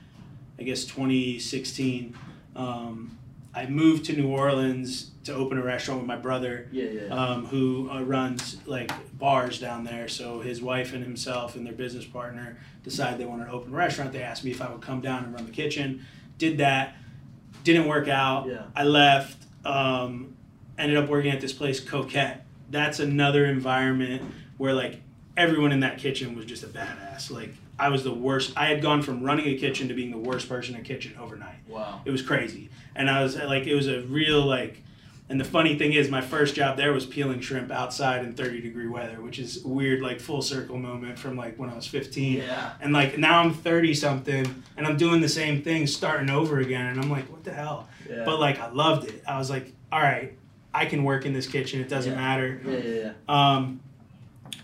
I 0.59 0.63
guess 0.65 0.85
2016. 0.85 2.15
Um, 2.55 3.19
I 3.55 3.67
moved 3.67 4.07
to 4.07 4.13
New 4.15 4.29
Orleans 4.29 5.11
to 5.25 5.35
open 5.35 5.59
a 5.59 5.63
restaurant 5.63 6.01
with 6.01 6.07
my 6.09 6.17
brother, 6.17 6.69
Yeah, 6.73 6.85
yeah. 6.85 7.01
yeah. 7.07 7.15
um, 7.15 7.47
who 7.47 7.89
uh, 7.91 8.03
runs 8.03 8.57
like 8.67 8.91
bars 9.19 9.59
down 9.61 9.85
there. 9.85 10.09
So 10.09 10.41
his 10.41 10.63
wife 10.63 10.93
and 10.95 11.03
himself 11.05 11.55
and 11.55 11.65
their 11.67 11.73
business 11.75 12.05
partner 12.05 12.57
decided 12.83 13.21
they 13.21 13.27
wanted 13.27 13.47
to 13.47 13.53
open 13.53 13.73
a 13.73 13.77
restaurant. 13.77 14.13
They 14.13 14.23
asked 14.23 14.43
me 14.45 14.51
if 14.51 14.61
I 14.63 14.71
would 14.73 14.81
come 14.81 15.01
down 15.01 15.25
and 15.25 15.35
run 15.35 15.45
the 15.47 15.53
kitchen. 15.53 16.05
Did 16.39 16.59
that. 16.59 16.97
Didn't 17.65 17.87
work 17.87 18.09
out. 18.09 18.49
I 18.75 18.85
left. 18.85 19.37
Um, 19.65 20.35
ended 20.79 20.97
up 20.97 21.09
working 21.09 21.31
at 21.31 21.41
this 21.41 21.53
place, 21.53 21.79
Coquette. 21.79 22.45
That's 22.71 22.99
another 22.99 23.45
environment 23.47 24.23
where 24.57 24.73
like 24.75 25.01
everyone 25.37 25.71
in 25.73 25.81
that 25.81 25.99
kitchen 25.99 26.35
was 26.35 26.47
just 26.47 26.65
a 26.65 26.67
badass. 26.67 27.31
Like 27.31 27.55
I 27.79 27.91
was 27.91 28.03
the 28.03 28.13
worst. 28.15 28.55
I 28.57 28.67
had 28.67 28.83
gone 28.83 29.03
from 29.03 29.23
running 29.23 29.47
a 29.47 29.57
kitchen 29.59 29.87
to 29.89 29.95
being 29.95 30.11
the 30.11 30.19
worst 30.19 30.49
person 30.49 30.75
in 30.75 30.81
a 30.81 30.85
kitchen 30.85 31.15
overnight. 31.21 31.57
wow. 31.69 32.01
It 32.05 32.11
was 32.11 32.23
crazy, 32.23 32.71
and 32.95 33.09
I 33.11 33.23
was 33.23 33.37
like, 33.37 33.67
it 33.67 33.75
was 33.75 33.89
a 33.89 34.03
real 34.03 34.45
like. 34.45 34.79
And 35.29 35.41
the 35.41 35.45
funny 35.47 35.79
thing 35.79 35.95
is, 35.95 36.11
my 36.11 36.21
first 36.21 36.55
job 36.55 36.77
there 36.77 36.93
was 36.93 37.07
peeling 37.07 37.41
shrimp 37.41 37.71
outside 37.71 38.23
in 38.23 38.35
30 38.35 38.61
degree 38.61 38.87
weather, 38.89 39.19
which 39.23 39.39
is 39.39 39.63
weird, 39.65 40.03
like 40.03 40.21
full 40.21 40.43
circle 40.43 40.77
moment 40.77 41.19
from 41.19 41.37
like 41.39 41.59
when 41.59 41.71
I 41.71 41.75
was 41.75 41.87
15. 41.87 42.39
Yeah. 42.39 42.73
And 42.83 42.93
like 42.93 43.17
now 43.17 43.41
I'm 43.41 43.55
30 43.55 43.95
something, 43.95 44.63
and 44.77 44.87
I'm 44.87 44.99
doing 44.99 45.23
the 45.23 45.29
same 45.31 45.63
thing, 45.63 45.87
starting 45.87 46.29
over 46.29 46.59
again, 46.59 46.87
and 46.87 47.01
I'm 47.01 47.09
like, 47.11 47.31
what 47.31 47.45
the 47.45 47.53
hell? 47.53 47.89
Yeah. 48.11 48.25
But 48.27 48.41
like 48.41 48.59
I 48.61 48.71
loved 48.73 49.09
it. 49.09 49.23
I 49.27 49.39
was 49.39 49.49
like, 49.49 49.73
all 49.91 50.01
right, 50.03 50.37
I 50.75 50.85
can 50.85 51.03
work 51.03 51.25
in 51.25 51.33
this 51.33 51.47
kitchen. 51.47 51.81
It 51.81 51.89
doesn't 51.89 52.13
Yeah. 52.13 52.19
matter. 52.19 52.61
yeah, 52.67 52.77
yeah, 52.77 53.01
yeah. 53.01 53.13
Um, 53.57 53.81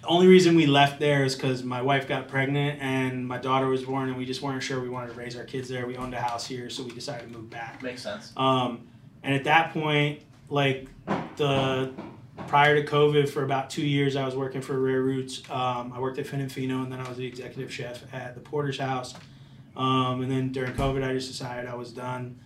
only 0.04 0.26
reason 0.26 0.56
we 0.56 0.66
left 0.66 1.00
there 1.00 1.24
is 1.24 1.34
because 1.34 1.62
my 1.62 1.82
wife 1.82 2.08
got 2.08 2.28
pregnant 2.28 2.80
and 2.80 3.26
my 3.26 3.38
daughter 3.38 3.66
was 3.66 3.82
born, 3.82 4.08
and 4.08 4.16
we 4.16 4.24
just 4.24 4.42
weren't 4.42 4.62
sure 4.62 4.80
we 4.80 4.88
wanted 4.88 5.08
to 5.08 5.14
raise 5.14 5.36
our 5.36 5.44
kids 5.44 5.68
there. 5.68 5.86
We 5.86 5.96
owned 5.96 6.14
a 6.14 6.20
house 6.20 6.46
here, 6.46 6.70
so 6.70 6.82
we 6.82 6.90
decided 6.90 7.30
to 7.30 7.38
move 7.38 7.50
back. 7.50 7.82
Makes 7.82 8.02
sense. 8.02 8.32
Um, 8.36 8.88
and 9.22 9.34
at 9.34 9.44
that 9.44 9.72
point, 9.72 10.22
like 10.48 10.88
the 11.36 11.92
prior 12.46 12.80
to 12.80 12.88
COVID, 12.88 13.28
for 13.28 13.44
about 13.44 13.70
two 13.70 13.86
years, 13.86 14.16
I 14.16 14.24
was 14.24 14.36
working 14.36 14.60
for 14.60 14.78
Rare 14.80 15.02
Roots. 15.02 15.42
Um, 15.50 15.92
I 15.94 16.00
worked 16.00 16.18
at 16.18 16.26
Fin 16.26 16.40
and 16.40 16.50
Fino, 16.50 16.82
and 16.82 16.92
then 16.92 17.00
I 17.00 17.08
was 17.08 17.18
the 17.18 17.26
executive 17.26 17.72
chef 17.72 18.02
at 18.14 18.34
the 18.34 18.40
Porter's 18.40 18.78
House. 18.78 19.14
Um, 19.76 20.22
and 20.22 20.30
then 20.30 20.52
during 20.52 20.72
COVID, 20.72 21.04
I 21.04 21.12
just 21.12 21.28
decided 21.28 21.68
I 21.68 21.74
was 21.74 21.92
done 21.92 22.38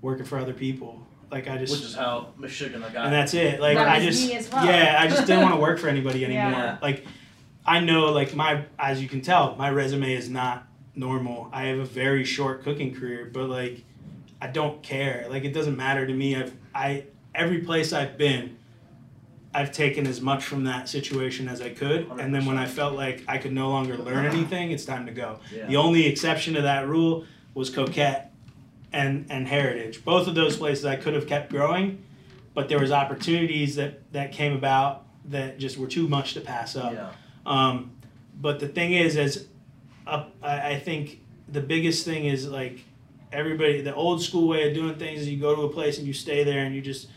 working 0.00 0.24
for 0.24 0.38
other 0.38 0.54
people. 0.54 1.06
Like 1.30 1.48
I 1.48 1.58
just 1.58 1.72
Which 1.72 1.82
is 1.82 1.94
how 1.94 2.32
Michigan 2.38 2.80
got. 2.80 2.96
and 3.06 3.12
that's 3.12 3.34
it. 3.34 3.60
Like 3.60 3.76
That 3.76 3.88
I 3.88 4.00
just 4.00 4.26
me 4.26 4.34
as 4.36 4.50
well. 4.50 4.64
yeah, 4.64 4.96
I 5.00 5.06
just 5.08 5.26
didn't 5.26 5.42
want 5.42 5.54
to 5.54 5.60
work 5.60 5.78
for 5.78 5.88
anybody 5.88 6.24
anymore. 6.30 6.50
Yeah. 6.50 6.78
Like 6.82 7.04
I 7.64 7.80
know, 7.80 8.06
like 8.12 8.34
my 8.34 8.64
as 8.78 9.00
you 9.02 9.08
can 9.08 9.20
tell, 9.20 9.54
my 9.56 9.70
resume 9.70 10.12
is 10.12 10.28
not 10.28 10.66
normal. 10.94 11.48
I 11.52 11.64
have 11.66 11.78
a 11.78 11.84
very 11.84 12.24
short 12.24 12.62
cooking 12.64 12.94
career, 12.94 13.30
but 13.32 13.48
like 13.48 13.84
I 14.42 14.48
don't 14.48 14.82
care. 14.82 15.26
Like 15.30 15.44
it 15.44 15.52
doesn't 15.52 15.76
matter 15.76 16.06
to 16.06 16.12
me. 16.12 16.34
I've 16.36 16.54
I 16.74 17.04
every 17.34 17.58
place 17.60 17.92
I've 17.92 18.18
been, 18.18 18.56
I've 19.54 19.70
taken 19.70 20.06
as 20.08 20.20
much 20.20 20.44
from 20.44 20.64
that 20.64 20.88
situation 20.88 21.48
as 21.48 21.60
I 21.60 21.70
could, 21.70 22.08
and 22.18 22.34
then 22.34 22.44
when 22.44 22.58
I 22.58 22.66
felt 22.66 22.94
like 22.94 23.22
I 23.28 23.38
could 23.38 23.52
no 23.52 23.68
longer 23.70 23.96
learn 23.96 24.26
anything, 24.26 24.72
it's 24.72 24.84
time 24.84 25.06
to 25.06 25.12
go. 25.12 25.38
Yeah. 25.54 25.66
The 25.66 25.76
only 25.76 26.06
exception 26.06 26.54
to 26.54 26.62
that 26.62 26.88
rule 26.88 27.24
was 27.54 27.70
Coquette 27.70 28.29
and 28.92 29.26
and 29.30 29.46
Heritage. 29.48 30.04
Both 30.04 30.26
of 30.28 30.34
those 30.34 30.56
places 30.56 30.84
I 30.84 30.96
could 30.96 31.14
have 31.14 31.26
kept 31.26 31.50
growing, 31.50 32.02
but 32.54 32.68
there 32.68 32.78
was 32.78 32.90
opportunities 32.92 33.76
that 33.76 34.12
that 34.12 34.32
came 34.32 34.52
about 34.52 35.04
that 35.26 35.58
just 35.58 35.78
were 35.78 35.86
too 35.86 36.08
much 36.08 36.34
to 36.34 36.40
pass 36.40 36.76
up. 36.76 36.92
Yeah. 36.92 37.10
Um, 37.46 37.92
but 38.40 38.58
the 38.60 38.68
thing 38.68 38.92
is, 38.92 39.16
as 39.16 39.46
I, 40.06 40.24
I 40.42 40.78
think 40.78 41.20
the 41.48 41.60
biggest 41.60 42.04
thing 42.04 42.24
is 42.24 42.48
like 42.48 42.84
everybody, 43.32 43.80
the 43.80 43.94
old 43.94 44.22
school 44.22 44.48
way 44.48 44.68
of 44.68 44.74
doing 44.74 44.96
things 44.96 45.20
is 45.22 45.28
you 45.28 45.38
go 45.38 45.54
to 45.54 45.62
a 45.62 45.68
place 45.68 45.98
and 45.98 46.06
you 46.06 46.12
stay 46.12 46.42
there 46.44 46.64
and 46.64 46.74
you 46.74 46.80
just 46.80 47.08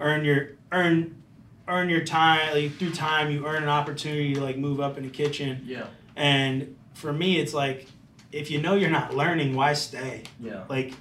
earn 0.00 0.24
your 0.24 0.50
earn 0.72 1.16
earn 1.68 1.88
your 1.88 2.00
time 2.04 2.52
like 2.52 2.72
through 2.78 2.90
time 2.90 3.30
you 3.30 3.46
earn 3.46 3.62
an 3.62 3.68
opportunity 3.68 4.34
to 4.34 4.40
like 4.40 4.56
move 4.56 4.80
up 4.80 4.96
in 4.98 5.04
the 5.04 5.10
kitchen 5.10 5.62
Yeah. 5.64 5.86
and 6.16 6.74
for 6.94 7.12
me 7.12 7.38
it's 7.38 7.54
like 7.54 7.86
if 8.32 8.50
you 8.50 8.60
know 8.60 8.74
you're 8.74 8.90
not 8.90 9.14
learning 9.14 9.54
why 9.54 9.74
stay 9.74 10.22
Yeah. 10.40 10.64
like 10.68 10.94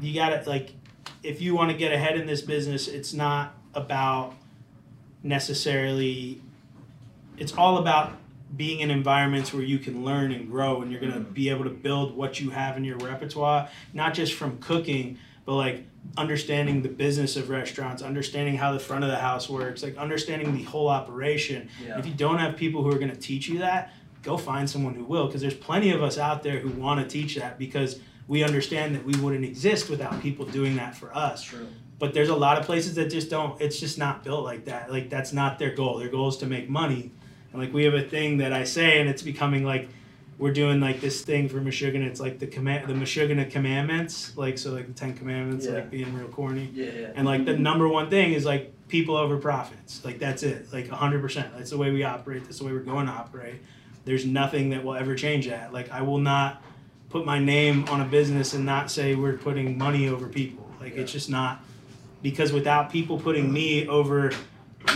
you 0.00 0.14
gotta 0.14 0.42
like 0.48 0.72
if 1.22 1.40
you 1.40 1.54
want 1.54 1.70
to 1.70 1.76
get 1.76 1.92
ahead 1.92 2.18
in 2.18 2.26
this 2.26 2.42
business 2.42 2.88
it's 2.88 3.12
not 3.12 3.54
about 3.74 4.34
necessarily 5.22 6.40
it's 7.36 7.52
all 7.54 7.78
about 7.78 8.12
being 8.56 8.80
in 8.80 8.90
environments 8.90 9.52
where 9.52 9.62
you 9.62 9.78
can 9.78 10.04
learn 10.04 10.30
and 10.30 10.48
grow 10.48 10.82
and 10.82 10.92
you're 10.92 11.00
going 11.00 11.12
to 11.12 11.18
mm-hmm. 11.18 11.32
be 11.32 11.48
able 11.48 11.64
to 11.64 11.70
build 11.70 12.16
what 12.16 12.38
you 12.38 12.50
have 12.50 12.76
in 12.76 12.84
your 12.84 12.98
repertoire 12.98 13.68
not 13.92 14.14
just 14.14 14.34
from 14.34 14.58
cooking 14.58 15.18
but 15.44 15.54
like 15.54 15.84
understanding 16.16 16.82
the 16.82 16.88
business 16.88 17.36
of 17.36 17.48
restaurants 17.48 18.02
understanding 18.02 18.56
how 18.56 18.72
the 18.72 18.78
front 18.78 19.02
of 19.02 19.10
the 19.10 19.16
house 19.16 19.48
works 19.48 19.82
like 19.82 19.96
understanding 19.96 20.54
the 20.54 20.62
whole 20.64 20.88
operation 20.88 21.68
Yeah. 21.84 21.98
if 21.98 22.06
you 22.06 22.12
don't 22.12 22.38
have 22.38 22.56
people 22.56 22.82
who 22.82 22.90
are 22.90 22.98
going 22.98 23.10
to 23.10 23.16
teach 23.16 23.48
you 23.48 23.58
that 23.58 23.92
go 24.22 24.36
find 24.36 24.68
someone 24.68 24.94
who 24.94 25.04
will 25.04 25.26
because 25.26 25.40
there's 25.40 25.54
plenty 25.54 25.90
of 25.90 26.02
us 26.02 26.18
out 26.18 26.42
there 26.42 26.58
who 26.58 26.68
want 26.68 27.00
to 27.00 27.06
teach 27.06 27.36
that 27.36 27.58
because 27.58 27.98
we 28.28 28.42
understand 28.42 28.94
that 28.94 29.04
we 29.04 29.14
wouldn't 29.20 29.44
exist 29.44 29.90
without 29.90 30.20
people 30.22 30.44
doing 30.46 30.76
that 30.76 30.96
for 30.96 31.14
us 31.14 31.42
True. 31.42 31.66
but 31.98 32.14
there's 32.14 32.30
a 32.30 32.36
lot 32.36 32.58
of 32.58 32.64
places 32.64 32.94
that 32.94 33.10
just 33.10 33.30
don't 33.30 33.60
it's 33.60 33.78
just 33.78 33.98
not 33.98 34.24
built 34.24 34.44
like 34.44 34.64
that 34.64 34.90
like 34.90 35.10
that's 35.10 35.32
not 35.32 35.58
their 35.58 35.74
goal 35.74 35.98
their 35.98 36.08
goal 36.08 36.28
is 36.28 36.36
to 36.38 36.46
make 36.46 36.68
money 36.68 37.10
and 37.52 37.60
like 37.60 37.72
we 37.72 37.84
have 37.84 37.94
a 37.94 38.02
thing 38.02 38.38
that 38.38 38.52
i 38.52 38.64
say 38.64 39.00
and 39.00 39.08
it's 39.08 39.22
becoming 39.22 39.64
like 39.64 39.88
we're 40.38 40.52
doing 40.52 40.80
like 40.80 41.00
this 41.00 41.22
thing 41.22 41.48
for 41.48 41.60
Meshugganah. 41.60 42.06
It's 42.06 42.18
like 42.18 42.40
the 42.40 42.48
command, 42.48 42.88
the 42.88 42.94
Meshugganah 42.94 43.52
commandments, 43.52 44.36
like 44.36 44.58
so, 44.58 44.72
like 44.72 44.88
the 44.88 44.92
Ten 44.92 45.14
Commandments, 45.14 45.64
Yeah. 45.64 45.74
like 45.74 45.90
being 45.92 46.12
real 46.12 46.26
corny. 46.26 46.70
Yeah, 46.74 46.86
yeah. 46.90 47.12
And 47.14 47.24
like 47.24 47.44
the 47.44 47.56
number 47.56 47.86
one 47.86 48.10
thing 48.10 48.32
is 48.32 48.44
like 48.44 48.72
people 48.88 49.16
over 49.16 49.36
profits. 49.36 50.04
Like 50.04 50.18
that's 50.18 50.42
it. 50.42 50.72
Like 50.72 50.88
hundred 50.88 51.22
percent. 51.22 51.56
That's 51.56 51.70
the 51.70 51.78
way 51.78 51.92
we 51.92 52.02
operate. 52.02 52.42
That's 52.42 52.58
the 52.58 52.64
way 52.64 52.72
we're 52.72 52.80
going 52.80 53.06
to 53.06 53.12
operate. 53.12 53.62
There's 54.04 54.26
nothing 54.26 54.70
that 54.70 54.82
will 54.84 54.94
ever 54.96 55.14
change 55.14 55.46
that. 55.46 55.72
Like 55.72 55.92
I 55.92 56.02
will 56.02 56.18
not 56.18 56.60
put 57.14 57.24
my 57.24 57.38
name 57.38 57.84
on 57.90 58.00
a 58.00 58.04
business 58.04 58.54
and 58.54 58.66
not 58.66 58.90
say 58.90 59.14
we're 59.14 59.38
putting 59.38 59.78
money 59.78 60.08
over 60.08 60.26
people. 60.26 60.68
Like 60.80 60.96
it's 60.96 61.12
just 61.12 61.30
not 61.30 61.62
because 62.22 62.52
without 62.52 62.90
people 62.90 63.20
putting 63.20 63.52
me 63.52 63.86
over 63.86 64.32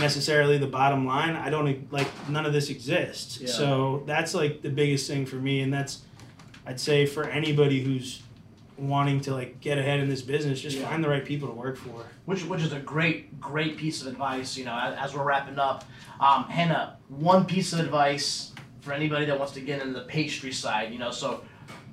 necessarily 0.01 0.57
the 0.57 0.67
bottom 0.67 1.05
line, 1.05 1.37
I 1.37 1.49
don't 1.49 1.89
like 1.93 2.07
none 2.27 2.45
of 2.45 2.51
this 2.51 2.69
exists. 2.69 3.39
Yeah. 3.39 3.47
So 3.47 4.03
that's 4.05 4.33
like 4.33 4.61
the 4.61 4.69
biggest 4.69 5.07
thing 5.07 5.25
for 5.25 5.37
me, 5.37 5.61
and 5.61 5.73
that's 5.73 6.01
I'd 6.65 6.77
say 6.81 7.05
for 7.05 7.23
anybody 7.23 7.81
who's 7.81 8.21
wanting 8.77 9.21
to 9.21 9.33
like 9.33 9.61
get 9.61 9.77
ahead 9.77 10.01
in 10.01 10.09
this 10.09 10.21
business, 10.21 10.59
just 10.59 10.75
Yeah. 10.75 10.89
find 10.89 11.01
the 11.01 11.07
right 11.07 11.23
people 11.23 11.47
to 11.47 11.53
work 11.53 11.77
for. 11.77 12.03
which 12.25 12.43
which 12.43 12.61
is 12.61 12.73
a 12.73 12.79
great 12.81 13.39
great 13.39 13.77
piece 13.77 14.01
of 14.01 14.07
advice. 14.07 14.57
You 14.57 14.65
know, 14.65 14.77
as, 14.77 14.97
as 14.97 15.15
we're 15.15 15.23
wrapping 15.23 15.57
up, 15.57 15.85
um, 16.19 16.43
Hannah, 16.49 16.97
one 17.07 17.45
piece 17.45 17.71
of 17.71 17.79
advice 17.79 18.51
for 18.81 18.91
anybody 18.91 19.23
that 19.25 19.39
wants 19.39 19.53
to 19.53 19.61
get 19.61 19.81
into 19.81 19.93
the 19.97 20.05
pastry 20.05 20.51
side. 20.51 20.91
You 20.91 20.99
know, 20.99 21.11
so 21.11 21.43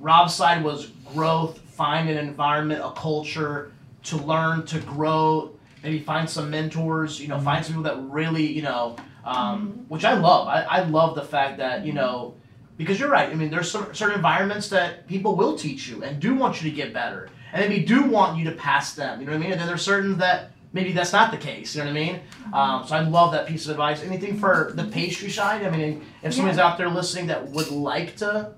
Rob's 0.00 0.34
side 0.34 0.62
was 0.62 0.86
growth, 1.12 1.58
find 1.60 2.08
an 2.08 2.16
environment, 2.18 2.80
a 2.84 2.90
culture 2.92 3.72
to 4.04 4.16
learn, 4.18 4.64
to 4.66 4.78
grow. 4.80 5.52
Maybe 5.82 6.00
find 6.00 6.28
some 6.28 6.50
mentors. 6.50 7.20
You 7.20 7.28
know, 7.28 7.38
find 7.40 7.64
some 7.64 7.74
people 7.76 7.84
that 7.84 8.00
really 8.12 8.46
you 8.46 8.62
know, 8.62 8.96
um, 9.24 9.84
which 9.88 10.04
I 10.04 10.14
love. 10.14 10.48
I, 10.48 10.62
I 10.62 10.84
love 10.84 11.14
the 11.14 11.22
fact 11.24 11.58
that 11.58 11.84
you 11.84 11.92
know. 11.92 12.34
Because 12.76 13.00
you're 13.00 13.08
right. 13.08 13.30
I 13.30 13.34
mean, 13.34 13.48
there's 13.50 13.70
some 13.70 13.94
certain 13.94 14.16
environments 14.16 14.68
that 14.68 15.06
people 15.08 15.34
will 15.34 15.56
teach 15.56 15.88
you 15.88 16.04
and 16.04 16.20
do 16.20 16.34
want 16.34 16.60
you 16.62 16.68
to 16.70 16.76
get 16.76 16.92
better, 16.92 17.30
and 17.54 17.66
maybe 17.66 17.82
do 17.82 18.02
want 18.02 18.36
you 18.36 18.44
to 18.44 18.52
pass 18.52 18.92
them. 18.94 19.18
You 19.18 19.24
know 19.26 19.32
what 19.32 19.38
I 19.38 19.40
mean? 19.42 19.52
And 19.52 19.60
then 19.60 19.66
there's 19.66 19.80
certain 19.80 20.18
that 20.18 20.50
maybe 20.74 20.92
that's 20.92 21.10
not 21.10 21.30
the 21.30 21.38
case. 21.38 21.74
You 21.74 21.84
know 21.84 21.86
what 21.90 21.96
I 21.98 22.00
mean? 22.04 22.20
Um, 22.52 22.86
so 22.86 22.94
I 22.96 23.00
love 23.00 23.32
that 23.32 23.46
piece 23.46 23.64
of 23.64 23.70
advice. 23.70 24.02
Anything 24.02 24.38
for 24.38 24.72
the 24.74 24.84
pastry 24.84 25.30
side? 25.30 25.64
I 25.64 25.70
mean, 25.70 26.04
if 26.22 26.34
someone's 26.34 26.58
out 26.58 26.76
there 26.76 26.90
listening 26.90 27.28
that 27.28 27.48
would 27.48 27.70
like 27.70 28.14
to, 28.16 28.52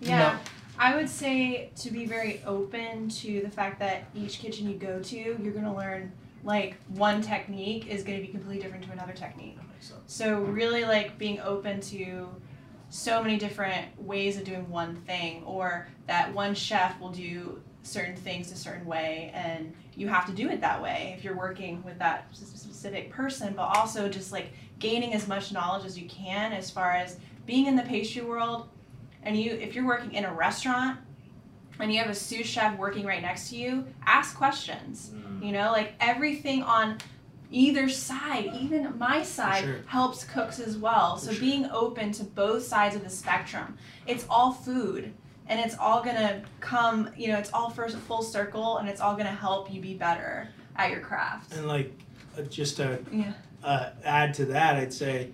you 0.00 0.10
Yeah. 0.10 0.18
know, 0.18 0.38
I 0.78 0.96
would 0.96 1.08
say 1.08 1.70
to 1.76 1.90
be 1.90 2.06
very 2.06 2.42
open 2.44 3.08
to 3.08 3.40
the 3.42 3.50
fact 3.50 3.78
that 3.78 4.04
each 4.14 4.38
kitchen 4.38 4.68
you 4.68 4.76
go 4.76 5.00
to, 5.00 5.16
you're 5.16 5.52
going 5.52 5.64
to 5.64 5.72
learn 5.72 6.12
like 6.42 6.76
one 6.88 7.22
technique 7.22 7.86
is 7.86 8.02
going 8.02 8.18
to 8.18 8.26
be 8.26 8.30
completely 8.30 8.62
different 8.62 8.84
to 8.84 8.92
another 8.92 9.12
technique. 9.12 9.56
that 9.56 9.68
makes 9.68 9.88
sense. 9.88 10.00
So 10.06 10.40
really 10.40 10.84
like 10.84 11.16
being 11.16 11.40
open 11.40 11.80
to 11.82 12.28
so 12.90 13.22
many 13.22 13.38
different 13.38 13.86
ways 14.00 14.36
of 14.36 14.44
doing 14.44 14.68
one 14.68 14.94
thing 14.94 15.42
or 15.44 15.88
that 16.06 16.32
one 16.32 16.54
chef 16.54 17.00
will 17.00 17.10
do 17.10 17.60
certain 17.82 18.16
things 18.16 18.50
a 18.52 18.56
certain 18.56 18.86
way 18.86 19.30
and 19.34 19.74
you 19.96 20.08
have 20.08 20.26
to 20.26 20.32
do 20.32 20.48
it 20.48 20.60
that 20.60 20.80
way 20.82 21.14
if 21.16 21.24
you're 21.24 21.36
working 21.36 21.82
with 21.84 21.98
that 21.98 22.26
specific 22.32 23.10
person 23.10 23.52
but 23.54 23.64
also 23.64 24.08
just 24.08 24.32
like 24.32 24.52
gaining 24.78 25.12
as 25.12 25.28
much 25.28 25.52
knowledge 25.52 25.84
as 25.84 25.98
you 25.98 26.08
can 26.08 26.52
as 26.52 26.70
far 26.70 26.92
as 26.92 27.18
being 27.46 27.66
in 27.66 27.76
the 27.76 27.82
pastry 27.82 28.22
world 28.22 28.68
and 29.24 29.36
you 29.38 29.52
if 29.52 29.74
you're 29.74 29.86
working 29.86 30.12
in 30.12 30.24
a 30.24 30.32
restaurant 30.32 30.98
and 31.80 31.92
you 31.92 31.98
have 31.98 32.08
a 32.10 32.14
sous 32.14 32.46
chef 32.46 32.78
working 32.78 33.04
right 33.04 33.22
next 33.22 33.50
to 33.50 33.56
you 33.56 33.84
ask 34.06 34.36
questions 34.36 35.10
you 35.42 35.52
know 35.52 35.72
like 35.72 35.94
everything 36.00 36.62
on 36.62 36.98
either 37.50 37.88
side 37.88 38.50
even 38.60 38.96
my 38.98 39.22
side 39.22 39.62
sure. 39.64 39.76
helps 39.86 40.24
cooks 40.24 40.58
as 40.60 40.76
well 40.76 41.16
so 41.16 41.30
sure. 41.32 41.40
being 41.40 41.66
open 41.70 42.12
to 42.12 42.24
both 42.24 42.62
sides 42.62 42.94
of 42.96 43.02
the 43.04 43.10
spectrum 43.10 43.76
it's 44.06 44.24
all 44.30 44.52
food 44.52 45.12
and 45.46 45.60
it's 45.60 45.76
all 45.78 46.02
gonna 46.02 46.42
come 46.60 47.10
you 47.16 47.28
know 47.28 47.38
it's 47.38 47.52
all 47.52 47.68
first 47.70 47.96
full 47.96 48.22
circle 48.22 48.78
and 48.78 48.88
it's 48.88 49.00
all 49.00 49.14
gonna 49.16 49.28
help 49.28 49.72
you 49.72 49.80
be 49.80 49.94
better 49.94 50.48
at 50.76 50.90
your 50.90 51.00
craft 51.00 51.52
And 51.52 51.68
like, 51.68 51.92
uh, 52.36 52.42
just 52.42 52.76
to 52.78 52.98
Yeah. 53.12 53.32
uh, 53.62 53.90
add 54.04 54.34
to 54.34 54.44
that, 54.46 54.74
I'd 54.76 54.92
say 54.92 55.30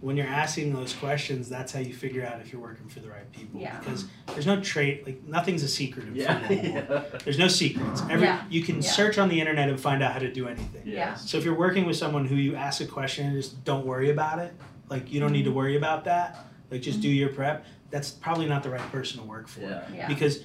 when 0.00 0.16
you're 0.16 0.26
asking 0.26 0.72
those 0.72 0.94
questions, 0.94 1.48
that's 1.48 1.72
how 1.72 1.80
you 1.80 1.92
figure 1.92 2.24
out 2.24 2.40
if 2.40 2.52
you're 2.52 2.62
working 2.62 2.88
for 2.88 3.00
the 3.00 3.10
right 3.10 3.30
people. 3.32 3.60
Yeah. 3.60 3.78
Because 3.78 4.06
there's 4.28 4.46
no 4.46 4.58
trait, 4.60 5.04
like 5.04 5.22
nothing's 5.24 5.62
a 5.62 5.68
secret 5.68 6.08
in 6.08 6.16
Yeah. 6.16 6.48
food 6.48 6.58
anymore. 6.58 7.04
There's 7.24 7.38
no 7.38 7.48
secrets. 7.48 8.00
Every 8.08 8.26
Yeah. 8.26 8.42
you 8.48 8.62
can 8.62 8.76
Yeah. 8.76 8.90
search 8.90 9.18
on 9.18 9.28
the 9.28 9.38
internet 9.38 9.68
and 9.68 9.78
find 9.78 10.02
out 10.02 10.14
how 10.14 10.18
to 10.18 10.32
do 10.32 10.48
anything. 10.48 10.82
Yeah. 10.86 11.14
So 11.14 11.36
if 11.36 11.44
you're 11.44 11.58
working 11.58 11.84
with 11.84 11.96
someone 11.96 12.24
who 12.24 12.36
you 12.36 12.56
ask 12.56 12.80
a 12.80 12.86
question 12.86 13.26
and 13.26 13.36
just 13.36 13.62
don't 13.64 13.84
worry 13.84 14.10
about 14.10 14.38
it, 14.38 14.54
like 14.88 15.12
you 15.12 15.20
don't 15.20 15.32
need 15.32 15.42
to 15.42 15.50
mm-hmm. 15.50 15.58
worry 15.58 15.76
about 15.76 16.04
that, 16.04 16.46
like 16.70 16.80
just 16.80 17.02
do 17.02 17.08
mm-hmm. 17.08 17.18
your 17.18 17.28
prep, 17.28 17.66
that's 17.90 18.10
probably 18.10 18.46
not 18.46 18.62
the 18.62 18.70
right 18.70 18.92
person 18.92 19.20
to 19.20 19.26
work 19.26 19.48
for. 19.48 19.60
Yeah. 19.60 19.82
Yeah. 19.94 20.08
Because 20.08 20.44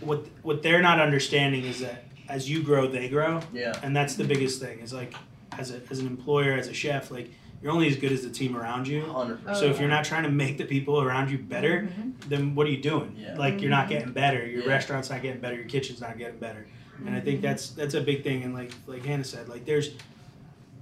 what 0.00 0.26
what 0.42 0.62
they're 0.62 0.82
not 0.82 1.00
understanding 1.00 1.64
is 1.64 1.80
that 1.80 2.04
as 2.30 2.48
you 2.48 2.62
grow, 2.62 2.86
they 2.86 3.10
grow, 3.10 3.40
Yeah. 3.52 3.78
and 3.82 3.94
that's 3.94 4.14
the 4.14 4.24
biggest 4.24 4.58
thing. 4.58 4.80
Is 4.80 4.94
like 4.94 5.12
as 5.58 5.70
a 5.70 5.82
as 5.90 5.98
an 5.98 6.06
employer, 6.06 6.52
as 6.52 6.68
a 6.68 6.74
chef, 6.74 7.10
like 7.10 7.30
you're 7.64 7.72
only 7.72 7.88
as 7.88 7.96
good 7.96 8.12
as 8.12 8.22
the 8.22 8.28
team 8.30 8.54
around 8.56 8.86
you. 8.86 9.00
Hundred 9.06 9.38
Oh, 9.42 9.48
percent. 9.48 9.56
so 9.56 9.64
if 9.64 9.80
you're 9.80 9.88
not 9.88 10.04
trying 10.04 10.24
to 10.24 10.30
make 10.30 10.58
the 10.58 10.66
people 10.66 11.00
around 11.00 11.30
you 11.30 11.38
better, 11.38 11.88
Mhm. 11.98 12.12
then 12.28 12.54
what 12.54 12.66
are 12.66 12.70
you 12.70 12.82
doing? 12.82 13.16
Yeah. 13.18 13.36
Like 13.38 13.62
you're 13.62 13.70
not 13.70 13.88
getting 13.88 14.12
better. 14.12 14.46
Your 14.46 14.62
Yeah. 14.64 14.68
restaurant's 14.68 15.08
not 15.08 15.22
getting 15.22 15.40
better. 15.40 15.56
Your 15.56 15.64
kitchen's 15.64 16.00
not 16.02 16.18
getting 16.18 16.38
better. 16.38 16.66
And 17.06 17.16
I 17.16 17.20
think 17.20 17.38
Mm-hmm. 17.38 17.46
that's 17.46 17.70
that's 17.70 17.94
a 17.94 18.02
big 18.02 18.22
thing. 18.22 18.42
And 18.42 18.52
like 18.54 18.72
like 18.86 19.04
Hannah 19.06 19.24
said, 19.24 19.48
like 19.48 19.64
there's 19.64 19.90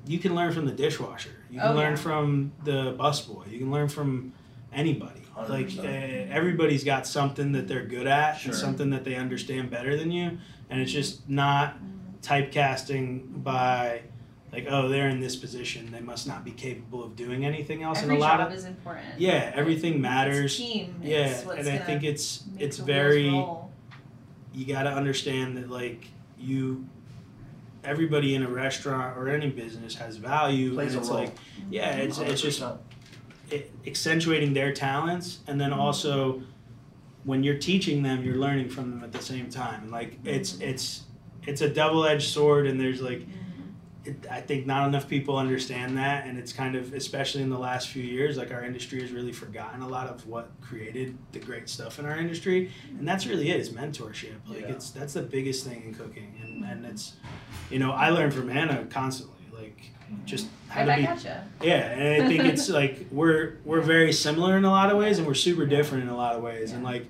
you 0.04 0.18
can 0.18 0.34
learn 0.34 0.50
from 0.52 0.66
the 0.66 0.72
dishwasher. 0.72 1.30
You 1.48 1.60
can 1.60 1.68
Oh, 1.68 1.74
learn 1.76 1.92
yeah. 1.92 1.96
from 1.96 2.50
the 2.64 2.96
busboy. 2.98 3.50
You 3.52 3.58
can 3.60 3.70
learn 3.70 3.88
from 3.88 4.32
anybody. 4.72 5.20
Like 5.48 5.70
uh, 5.78 5.82
everybody's 5.82 6.82
got 6.82 7.06
something 7.06 7.52
that 7.52 7.68
they're 7.68 7.84
good 7.86 8.08
at 8.08 8.38
Sure. 8.38 8.50
and 8.50 8.60
something 8.60 8.90
that 8.90 9.04
they 9.04 9.14
understand 9.14 9.70
better 9.70 9.96
than 9.96 10.10
you. 10.10 10.38
And 10.68 10.80
it's 10.80 10.90
just 10.92 11.28
not 11.28 11.78
typecasting 12.22 13.42
by 13.42 14.02
like 14.52 14.66
oh 14.68 14.88
they're 14.88 15.08
in 15.08 15.20
this 15.20 15.34
position 15.34 15.90
they 15.90 16.00
must 16.00 16.26
not 16.26 16.44
be 16.44 16.50
capable 16.50 17.02
of 17.02 17.16
doing 17.16 17.44
anything 17.44 17.82
else. 17.82 17.98
every 17.98 18.14
and 18.14 18.22
a 18.22 18.26
lot 18.26 18.38
job 18.38 18.48
of 18.48 18.54
is 18.56 18.64
important 18.64 19.06
yeah 19.18 19.50
everything 19.54 20.00
matters. 20.00 20.44
it's 20.44 20.56
team 20.56 21.00
yeah, 21.02 21.26
it's 21.26 21.44
what's 21.44 21.58
and 21.60 21.68
I 21.68 21.78
think 21.78 22.04
it's 22.04 22.44
it's 22.58 22.76
very 22.76 23.30
roll. 23.30 23.70
you 24.52 24.66
got 24.66 24.82
to 24.82 24.90
understand 24.90 25.56
that 25.56 25.70
like 25.70 26.08
you 26.38 26.86
everybody 27.82 28.34
in 28.34 28.42
a 28.42 28.48
restaurant 28.48 29.16
or 29.16 29.28
any 29.28 29.50
business 29.50 29.94
has 29.96 30.16
value 30.16 30.74
Plays 30.74 30.94
and 30.94 30.96
a 30.96 31.00
it's 31.00 31.08
role. 31.08 31.18
like 31.20 31.34
yeah 31.70 31.92
mm-hmm. 31.92 32.00
it's, 32.02 32.18
it's 32.18 32.42
just 32.42 32.62
it, 33.50 33.72
accentuating 33.86 34.52
their 34.52 34.72
talents 34.72 35.40
and 35.46 35.60
then 35.60 35.70
mm-hmm. 35.70 35.80
also 35.80 36.42
when 37.24 37.42
you're 37.42 37.58
teaching 37.58 38.02
them 38.02 38.22
you're 38.22 38.36
learning 38.36 38.68
from 38.68 38.90
them 38.90 39.02
at 39.02 39.12
the 39.12 39.22
same 39.22 39.48
time 39.48 39.90
like 39.90 40.18
it's 40.24 40.52
mm-hmm. 40.52 40.70
it's 40.70 41.04
it's 41.44 41.60
a 41.60 41.68
double-edged 41.68 42.28
sword 42.28 42.66
and 42.68 42.80
there's 42.80 43.00
like 43.00 43.26
it, 44.04 44.26
I 44.30 44.40
think 44.40 44.66
not 44.66 44.88
enough 44.88 45.08
people 45.08 45.36
understand 45.36 45.96
that, 45.98 46.26
and 46.26 46.38
it's 46.38 46.52
kind 46.52 46.74
of, 46.74 46.92
especially 46.92 47.42
in 47.42 47.50
the 47.50 47.58
last 47.58 47.88
few 47.88 48.02
years, 48.02 48.36
like 48.36 48.52
our 48.52 48.64
industry 48.64 49.00
has 49.00 49.12
really 49.12 49.32
forgotten 49.32 49.82
a 49.82 49.88
lot 49.88 50.08
of 50.08 50.26
what 50.26 50.50
created 50.60 51.16
the 51.32 51.38
great 51.38 51.68
stuff 51.68 51.98
in 51.98 52.06
our 52.06 52.16
industry, 52.16 52.70
and 52.98 53.06
that's 53.06 53.26
really 53.26 53.50
it. 53.50 53.60
Is 53.60 53.70
mentorship. 53.70 54.34
Like 54.48 54.62
Yeah. 54.62 54.68
it's 54.68 54.90
that's 54.90 55.12
the 55.12 55.22
biggest 55.22 55.64
thing 55.66 55.84
in 55.86 55.94
cooking, 55.94 56.34
and 56.42 56.64
and 56.64 56.84
it's, 56.86 57.14
you 57.70 57.78
know, 57.78 57.92
I 57.92 58.10
learn 58.10 58.30
from 58.30 58.48
Hannah 58.48 58.84
constantly, 58.86 59.44
like 59.52 59.78
mm-hmm. 60.10 60.24
just 60.24 60.48
how 60.68 60.84
right 60.86 60.96
to 60.96 61.02
back 61.02 61.22
be. 61.22 61.28
at 61.28 61.36
ya. 61.36 61.40
Yeah, 61.62 61.90
and 61.90 62.24
I 62.24 62.28
think 62.28 62.44
it's 62.44 62.68
like 62.80 63.06
we're 63.10 63.58
we're 63.64 63.82
very 63.82 64.12
similar 64.12 64.56
in 64.56 64.64
a 64.64 64.70
lot 64.70 64.90
of 64.90 64.98
ways, 64.98 65.18
and 65.18 65.26
we're 65.26 65.34
super 65.34 65.66
different 65.66 66.04
in 66.04 66.10
a 66.10 66.16
lot 66.16 66.34
of 66.34 66.42
ways, 66.42 66.72
and 66.72 66.82
like, 66.82 67.06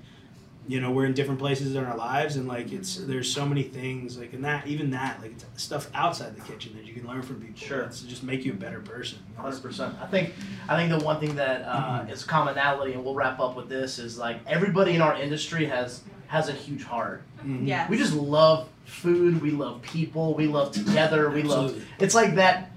you 0.67 0.79
know, 0.79 0.91
we're 0.91 1.05
in 1.05 1.13
different 1.13 1.39
places 1.39 1.75
in 1.75 1.83
our 1.83 1.97
lives, 1.97 2.37
and 2.37 2.47
like 2.47 2.71
it's 2.71 2.95
there's 2.95 3.29
so 3.29 3.45
many 3.45 3.63
things 3.63 4.17
like 4.17 4.31
and 4.33 4.45
that 4.45 4.65
even 4.65 4.91
that 4.91 5.21
like 5.21 5.31
it's 5.31 5.45
stuff 5.61 5.89
outside 5.93 6.35
the 6.35 6.41
kitchen 6.41 6.73
that 6.75 6.85
you 6.85 6.93
can 6.93 7.05
learn 7.05 7.21
from 7.21 7.41
people. 7.41 7.55
Sure. 7.59 7.81
It's 7.81 8.01
to 8.01 8.07
just 8.07 8.23
make 8.23 8.45
you 8.45 8.53
a 8.53 8.55
better 8.55 8.79
person. 8.79 9.19
Hundred 9.35 9.61
percent. 9.61 9.95
I 10.01 10.05
think 10.07 10.33
I 10.69 10.77
think 10.77 10.97
the 10.97 11.05
one 11.05 11.19
thing 11.19 11.35
that 11.35 11.63
uh, 11.63 11.83
Mm-hmm. 11.99 12.09
is 12.11 12.23
commonality, 12.23 12.93
and 12.93 13.03
we'll 13.03 13.13
wrap 13.15 13.39
up 13.39 13.55
with 13.57 13.67
this, 13.67 13.99
is 13.99 14.17
like 14.17 14.37
everybody 14.47 14.95
in 14.95 15.01
our 15.01 15.15
industry 15.19 15.65
has 15.65 16.01
has 16.27 16.47
a 16.49 16.53
huge 16.53 16.83
heart. 16.83 17.23
Mhm. 17.45 17.67
yeah 17.67 17.87
We 17.89 17.97
just 17.97 18.13
love 18.13 18.69
food. 18.85 19.41
We 19.41 19.51
love 19.51 19.81
people. 19.81 20.33
We 20.33 20.47
love 20.47 20.71
together. 20.71 21.29
We 21.29 21.43
love. 21.43 21.81
It's 21.99 22.15
like 22.15 22.35
that. 22.35 22.71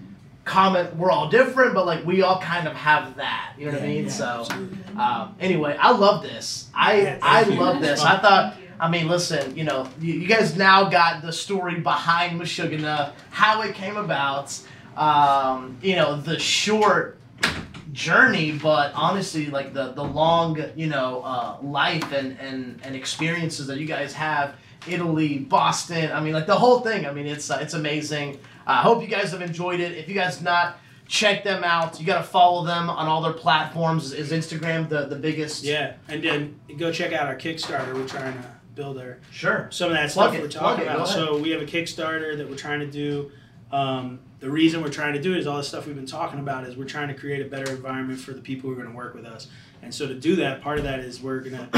Comment 0.46 0.94
we're 0.96 1.10
all 1.10 1.28
different, 1.28 1.74
but 1.74 1.84
like 1.84 2.06
we 2.06 2.22
all 2.22 2.40
kind 2.40 2.66
of 2.66 2.74
have 2.74 3.16
that. 3.16 3.54
You 3.58 3.66
know 3.66 3.72
what 3.72 3.82
I 3.82 3.86
mean? 3.86 4.08
So 4.08 4.46
um, 4.96 5.34
anyway, 5.40 5.76
I 5.78 5.90
love 5.90 6.22
this. 6.22 6.68
I 6.72 7.00
Yeah, 7.02 7.18
I 7.20 7.44
you. 7.44 7.60
love 7.60 7.82
this. 7.82 8.00
I 8.00 8.18
thought. 8.18 8.56
I 8.78 8.90
mean, 8.90 9.08
listen, 9.08 9.56
you 9.56 9.64
know, 9.64 9.88
you, 10.00 10.12
you 10.14 10.28
guys 10.28 10.54
now 10.56 10.88
got 10.88 11.22
the 11.22 11.32
story 11.32 11.80
behind 11.80 12.38
Meshugganah, 12.38 13.12
how 13.30 13.62
it 13.62 13.74
came 13.74 13.96
about, 13.96 14.58
um, 14.96 15.78
you 15.82 15.96
know, 15.96 16.20
the 16.20 16.38
short 16.38 17.18
journey, 17.92 18.52
but 18.52 18.92
honestly, 18.94 19.46
like 19.46 19.72
the, 19.72 19.92
the 19.92 20.04
long, 20.04 20.62
you 20.76 20.88
know, 20.88 21.22
uh, 21.22 21.56
life 21.62 22.12
and, 22.12 22.38
and, 22.38 22.78
and 22.84 22.94
experiences 22.94 23.66
that 23.68 23.78
you 23.78 23.86
guys 23.86 24.12
have, 24.12 24.54
Italy, 24.86 25.38
Boston, 25.38 26.12
I 26.12 26.20
mean, 26.20 26.34
like 26.34 26.46
the 26.46 26.54
whole 26.58 26.80
thing. 26.80 27.06
I 27.06 27.12
mean, 27.12 27.26
it's, 27.26 27.50
uh, 27.50 27.58
it's 27.62 27.72
amazing. 27.74 28.38
I 28.66 28.82
hope 28.82 29.02
you 29.02 29.08
guys 29.08 29.30
have 29.32 29.42
enjoyed 29.42 29.80
it. 29.80 29.92
If 29.92 30.08
you 30.08 30.14
guys 30.14 30.42
not, 30.42 30.78
check 31.06 31.44
them 31.44 31.62
out. 31.62 32.00
You 32.00 32.06
got 32.06 32.18
to 32.18 32.24
follow 32.24 32.64
them 32.64 32.90
on 32.90 33.06
all 33.06 33.22
their 33.22 33.32
platforms. 33.32 34.12
Is 34.12 34.32
Instagram 34.32 34.88
the, 34.88 35.06
the 35.06 35.16
biggest? 35.16 35.62
Yeah, 35.62 35.94
and 36.08 36.22
then 36.22 36.60
go 36.76 36.92
check 36.92 37.12
out 37.12 37.26
our 37.26 37.36
Kickstarter. 37.36 37.94
We're 37.94 38.08
trying 38.08 38.34
to 38.34 38.56
build 38.74 38.98
our 38.98 39.18
Sure. 39.30 39.68
some 39.70 39.90
of 39.90 39.94
that 39.96 40.10
Plug 40.10 40.30
stuff 40.30 40.34
it, 40.34 40.42
we're 40.42 40.48
talking 40.48 40.84
it, 40.84 40.88
about. 40.90 41.08
So 41.08 41.38
we 41.38 41.50
have 41.50 41.62
a 41.62 41.66
Kickstarter 41.66 42.36
that 42.36 42.48
we're 42.48 42.56
trying 42.56 42.80
to 42.80 42.90
do. 42.90 43.30
Um, 43.72 44.20
the 44.38 44.50
reason 44.50 44.82
we're 44.82 44.90
trying 44.90 45.14
to 45.14 45.22
do 45.22 45.32
it 45.32 45.38
is 45.38 45.46
all 45.46 45.56
the 45.56 45.62
stuff 45.64 45.86
we've 45.86 45.96
been 45.96 46.06
talking 46.06 46.38
about 46.40 46.64
is 46.64 46.76
we're 46.76 46.84
trying 46.84 47.08
to 47.08 47.14
create 47.14 47.44
a 47.44 47.48
better 47.48 47.70
environment 47.72 48.20
for 48.20 48.32
the 48.32 48.40
people 48.40 48.68
who 48.68 48.74
are 48.74 48.82
going 48.82 48.90
to 48.90 48.96
work 48.96 49.14
with 49.14 49.24
us. 49.24 49.48
And 49.82 49.94
so 49.94 50.06
to 50.06 50.14
do 50.14 50.36
that, 50.36 50.60
part 50.62 50.78
of 50.78 50.84
that 50.84 51.00
is 51.00 51.22
we're 51.22 51.40
gonna 51.40 51.68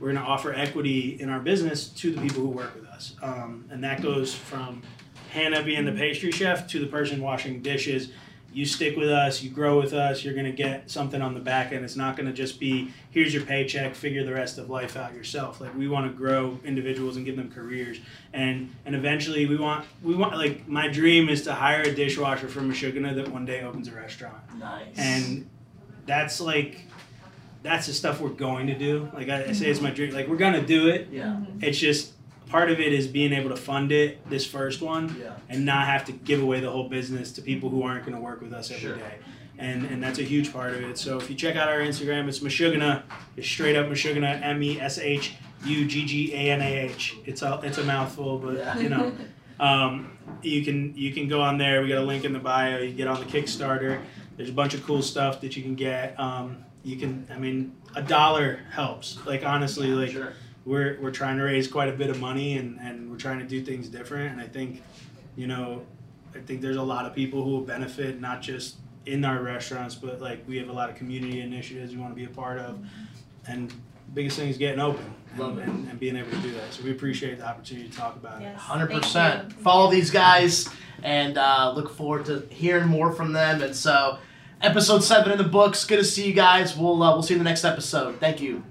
we're 0.00 0.12
gonna 0.12 0.24
offer 0.26 0.52
equity 0.54 1.20
in 1.20 1.28
our 1.28 1.40
business 1.40 1.88
to 1.88 2.10
the 2.12 2.20
people 2.20 2.42
who 2.42 2.48
work 2.48 2.74
with 2.74 2.86
us, 2.86 3.14
um, 3.22 3.66
and 3.70 3.82
that 3.84 4.00
goes 4.00 4.34
from 4.34 4.82
Hannah 5.30 5.62
being 5.62 5.84
the 5.84 5.92
pastry 5.92 6.30
chef 6.32 6.66
to 6.68 6.78
the 6.78 6.86
person 6.86 7.20
washing 7.22 7.62
dishes. 7.62 8.10
You 8.50 8.64
stick 8.64 8.96
with 8.96 9.10
us, 9.10 9.42
you 9.42 9.50
grow 9.50 9.78
with 9.78 9.92
us, 9.92 10.24
you're 10.24 10.34
gonna 10.34 10.50
get 10.52 10.90
something 10.90 11.20
on 11.20 11.34
the 11.34 11.40
back 11.40 11.70
end. 11.70 11.84
It's 11.84 11.96
not 11.96 12.16
gonna 12.16 12.32
just 12.32 12.58
be 12.58 12.92
here's 13.10 13.32
your 13.34 13.42
paycheck, 13.44 13.94
figure 13.94 14.24
the 14.24 14.32
rest 14.32 14.56
of 14.56 14.70
life 14.70 14.96
out 14.96 15.14
yourself. 15.14 15.60
Like 15.60 15.76
we 15.76 15.86
want 15.86 16.10
to 16.10 16.16
grow 16.16 16.58
individuals 16.64 17.16
and 17.16 17.26
give 17.26 17.36
them 17.36 17.50
careers, 17.52 17.98
and 18.32 18.74
and 18.86 18.96
eventually 18.96 19.44
we 19.46 19.56
want 19.56 19.84
we 20.02 20.14
want 20.14 20.34
like 20.36 20.66
my 20.66 20.88
dream 20.88 21.28
is 21.28 21.42
to 21.42 21.52
hire 21.52 21.82
a 21.82 21.94
dishwasher 21.94 22.48
from 22.48 22.72
Meshugganah 22.72 23.14
that 23.16 23.28
one 23.28 23.44
day 23.44 23.60
opens 23.62 23.86
a 23.86 23.92
restaurant 23.92 24.38
Nice. 24.58 24.96
and 24.96 25.48
that's 26.06 26.40
like 26.40 26.86
that's 27.62 27.86
the 27.86 27.92
stuff 27.92 28.20
we're 28.20 28.30
going 28.30 28.66
to 28.68 28.78
do 28.78 29.10
like 29.12 29.28
I, 29.28 29.44
I 29.44 29.52
say 29.52 29.66
it's 29.68 29.80
my 29.82 29.90
dream 29.90 30.14
like 30.14 30.26
we're 30.26 30.36
gonna 30.36 30.64
do 30.64 30.88
it 30.88 31.08
yeah. 31.12 31.38
it's 31.60 31.78
just 31.78 32.12
part 32.48 32.70
of 32.70 32.80
it 32.80 32.92
is 32.92 33.06
being 33.06 33.32
able 33.32 33.50
to 33.50 33.56
fund 33.56 33.92
it 33.92 34.28
this 34.30 34.46
first 34.46 34.80
one 34.82 35.16
Yeah. 35.20 35.32
and 35.48 35.64
not 35.64 35.86
have 35.86 36.04
to 36.06 36.12
give 36.12 36.42
away 36.42 36.60
the 36.60 36.70
whole 36.70 36.88
business 36.88 37.32
to 37.32 37.42
people 37.42 37.68
who 37.70 37.82
aren't 37.82 38.04
going 38.04 38.16
to 38.16 38.20
work 38.22 38.40
with 38.40 38.52
us 38.52 38.70
every 38.70 38.90
day, 38.92 38.98
Sure. 38.98 39.02
and 39.58 39.84
and 39.86 40.02
that's 40.02 40.18
a 40.18 40.22
huge 40.22 40.52
part 40.52 40.74
of 40.74 40.80
it 40.82 40.98
so 40.98 41.18
if 41.18 41.28
you 41.30 41.36
check 41.36 41.56
out 41.56 41.68
our 41.68 41.78
instagram 41.80 42.28
it's 42.28 42.40
Meshugganah. 42.40 43.02
it's 43.36 43.46
straight 43.46 43.76
up 43.76 43.86
Meshugganah, 43.86 44.42
m-e-s-h-u-g-g-a-n-a-h 44.42 47.16
it's 47.24 47.42
a 47.42 47.60
it's 47.62 47.78
a 47.78 47.84
mouthful 47.84 48.38
but 48.38 48.56
Yeah. 48.56 48.78
you 48.78 48.88
know 48.88 49.12
um, 49.60 50.16
you 50.42 50.64
can 50.64 50.94
you 50.96 51.12
can 51.12 51.26
go 51.26 51.40
on 51.40 51.58
there. 51.58 51.82
We 51.82 51.88
got 51.88 51.98
a 51.98 52.04
link 52.06 52.24
in 52.24 52.32
the 52.32 52.38
bio. 52.38 52.78
You 52.78 52.92
get 52.92 53.08
on 53.08 53.18
the 53.18 53.26
Kickstarter. 53.26 54.00
There's 54.36 54.50
a 54.50 54.52
bunch 54.52 54.72
of 54.74 54.84
cool 54.84 55.02
stuff 55.02 55.40
that 55.40 55.56
you 55.56 55.64
can 55.64 55.74
get. 55.74 56.14
Um, 56.16 56.58
you 56.84 56.96
can, 56.96 57.26
I 57.28 57.38
mean, 57.38 57.74
a 57.96 58.02
dollar 58.02 58.60
helps. 58.70 59.18
Like 59.26 59.44
honestly, 59.44 59.88
like 59.88 60.10
Sure. 60.12 60.32
We're 60.68 60.98
we're 61.00 61.10
trying 61.10 61.38
to 61.38 61.44
raise 61.44 61.66
quite 61.66 61.88
a 61.88 61.92
bit 61.92 62.10
of 62.10 62.20
money 62.20 62.58
and 62.58 62.78
and 62.80 63.10
we're 63.10 63.16
trying 63.16 63.38
to 63.38 63.46
do 63.46 63.64
things 63.64 63.88
different. 63.88 64.32
And 64.32 64.40
I 64.40 64.46
think, 64.46 64.82
you 65.36 65.46
know, 65.46 65.84
I 66.34 66.40
think 66.40 66.60
there's 66.60 66.76
a 66.76 66.82
lot 66.82 67.06
of 67.06 67.14
people 67.14 67.42
who 67.42 67.50
will 67.50 67.62
benefit 67.62 68.20
not 68.20 68.42
just 68.42 68.76
in 69.06 69.24
our 69.24 69.42
restaurants, 69.42 69.94
but 69.94 70.20
like 70.20 70.46
we 70.46 70.58
have 70.58 70.68
a 70.68 70.72
lot 70.72 70.90
of 70.90 70.96
community 70.96 71.40
initiatives 71.40 71.94
we 71.94 72.00
want 72.00 72.12
to 72.12 72.16
be 72.16 72.24
a 72.24 72.34
part 72.34 72.58
of. 72.58 72.78
And 73.46 73.72
biggest 74.14 74.36
thing 74.38 74.48
is 74.48 74.58
getting 74.58 74.80
open 74.80 75.14
and, 75.30 75.40
Love 75.40 75.58
it. 75.58 75.68
and, 75.68 75.88
and 75.88 75.98
being 75.98 76.16
able 76.16 76.30
to 76.30 76.38
do 76.38 76.52
that. 76.52 76.72
So 76.72 76.82
we 76.84 76.90
appreciate 76.90 77.38
the 77.38 77.46
opportunity 77.46 77.88
to 77.88 77.96
talk 77.96 78.16
about 78.16 78.42
it. 78.42 78.54
100%. 78.56 79.52
Follow 79.54 79.90
these 79.90 80.10
guys 80.10 80.68
and 81.02 81.38
uh, 81.38 81.72
look 81.74 81.90
forward 81.90 82.26
to 82.26 82.46
hearing 82.50 82.88
more 82.88 83.12
from 83.12 83.32
them. 83.32 83.62
And 83.62 83.74
so, 83.74 84.18
episode 84.60 85.02
seven 85.02 85.32
in 85.32 85.38
the 85.38 85.44
books. 85.44 85.84
Good 85.84 85.98
to 85.98 86.04
see 86.04 86.26
you 86.26 86.34
guys. 86.34 86.76
We'll 86.76 87.02
uh, 87.02 87.12
we'll 87.12 87.22
see 87.22 87.34
you 87.34 87.38
in 87.40 87.44
the 87.44 87.50
next 87.50 87.64
episode. 87.64 88.18
Thank 88.20 88.40
you. 88.40 88.64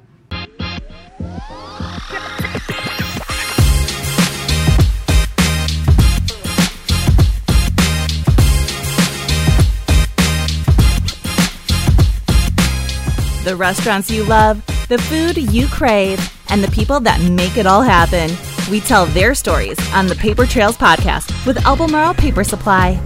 The 13.47 13.55
restaurants 13.55 14.11
you 14.11 14.25
love, 14.25 14.57
the 14.89 14.97
food 14.97 15.37
you 15.37 15.69
crave, 15.69 16.19
and 16.49 16.61
the 16.61 16.69
people 16.69 16.99
that 16.99 17.21
make 17.31 17.55
it 17.55 17.65
all 17.65 17.81
happen. 17.81 18.29
We 18.69 18.81
tell 18.81 19.05
their 19.05 19.33
stories 19.35 19.79
on 19.93 20.07
the 20.07 20.15
Paper 20.15 20.45
Trails 20.45 20.75
podcast 20.75 21.45
with 21.45 21.65
Albemarle 21.65 22.15
Paper 22.15 22.43
Supply. 22.43 22.99